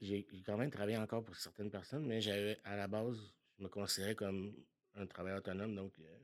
j'ai 0.00 0.26
quand 0.44 0.56
même 0.56 0.70
travaillé 0.70 0.96
encore 0.98 1.24
pour 1.24 1.36
certaines 1.36 1.70
personnes, 1.70 2.04
mais 2.06 2.20
j'avais, 2.20 2.58
à 2.64 2.76
la 2.76 2.88
base, 2.88 3.18
je 3.58 3.62
me 3.62 3.68
considérais 3.68 4.14
comme 4.14 4.54
un 4.96 5.06
travailleur 5.06 5.38
autonome. 5.38 5.74
Donc, 5.74 5.98
euh, 6.00 6.18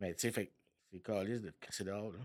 mais 0.00 0.14
tu 0.14 0.30
sais, 0.30 0.52
c'est 0.90 1.00
calice 1.00 1.42
de 1.42 1.50
te 1.50 1.66
casser 1.66 1.84
dehors. 1.84 2.12
Là. 2.12 2.18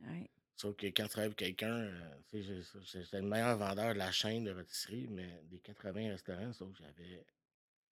Ouais. 0.00 0.30
Sauf 0.56 0.76
que 0.76 0.86
quand 0.86 1.04
tu 1.04 1.08
travailles 1.08 1.26
avec 1.26 1.38
quelqu'un, 1.38 1.74
euh, 1.74 2.14
tu 2.28 2.42
sais, 2.42 2.62
j'étais 2.84 3.20
le 3.20 3.26
meilleur 3.26 3.56
vendeur 3.56 3.94
de 3.94 3.98
la 3.98 4.12
chaîne 4.12 4.44
de 4.44 4.52
rôtisserie, 4.52 5.08
mais 5.10 5.42
des 5.50 5.58
80 5.58 6.10
restaurants, 6.10 6.52
sauf 6.52 6.70
que 6.72 6.78
j'avais. 6.78 7.24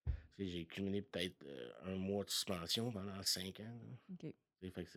tu 0.06 0.12
sais, 0.38 0.46
J'ai 0.46 0.66
cumulé 0.66 1.02
peut-être 1.02 1.44
euh, 1.46 1.72
un 1.86 1.96
mois 1.96 2.24
de 2.26 2.30
suspension 2.30 2.92
pendant 2.92 3.22
5 3.24 3.60
ans. 3.62 3.64
là. 3.64 3.98
OK. 4.14 4.20
Tu 4.20 4.34
sais, 4.62 4.70
Fait 4.72 4.84
que 4.84 4.90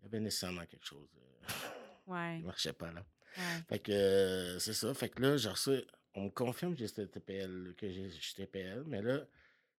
il 0.00 0.04
y 0.04 0.06
avait 0.06 0.20
nécessairement 0.20 0.64
quelque 0.66 0.84
chose 0.86 1.08
euh, 1.16 1.46
Ouais. 2.06 2.38
qui 2.40 2.46
marchait 2.46 2.72
pas 2.72 2.90
là. 2.92 3.04
ouais. 3.36 3.42
Fait 3.68 3.78
que 3.78 3.92
euh, 3.92 4.58
c'est 4.58 4.72
ça. 4.74 4.92
Fait 4.94 5.08
que 5.08 5.22
là, 5.22 5.36
j'ai 5.36 5.48
reçu. 5.48 5.82
On 6.14 6.24
me 6.24 6.30
confirme 6.30 6.72
que 6.74 6.80
j'ai 6.80 6.88
cette 6.88 7.12
TPL, 7.12 7.74
que 7.78 7.88
j'ai 7.90 8.10
TPL, 8.34 8.82
mais 8.86 9.00
là, 9.00 9.18
tu 9.18 9.24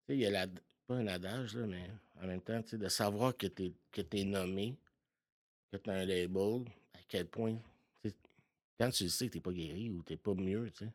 sais, 0.07 0.13
il 0.15 0.19
y 0.19 0.25
a 0.25 0.29
la, 0.29 0.47
pas 0.87 0.95
un 0.95 1.07
adage, 1.07 1.55
là, 1.55 1.67
mais 1.67 1.89
en 2.21 2.27
même 2.27 2.41
temps, 2.41 2.61
tu 2.63 2.69
sais, 2.69 2.77
de 2.77 2.87
savoir 2.87 3.35
que 3.35 3.47
tu 3.47 3.73
es, 4.13 4.23
nommé, 4.23 4.77
que 5.71 5.77
tu 5.77 5.89
as 5.89 5.93
un 5.93 6.05
label, 6.05 6.63
à 6.93 6.99
quel 7.09 7.27
point. 7.27 7.57
Quand 8.79 8.89
tu 8.89 9.03
le 9.03 9.09
sais 9.09 9.27
que 9.27 9.33
tu 9.33 9.41
pas 9.41 9.51
guéri 9.51 9.91
ou 9.91 10.01
tu 10.03 10.17
pas 10.17 10.33
mieux, 10.33 10.71
tu 10.71 10.85
sais. 10.85 10.91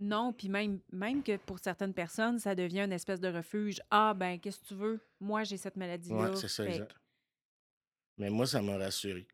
Non, 0.00 0.32
puis 0.32 0.48
même, 0.48 0.80
même 0.90 1.22
que 1.22 1.36
pour 1.36 1.58
certaines 1.58 1.94
personnes, 1.94 2.38
ça 2.38 2.54
devient 2.54 2.80
une 2.80 2.92
espèce 2.92 3.20
de 3.20 3.28
refuge. 3.28 3.80
Ah, 3.90 4.12
ben, 4.14 4.40
qu'est-ce 4.40 4.58
que 4.60 4.66
tu 4.66 4.74
veux? 4.74 5.00
Moi, 5.20 5.44
j'ai 5.44 5.56
cette 5.56 5.76
maladie-là. 5.76 6.30
Ouais, 6.30 6.36
c'est 6.36 6.48
ça, 6.48 6.66
exact. 6.66 6.94
Mais 8.20 8.28
moi, 8.28 8.46
ça 8.46 8.60
m'a 8.60 8.76
rassuré. 8.76 9.26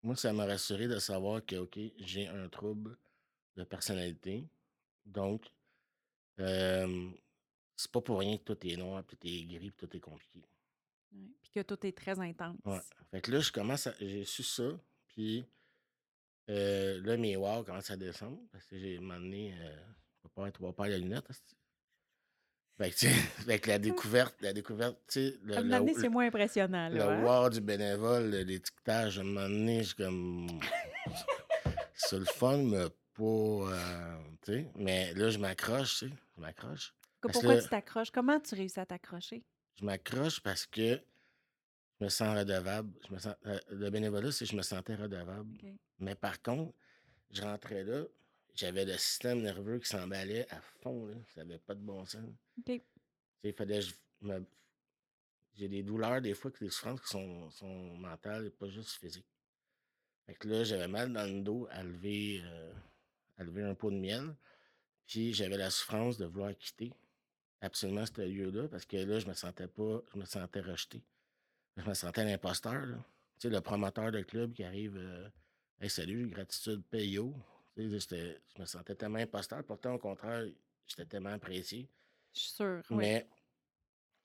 Moi, 0.00 0.14
ça 0.14 0.32
m'a 0.32 0.46
rassuré 0.46 0.86
de 0.86 1.00
savoir 1.00 1.44
que, 1.44 1.56
OK, 1.56 1.80
j'ai 1.98 2.28
un 2.28 2.48
trouble 2.48 2.96
de 3.56 3.64
personnalité. 3.64 4.48
Donc, 5.04 5.50
euh, 6.38 7.10
c'est 7.74 7.90
pas 7.90 8.00
pour 8.00 8.20
rien 8.20 8.38
que 8.38 8.44
tout 8.44 8.66
est 8.68 8.76
noir, 8.76 9.02
puis 9.02 9.16
tout 9.16 9.26
est 9.26 9.42
gris, 9.42 9.72
puis 9.72 9.88
tout 9.88 9.96
est 9.96 10.00
compliqué. 10.00 10.38
Ouais. 11.10 11.26
Puis 11.42 11.50
que 11.56 11.62
tout 11.62 11.84
est 11.84 11.96
très 11.96 12.16
intense. 12.20 12.56
Ouais. 12.64 12.78
Fait 13.10 13.20
que 13.20 13.32
là, 13.32 13.40
je 13.40 13.50
commence 13.50 13.88
à. 13.88 13.94
J'ai 13.98 14.24
su 14.24 14.44
ça, 14.44 14.70
puis 15.08 15.44
euh, 16.50 17.00
là, 17.02 17.16
mes 17.16 17.36
wow 17.36 17.64
commencent 17.64 17.90
à 17.90 17.96
descendre, 17.96 18.38
parce 18.52 18.64
que 18.66 18.78
j'ai 18.78 18.98
demandé. 18.98 19.52
Euh, 19.58 19.76
je 20.18 20.28
vais 20.28 20.32
pas 20.32 20.46
être, 20.46 20.58
tu 20.58 20.62
vas 20.62 20.72
pas 20.72 20.86
la 20.86 20.98
lunette, 20.98 21.28
hostie. 21.28 21.56
Fait 22.76 22.90
que, 22.90 23.56
que 23.58 23.68
la 23.68 23.78
découverte, 23.78 24.34
la 24.40 24.52
découverte, 24.52 24.98
tu 25.08 25.20
sais, 25.20 25.38
le, 25.44 25.56
À 25.56 25.60
un 25.60 25.80
le- 25.84 25.94
c'est 25.94 26.08
moins 26.08 26.26
impressionnant. 26.26 26.88
le 26.90 27.00
hein? 27.02 27.24
wow 27.24 27.48
du 27.50 27.60
bénévole, 27.60 28.30
le- 28.30 28.42
l'étiquetage, 28.42 29.18
à 29.18 29.22
un 29.22 29.24
moment 29.24 29.48
donné, 29.48 29.78
je 29.82 29.88
suis 29.88 29.94
comme. 29.96 30.60
c'est 31.94 32.18
le 32.18 32.24
fun, 32.24 32.58
mais 32.58 32.86
pas. 33.14 33.22
euh, 33.22 34.18
tu 34.42 34.52
sais, 34.52 34.70
mais 34.76 35.14
là, 35.14 35.30
je 35.30 35.38
m'accroche, 35.38 35.98
tu 36.00 36.08
sais, 36.08 36.14
je 36.36 36.40
m'accroche. 36.40 36.94
Pourquoi 37.20 37.56
tu 37.62 37.68
t'accroches? 37.68 38.10
Comment 38.10 38.40
tu 38.40 38.54
réussis 38.54 38.80
à 38.80 38.86
t'accrocher? 38.86 39.44
Je 39.76 39.84
m'accroche 39.84 40.40
parce 40.40 40.66
que 40.66 41.00
je 42.00 42.04
me 42.04 42.08
sens 42.08 42.36
redevable. 42.36 42.92
Je 43.08 43.14
me 43.14 43.18
sens, 43.18 43.34
euh, 43.46 43.58
le 43.70 43.88
bénévolat, 43.90 44.30
c'est 44.32 44.44
que 44.44 44.50
je 44.50 44.56
me 44.56 44.62
sentais 44.62 44.94
redevable. 44.96 45.48
Mais 46.00 46.14
par 46.16 46.42
contre, 46.42 46.74
je 47.30 47.42
rentrais 47.42 47.84
là, 47.84 48.02
j'avais 48.54 48.84
le 48.84 48.96
système 48.96 49.42
nerveux 49.42 49.78
qui 49.78 49.88
s'emballait 49.88 50.46
à 50.52 50.60
fond. 50.60 51.06
Là. 51.06 51.14
Ça 51.34 51.44
n'avait 51.44 51.58
pas 51.58 51.74
de 51.74 51.80
bon 51.80 52.04
sens. 52.04 52.22
Il 53.42 53.52
fallait 53.52 53.80
que 53.80 53.86
je 53.86 53.94
me- 54.22 54.46
J'ai 55.56 55.68
des 55.68 55.82
douleurs, 55.84 56.20
des 56.20 56.34
fois, 56.34 56.50
que 56.50 56.64
des 56.64 56.70
souffrances 56.70 57.00
qui 57.00 57.08
sont, 57.08 57.48
sont 57.50 57.96
mentales 57.96 58.46
et 58.46 58.50
pas 58.50 58.68
juste 58.68 58.90
physiques. 58.90 59.26
Fait 60.26 60.34
que 60.34 60.48
là, 60.48 60.64
j'avais 60.64 60.88
mal 60.88 61.12
dans 61.12 61.24
le 61.32 61.42
dos 61.42 61.68
à 61.70 61.82
lever, 61.84 62.40
euh, 62.44 62.72
à 63.36 63.44
lever 63.44 63.62
un 63.62 63.74
pot 63.74 63.90
de 63.90 63.96
miel. 63.96 64.34
Puis 65.06 65.32
j'avais 65.34 65.56
la 65.56 65.70
souffrance 65.70 66.16
de 66.18 66.24
vouloir 66.24 66.56
quitter 66.56 66.92
absolument 67.60 68.04
ce 68.06 68.20
lieu-là 68.22 68.68
parce 68.68 68.84
que 68.84 68.96
là, 68.96 69.18
je 69.20 69.26
me 69.28 69.34
sentais 69.34 69.68
pas, 69.68 70.02
je 70.12 70.18
me 70.18 70.24
sentais 70.24 70.60
rejeté. 70.60 71.02
Je 71.76 71.84
me 71.88 71.94
sentais 71.94 72.24
l'imposteur. 72.24 72.84
Tu 73.38 73.48
sais, 73.48 73.50
le 73.50 73.60
promoteur 73.60 74.10
de 74.10 74.22
club 74.22 74.54
qui 74.54 74.64
arrive, 74.64 74.96
euh, 74.96 75.28
hey, 75.80 75.90
salut, 75.90 76.28
gratitude, 76.28 76.82
payo. 76.90 77.34
Je 77.76 78.60
me 78.60 78.66
sentais 78.66 78.94
tellement 78.94 79.18
imposteur. 79.18 79.64
Pourtant, 79.64 79.94
au 79.94 79.98
contraire, 79.98 80.44
j'étais 80.86 81.06
tellement 81.06 81.30
apprécié. 81.30 81.88
Je 82.32 82.40
suis 82.40 82.64
oui. 82.64 82.96
Mais, 82.96 83.28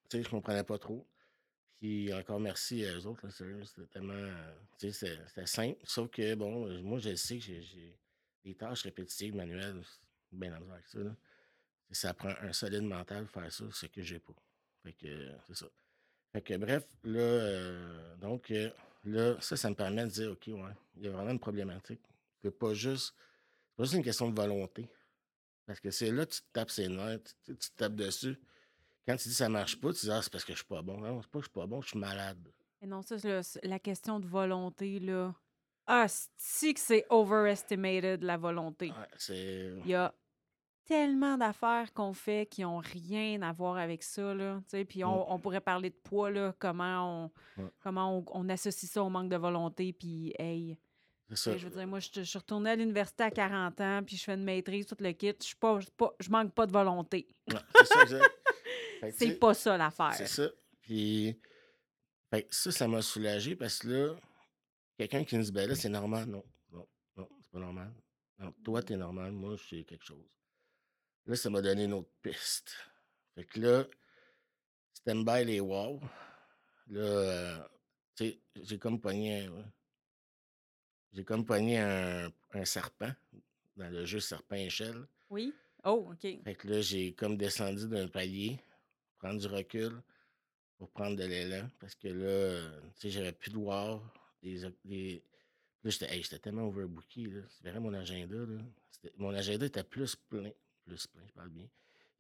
tu 0.10 0.18
sais, 0.18 0.24
je 0.24 0.30
comprenais 0.30 0.64
pas 0.64 0.78
trop. 0.78 1.06
Puis 1.80 2.14
encore 2.14 2.40
merci 2.40 2.86
à 2.86 2.94
eux 2.94 3.06
autres, 3.06 3.26
là, 3.26 3.32
sérieux, 3.32 3.64
c'était 3.64 3.88
tellement, 3.88 4.34
tu 4.78 4.92
sais, 4.92 5.16
c'était- 5.28 5.46
simple. 5.46 5.80
Sauf 5.86 6.10
que, 6.10 6.36
bon, 6.36 6.68
moi, 6.82 7.00
je 7.00 7.16
sais 7.16 7.38
que 7.38 7.44
j'ai- 7.44 7.98
des 8.44 8.56
tâches 8.56 8.84
répétitives, 8.84 9.36
manuelles, 9.36 9.82
bien 10.32 10.52
la 10.52 10.60
misère 10.60 10.74
avec 10.74 10.88
ça, 10.88 11.00
là. 11.00 11.16
Ça 11.92 12.14
prend 12.14 12.34
un 12.42 12.54
solide 12.54 12.84
mental 12.84 13.26
pour 13.26 13.42
faire 13.42 13.52
ça, 13.52 13.66
ce 13.72 13.86
que 13.88 14.02
j'ai 14.02 14.20
pas. 14.20 14.34
Fait 14.84 14.94
que, 14.94 15.32
c'est 15.48 15.56
ça. 15.56 15.66
Fait 16.32 16.42
que, 16.42 16.56
bref, 16.58 16.86
là, 17.04 17.20
euh, 17.20 18.16
donc, 18.18 18.52
euh, 18.52 18.70
là, 19.06 19.40
ça, 19.42 19.58
ça 19.58 19.70
me 19.70 19.76
permet 19.76 20.04
de 20.04 20.10
dire, 20.10 20.32
OK, 20.32 20.48
ouais, 20.48 20.74
il 20.98 21.04
y 21.04 21.08
a 21.08 21.12
vraiment 21.12 21.32
une 21.32 21.40
problématique. 21.40 22.02
C'est 22.42 22.52
pas 22.58 22.74
juste, 22.74 23.16
c'est 23.86 23.92
juste 23.92 23.98
une 23.98 24.04
question 24.04 24.30
de 24.30 24.36
volonté. 24.40 24.90
Parce 25.66 25.80
que 25.80 25.92
c'est 25.92 26.12
là 26.12 26.26
que 26.26 26.32
tu 26.32 26.42
te 26.42 26.48
tapes 26.52 26.72
ses 26.72 26.88
nerfs, 26.88 27.20
tu, 27.46 27.56
te 27.56 27.76
tapes 27.76 27.96
dessus. 27.96 28.38
Quand 29.08 29.16
tu 29.16 29.30
dis 29.30 29.36
ça 29.36 29.50
marche 29.50 29.80
pas, 29.80 29.94
tu 29.94 30.06
dis, 30.06 30.12
ah, 30.12 30.22
c'est 30.22 30.32
parce 30.32 30.44
que 30.46 30.54
je 30.54 30.58
suis 30.58 30.66
pas 30.68 30.82
bon. 30.82 31.00
Non, 31.00 31.22
c'est 31.22 31.30
pas 31.30 31.40
que 31.40 31.46
je 31.46 31.50
suis 31.50 31.54
pas 31.60 31.68
bon, 31.68 31.82
je 31.82 31.90
suis 31.90 32.00
malade. 32.00 32.52
Et 32.82 32.88
non, 32.88 33.02
ça, 33.02 33.18
c'est 33.20 33.28
le- 33.64 33.70
la 33.70 33.80
question 33.80 34.20
de 34.20 34.28
volonté, 34.28 35.00
là. 35.00 35.36
Ah, 35.86 36.06
c'est 36.38 36.74
que 36.74 36.80
c'est 36.80 37.06
overestimated, 37.10 38.24
la 38.24 38.38
volonté. 38.38 38.92
Ouais. 38.92 39.80
Il 39.84 39.88
y 39.88 39.96
a 39.96 40.14
tellement 40.86 41.38
d'affaires 41.38 41.94
qu'on 41.94 42.14
fait 42.14 42.48
qui 42.48 42.62
n'ont 42.62 42.78
rien 42.80 43.42
à 43.44 43.52
voir 43.54 43.78
avec 43.78 44.02
ça, 44.04 44.34
là. 44.34 44.60
tu 44.64 44.70
sais, 44.78 44.86
Puis 44.86 45.04
on, 45.04 45.32
on 45.32 45.40
pourrait 45.40 45.62
parler 45.62 45.90
de 45.92 45.96
poids, 45.96 46.32
là, 46.32 46.56
comment 46.60 47.26
on, 47.58 47.62
Ouais. 47.64 47.70
comment 47.80 48.18
on, 48.18 48.26
on 48.34 48.50
associe 48.50 48.90
ça 48.92 49.04
au 49.04 49.10
manque 49.10 49.30
de 49.30 49.36
volonté, 49.38 49.94
puis 49.94 50.34
hey, 50.40 50.78
ça. 51.36 51.56
je 51.58 51.66
veux 51.68 51.72
dire, 51.72 51.88
moi, 51.88 52.00
je, 52.00 52.10
je 52.14 52.22
suis 52.24 52.38
retournée 52.38 52.72
à 52.72 52.76
l'université 52.76 53.24
à 53.24 53.32
40 53.32 53.82
ans, 53.82 54.02
puis 54.06 54.18
je 54.18 54.24
fais 54.24 54.34
une 54.34 54.44
maîtrise, 54.44 54.86
tout 54.86 54.96
le 55.00 55.12
kit, 55.12 55.34
je 55.40 55.46
suis 55.46 55.56
pas, 55.56 55.80
je 55.80 55.88
pas- 55.96 56.14
je 56.20 56.30
manque 56.30 56.54
pas 56.54 56.66
de 56.66 56.72
volonté. 56.72 57.28
C'est 57.48 57.86
ça, 57.86 58.02
exact. 58.04 58.36
Sais, 59.18 59.36
pas 59.36 59.54
ça 59.54 59.78
l'affaire. 59.78 60.14
C'est 60.14 60.28
ça. 60.28 60.50
Puis, 60.82 61.40
fait 62.30 62.48
ça, 62.52 62.72
ça 62.72 62.88
m'a 62.88 63.02
soulagé 63.02 63.56
parce 63.56 63.80
que 63.80 63.88
là, 63.88 64.16
quelqu'un 64.98 65.24
qui 65.24 65.38
me 65.38 65.44
dit, 65.44 65.52
ben 65.52 65.70
là, 65.70 65.76
c'est 65.76 65.90
normal. 65.90 66.26
Non, 66.26 66.44
non, 66.72 66.88
non, 67.16 67.30
c'est 67.42 67.52
pas 67.52 67.60
normal. 67.60 67.94
Non, 68.40 68.52
toi, 68.64 68.82
t'es 68.84 68.98
normal. 68.98 69.32
Moi, 69.32 69.56
je 69.56 69.64
suis 69.64 69.86
quelque 69.86 70.06
chose. 70.06 70.26
Là, 71.26 71.36
ça 71.36 71.50
m'a 71.50 71.62
donné 71.62 71.86
une 71.86 71.94
autre 71.94 72.12
piste. 72.22 72.76
Fait 73.36 73.46
que 73.46 73.60
là, 73.60 73.86
stand 74.94 75.26
by 75.26 75.46
les 75.46 75.60
wow. 75.60 76.02
Là, 76.88 77.00
euh, 77.02 77.68
tu 78.16 78.26
sais, 78.26 78.42
j'ai 78.64 78.80
comme 78.80 79.00
pogné 79.00 79.46
un, 79.46 79.64
j'ai 81.14 81.24
comme 81.24 81.46
pogné 81.46 81.80
un, 81.80 82.32
un 82.54 82.66
serpent 82.66 83.12
dans 83.76 83.90
le 83.90 84.06
jeu 84.06 84.20
serpent-échelle. 84.20 85.06
Oui. 85.30 85.54
Oh, 85.84 86.10
OK. 86.12 86.22
Fait 86.44 86.56
que 86.56 86.68
là, 86.68 86.82
j'ai 86.82 87.14
comme 87.14 87.38
descendu 87.38 87.88
d'un 87.88 88.08
palier, 88.08 88.60
prendre 89.18 89.40
du 89.40 89.48
recul 89.48 90.02
pour 90.78 90.90
prendre 90.90 91.16
de 91.16 91.26
l'élan. 91.26 91.68
Parce 91.80 91.96
que 91.96 92.10
là, 92.10 92.70
tu 92.96 93.02
sais, 93.02 93.10
j'avais 93.10 93.32
plus 93.32 93.52
de 93.52 93.58
voir. 93.58 94.02
Des, 94.44 94.62
des... 94.86 95.24
Là, 95.84 95.90
j'étais 95.90 96.14
hey, 96.14 96.24
tellement 96.42 96.68
overbooké. 96.68 97.26
Là. 97.28 97.42
Vrai, 97.64 97.80
mon 97.80 97.94
agenda. 97.94 98.38
Là. 98.38 98.62
Mon 99.18 99.34
agenda 99.34 99.66
était 99.66 99.84
plus 99.84 100.16
plein. 100.16 100.52
Plus 100.86 101.08
plein, 101.08 101.24
je 101.28 101.34
parle 101.34 101.50
bien. 101.50 101.68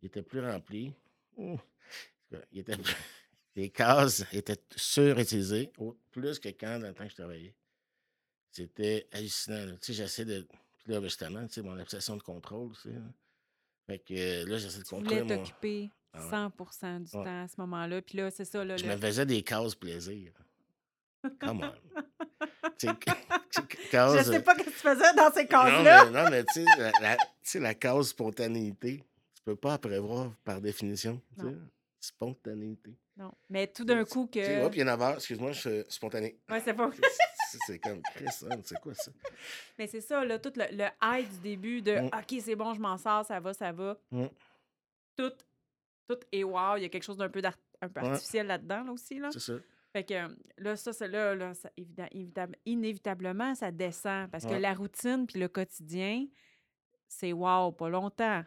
Il 0.02 0.06
était 0.08 0.22
plus 0.22 0.40
rempli. 0.40 0.94
Il 1.38 2.60
était 2.60 2.78
plus- 2.78 2.96
Les 3.56 3.70
cases 3.70 4.24
étaient 4.32 4.62
surutilisées, 4.76 5.72
plus 6.12 6.40
que 6.40 6.50
quand, 6.50 6.80
dans 6.80 6.88
le 6.88 6.94
temps 6.94 7.04
que 7.04 7.10
je 7.10 7.16
travaillais. 7.16 7.54
C'était 8.52 9.08
hallucinant. 9.12 9.66
là. 9.66 9.72
Tu 9.74 9.78
sais, 9.82 9.93
j'essaie 9.93 10.26
de. 10.26 10.41
Puis 10.78 10.91
là, 10.93 11.00
ben, 11.00 11.04
justement, 11.08 11.45
tu 11.47 11.54
sais, 11.54 11.62
mon 11.62 11.80
obsession 11.80 12.18
de 12.18 12.24
contrôle, 12.24 12.72
tu 12.74 12.89
sais. 12.89 12.95
là. 12.95 13.02
Fait 13.88 14.00
que 14.00 14.14
euh, 14.14 14.45
là, 14.47 14.58
j'essaie 14.58 14.80
de 14.80 14.84
Tu 14.84 14.95
voulais 14.95 15.04
contrôler 15.20 15.36
mon. 15.36 15.43
t'occuper 15.43 15.89
Ah 16.14 16.24
ouais. 16.24 16.30
100 16.30 17.00
du 17.00 17.18
Ouais. 17.18 17.24
temps 17.24 17.43
à 17.43 17.47
ce 17.47 17.56
moment-là. 17.62 18.02
Puis 18.02 18.18
là, 18.18 18.32
c'est 18.32 18.45
ça. 18.45 18.64
Là, 18.66 18.78
Je 18.78 18.86
le- 18.86 18.91
me 18.91 18.97
faisais 18.97 19.26
des 19.26 19.41
cases 19.43 19.76
plaisir. 19.76 20.32
Come 21.39 21.62
on. 21.64 21.72
Tu 22.78 22.88
sais, 22.88 22.93
tu 23.52 23.62
sais, 23.62 23.89
case, 23.91 24.18
Je 24.18 24.24
sais 24.24 24.38
euh, 24.38 24.41
pas 24.41 24.54
ce 24.56 24.60
que 24.60 24.70
tu 24.70 24.72
faisais 24.72 25.14
dans 25.16 25.32
ces 25.34 25.43
Non, 25.43 25.47
cases-là. 25.50 26.06
mais, 26.06 26.12
non, 26.24 26.30
mais 26.30 26.43
tu 26.45 26.54
sais, 26.54 26.66
la, 26.78 26.91
la- 27.02 27.18
tu 27.18 27.24
sais, 27.43 27.60
la 27.60 27.74
case 27.76 28.10
spontanéité, 28.10 29.04
tu 29.36 29.41
peux 29.43 29.56
pas 29.56 29.78
prévoir 29.78 30.32
par 30.45 30.62
définition. 30.62 31.22
tu 31.38 31.45
sais. 31.45 31.56
Spontanéité. 32.00 32.97
Non. 33.18 33.34
Mais 33.50 33.68
tout 33.68 33.84
d'un 33.84 34.06
coup 34.06 34.28
Tu 34.32 34.39
sais, 34.41 34.45
que. 34.60 34.64
hop, 34.66 34.74
il 34.76 34.80
y 34.80 34.84
en 34.84 34.88
a 34.88 34.95
marre, 34.97 35.16
excuse-moi, 35.16 35.52
je 35.52 35.60
suis 35.60 35.84
spontané. 35.89 36.39
Ouais, 36.50 36.62
c'est 36.62 36.74
pas. 36.74 36.89
C'est- 37.66 37.80
comme 37.80 38.02
Chris, 38.14 38.28
hein, 38.50 38.60
c'est 38.64 38.80
quoi 38.80 38.93
ça? 38.93 39.12
Mais 39.80 39.88
c'est 39.88 40.02
ça, 40.02 40.24
là, 40.24 40.38
tout 40.38 40.54
le, 40.56 40.66
le 40.72 40.86
high 41.02 41.28
du 41.28 41.39
début 41.39 41.82
de 41.82 41.93
Mm. 42.00 42.06
OK, 42.08 42.36
c'est 42.41 42.56
bon, 42.56 42.76
je 42.76 42.80
m'en 42.80 42.95
sors, 42.97 43.26
ça 43.26 43.39
va, 43.39 43.54
ça 43.56 43.72
va. 43.72 43.97
Mm. 44.12 44.28
Tout, 45.18 45.32
tout 46.08 46.20
est 46.32 46.43
wow. 46.43 46.78
Il 46.78 46.84
y 46.84 46.86
a 46.86 46.89
quelque 46.89 47.04
chose 47.04 47.18
d'un 47.18 47.28
peu, 47.30 47.41
un 47.82 47.89
peu 47.89 48.02
Ouais. 48.02 48.08
artificiel 48.10 48.45
là-dedans, 48.47 48.84
là 48.84 48.91
aussi. 48.91 49.18
Là. 49.20 49.30
C'est 49.34 49.39
ça. 49.39 49.54
Fait 49.93 50.04
que 50.04 50.14
là, 50.60 50.76
ça, 50.76 50.93
c'est 50.93 51.08
là, 51.08 51.34
là 51.34 51.56
ça, 51.56 51.72
inévitablement, 52.66 53.56
ça 53.56 53.72
descend. 53.72 54.30
Parce 54.30 54.45
que 54.45 54.54
la 54.54 54.74
routine 54.76 55.26
puis 55.26 55.39
le 55.39 55.47
quotidien, 55.47 56.28
c'est 57.10 57.34
wow, 57.34 57.72
pas 57.72 57.89
longtemps. 57.89 58.43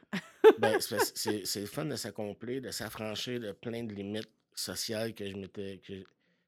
Ben, 0.58 0.78
c'est 0.80 1.60
le 1.60 1.66
fun 1.66 1.84
de 1.84 1.96
s'accomplir, 1.96 2.62
de 2.62 2.70
s'affranchir 2.70 3.40
de 3.40 3.52
plein 3.52 3.84
de 3.84 3.92
limites 3.94 4.30
sociales 4.54 5.14
que 5.14 5.28
je 5.28 5.36
m'étais 5.36 5.78
que 5.78 6.04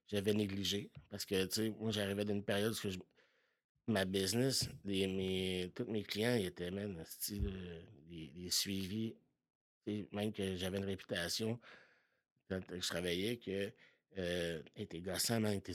j'avais 0.07 0.33
négligées. 0.33 0.91
Parce 1.11 1.25
que, 1.25 1.45
tu 1.47 1.53
sais, 1.55 1.71
moi, 1.71 1.91
j'arrivais 1.91 2.25
d'une 2.25 2.43
période 2.45 2.73
où 2.73 2.91
je- 2.91 2.99
ma 3.87 4.05
business, 4.05 4.69
les, 4.85 5.07
mes, 5.07 5.71
tous 5.75 5.85
mes 5.91 6.03
clients, 6.03 6.37
ils 6.37 6.47
étaient, 6.47 6.71
là, 6.71 6.83
des, 8.09 8.29
des 8.29 8.51
suivis. 8.51 9.15
Même 10.13 10.33
que 10.33 10.57
j'avais 10.57 10.79
une 10.79 10.85
réputation 10.85 11.61
quand 12.49 12.61
je 12.71 12.89
travaillais 12.89 13.37
que 13.37 13.71
euh, 14.17 14.63
hey, 14.77 14.87
t'es 14.87 15.01
gossant, 15.01 15.41
man, 15.41 15.61
tes 15.61 15.73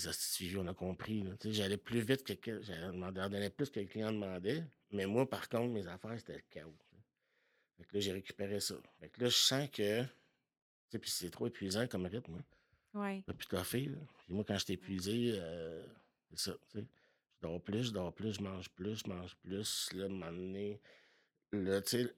on 0.57 0.67
a 0.67 0.73
compris. 0.73 1.21
là. 1.23 1.31
Tu 1.39 1.49
sais, 1.49 1.53
J'allais 1.55 1.77
plus 1.77 1.99
vite 2.01 2.23
que, 2.23 2.33
que 2.33 2.61
j'en 2.61 3.11
donnais 3.11 3.49
plus 3.49 3.69
que 3.69 3.81
le 3.81 3.85
client 3.85 4.11
demandait. 4.11 4.63
Mais 4.91 5.05
moi, 5.05 5.29
par 5.29 5.47
contre, 5.49 5.71
mes 5.73 5.87
affaires, 5.87 6.17
c'était 6.19 6.35
le 6.35 6.43
chaos. 6.49 6.75
Fait 7.77 7.85
que 7.85 7.93
là, 7.95 7.99
j'ai 7.99 8.11
récupéré 8.11 8.59
ça. 8.59 8.75
Fait 8.99 9.09
que 9.09 9.21
là, 9.21 9.29
je 9.29 9.35
sens 9.37 9.69
que. 9.69 10.01
Tu 10.03 10.09
sais, 10.91 10.99
puis 10.99 11.09
c'est 11.11 11.29
trop 11.29 11.47
épuisant 11.47 11.87
comme 11.87 12.05
rythme. 12.07 12.35
Hein. 12.35 12.43
Oui. 12.95 13.21
Pas 13.21 13.33
plus 13.33 13.47
toffé. 13.47 13.85
Là. 13.85 13.97
Puis 14.25 14.33
moi, 14.33 14.43
quand 14.47 14.57
je 14.57 14.63
suis 14.65 14.73
épuisé, 14.73 15.33
euh, 15.35 15.85
c'est 16.31 16.39
ça. 16.39 16.53
tu 16.71 16.79
sais. 16.79 16.85
Je 17.35 17.47
dors 17.47 17.61
plus, 17.61 17.83
je 17.83 17.91
dors 17.91 18.13
plus, 18.13 18.33
je 18.33 18.41
mange 18.41 18.69
plus, 18.69 18.95
je 19.05 19.09
mange 19.09 19.35
plus. 19.37 19.89
Là, 19.93 20.03
à 20.03 20.05
un 20.05 20.09
moment 20.09 20.31
donné, 20.31 20.81
là, 21.53 21.81
tu 21.81 22.03
sais, 22.03 22.15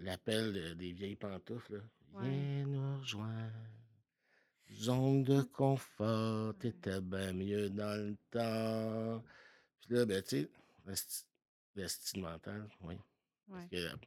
l'appel 0.00 0.52
de- 0.52 0.74
des 0.74 0.92
vieilles 0.92 1.16
pantoufles, 1.16 1.76
là. 1.76 1.82
Ouais. 2.12 2.28
Viens 2.28 2.66
nous 2.66 2.98
rejoindre. 3.00 3.52
Zone 4.72 5.24
de 5.24 5.42
confort, 5.42 6.56
t'étais 6.58 7.00
bien 7.00 7.32
mieux 7.32 7.68
dans 7.70 7.96
le 8.00 8.16
temps. 8.30 9.24
Puis 9.80 9.94
là, 9.96 10.04
ben, 10.06 10.22
tu 10.22 10.48
sais, 10.94 11.24
le 11.74 11.88
style 11.88 12.22
mental, 12.22 12.68
oui. 12.82 12.96
Parce 13.48 13.66
que 13.68 14.06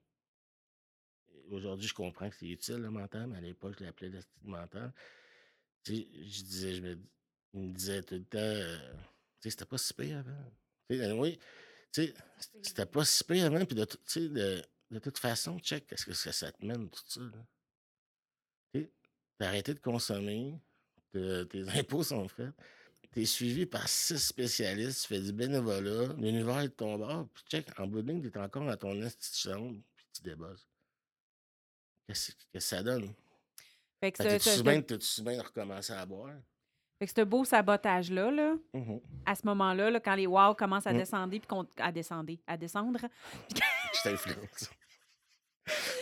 aujourd'hui, 1.50 1.88
je 1.88 1.94
comprends 1.94 2.30
que 2.30 2.36
c'est 2.36 2.48
utile 2.48 2.78
le 2.78 2.90
mental, 2.90 3.28
mais 3.28 3.38
à 3.38 3.42
l'époque, 3.42 3.76
je 3.80 3.84
l'appelais 3.86 4.10
le 4.10 4.22
style 4.22 4.48
mental. 4.48 4.94
Tu 5.84 5.96
sais, 5.96 6.08
je 6.14 6.44
disais, 6.44 6.74
je 6.76 6.82
me, 6.82 6.98
il 7.54 7.60
me 7.62 7.74
disait 7.74 8.02
tout 8.04 8.16
le 8.16 8.24
temps, 8.26 8.38
euh, 8.40 8.78
tu 8.94 8.98
sais, 9.42 9.50
c'était 9.52 9.66
pas 9.66 9.78
si 9.78 9.94
pire 9.94 10.18
avant. 10.20 10.52
Tu 10.90 10.98
sais, 10.98 11.12
oui, 11.12 11.38
tu 11.92 12.06
sais, 12.06 12.14
c'était 12.62 12.86
pas 12.86 13.06
si 13.06 13.24
pire 13.24 13.46
avant, 13.46 13.66
puis 13.66 13.76
de, 13.76 13.86
tu 13.86 13.98
sais, 14.06 14.30
de, 14.30 14.64
de 14.92 15.00
toute 15.00 15.18
façon, 15.18 15.60
check, 15.60 15.88
qu'est-ce 15.88 16.06
que 16.06 16.14
ça, 16.14 16.52
te 16.52 16.66
mène, 16.66 16.90
tout 16.90 17.02
ça. 17.06 17.22
là. 17.22 17.48
Tu 18.74 18.82
sais, 18.82 18.92
t'as 19.38 19.48
arrêté 19.48 19.74
de 19.74 19.80
consommer, 19.80 20.60
te- 21.12 21.44
tes 21.44 21.68
impôts 21.80 22.04
sont 22.04 22.28
faits, 22.28 22.54
t'es 23.14 23.26
suivi 23.26 23.66
par 23.66 23.88
six 23.88 24.18
spécialistes, 24.18 25.04
tu 25.04 25.08
fais 25.08 25.22
du 25.22 25.32
bénévolat, 25.34 26.14
l'univers 26.18 26.60
est 26.62 26.68
de 26.70 26.74
ton 26.74 26.98
bord, 26.98 27.28
puis 27.34 27.44
check, 27.50 27.68
en 27.80 27.88
bout 27.88 28.02
de 28.02 28.12
ligne, 28.12 28.30
t'es 28.30 28.40
encore 28.40 28.66
dans 28.66 28.78
ton 28.78 29.00
institution, 29.02 29.74
puis 29.96 30.06
tu 30.14 30.22
débosses. 30.24 30.68
Qu'est-ce 32.08 32.32
que 32.52 32.60
ça 32.60 32.84
donne? 32.84 33.14
Fait 34.00 34.12
que 34.12 34.24
t'es-tu 34.24 35.06
souviens 35.06 35.38
de 35.38 35.42
recommencer 35.44 35.94
à 35.94 36.06
boire? 36.06 36.34
fait 37.00 37.08
que 37.08 37.14
ce 37.18 37.22
beau 37.26 37.44
sabotage-là, 37.44 38.32
là, 38.32 38.56
Mhm. 38.74 39.00
à 39.26 39.36
ce 39.36 39.46
moment-là, 39.46 39.90
là, 39.92 40.00
quand 40.00 40.16
les 40.16 40.28
wow 40.28 40.54
commencent 40.56 40.88
à 40.88 40.94
Mm. 40.94 40.98
descendre, 40.98 41.30
puis 41.30 41.42
qu'on 41.42 41.68
à 41.78 41.92
descendre, 41.92 42.32
à 42.48 42.56
descendre, 42.58 43.00
Je 43.94 44.02
t'influence. 44.04 44.70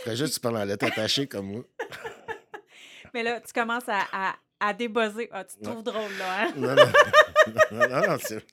Juste 0.08 0.36
tu 0.36 0.40
parles 0.40 0.58
en 0.58 0.64
lettres 0.66 0.86
attachées 0.86 1.28
comme 1.28 1.48
moi. 1.52 1.64
mais 3.14 3.24
là, 3.24 3.42
tu 3.42 3.52
commences 3.54 3.88
à, 3.90 4.02
à, 4.12 4.36
à 4.62 4.74
débuzzer. 4.74 5.28
Ah, 5.32 5.44
tu 5.44 5.58
te 5.58 5.64
trouves 5.64 5.84
drôle, 5.84 6.12
là, 6.18 6.44
hein? 6.44 6.54
Non, 6.56 6.76
non, 6.76 7.90
non, 7.90 8.08
non, 8.08 8.18
c'est... 8.20 8.46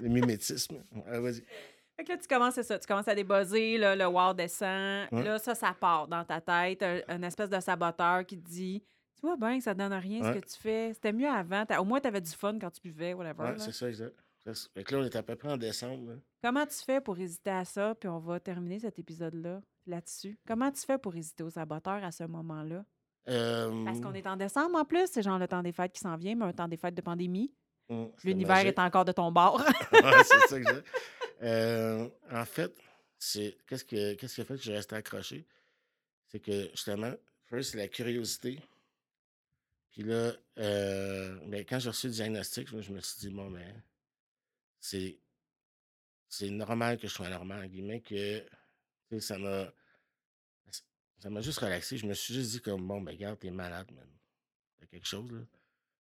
Le 0.00 0.08
mimétisme. 0.08 0.82
Vas-y. 1.06 1.44
Fait 1.96 2.04
que 2.04 2.12
là, 2.12 2.18
tu 2.18 2.26
commences, 2.26 2.54
c'est 2.54 2.62
ça, 2.62 2.78
tu 2.78 2.86
commences 2.86 3.08
à 3.08 3.14
débuzzer, 3.14 3.78
là, 3.78 3.94
le 3.94 4.06
wow 4.06 4.32
descend. 4.32 5.08
Là, 5.12 5.38
ça, 5.38 5.54
ça 5.54 5.74
part 5.78 6.08
dans 6.08 6.24
ta 6.24 6.40
tête, 6.40 6.82
un, 6.82 7.22
espèce 7.22 7.50
de 7.50 7.60
saboteur 7.60 8.24
qui 8.24 8.38
te 8.40 8.48
dit 8.48 8.82
Tu 9.16 9.26
vois 9.26 9.36
bien 9.36 9.58
que 9.58 9.64
ça 9.64 9.74
donne 9.74 9.92
rien 9.92 10.22
ce 10.22 10.38
que 10.38 10.44
tu 10.44 10.58
fais. 10.58 10.92
C'était 10.94 11.12
mieux 11.12 11.28
avant. 11.28 11.64
Au 11.78 11.84
moins, 11.84 12.00
tu 12.00 12.08
avais 12.08 12.20
du 12.20 12.30
fun 12.30 12.58
quand 12.58 12.70
tu 12.70 12.80
buvais, 12.80 13.14
whatever. 13.14 13.50
Ouais, 13.50 13.58
c'est 13.58 13.72
ça, 13.72 13.88
exact. 13.88 14.16
Fait 14.74 14.82
que 14.82 14.94
là, 14.94 15.02
on 15.02 15.04
est 15.04 15.14
à 15.14 15.22
peu 15.22 15.36
près 15.36 15.52
en 15.52 15.56
décembre. 15.56 16.18
Comment 16.42 16.66
tu 16.66 16.76
fais 16.84 17.00
pour 17.00 17.18
hésiter 17.18 17.50
à 17.50 17.64
ça? 17.64 17.94
Puis 17.94 18.08
on 18.08 18.18
va 18.18 18.40
terminer 18.40 18.80
cet 18.80 18.98
épisode-là 18.98 19.62
là-dessus. 19.86 20.36
Comment 20.46 20.72
tu 20.72 20.80
fais 20.80 20.98
pour 20.98 21.14
hésiter 21.14 21.44
au 21.44 21.50
saboteur 21.50 22.02
à 22.02 22.10
ce 22.10 22.24
moment-là? 22.24 22.84
Euh, 23.28 23.84
Parce 23.84 24.00
qu'on 24.00 24.14
est 24.14 24.26
en 24.26 24.36
décembre 24.36 24.76
en 24.78 24.84
plus, 24.84 25.06
c'est 25.10 25.22
genre 25.22 25.38
le 25.38 25.46
temps 25.46 25.62
des 25.62 25.72
fêtes 25.72 25.92
qui 25.92 26.00
s'en 26.00 26.16
vient, 26.16 26.34
mais 26.34 26.44
un 26.46 26.52
temps 26.52 26.68
des 26.68 26.76
fêtes 26.76 26.94
de 26.94 27.00
pandémie. 27.02 27.52
c'était 27.88 28.10
L'univers 28.24 28.66
est 28.66 28.78
encore 28.78 29.04
de 29.04 29.12
ton 29.12 29.30
bord. 29.30 29.60
Ouais, 29.92 30.24
c'est 30.24 30.48
ça 30.48 30.60
que 30.60 30.64
j'ai. 30.74 30.82
Euh, 31.46 32.08
en 32.30 32.44
fait, 32.44 32.72
c'est 33.18 33.56
qu'est-ce 33.66 33.84
que 33.84 34.14
qu'est-ce 34.14 34.34
qui 34.36 34.40
a 34.40 34.44
fait 34.44 34.56
que 34.56 34.62
j'ai 34.62 34.74
resté 34.74 34.96
accroché? 34.96 35.46
C'est 36.28 36.40
que 36.40 36.68
justement, 36.70 37.12
first, 37.46 37.72
c'est 37.72 37.78
la 37.78 37.88
curiosité. 37.88 38.60
Puis 39.90 40.02
là, 40.02 40.32
euh, 40.58 41.38
ben, 41.46 41.64
quand 41.68 41.78
j'ai 41.78 41.90
reçu 41.90 42.06
le 42.08 42.12
diagnostic, 42.14 42.68
je, 42.68 42.76
me- 42.76 42.82
je 42.82 42.92
me 42.92 43.00
suis 43.00 43.18
dit, 43.20 43.28
bon, 43.34 43.50
ben, 43.50 43.82
c'est 44.80 45.18
c'est 46.28 46.48
normal 46.50 46.98
que 46.98 47.06
je 47.06 47.12
sois 47.12 47.28
normal, 47.28 47.64
en 47.64 47.68
guillemets, 47.68 48.00
que 48.00 48.42
ça 49.20 49.36
m'a 49.38 49.66
ça 51.22 51.30
m'a 51.30 51.40
juste 51.40 51.60
relaxé. 51.60 51.96
Je 51.96 52.06
me 52.06 52.14
suis 52.14 52.34
juste 52.34 52.50
dit 52.50 52.60
comme 52.60 52.84
bon, 52.84 53.00
ben 53.00 53.12
regarde, 53.12 53.38
t'es 53.38 53.52
malade, 53.52 53.88
man. 53.92 54.08
T'as 54.78 54.86
quelque 54.86 55.06
chose, 55.06 55.30
là. 55.30 55.40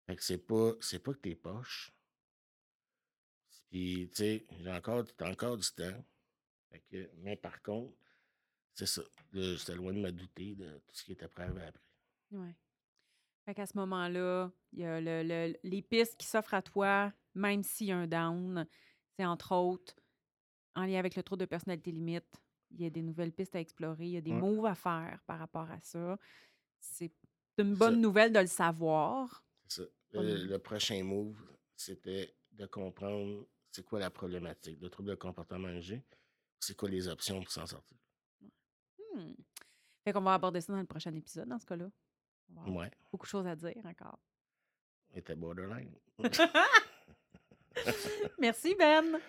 Fait 0.05 0.15
que 0.15 0.23
c'est 0.23 0.37
pas 0.37 0.71
c'est 0.79 0.99
pas 0.99 1.13
que 1.13 1.19
t'es 1.19 1.35
poche. 1.35 1.91
Puis, 3.69 4.09
tu 4.09 4.15
sais, 4.15 4.47
j'ai 4.61 4.71
encore, 4.71 5.03
t'as 5.17 5.29
encore 5.29 5.57
du 5.57 5.69
temps. 5.71 6.03
Fait 6.71 6.79
que, 6.89 7.09
mais 7.17 7.35
par 7.35 7.61
contre, 7.61 7.93
c'est 8.73 8.85
ça. 8.85 9.01
J'étais 9.33 9.75
loin 9.75 9.93
de 9.93 9.99
me 9.99 10.11
douter 10.11 10.55
de 10.55 10.77
tout 10.87 10.95
ce 10.95 11.03
qui 11.03 11.11
était 11.11 11.27
prêt 11.27 11.43
après. 11.43 11.73
Ouais. 12.31 12.55
Fait 13.45 13.53
qu'à 13.53 13.65
ce 13.65 13.77
moment-là, 13.77 14.51
il 14.71 14.79
y 14.79 14.85
a 14.85 15.01
le- 15.01 15.23
le- 15.23 15.59
les 15.63 15.81
pistes 15.81 16.15
qui 16.17 16.25
s'offrent 16.25 16.53
à 16.53 16.61
toi, 16.61 17.13
même 17.35 17.61
s'il 17.61 17.87
y 17.87 17.91
a 17.91 17.97
un 17.97 18.07
down. 18.07 18.65
C'est 19.17 19.25
entre 19.25 19.53
autres, 19.53 19.95
en 20.75 20.85
lien 20.85 20.97
avec 20.97 21.15
le 21.15 21.23
trouble 21.23 21.41
de 21.41 21.45
personnalité 21.45 21.91
limite, 21.91 22.41
il 22.71 22.81
y 22.81 22.85
a 22.85 22.89
des 22.89 23.01
nouvelles 23.01 23.31
pistes 23.31 23.55
à 23.55 23.59
explorer, 23.59 24.05
il 24.05 24.11
y 24.11 24.17
a 24.17 24.21
des 24.21 24.31
Ouais. 24.31 24.39
moves 24.39 24.65
à 24.65 24.75
faire 24.75 25.21
par 25.25 25.39
rapport 25.39 25.69
à 25.71 25.79
ça. 25.79 26.17
C'est 26.79 27.11
une 27.57 27.75
bonne 27.75 27.95
ça. 27.95 27.99
nouvelle 27.99 28.33
de 28.33 28.39
le 28.39 28.47
savoir. 28.47 29.43
Ça. 29.67 29.83
Le, 30.13 30.57
prochain 30.57 31.03
move, 31.03 31.37
c'était 31.75 32.35
de 32.51 32.65
comprendre 32.65 33.45
c'est 33.71 33.85
quoi 33.85 33.99
la 33.99 34.09
problématique, 34.09 34.79
le 34.81 34.89
trouble 34.89 35.09
de 35.09 35.15
comportement 35.15 35.69
c'est 36.59 36.75
quoi 36.75 36.89
les 36.89 37.07
options 37.07 37.41
pour 37.41 37.51
s'en 37.51 37.65
sortir. 37.65 37.97
Hmm. 39.15 39.33
Fait 40.03 40.11
qu'on 40.11 40.21
va 40.21 40.33
aborder 40.33 40.61
ça 40.61 40.73
dans 40.73 40.79
le 40.79 40.85
prochain 40.85 41.13
épisode, 41.13 41.47
dans 41.47 41.59
ce 41.59 41.65
cas-là. 41.65 41.89
Ouais, 42.67 42.91
beaucoup 43.11 43.25
de 43.25 43.29
choses 43.29 43.47
à 43.47 43.55
dire 43.55 43.75
encore. 43.85 44.19
était 45.13 45.35
borderline. 45.35 45.93
Merci, 48.39 48.75
Ben. 48.75 49.19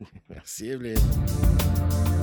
Merci, 0.28 0.68
Evelyne. 0.68 2.17